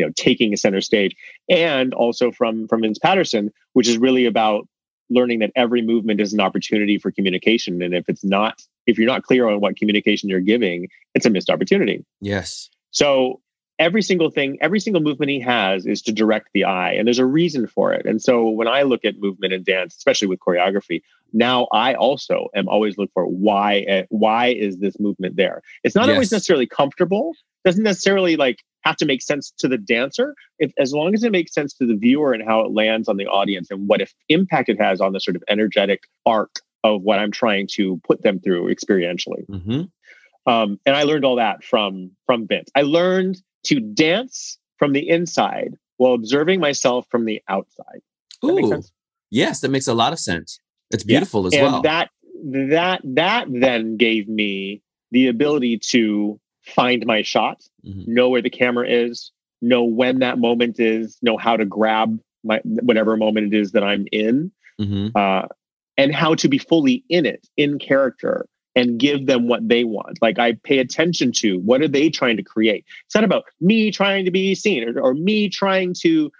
you 0.00 0.06
know 0.06 0.12
taking 0.16 0.52
a 0.52 0.56
center 0.56 0.80
stage, 0.80 1.14
and 1.48 1.92
also 1.94 2.32
from 2.32 2.66
from 2.66 2.80
Vince 2.80 2.98
Patterson, 2.98 3.52
which 3.74 3.86
is 3.86 3.98
really 3.98 4.24
about 4.26 4.66
learning 5.10 5.40
that 5.40 5.50
every 5.56 5.82
movement 5.82 6.20
is 6.20 6.32
an 6.32 6.40
opportunity 6.40 6.98
for 6.98 7.10
communication, 7.10 7.82
and 7.82 7.94
if 7.94 8.08
it's 8.08 8.24
not, 8.24 8.62
if 8.86 8.98
you're 8.98 9.06
not 9.06 9.22
clear 9.22 9.48
on 9.48 9.60
what 9.60 9.76
communication 9.76 10.28
you're 10.28 10.40
giving, 10.40 10.88
it's 11.14 11.26
a 11.26 11.30
missed 11.30 11.50
opportunity. 11.50 12.04
Yes. 12.20 12.70
So 12.92 13.40
every 13.78 14.02
single 14.02 14.30
thing, 14.30 14.58
every 14.60 14.80
single 14.80 15.02
movement 15.02 15.30
he 15.30 15.40
has 15.40 15.86
is 15.86 16.02
to 16.02 16.12
direct 16.12 16.48
the 16.54 16.64
eye, 16.64 16.92
and 16.92 17.06
there's 17.06 17.18
a 17.18 17.26
reason 17.26 17.66
for 17.66 17.92
it. 17.92 18.06
And 18.06 18.22
so 18.22 18.48
when 18.48 18.68
I 18.68 18.82
look 18.82 19.04
at 19.04 19.18
movement 19.18 19.52
and 19.52 19.64
dance, 19.64 19.96
especially 19.96 20.28
with 20.28 20.40
choreography, 20.40 21.02
now 21.32 21.66
I 21.72 21.94
also 21.94 22.48
am 22.54 22.68
always 22.68 22.96
looking 22.96 23.12
for 23.14 23.26
why. 23.26 23.78
Eh, 23.88 24.04
why 24.08 24.48
is 24.48 24.78
this 24.78 24.98
movement 24.98 25.36
there? 25.36 25.62
It's 25.82 25.94
not 25.94 26.06
yes. 26.06 26.14
always 26.14 26.32
necessarily 26.32 26.66
comfortable. 26.66 27.34
Doesn't 27.64 27.84
necessarily 27.84 28.36
like 28.36 28.58
have 28.82 28.96
to 28.96 29.06
make 29.06 29.22
sense 29.22 29.52
to 29.58 29.68
the 29.68 29.78
dancer. 29.78 30.34
If 30.58 30.72
as 30.78 30.92
long 30.92 31.14
as 31.14 31.22
it 31.22 31.32
makes 31.32 31.52
sense 31.52 31.74
to 31.74 31.86
the 31.86 31.96
viewer 31.96 32.32
and 32.32 32.42
how 32.42 32.60
it 32.60 32.72
lands 32.72 33.08
on 33.08 33.16
the 33.16 33.26
audience 33.26 33.70
and 33.70 33.88
what 33.88 34.00
if 34.00 34.14
impact 34.28 34.68
it 34.68 34.80
has 34.80 35.00
on 35.00 35.12
the 35.12 35.20
sort 35.20 35.36
of 35.36 35.44
energetic 35.48 36.04
arc 36.26 36.60
of 36.84 37.02
what 37.02 37.18
I'm 37.18 37.30
trying 37.30 37.68
to 37.72 38.00
put 38.06 38.22
them 38.22 38.40
through 38.40 38.74
experientially. 38.74 39.46
Mm-hmm. 39.50 40.50
Um, 40.50 40.80
and 40.86 40.96
I 40.96 41.02
learned 41.02 41.24
all 41.24 41.36
that 41.36 41.62
from 41.62 42.12
from 42.26 42.46
Vince. 42.46 42.70
I 42.74 42.82
learned 42.82 43.42
to 43.64 43.80
dance 43.80 44.58
from 44.78 44.92
the 44.92 45.08
inside 45.08 45.74
while 45.98 46.14
observing 46.14 46.60
myself 46.60 47.06
from 47.10 47.26
the 47.26 47.42
outside. 47.48 48.00
Ooh, 48.42 48.82
yes, 49.30 49.60
that 49.60 49.68
makes 49.68 49.86
a 49.86 49.94
lot 49.94 50.14
of 50.14 50.18
sense. 50.18 50.58
It's 50.90 51.04
beautiful 51.04 51.42
yeah. 51.42 51.46
as 51.46 51.54
and 51.54 51.62
well. 51.62 51.82
That 51.82 52.10
that 52.42 53.00
that 53.04 53.46
then 53.50 53.98
gave 53.98 54.28
me 54.28 54.82
the 55.10 55.28
ability 55.28 55.78
to 55.90 56.40
find 56.70 57.04
my 57.06 57.22
shot, 57.22 57.62
mm-hmm. 57.84 58.12
know 58.12 58.28
where 58.28 58.42
the 58.42 58.50
camera 58.50 58.88
is, 58.88 59.32
know 59.60 59.84
when 59.84 60.20
that 60.20 60.38
moment 60.38 60.80
is, 60.80 61.18
know 61.22 61.36
how 61.36 61.56
to 61.56 61.64
grab 61.64 62.18
my 62.42 62.60
whatever 62.64 63.16
moment 63.16 63.52
it 63.52 63.58
is 63.58 63.72
that 63.72 63.84
I'm 63.84 64.06
in, 64.12 64.50
mm-hmm. 64.80 65.08
uh, 65.14 65.46
and 65.96 66.14
how 66.14 66.34
to 66.36 66.48
be 66.48 66.58
fully 66.58 67.04
in 67.08 67.26
it, 67.26 67.46
in 67.56 67.78
character, 67.78 68.46
and 68.74 68.98
give 68.98 69.26
them 69.26 69.48
what 69.48 69.68
they 69.68 69.84
want. 69.84 70.18
Like 70.22 70.38
I 70.38 70.54
pay 70.64 70.78
attention 70.78 71.32
to 71.36 71.58
what 71.58 71.82
are 71.82 71.88
they 71.88 72.08
trying 72.08 72.36
to 72.36 72.42
create. 72.42 72.84
It's 73.06 73.14
not 73.14 73.24
about 73.24 73.44
me 73.60 73.90
trying 73.90 74.24
to 74.24 74.30
be 74.30 74.54
seen 74.54 74.88
or, 74.88 75.00
or 75.00 75.14
me 75.14 75.48
trying 75.48 75.94
to 76.00 76.30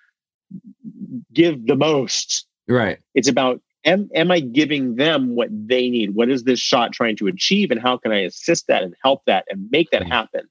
give 1.33 1.67
the 1.67 1.77
most. 1.77 2.47
Right. 2.69 2.99
It's 3.15 3.29
about 3.29 3.61
am, 3.85 4.09
am 4.15 4.31
I 4.31 4.41
giving 4.41 4.97
them 4.97 5.35
what 5.35 5.49
they 5.51 5.89
need? 5.89 6.15
What 6.15 6.31
is 6.31 6.45
this 6.45 6.61
shot 6.61 6.93
trying 6.93 7.17
to 7.17 7.27
achieve? 7.27 7.71
And 7.71 7.81
how 7.81 7.97
can 7.97 8.13
I 8.13 8.21
assist 8.21 8.67
that 8.69 8.83
and 8.83 8.95
help 9.03 9.23
that 9.27 9.45
and 9.49 9.69
make 9.71 9.91
that 9.91 10.03
mm-hmm. 10.03 10.13
happen? 10.13 10.43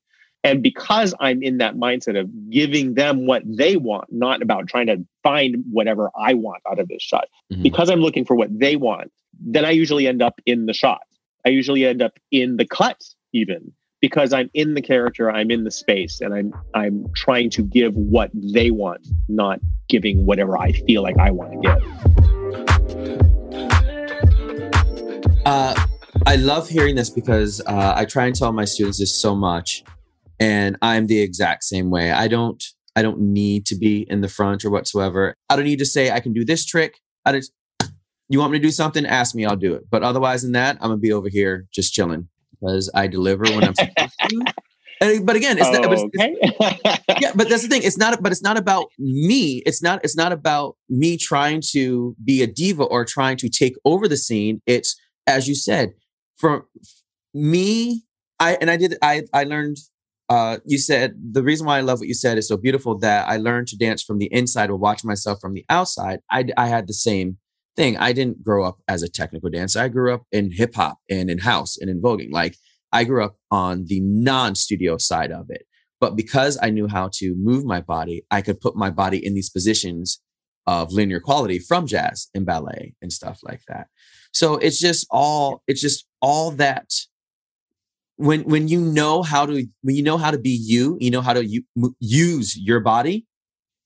And 0.44 0.64
because 0.64 1.14
I'm 1.20 1.44
in 1.44 1.58
that 1.58 1.76
mindset 1.76 2.18
of 2.18 2.30
giving 2.50 2.94
them 2.94 3.26
what 3.26 3.44
they 3.46 3.76
want, 3.76 4.06
not 4.10 4.42
about 4.42 4.68
trying 4.68 4.88
to 4.88 5.06
find 5.22 5.64
whatever 5.70 6.10
I 6.18 6.34
want 6.34 6.64
out 6.70 6.80
of 6.80 6.88
this 6.88 7.04
shot, 7.04 7.28
mm-hmm. 7.52 7.62
because 7.62 7.90
I'm 7.90 8.00
looking 8.00 8.24
for 8.24 8.36
what 8.36 8.48
they 8.58 8.78
want, 8.78 9.12
then 9.40 9.66
I 9.66 9.72
usually 9.72 10.08
end 10.08 10.22
up 10.22 10.40
in 10.46 10.66
the 10.66 10.74
shot. 10.74 11.02
I 11.46 11.50
usually 11.50 11.86
end 11.86 12.02
up 12.02 12.14
in 12.32 12.58
the 12.58 12.66
cut 12.66 13.02
even 13.34 13.72
because 14.02 14.32
I'm 14.32 14.50
in 14.54 14.76
the 14.76 14.82
character, 14.82 15.30
I'm 15.30 15.52
in 15.52 15.66
the 15.66 15.72
space, 15.72 16.22
and 16.22 16.34
I'm 16.34 16.54
I'm 16.74 17.06
trying 17.16 17.50
to 17.52 17.64
give 17.64 17.96
what 17.96 18.32
they 18.34 18.72
want, 18.72 19.08
not 19.28 19.60
giving 19.88 20.26
whatever 20.26 20.58
I 20.58 20.72
feel 20.72 21.02
like 21.02 21.18
I 21.18 21.32
want 21.32 21.52
to 21.54 21.60
give. 21.62 22.69
Uh, 25.50 25.74
I 26.28 26.36
love 26.36 26.70
hearing 26.70 26.94
this 26.94 27.10
because 27.10 27.60
uh, 27.66 27.94
I 27.96 28.06
try 28.06 28.28
and 28.28 28.36
tell 28.36 28.54
my 28.54 28.66
students 28.66 29.00
this 29.00 29.20
so 29.20 29.34
much, 29.34 29.84
and 30.40 30.78
I'm 30.84 31.08
the 31.08 31.20
exact 31.20 31.64
same 31.64 31.90
way. 31.90 32.12
I 32.12 32.28
don't 32.28 32.64
I 32.96 33.02
don't 33.02 33.20
need 33.20 33.66
to 33.66 33.76
be 33.76 34.06
in 34.12 34.22
the 34.22 34.28
front 34.28 34.64
or 34.64 34.70
whatsoever. 34.70 35.34
I 35.50 35.56
don't 35.56 35.66
need 35.66 35.80
to 35.80 35.88
say 35.88 36.12
I 36.12 36.20
can 36.20 36.34
do 36.34 36.46
this 36.46 36.68
trick. 36.68 37.00
I 37.26 37.32
just 37.32 37.52
you 38.28 38.38
want 38.38 38.52
me 38.52 38.60
to 38.60 38.62
do 38.62 38.70
something? 38.70 39.08
Ask 39.08 39.34
me, 39.34 39.44
I'll 39.44 39.56
do 39.56 39.74
it. 39.74 39.90
But 39.90 40.04
otherwise 40.04 40.44
than 40.44 40.52
that, 40.52 40.76
I'm 40.82 40.90
gonna 40.90 40.98
be 40.98 41.12
over 41.12 41.30
here 41.30 41.66
just 41.74 41.96
chilling 41.96 42.28
because 42.52 42.92
I 42.94 43.08
deliver 43.08 43.46
when 43.46 43.64
I'm 43.64 43.74
supposed 43.74 44.20
to. 44.30 44.54
And, 45.02 45.26
but 45.26 45.38
again, 45.38 45.58
it's, 45.58 45.66
oh, 45.66 45.72
not, 45.72 45.84
but 45.84 45.94
it's, 45.94 46.04
okay. 46.04 47.02
yeah, 47.22 47.32
but 47.34 47.48
that's 47.48 47.64
the 47.64 47.70
thing. 47.70 47.84
It's 47.84 47.98
not, 47.98 48.22
but 48.22 48.34
it's 48.34 48.42
not 48.42 48.58
about 48.58 48.88
me. 49.00 49.64
It's 49.66 49.82
not, 49.82 50.02
it's 50.04 50.18
not 50.18 50.34
about 50.34 50.76
me 50.90 51.16
trying 51.16 51.62
to 51.72 52.18
be 52.26 52.42
a 52.42 52.48
diva 52.48 52.84
or 52.84 53.06
trying 53.06 53.38
to 53.38 53.48
take 53.48 53.76
over 53.86 54.10
the 54.10 54.18
scene. 54.18 54.62
It's, 54.66 55.00
as 55.30 55.48
you 55.48 55.56
said, 55.56 55.94
for 56.38 56.66
me, 57.34 58.04
I, 58.40 58.58
and 58.60 58.70
I 58.70 58.78
did, 58.78 58.96
I, 59.02 59.24
I 59.34 59.44
learned, 59.44 59.78
uh, 60.30 60.58
you 60.66 60.78
said 60.78 61.14
the 61.32 61.44
reason 61.44 61.66
why 61.66 61.78
I 61.78 61.82
love 61.82 62.00
what 62.00 62.08
you 62.08 62.14
said 62.14 62.38
is 62.38 62.48
so 62.48 62.58
beautiful 62.58 62.98
that 63.00 63.28
I 63.28 63.38
learned 63.38 63.68
to 63.70 63.78
dance 63.78 64.04
from 64.04 64.20
the 64.20 64.30
inside 64.32 64.70
or 64.70 64.76
watch 64.76 65.04
myself 65.04 65.40
from 65.42 65.54
the 65.54 65.66
outside. 65.70 66.20
I, 66.32 66.46
I 66.58 66.68
had 66.68 66.88
the 66.88 66.94
same 66.94 67.38
thing. 67.76 67.98
I 67.98 68.14
didn't 68.14 68.44
grow 68.44 68.66
up 68.66 68.78
as 68.88 69.04
a 69.04 69.10
technical 69.10 69.50
dancer. 69.50 69.80
I 69.80 69.88
grew 69.88 70.14
up 70.14 70.24
in 70.32 70.52
hip 70.52 70.76
hop 70.76 70.98
and 71.10 71.30
in 71.30 71.40
house 71.40 71.78
and 71.78 71.90
in 71.90 72.02
voguing. 72.02 72.32
Like 72.32 72.56
I 72.92 73.04
grew 73.04 73.24
up 73.24 73.36
on 73.52 73.86
the 73.86 74.00
non 74.02 74.56
studio 74.56 74.98
side 74.98 75.32
of 75.32 75.46
it. 75.50 75.64
But 76.00 76.16
because 76.16 76.58
I 76.62 76.70
knew 76.70 76.88
how 76.88 77.10
to 77.16 77.36
move 77.38 77.66
my 77.66 77.82
body, 77.82 78.24
I 78.32 78.42
could 78.42 78.62
put 78.62 78.76
my 78.76 78.90
body 78.90 79.24
in 79.24 79.34
these 79.34 79.50
positions 79.50 80.22
of 80.66 80.92
linear 80.92 81.20
quality 81.20 81.60
from 81.60 81.88
jazz 81.88 82.28
and 82.34 82.46
ballet 82.46 82.94
and 83.02 83.12
stuff 83.12 83.40
like 83.44 83.62
that. 83.68 83.88
So 84.32 84.56
it's 84.58 84.80
just 84.80 85.08
all 85.10 85.64
it's 85.68 85.82
just 85.82 86.06
all 86.22 86.52
that 86.52 86.90
when 88.18 88.42
when 88.44 88.68
you 88.68 88.82
know 88.82 89.24
how 89.24 89.46
to 89.46 89.66
when 89.82 89.96
you 89.96 90.04
know 90.04 90.18
how 90.18 90.30
to 90.30 90.38
be 90.38 90.50
you, 90.50 90.98
you 91.00 91.10
know 91.10 91.22
how 91.22 91.34
to 91.34 91.46
u- 91.46 91.96
use 92.00 92.58
your 92.58 92.80
body, 92.82 93.26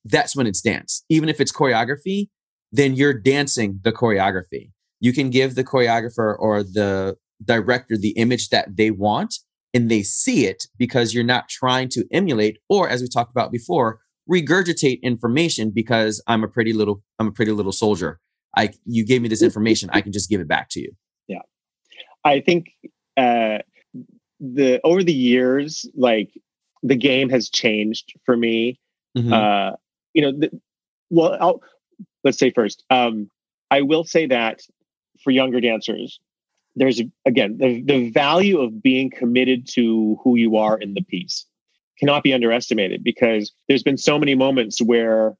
that's 0.04 0.34
when 0.34 0.46
it's 0.46 0.60
dance. 0.60 1.04
Even 1.08 1.28
if 1.28 1.40
it's 1.40 1.52
choreography, 1.52 2.28
then 2.72 2.94
you're 2.94 3.14
dancing 3.14 3.80
the 3.84 3.92
choreography. 3.92 4.70
You 5.00 5.12
can 5.12 5.30
give 5.30 5.54
the 5.54 5.64
choreographer 5.64 6.36
or 6.38 6.62
the 6.62 7.16
director 7.44 7.96
the 7.96 8.10
image 8.10 8.48
that 8.48 8.76
they 8.76 8.90
want 8.90 9.36
and 9.72 9.90
they 9.90 10.02
see 10.02 10.46
it 10.46 10.66
because 10.78 11.14
you're 11.14 11.24
not 11.24 11.48
trying 11.48 11.88
to 11.90 12.04
emulate 12.12 12.58
or 12.68 12.88
as 12.88 13.02
we 13.02 13.08
talked 13.08 13.30
about 13.30 13.52
before 13.52 14.00
regurgitate 14.30 15.02
information 15.02 15.70
because 15.70 16.22
I'm 16.26 16.42
a 16.42 16.48
pretty 16.48 16.72
little 16.72 17.02
I'm 17.18 17.28
a 17.28 17.32
pretty 17.32 17.52
little 17.52 17.72
soldier. 17.72 18.18
I 18.56 18.70
you 18.84 19.04
gave 19.04 19.22
me 19.22 19.28
this 19.28 19.42
information, 19.50 19.90
I 19.92 20.00
can 20.00 20.12
just 20.12 20.28
give 20.28 20.40
it 20.40 20.48
back 20.48 20.68
to 20.70 20.80
you. 20.80 20.92
Yeah. 21.28 21.42
I 22.24 22.40
think 22.40 22.70
uh 23.16 23.58
the 24.40 24.80
over 24.84 25.02
the 25.02 25.14
years 25.14 25.86
like 25.94 26.30
the 26.82 26.96
game 26.96 27.30
has 27.30 27.48
changed 27.48 28.12
for 28.26 28.36
me. 28.36 28.78
Mm-hmm. 29.16 29.32
Uh 29.32 29.72
you 30.12 30.22
know, 30.22 30.32
the, 30.32 30.50
well 31.10 31.36
I'll 31.40 31.62
let's 32.24 32.38
say 32.38 32.50
first, 32.50 32.84
um, 32.90 33.30
I 33.70 33.82
will 33.82 34.04
say 34.04 34.26
that 34.26 34.62
for 35.22 35.30
younger 35.30 35.60
dancers, 35.60 36.18
there's 36.76 37.00
again 37.24 37.56
the, 37.58 37.82
the 37.82 38.10
value 38.10 38.60
of 38.60 38.82
being 38.82 39.10
committed 39.10 39.68
to 39.68 40.18
who 40.24 40.36
you 40.36 40.56
are 40.56 40.76
in 40.76 40.94
the 40.94 41.02
piece 41.02 41.46
cannot 42.00 42.24
be 42.24 42.32
underestimated 42.32 43.04
because 43.04 43.52
there's 43.68 43.84
been 43.84 43.96
so 43.96 44.18
many 44.18 44.34
moments 44.34 44.82
where 44.82 45.36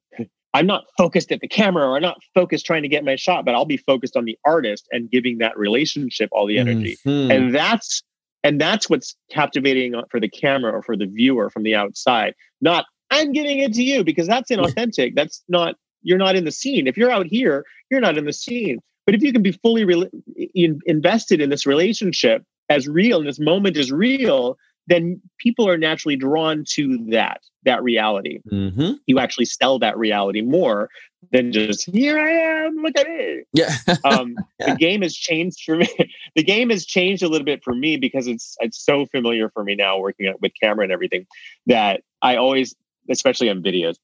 I'm 0.55 0.67
not 0.67 0.85
focused 0.97 1.33
at 1.33 1.41
the 1.41 1.49
camera 1.49 1.85
or 1.85 1.97
I'm 1.97 2.03
not 2.03 2.19
focused 2.33 2.65
trying 2.65 2.83
to 2.83 2.89
get 2.89 3.05
my 3.05 3.17
shot, 3.17 3.45
but 3.45 3.55
I'll 3.55 3.65
be 3.65 3.77
focused 3.77 4.17
on 4.17 4.25
the 4.25 4.39
artist 4.47 4.89
and 4.93 5.11
giving 5.11 5.39
that 5.39 5.59
relationship 5.59 6.31
all 6.33 6.47
the 6.47 6.59
energy. 6.59 6.97
Mm-hmm. 7.05 7.31
And 7.31 7.55
that's 7.55 8.03
and 8.45 8.61
that's 8.61 8.89
what's 8.89 9.17
captivating 9.31 10.01
for 10.11 10.21
the 10.21 10.29
camera 10.29 10.73
or 10.73 10.83
for 10.83 10.97
the 10.97 11.07
viewer 11.07 11.51
from 11.51 11.65
the 11.65 11.75
outside. 11.75 12.35
Not 12.61 12.87
I'm 13.11 13.33
giving 13.33 13.59
it 13.59 13.75
to 13.75 13.83
you 13.83 14.05
because 14.05 14.29
that's 14.29 14.51
inauthentic. 14.53 15.15
that's 15.17 15.43
not 15.49 15.75
you're 16.03 16.19
not 16.19 16.37
in 16.37 16.45
the 16.45 16.53
scene. 16.53 16.87
If 16.87 16.97
you're 16.97 17.11
out 17.11 17.27
here, 17.27 17.65
you're 17.91 18.01
not 18.01 18.17
in 18.17 18.25
the 18.25 18.33
scene. 18.33 18.79
But 19.07 19.15
if 19.15 19.23
you 19.23 19.33
can 19.33 19.43
be 19.43 19.53
fully 19.53 19.85
re- 19.85 20.11
in, 20.55 20.79
invested 20.87 21.41
in 21.41 21.51
this 21.51 21.67
relationship 21.67 22.43
as 22.69 22.89
real, 22.89 23.19
and 23.19 23.29
this 23.29 23.41
moment 23.41 23.77
is 23.77 23.91
real, 23.93 24.57
then 24.87 25.21
people 25.39 25.69
are 25.69 25.79
naturally 25.79 26.17
drawn 26.17 26.65
to 26.71 26.99
that 27.11 27.41
that 27.65 27.83
reality. 27.83 28.41
Mm-hmm. 28.51 28.93
You 29.07 29.19
actually 29.19 29.47
sell 29.47 29.79
that 29.79 29.97
reality 29.97 30.43
more 30.43 30.91
than 31.33 31.53
just 31.53 31.91
here 31.91 32.19
I 32.19 32.31
am, 32.31 32.77
look 32.77 32.99
at 32.99 33.07
it. 33.09 33.47
Yeah. 33.53 33.75
um, 34.05 34.37
yeah. 34.61 34.73
The 34.73 34.77
game 34.77 35.03
has 35.03 35.15
changed 35.15 35.63
for 35.65 35.77
me. 35.77 35.89
the 36.35 36.43
game 36.43 36.71
has 36.71 36.85
changed 36.85 37.23
a 37.23 37.29
little 37.29 37.45
bit 37.45 37.65
for 37.65 37.75
me 37.75 37.97
because 37.97 38.27
it's 38.27 38.57
it's 38.61 38.85
so 38.85 39.07
familiar 39.07 39.49
for 39.49 39.65
me 39.65 39.75
now 39.75 39.99
working 39.99 40.33
with 40.41 40.53
camera 40.61 40.85
and 40.85 40.93
everything 40.93 41.27
that 41.67 42.03
I 42.23 42.37
always, 42.37 42.75
especially 43.11 43.51
on 43.51 43.63
videos, 43.63 43.97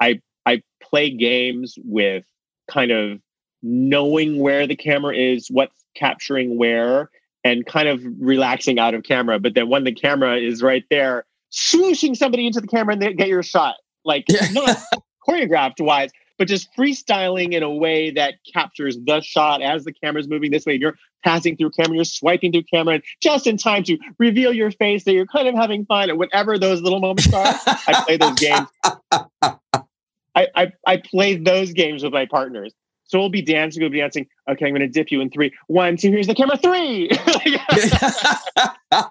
I 0.00 0.20
I 0.46 0.62
play 0.82 1.10
games 1.10 1.76
with 1.84 2.24
kind 2.68 2.90
of 2.90 3.20
knowing 3.62 4.38
where 4.38 4.66
the 4.66 4.76
camera 4.76 5.16
is, 5.16 5.48
what's 5.50 5.84
capturing 5.94 6.58
where, 6.58 7.10
and 7.44 7.64
kind 7.66 7.88
of 7.88 8.02
relaxing 8.18 8.78
out 8.78 8.94
of 8.94 9.04
camera. 9.04 9.38
But 9.38 9.54
then 9.54 9.68
when 9.68 9.84
the 9.84 9.92
camera 9.92 10.38
is 10.38 10.62
right 10.62 10.84
there, 10.90 11.26
swooshing 11.52 12.16
somebody 12.16 12.46
into 12.46 12.60
the 12.60 12.66
camera 12.66 12.94
and 12.94 13.02
they 13.02 13.12
get 13.12 13.28
your 13.28 13.42
shot. 13.42 13.76
Like 14.04 14.24
not 14.52 14.76
choreographed 15.28 15.80
wise, 15.80 16.10
but 16.38 16.48
just 16.48 16.68
freestyling 16.76 17.52
in 17.52 17.62
a 17.62 17.70
way 17.70 18.10
that 18.10 18.34
captures 18.52 18.98
the 19.06 19.20
shot 19.20 19.62
as 19.62 19.84
the 19.84 19.92
camera's 19.92 20.28
moving 20.28 20.50
this 20.50 20.66
way. 20.66 20.74
You're 20.74 20.96
passing 21.24 21.56
through 21.56 21.70
camera, 21.70 21.96
you're 21.96 22.04
swiping 22.04 22.52
through 22.52 22.64
camera, 22.64 22.94
and 22.94 23.04
just 23.22 23.46
in 23.46 23.56
time 23.56 23.82
to 23.84 23.96
reveal 24.18 24.52
your 24.52 24.70
face 24.70 25.04
that 25.04 25.12
you're 25.12 25.26
kind 25.26 25.48
of 25.48 25.54
having 25.54 25.86
fun 25.86 26.10
and 26.10 26.18
whatever 26.18 26.58
those 26.58 26.82
little 26.82 27.00
moments 27.00 27.32
are. 27.32 27.46
I 27.66 28.04
play 28.04 28.16
those 28.16 28.38
games. 28.38 28.68
I, 30.36 30.48
I, 30.54 30.72
I 30.86 30.96
play 30.96 31.36
those 31.36 31.72
games 31.72 32.02
with 32.02 32.12
my 32.12 32.26
partners. 32.26 32.74
So 33.06 33.18
we'll 33.18 33.28
be 33.28 33.42
dancing, 33.42 33.82
we'll 33.82 33.90
be 33.90 34.00
dancing. 34.00 34.26
Okay, 34.48 34.66
I'm 34.66 34.72
going 34.72 34.80
to 34.80 34.88
dip 34.88 35.10
you 35.10 35.20
in 35.20 35.30
three. 35.30 35.52
One, 35.66 35.96
two, 35.96 36.10
here's 36.10 36.26
the 36.26 36.34
camera. 36.34 36.56
Three. 36.56 37.10
and 38.90 39.10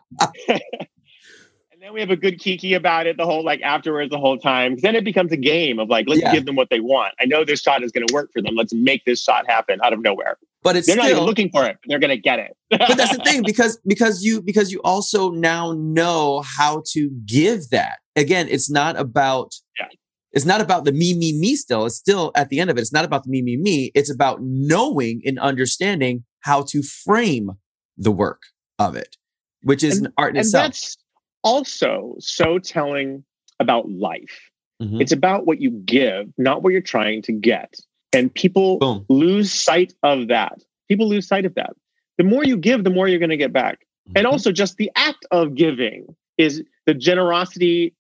then 1.80 1.94
we 1.94 2.00
have 2.00 2.10
a 2.10 2.16
good 2.16 2.40
kiki 2.40 2.74
about 2.74 3.06
it 3.08 3.18
the 3.18 3.26
whole 3.26 3.44
like 3.44 3.62
afterwards 3.62 4.10
the 4.10 4.18
whole 4.18 4.38
time. 4.38 4.78
Then 4.78 4.96
it 4.96 5.04
becomes 5.04 5.32
a 5.32 5.38
game 5.38 5.80
of 5.80 5.90
like, 5.90 6.08
let's 6.08 6.22
yeah. 6.22 6.32
give 6.32 6.46
them 6.46 6.56
what 6.56 6.70
they 6.70 6.80
want. 6.80 7.14
I 7.20 7.26
know 7.26 7.46
this 7.46 7.62
shot 7.62 7.84
is 7.84 7.92
going 7.92 8.08
to 8.08 8.14
work 8.14 8.32
for 8.34 8.42
them. 8.42 8.56
Let's 8.56 8.74
make 8.74 9.06
this 9.06 9.22
shot 9.22 9.46
happen 9.48 9.80
out 9.84 9.94
of 9.94 10.02
nowhere. 10.02 10.38
But 10.64 10.76
it's 10.76 10.88
they're 10.88 10.96
still, 10.96 11.04
not 11.04 11.12
even 11.12 11.26
looking 11.26 11.50
for 11.50 11.66
it. 11.66 11.78
They're 11.86 12.00
going 12.00 12.10
to 12.10 12.18
get 12.18 12.40
it. 12.40 12.56
but 12.72 12.98
that's 12.98 13.16
the 13.16 13.24
thing 13.24 13.44
because 13.46 13.80
because 13.86 14.24
you 14.24 14.42
because 14.42 14.72
you 14.72 14.82
also 14.84 15.30
now 15.30 15.74
know 15.74 16.42
how 16.42 16.84
to 16.94 17.10
give 17.26 17.70
that. 17.70 18.00
Again, 18.16 18.48
it's 18.50 18.70
not 18.70 18.98
about 18.98 19.54
yeah 19.80 19.88
it's 20.34 20.46
not 20.46 20.62
about 20.62 20.84
the 20.84 20.92
me, 20.92 21.14
me, 21.14 21.32
me 21.34 21.56
still. 21.56 21.86
It's 21.86 21.96
still 21.96 22.32
at 22.36 22.50
the 22.50 22.60
end 22.60 22.70
of 22.70 22.78
it. 22.78 22.82
It's 22.82 22.94
not 22.94 23.06
about 23.06 23.24
the 23.24 23.30
me, 23.30 23.42
me, 23.42 23.56
me. 23.56 23.92
It's 23.94 24.12
about 24.12 24.40
knowing 24.42 25.22
and 25.26 25.40
understanding 25.40 26.24
how 26.42 26.64
to 26.70 26.82
frame 26.82 27.52
the 27.98 28.12
work 28.12 28.42
of 28.80 28.96
it, 28.96 29.16
which 29.62 29.84
is 29.84 29.98
and, 29.98 30.08
an 30.08 30.14
art 30.18 30.32
in 30.32 30.38
and 30.38 30.46
itself. 30.46 30.66
That's 30.66 30.98
also 31.44 32.16
so 32.20 32.58
telling 32.58 33.24
about 33.60 33.90
life. 33.90 34.50
Mm-hmm. 34.82 35.02
It's 35.02 35.12
about 35.12 35.46
what 35.46 35.62
you 35.62 35.70
give, 35.70 36.32
not 36.38 36.64
what 36.64 36.74
you're 36.74 36.82
trying 36.82 37.22
to 37.24 37.32
get. 37.32 37.76
And 38.12 38.34
people 38.34 38.80
Boom. 38.80 39.06
lose 39.10 39.52
sight 39.52 39.94
of 40.04 40.28
that. 40.28 40.62
People 40.90 41.08
lose 41.08 41.28
sight 41.28 41.46
of 41.46 41.56
that. 41.56 41.74
The 42.18 42.24
more 42.24 42.44
you 42.44 42.58
give, 42.58 42.84
the 42.84 42.90
more 42.90 43.08
you're 43.08 43.20
going 43.20 43.30
to 43.30 43.38
get 43.38 43.54
back. 43.54 43.80
Mm-hmm. 44.08 44.14
And 44.18 44.28
also, 44.28 44.52
just 44.52 44.78
the 44.78 44.92
act 44.96 45.26
of 45.32 45.56
giving 45.56 46.16
is 46.38 46.64
the 46.86 46.94
generosity 46.94 47.94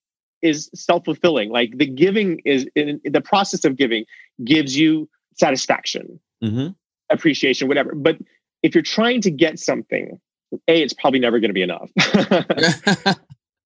is 0.43 0.69
self-fulfilling 0.75 1.49
like 1.49 1.77
the 1.77 1.85
giving 1.85 2.39
is 2.45 2.67
in, 2.75 2.99
in 3.03 3.11
the 3.11 3.21
process 3.21 3.65
of 3.65 3.75
giving 3.75 4.05
gives 4.43 4.77
you 4.77 5.09
satisfaction 5.35 6.19
mm-hmm. 6.43 6.67
appreciation 7.09 7.67
whatever 7.67 7.95
but 7.95 8.17
if 8.61 8.75
you're 8.75 8.83
trying 8.83 9.21
to 9.21 9.31
get 9.31 9.57
something 9.57 10.19
a 10.67 10.81
it's 10.81 10.93
probably 10.93 11.19
never 11.19 11.39
going 11.39 11.49
to 11.49 11.53
be 11.53 11.63
enough 11.63 11.89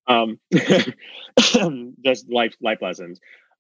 um, 0.08 0.40
just 2.06 2.30
life 2.30 2.56
life 2.62 2.82
lessons 2.82 3.20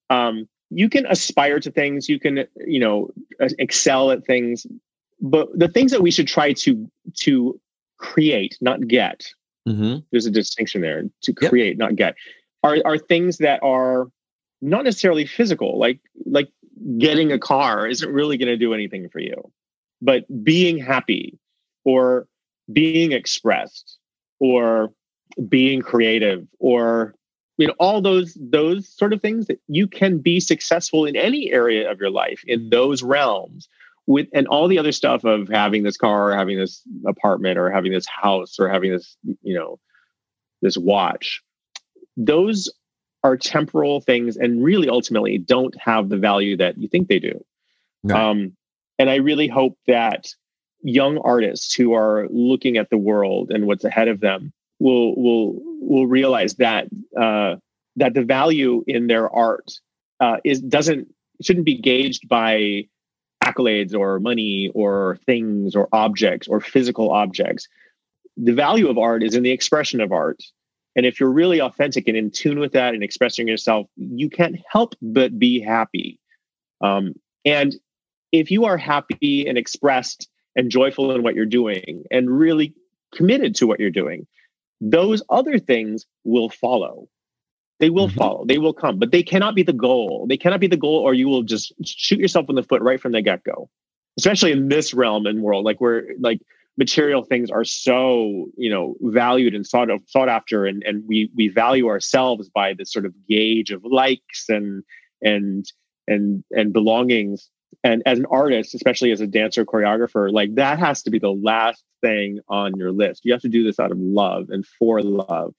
um, 0.09 0.47
you 0.69 0.89
can 0.89 1.05
aspire 1.07 1.59
to 1.59 1.71
things 1.71 2.07
you 2.07 2.19
can 2.19 2.45
you 2.65 2.79
know 2.79 3.09
excel 3.59 4.11
at 4.11 4.25
things 4.25 4.65
but 5.19 5.47
the 5.57 5.67
things 5.67 5.91
that 5.91 6.01
we 6.01 6.11
should 6.11 6.27
try 6.27 6.53
to 6.53 6.89
to 7.15 7.59
create 7.97 8.57
not 8.61 8.87
get 8.87 9.25
mm-hmm. 9.67 9.97
there's 10.11 10.25
a 10.25 10.31
distinction 10.31 10.81
there 10.81 11.03
to 11.21 11.33
create 11.33 11.69
yep. 11.69 11.77
not 11.77 11.95
get 11.95 12.15
are 12.63 12.77
are 12.85 12.97
things 12.97 13.37
that 13.37 13.61
are 13.63 14.07
not 14.61 14.83
necessarily 14.83 15.25
physical 15.25 15.77
like 15.77 15.99
like 16.25 16.49
getting 16.97 17.31
a 17.31 17.39
car 17.39 17.87
isn't 17.87 18.11
really 18.11 18.37
going 18.37 18.47
to 18.47 18.57
do 18.57 18.73
anything 18.73 19.09
for 19.09 19.19
you. 19.19 19.51
But 20.01 20.25
being 20.43 20.77
happy 20.77 21.37
or 21.83 22.27
being 22.71 23.11
expressed 23.11 23.97
or 24.39 24.93
being 25.47 25.81
creative 25.81 26.47
or 26.59 27.15
you 27.57 27.67
know 27.67 27.73
all 27.79 28.01
those 28.01 28.37
those 28.39 28.87
sort 28.87 29.13
of 29.13 29.21
things 29.21 29.47
that 29.47 29.59
you 29.67 29.87
can 29.87 30.19
be 30.19 30.39
successful 30.39 31.05
in 31.05 31.15
any 31.15 31.51
area 31.51 31.89
of 31.89 31.99
your 31.99 32.09
life 32.09 32.43
in 32.45 32.69
those 32.69 33.03
realms 33.03 33.67
with 34.05 34.27
and 34.33 34.47
all 34.47 34.67
the 34.67 34.77
other 34.77 34.91
stuff 34.91 35.23
of 35.23 35.47
having 35.47 35.83
this 35.83 35.97
car 35.97 36.31
or 36.31 36.35
having 36.35 36.57
this 36.57 36.81
apartment 37.07 37.57
or 37.57 37.69
having 37.69 37.91
this 37.91 38.05
house 38.07 38.59
or 38.59 38.69
having 38.69 38.91
this 38.91 39.17
you 39.41 39.53
know 39.53 39.79
this 40.61 40.77
watch 40.77 41.41
those 42.17 42.69
are 43.23 43.37
temporal 43.37 44.01
things 44.01 44.35
and 44.37 44.63
really 44.63 44.89
ultimately 44.89 45.37
don't 45.37 45.75
have 45.79 46.09
the 46.09 46.17
value 46.17 46.57
that 46.57 46.77
you 46.77 46.87
think 46.87 47.07
they 47.07 47.19
do. 47.19 47.43
No. 48.03 48.15
Um, 48.15 48.57
and 48.99 49.09
I 49.09 49.15
really 49.15 49.47
hope 49.47 49.77
that 49.87 50.27
young 50.81 51.17
artists 51.19 51.73
who 51.73 51.93
are 51.93 52.27
looking 52.29 52.77
at 52.77 52.89
the 52.89 52.97
world 52.97 53.51
and 53.51 53.67
what's 53.67 53.83
ahead 53.83 54.07
of 54.07 54.19
them 54.19 54.53
will 54.79 55.15
will 55.15 55.59
will 55.81 56.07
realize 56.07 56.55
that 56.55 56.87
uh, 57.19 57.55
that 57.95 58.13
the 58.13 58.23
value 58.23 58.83
in 58.87 59.07
their 59.07 59.29
art 59.33 59.71
uh, 60.19 60.37
is 60.43 60.61
doesn't 60.61 61.07
shouldn't 61.41 61.65
be 61.65 61.77
gauged 61.77 62.27
by 62.27 62.87
accolades 63.43 63.93
or 63.93 64.19
money 64.19 64.71
or 64.73 65.19
things 65.25 65.75
or 65.75 65.87
objects 65.91 66.47
or 66.47 66.59
physical 66.59 67.11
objects. 67.11 67.67
The 68.35 68.53
value 68.53 68.89
of 68.89 68.97
art 68.97 69.23
is 69.23 69.35
in 69.35 69.43
the 69.43 69.51
expression 69.51 70.01
of 70.01 70.11
art 70.11 70.41
and 70.97 71.05
if 71.05 71.19
you're 71.19 71.31
really 71.31 71.61
authentic 71.61 72.07
and 72.07 72.17
in 72.17 72.31
tune 72.31 72.59
with 72.59 72.73
that 72.73 72.95
and 72.95 73.03
expressing 73.03 73.47
yourself, 73.47 73.87
you 73.95 74.29
can't 74.29 74.57
help 74.69 74.95
but 74.99 75.37
be 75.37 75.61
happy. 75.61 76.19
Um, 76.81 77.13
and 77.45 77.75
if 78.31 78.49
you 78.49 78.65
are 78.65 78.77
happy 78.77 79.47
and 79.47 79.59
expressed 79.59 80.27
and 80.55 80.71
joyful 80.71 81.11
in 81.11 81.21
what 81.21 81.35
you're 81.35 81.45
doing 81.45 82.03
and 82.09 82.29
really 82.29 82.73
committed 83.13 83.53
to 83.55 83.67
what 83.67 83.79
you're 83.79 83.91
doing, 83.91 84.25
those 84.81 85.21
other 85.29 85.59
things 85.59 86.07
will 86.23 86.49
follow. 86.49 87.07
They 87.79 87.91
will 87.91 88.07
mm-hmm. 88.07 88.17
follow, 88.17 88.45
they 88.45 88.57
will 88.57 88.73
come, 88.73 88.97
but 88.97 89.11
they 89.11 89.21
cannot 89.21 89.53
be 89.53 89.61
the 89.61 89.73
goal. 89.73 90.25
They 90.27 90.37
cannot 90.37 90.59
be 90.59 90.67
the 90.67 90.77
goal, 90.77 90.97
or 90.97 91.13
you 91.13 91.27
will 91.27 91.43
just 91.43 91.73
shoot 91.85 92.19
yourself 92.19 92.49
in 92.49 92.55
the 92.55 92.63
foot 92.63 92.81
right 92.81 92.99
from 92.99 93.11
the 93.11 93.21
get 93.21 93.43
go, 93.43 93.69
especially 94.17 94.51
in 94.51 94.69
this 94.69 94.95
realm 94.95 95.27
and 95.27 95.43
world. 95.43 95.63
Like, 95.63 95.79
we're 95.79 96.05
like, 96.19 96.41
material 96.77 97.23
things 97.23 97.49
are 97.49 97.65
so 97.65 98.45
you 98.55 98.69
know 98.69 98.95
valued 99.01 99.55
and 99.55 99.65
sought 99.65 99.89
of, 99.89 100.01
sought 100.07 100.29
after 100.29 100.65
and 100.65 100.83
and 100.83 101.03
we 101.07 101.29
we 101.35 101.47
value 101.47 101.87
ourselves 101.87 102.49
by 102.49 102.73
this 102.73 102.91
sort 102.91 103.05
of 103.05 103.13
gauge 103.27 103.71
of 103.71 103.83
likes 103.83 104.47
and 104.47 104.83
and 105.21 105.71
and 106.07 106.43
and 106.51 106.71
belongings. 106.71 107.49
And 107.83 108.01
as 108.05 108.19
an 108.19 108.25
artist 108.31 108.75
especially 108.75 109.11
as 109.11 109.21
a 109.21 109.27
dancer 109.27 109.65
choreographer 109.65 110.31
like 110.31 110.55
that 110.55 110.79
has 110.79 111.01
to 111.03 111.09
be 111.09 111.19
the 111.19 111.31
last 111.31 111.83
thing 112.01 112.39
on 112.47 112.75
your 112.77 112.91
list. 112.91 113.25
You 113.25 113.33
have 113.33 113.41
to 113.41 113.49
do 113.49 113.63
this 113.63 113.79
out 113.79 113.91
of 113.91 113.97
love 113.97 114.49
and 114.49 114.65
for 114.65 115.01
love. 115.01 115.53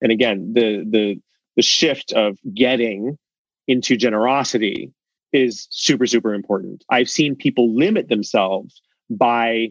And 0.00 0.10
again 0.10 0.52
the 0.54 0.84
the 0.88 1.20
the 1.56 1.62
shift 1.62 2.12
of 2.12 2.38
getting 2.52 3.18
into 3.68 3.96
generosity 3.96 4.92
is 5.32 5.66
super 5.70 6.06
super 6.06 6.32
important. 6.34 6.82
I've 6.88 7.10
seen 7.10 7.36
people 7.36 7.74
limit 7.74 8.08
themselves 8.08 8.80
by 9.10 9.68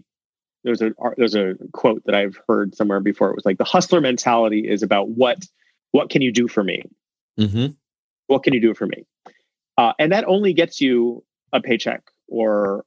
there's 0.66 0.82
a 0.82 0.92
there's 1.16 1.36
a 1.36 1.54
quote 1.72 2.04
that 2.06 2.16
I've 2.16 2.40
heard 2.50 2.76
somewhere 2.76 3.00
before. 3.00 3.30
It 3.30 3.36
was 3.36 3.46
like 3.46 3.60
the 3.60 3.64
hustler 3.64 4.02
mentality 4.02 4.68
is 4.68 4.82
about 4.84 5.10
what 5.10 5.46
what 5.92 6.10
can 6.10 6.22
you 6.22 6.32
do 6.32 6.48
for 6.48 6.64
me? 6.64 6.84
Mm-hmm. 7.40 7.74
What 8.28 8.44
can 8.44 8.54
you 8.54 8.60
do 8.60 8.74
for 8.74 8.88
me? 8.88 9.06
Uh, 9.78 9.94
and 10.00 10.12
that 10.12 10.26
only 10.26 10.54
gets 10.54 10.82
you 10.82 11.24
a 11.54 11.62
paycheck 11.62 12.04
or 12.28 12.84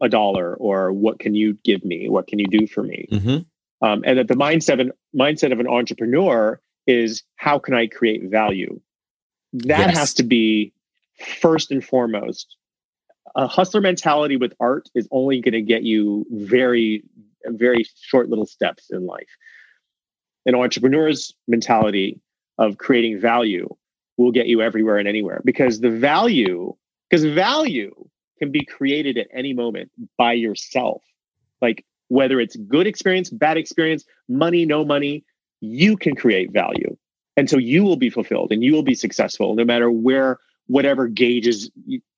a 0.00 0.08
dollar 0.08 0.54
or 0.54 0.92
what 0.92 1.18
can 1.18 1.34
you 1.34 1.58
give 1.62 1.84
me? 1.84 2.08
What 2.08 2.26
can 2.26 2.38
you 2.38 2.46
do 2.46 2.66
for 2.66 2.82
me? 2.82 3.06
Mm-hmm. 3.12 3.86
Um, 3.86 4.02
and 4.06 4.18
that 4.18 4.28
the 4.28 4.34
mindset 4.34 4.80
of, 4.80 4.90
mindset 5.14 5.52
of 5.52 5.60
an 5.60 5.68
entrepreneur 5.68 6.60
is 6.86 7.22
how 7.36 7.58
can 7.58 7.74
I 7.74 7.86
create 7.86 8.30
value? 8.30 8.80
That 9.52 9.90
yes. 9.90 9.98
has 9.98 10.14
to 10.14 10.22
be 10.22 10.72
first 11.40 11.70
and 11.70 11.84
foremost 11.84 12.56
a 13.36 13.46
hustler 13.46 13.80
mentality 13.80 14.36
with 14.36 14.52
art 14.60 14.88
is 14.94 15.08
only 15.10 15.40
going 15.40 15.52
to 15.52 15.62
get 15.62 15.82
you 15.82 16.26
very, 16.30 17.04
very 17.46 17.84
short 18.00 18.28
little 18.28 18.46
steps 18.46 18.88
in 18.90 19.06
life. 19.06 19.28
An 20.46 20.54
entrepreneur's 20.54 21.34
mentality 21.46 22.20
of 22.58 22.78
creating 22.78 23.20
value 23.20 23.68
will 24.16 24.32
get 24.32 24.46
you 24.46 24.60
everywhere 24.60 24.98
and 24.98 25.08
anywhere 25.08 25.40
because 25.44 25.80
the 25.80 25.90
value, 25.90 26.74
because 27.08 27.24
value 27.24 27.94
can 28.38 28.50
be 28.50 28.64
created 28.64 29.18
at 29.18 29.28
any 29.32 29.52
moment 29.52 29.90
by 30.18 30.32
yourself. 30.32 31.02
Like 31.60 31.84
whether 32.08 32.40
it's 32.40 32.56
good 32.56 32.86
experience, 32.86 33.30
bad 33.30 33.56
experience, 33.56 34.04
money, 34.28 34.66
no 34.66 34.84
money, 34.84 35.24
you 35.60 35.96
can 35.96 36.16
create 36.16 36.52
value. 36.52 36.96
And 37.36 37.48
so 37.48 37.58
you 37.58 37.84
will 37.84 37.96
be 37.96 38.10
fulfilled 38.10 38.50
and 38.50 38.62
you 38.62 38.72
will 38.72 38.82
be 38.82 38.94
successful 38.94 39.54
no 39.54 39.64
matter 39.64 39.90
where 39.90 40.38
whatever 40.70 41.08
gauges 41.08 41.68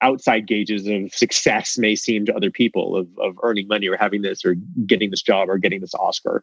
outside 0.03 0.47
gauges 0.47 0.87
of 0.87 1.15
success 1.15 1.79
may 1.79 1.97
seem 1.97 2.27
to 2.27 2.37
other 2.37 2.51
people 2.51 2.95
of, 2.95 3.09
of 3.19 3.35
earning 3.43 3.67
money 3.67 3.89
or 3.89 3.97
having 3.97 4.21
this 4.21 4.45
or 4.45 4.55
getting 4.87 5.11
this 5.11 5.23
job 5.23 5.49
or 5.49 5.57
getting 5.57 5.81
this 5.81 5.95
oscar. 5.95 6.43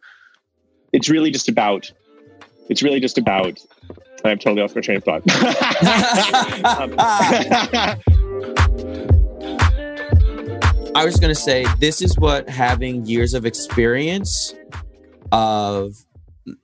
It's 0.92 1.08
really 1.08 1.30
just 1.30 1.48
about 1.48 1.92
it's 2.68 2.82
really 2.82 2.98
just 2.98 3.16
about 3.16 3.60
i'm 4.24 4.38
totally 4.38 4.60
off 4.60 4.74
my 4.74 4.80
train 4.80 4.96
of 4.96 5.04
thought. 5.04 5.22
Um, 6.64 6.94
i 10.96 11.04
was 11.04 11.20
going 11.20 11.32
to 11.32 11.40
say 11.40 11.64
this 11.78 12.02
is 12.02 12.18
what 12.18 12.48
having 12.48 13.06
years 13.06 13.34
of 13.34 13.46
experience 13.46 14.52
of 15.30 15.94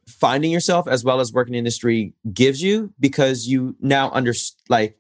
finding 0.09 0.51
yourself 0.51 0.89
as 0.89 1.05
well 1.05 1.20
as 1.20 1.32
working 1.32 1.55
industry 1.55 2.14
gives 2.32 2.60
you 2.60 2.93
because 2.98 3.47
you 3.47 3.77
now 3.81 4.10
understand 4.10 4.60
like 4.68 4.98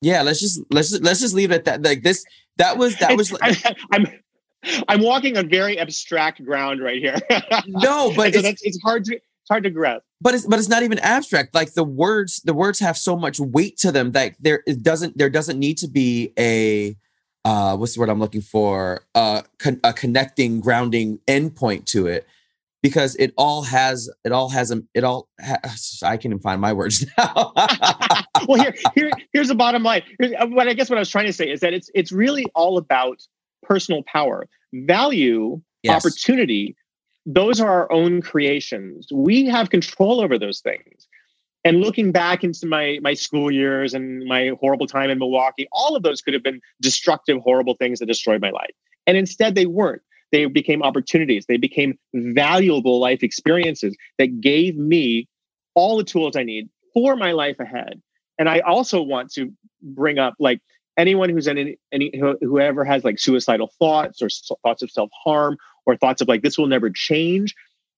yeah 0.00 0.22
let's 0.22 0.40
just 0.40 0.60
let's 0.70 0.90
just 0.90 1.02
let's 1.02 1.20
just 1.20 1.34
leave 1.34 1.50
it 1.50 1.56
at 1.56 1.64
that. 1.64 1.82
Like 1.82 2.02
this 2.02 2.24
that 2.56 2.76
was 2.78 2.96
that 2.96 3.16
was 3.16 3.34
I, 3.40 3.74
i'm 3.92 4.06
i'm 4.88 5.02
walking 5.02 5.38
on 5.38 5.48
very 5.48 5.78
abstract 5.78 6.44
ground 6.44 6.82
right 6.82 7.00
here. 7.00 7.18
No 7.66 8.12
but 8.14 8.34
so 8.34 8.40
it's, 8.40 8.62
it's 8.62 8.80
hard 8.82 9.04
to 9.06 9.14
it's 9.14 9.50
hard 9.50 9.64
to 9.64 9.70
grasp. 9.70 10.04
But 10.20 10.34
it's 10.34 10.46
but 10.46 10.58
it's 10.58 10.68
not 10.68 10.82
even 10.82 10.98
abstract. 10.98 11.54
Like 11.54 11.72
the 11.74 11.84
words 11.84 12.40
the 12.42 12.52
words 12.52 12.80
have 12.80 12.98
so 12.98 13.16
much 13.16 13.40
weight 13.40 13.78
to 13.78 13.92
them 13.92 14.12
that 14.12 14.34
there 14.40 14.62
it 14.66 14.82
doesn't 14.82 15.16
there 15.16 15.30
doesn't 15.30 15.58
need 15.58 15.78
to 15.78 15.88
be 15.88 16.32
a 16.38 16.96
uh 17.44 17.76
what's 17.76 17.94
the 17.94 18.00
word 18.00 18.10
i'm 18.10 18.18
looking 18.18 18.42
for? 18.42 19.02
Uh 19.14 19.42
con- 19.58 19.80
a 19.84 19.92
connecting 19.92 20.60
grounding 20.60 21.18
endpoint 21.26 21.86
to 21.86 22.06
it 22.08 22.26
because 22.82 23.16
it 23.16 23.32
all 23.36 23.62
has 23.62 24.10
it 24.24 24.32
all 24.32 24.48
has 24.48 24.70
a 24.70 24.82
it 24.94 25.04
all 25.04 25.28
has, 25.40 26.00
I 26.04 26.16
can't 26.16 26.40
find 26.42 26.60
my 26.60 26.72
words 26.72 27.04
now. 27.18 27.52
well, 28.46 28.62
here 28.62 28.74
here 28.94 29.10
here's 29.32 29.48
the 29.48 29.54
bottom 29.54 29.82
line. 29.82 30.02
Uh, 30.22 30.46
what 30.46 30.68
I 30.68 30.74
guess 30.74 30.90
what 30.90 30.96
I 30.96 31.00
was 31.00 31.10
trying 31.10 31.26
to 31.26 31.32
say 31.32 31.50
is 31.50 31.60
that 31.60 31.74
it's 31.74 31.90
it's 31.94 32.12
really 32.12 32.46
all 32.54 32.78
about 32.78 33.20
personal 33.62 34.02
power, 34.04 34.48
value, 34.72 35.60
yes. 35.82 36.04
opportunity. 36.04 36.76
Those 37.26 37.60
are 37.60 37.68
our 37.68 37.92
own 37.92 38.22
creations. 38.22 39.06
We 39.12 39.46
have 39.46 39.68
control 39.68 40.20
over 40.20 40.38
those 40.38 40.60
things. 40.60 41.06
And 41.64 41.80
looking 41.80 42.12
back 42.12 42.44
into 42.44 42.66
my 42.66 42.98
my 43.02 43.14
school 43.14 43.50
years 43.50 43.92
and 43.92 44.24
my 44.24 44.52
horrible 44.60 44.86
time 44.86 45.10
in 45.10 45.18
Milwaukee, 45.18 45.68
all 45.72 45.96
of 45.96 46.02
those 46.02 46.22
could 46.22 46.32
have 46.32 46.42
been 46.42 46.60
destructive, 46.80 47.38
horrible 47.42 47.74
things 47.74 47.98
that 47.98 48.06
destroyed 48.06 48.40
my 48.40 48.50
life. 48.50 48.70
And 49.06 49.16
instead, 49.16 49.54
they 49.54 49.66
weren't 49.66 50.02
they 50.32 50.46
became 50.46 50.82
opportunities. 50.82 51.46
They 51.46 51.56
became 51.56 51.98
valuable 52.14 53.00
life 53.00 53.22
experiences 53.22 53.96
that 54.18 54.40
gave 54.40 54.76
me 54.76 55.28
all 55.74 55.96
the 55.96 56.04
tools 56.04 56.36
I 56.36 56.42
need 56.42 56.68
for 56.92 57.16
my 57.16 57.32
life 57.32 57.60
ahead. 57.60 58.00
And 58.38 58.48
I 58.48 58.60
also 58.60 59.02
want 59.02 59.32
to 59.32 59.52
bring 59.82 60.18
up 60.18 60.34
like 60.38 60.60
anyone 60.96 61.30
who's 61.30 61.46
in 61.46 61.56
any, 61.58 61.78
any 61.92 62.12
whoever 62.40 62.84
has 62.84 63.04
like 63.04 63.18
suicidal 63.18 63.72
thoughts 63.78 64.20
or 64.20 64.28
thoughts 64.62 64.82
of 64.82 64.90
self 64.90 65.10
harm 65.24 65.56
or 65.86 65.96
thoughts 65.96 66.20
of 66.20 66.28
like 66.28 66.42
this 66.42 66.58
will 66.58 66.66
never 66.66 66.90
change, 66.90 67.54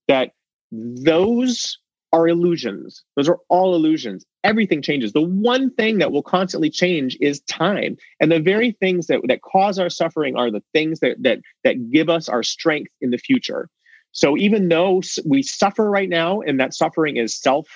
that 0.08 0.30
those 0.70 1.78
are 2.12 2.28
illusions. 2.28 3.04
Those 3.16 3.28
are 3.28 3.38
all 3.48 3.74
illusions. 3.74 4.24
Everything 4.42 4.82
changes. 4.82 5.12
The 5.12 5.22
one 5.22 5.70
thing 5.74 5.98
that 5.98 6.12
will 6.12 6.22
constantly 6.22 6.70
change 6.70 7.16
is 7.20 7.40
time. 7.42 7.96
And 8.18 8.32
the 8.32 8.40
very 8.40 8.72
things 8.72 9.06
that, 9.06 9.20
that 9.28 9.42
cause 9.42 9.78
our 9.78 9.90
suffering 9.90 10.36
are 10.36 10.50
the 10.50 10.62
things 10.72 11.00
that, 11.00 11.22
that, 11.22 11.40
that 11.64 11.90
give 11.90 12.08
us 12.08 12.28
our 12.28 12.42
strength 12.42 12.90
in 13.00 13.10
the 13.10 13.18
future. 13.18 13.68
So 14.12 14.36
even 14.36 14.68
though 14.68 15.02
we 15.24 15.42
suffer 15.42 15.88
right 15.88 16.08
now 16.08 16.40
and 16.40 16.58
that 16.58 16.74
suffering 16.74 17.16
is 17.16 17.36
self 17.36 17.68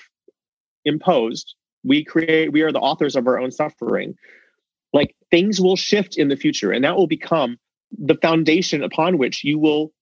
imposed, 0.85 1.55
we 1.85 2.03
create, 2.05 2.53
we 2.53 2.63
are 2.63 2.73
the 2.73 2.81
authors 2.81 3.15
of 3.15 3.27
our 3.27 3.39
own 3.39 3.53
suffering. 3.53 4.17
Like 4.93 5.15
things 5.31 5.61
will 5.61 5.77
shift 5.77 6.17
in 6.17 6.29
the 6.29 6.37
future 6.37 6.73
and 6.73 6.85
that 6.85 6.97
will 6.97 7.07
become 7.07 7.57
the 7.97 8.17
foundation 8.17 8.83
upon 8.83 9.19
which 9.19 9.45
you 9.45 9.59
will 9.59 9.93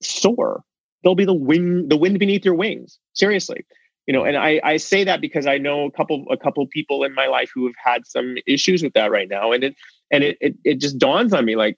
soar 0.00 0.62
they'll 1.06 1.14
be 1.14 1.24
the 1.24 1.32
wind 1.32 1.88
the 1.88 1.96
wind 1.96 2.18
beneath 2.18 2.44
your 2.44 2.56
wings. 2.56 2.98
Seriously. 3.14 3.64
You 4.06 4.12
know 4.12 4.24
and 4.24 4.36
i 4.36 4.60
i 4.64 4.76
say 4.76 5.04
that 5.04 5.20
because 5.20 5.46
i 5.46 5.56
know 5.58 5.84
a 5.84 5.90
couple 5.90 6.24
a 6.30 6.36
couple 6.36 6.66
people 6.66 7.04
in 7.04 7.14
my 7.14 7.26
life 7.26 7.50
who 7.54 7.66
have 7.66 7.74
had 7.82 8.06
some 8.06 8.36
issues 8.46 8.82
with 8.82 8.92
that 8.94 9.10
right 9.10 9.28
now. 9.28 9.52
And 9.52 9.62
it 9.64 9.76
and 10.10 10.24
it 10.24 10.36
it, 10.40 10.54
it 10.64 10.80
just 10.80 10.98
dawns 10.98 11.32
on 11.32 11.44
me 11.44 11.54
like 11.54 11.76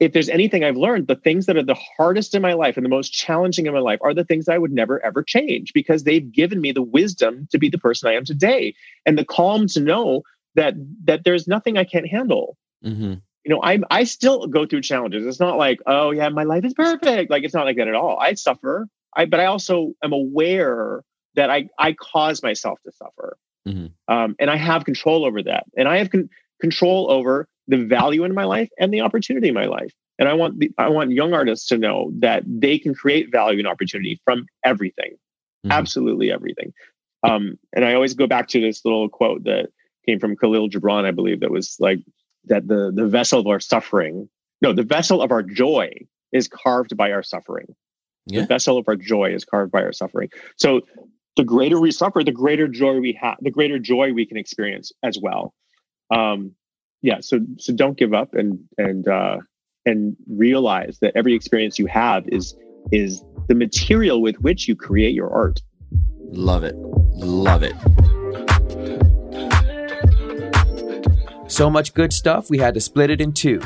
if 0.00 0.12
there's 0.12 0.28
anything 0.28 0.64
I've 0.64 0.76
learned, 0.76 1.06
the 1.06 1.14
things 1.14 1.46
that 1.46 1.56
are 1.56 1.62
the 1.62 1.78
hardest 1.96 2.34
in 2.34 2.42
my 2.42 2.52
life 2.52 2.76
and 2.76 2.84
the 2.84 2.90
most 2.90 3.12
challenging 3.12 3.66
in 3.66 3.72
my 3.72 3.78
life 3.78 4.00
are 4.02 4.12
the 4.12 4.24
things 4.24 4.48
I 4.48 4.58
would 4.58 4.72
never 4.72 5.04
ever 5.04 5.22
change 5.22 5.72
because 5.72 6.02
they've 6.02 6.32
given 6.32 6.60
me 6.60 6.72
the 6.72 6.82
wisdom 6.82 7.46
to 7.52 7.58
be 7.58 7.68
the 7.68 7.78
person 7.78 8.08
I 8.08 8.14
am 8.14 8.24
today 8.24 8.74
and 9.06 9.16
the 9.16 9.24
calm 9.24 9.68
to 9.68 9.80
know 9.80 10.22
that 10.56 10.74
that 11.04 11.22
there's 11.24 11.46
nothing 11.46 11.78
I 11.78 11.84
can't 11.84 12.08
handle. 12.08 12.56
Mm-hmm 12.84 13.14
you 13.44 13.54
know, 13.54 13.60
I'm 13.62 13.84
I 13.90 14.04
still 14.04 14.46
go 14.46 14.66
through 14.66 14.80
challenges. 14.80 15.26
It's 15.26 15.40
not 15.40 15.58
like, 15.58 15.80
oh 15.86 16.10
yeah, 16.10 16.28
my 16.30 16.44
life 16.44 16.64
is 16.64 16.74
perfect. 16.74 17.30
Like 17.30 17.44
it's 17.44 17.54
not 17.54 17.66
like 17.66 17.76
that 17.76 17.88
at 17.88 17.94
all. 17.94 18.18
I 18.18 18.34
suffer. 18.34 18.88
I 19.14 19.26
but 19.26 19.40
I 19.40 19.46
also 19.46 19.92
am 20.02 20.12
aware 20.12 21.02
that 21.34 21.50
I 21.50 21.68
I 21.78 21.92
cause 21.92 22.42
myself 22.42 22.78
to 22.84 22.92
suffer, 22.92 23.36
mm-hmm. 23.68 23.86
um, 24.12 24.34
and 24.38 24.50
I 24.50 24.56
have 24.56 24.84
control 24.84 25.24
over 25.24 25.42
that, 25.42 25.64
and 25.76 25.88
I 25.88 25.98
have 25.98 26.10
con- 26.10 26.30
control 26.60 27.10
over 27.10 27.46
the 27.68 27.84
value 27.84 28.24
in 28.24 28.34
my 28.34 28.44
life 28.44 28.70
and 28.78 28.92
the 28.92 29.02
opportunity 29.02 29.48
in 29.48 29.54
my 29.54 29.66
life. 29.66 29.92
And 30.18 30.28
I 30.28 30.34
want 30.34 30.58
the, 30.60 30.70
I 30.78 30.88
want 30.88 31.10
young 31.10 31.34
artists 31.34 31.66
to 31.66 31.78
know 31.78 32.12
that 32.20 32.44
they 32.46 32.78
can 32.78 32.94
create 32.94 33.32
value 33.32 33.58
and 33.58 33.68
opportunity 33.68 34.20
from 34.24 34.46
everything, 34.64 35.12
mm-hmm. 35.12 35.72
absolutely 35.72 36.32
everything. 36.32 36.72
Um, 37.22 37.58
and 37.72 37.84
I 37.84 37.94
always 37.94 38.14
go 38.14 38.26
back 38.26 38.48
to 38.48 38.60
this 38.60 38.84
little 38.84 39.08
quote 39.08 39.44
that 39.44 39.70
came 40.06 40.20
from 40.20 40.36
Kahlil 40.36 40.70
Gibran, 40.70 41.04
I 41.04 41.10
believe, 41.10 41.40
that 41.40 41.50
was 41.50 41.76
like 41.80 42.00
that 42.46 42.66
the 42.68 42.92
the 42.94 43.06
vessel 43.06 43.40
of 43.40 43.46
our 43.46 43.60
suffering, 43.60 44.28
no, 44.60 44.72
the 44.72 44.82
vessel 44.82 45.22
of 45.22 45.30
our 45.30 45.42
joy 45.42 45.90
is 46.32 46.48
carved 46.48 46.96
by 46.96 47.12
our 47.12 47.22
suffering. 47.22 47.74
Yeah. 48.26 48.42
The 48.42 48.46
vessel 48.46 48.78
of 48.78 48.88
our 48.88 48.96
joy 48.96 49.34
is 49.34 49.44
carved 49.44 49.70
by 49.70 49.82
our 49.82 49.92
suffering. 49.92 50.30
So 50.56 50.82
the 51.36 51.44
greater 51.44 51.80
we 51.80 51.90
suffer, 51.90 52.24
the 52.24 52.32
greater 52.32 52.68
joy 52.68 52.98
we 53.00 53.18
have, 53.20 53.36
the 53.40 53.50
greater 53.50 53.78
joy 53.78 54.12
we 54.12 54.26
can 54.26 54.36
experience 54.36 54.92
as 55.02 55.18
well. 55.20 55.54
Um, 56.10 56.52
yeah. 57.02 57.20
So 57.20 57.40
so 57.58 57.72
don't 57.72 57.96
give 57.96 58.14
up 58.14 58.34
and 58.34 58.60
and 58.78 59.06
uh, 59.06 59.38
and 59.84 60.16
realize 60.28 60.98
that 61.00 61.12
every 61.14 61.34
experience 61.34 61.78
you 61.78 61.86
have 61.86 62.26
is 62.28 62.54
is 62.92 63.22
the 63.48 63.54
material 63.54 64.22
with 64.22 64.36
which 64.40 64.68
you 64.68 64.76
create 64.76 65.14
your 65.14 65.30
art. 65.30 65.60
Love 66.30 66.64
it. 66.64 66.74
Love 66.76 67.62
it. 67.62 67.74
So 71.54 71.70
much 71.70 71.94
good 71.94 72.12
stuff, 72.12 72.50
we 72.50 72.58
had 72.58 72.74
to 72.74 72.80
split 72.80 73.10
it 73.10 73.20
in 73.20 73.32
two. 73.32 73.62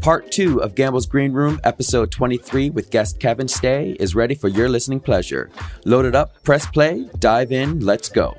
Part 0.00 0.32
two 0.32 0.62
of 0.62 0.74
Gamble's 0.74 1.04
Green 1.04 1.34
Room, 1.34 1.60
episode 1.64 2.10
23 2.10 2.70
with 2.70 2.90
guest 2.90 3.20
Kevin 3.20 3.46
Stea, 3.46 3.94
is 4.00 4.14
ready 4.14 4.34
for 4.34 4.48
your 4.48 4.70
listening 4.70 5.00
pleasure. 5.00 5.50
Load 5.84 6.06
it 6.06 6.14
up, 6.14 6.42
press 6.44 6.64
play, 6.64 7.06
dive 7.18 7.52
in, 7.52 7.80
let's 7.80 8.08
go. 8.08 8.38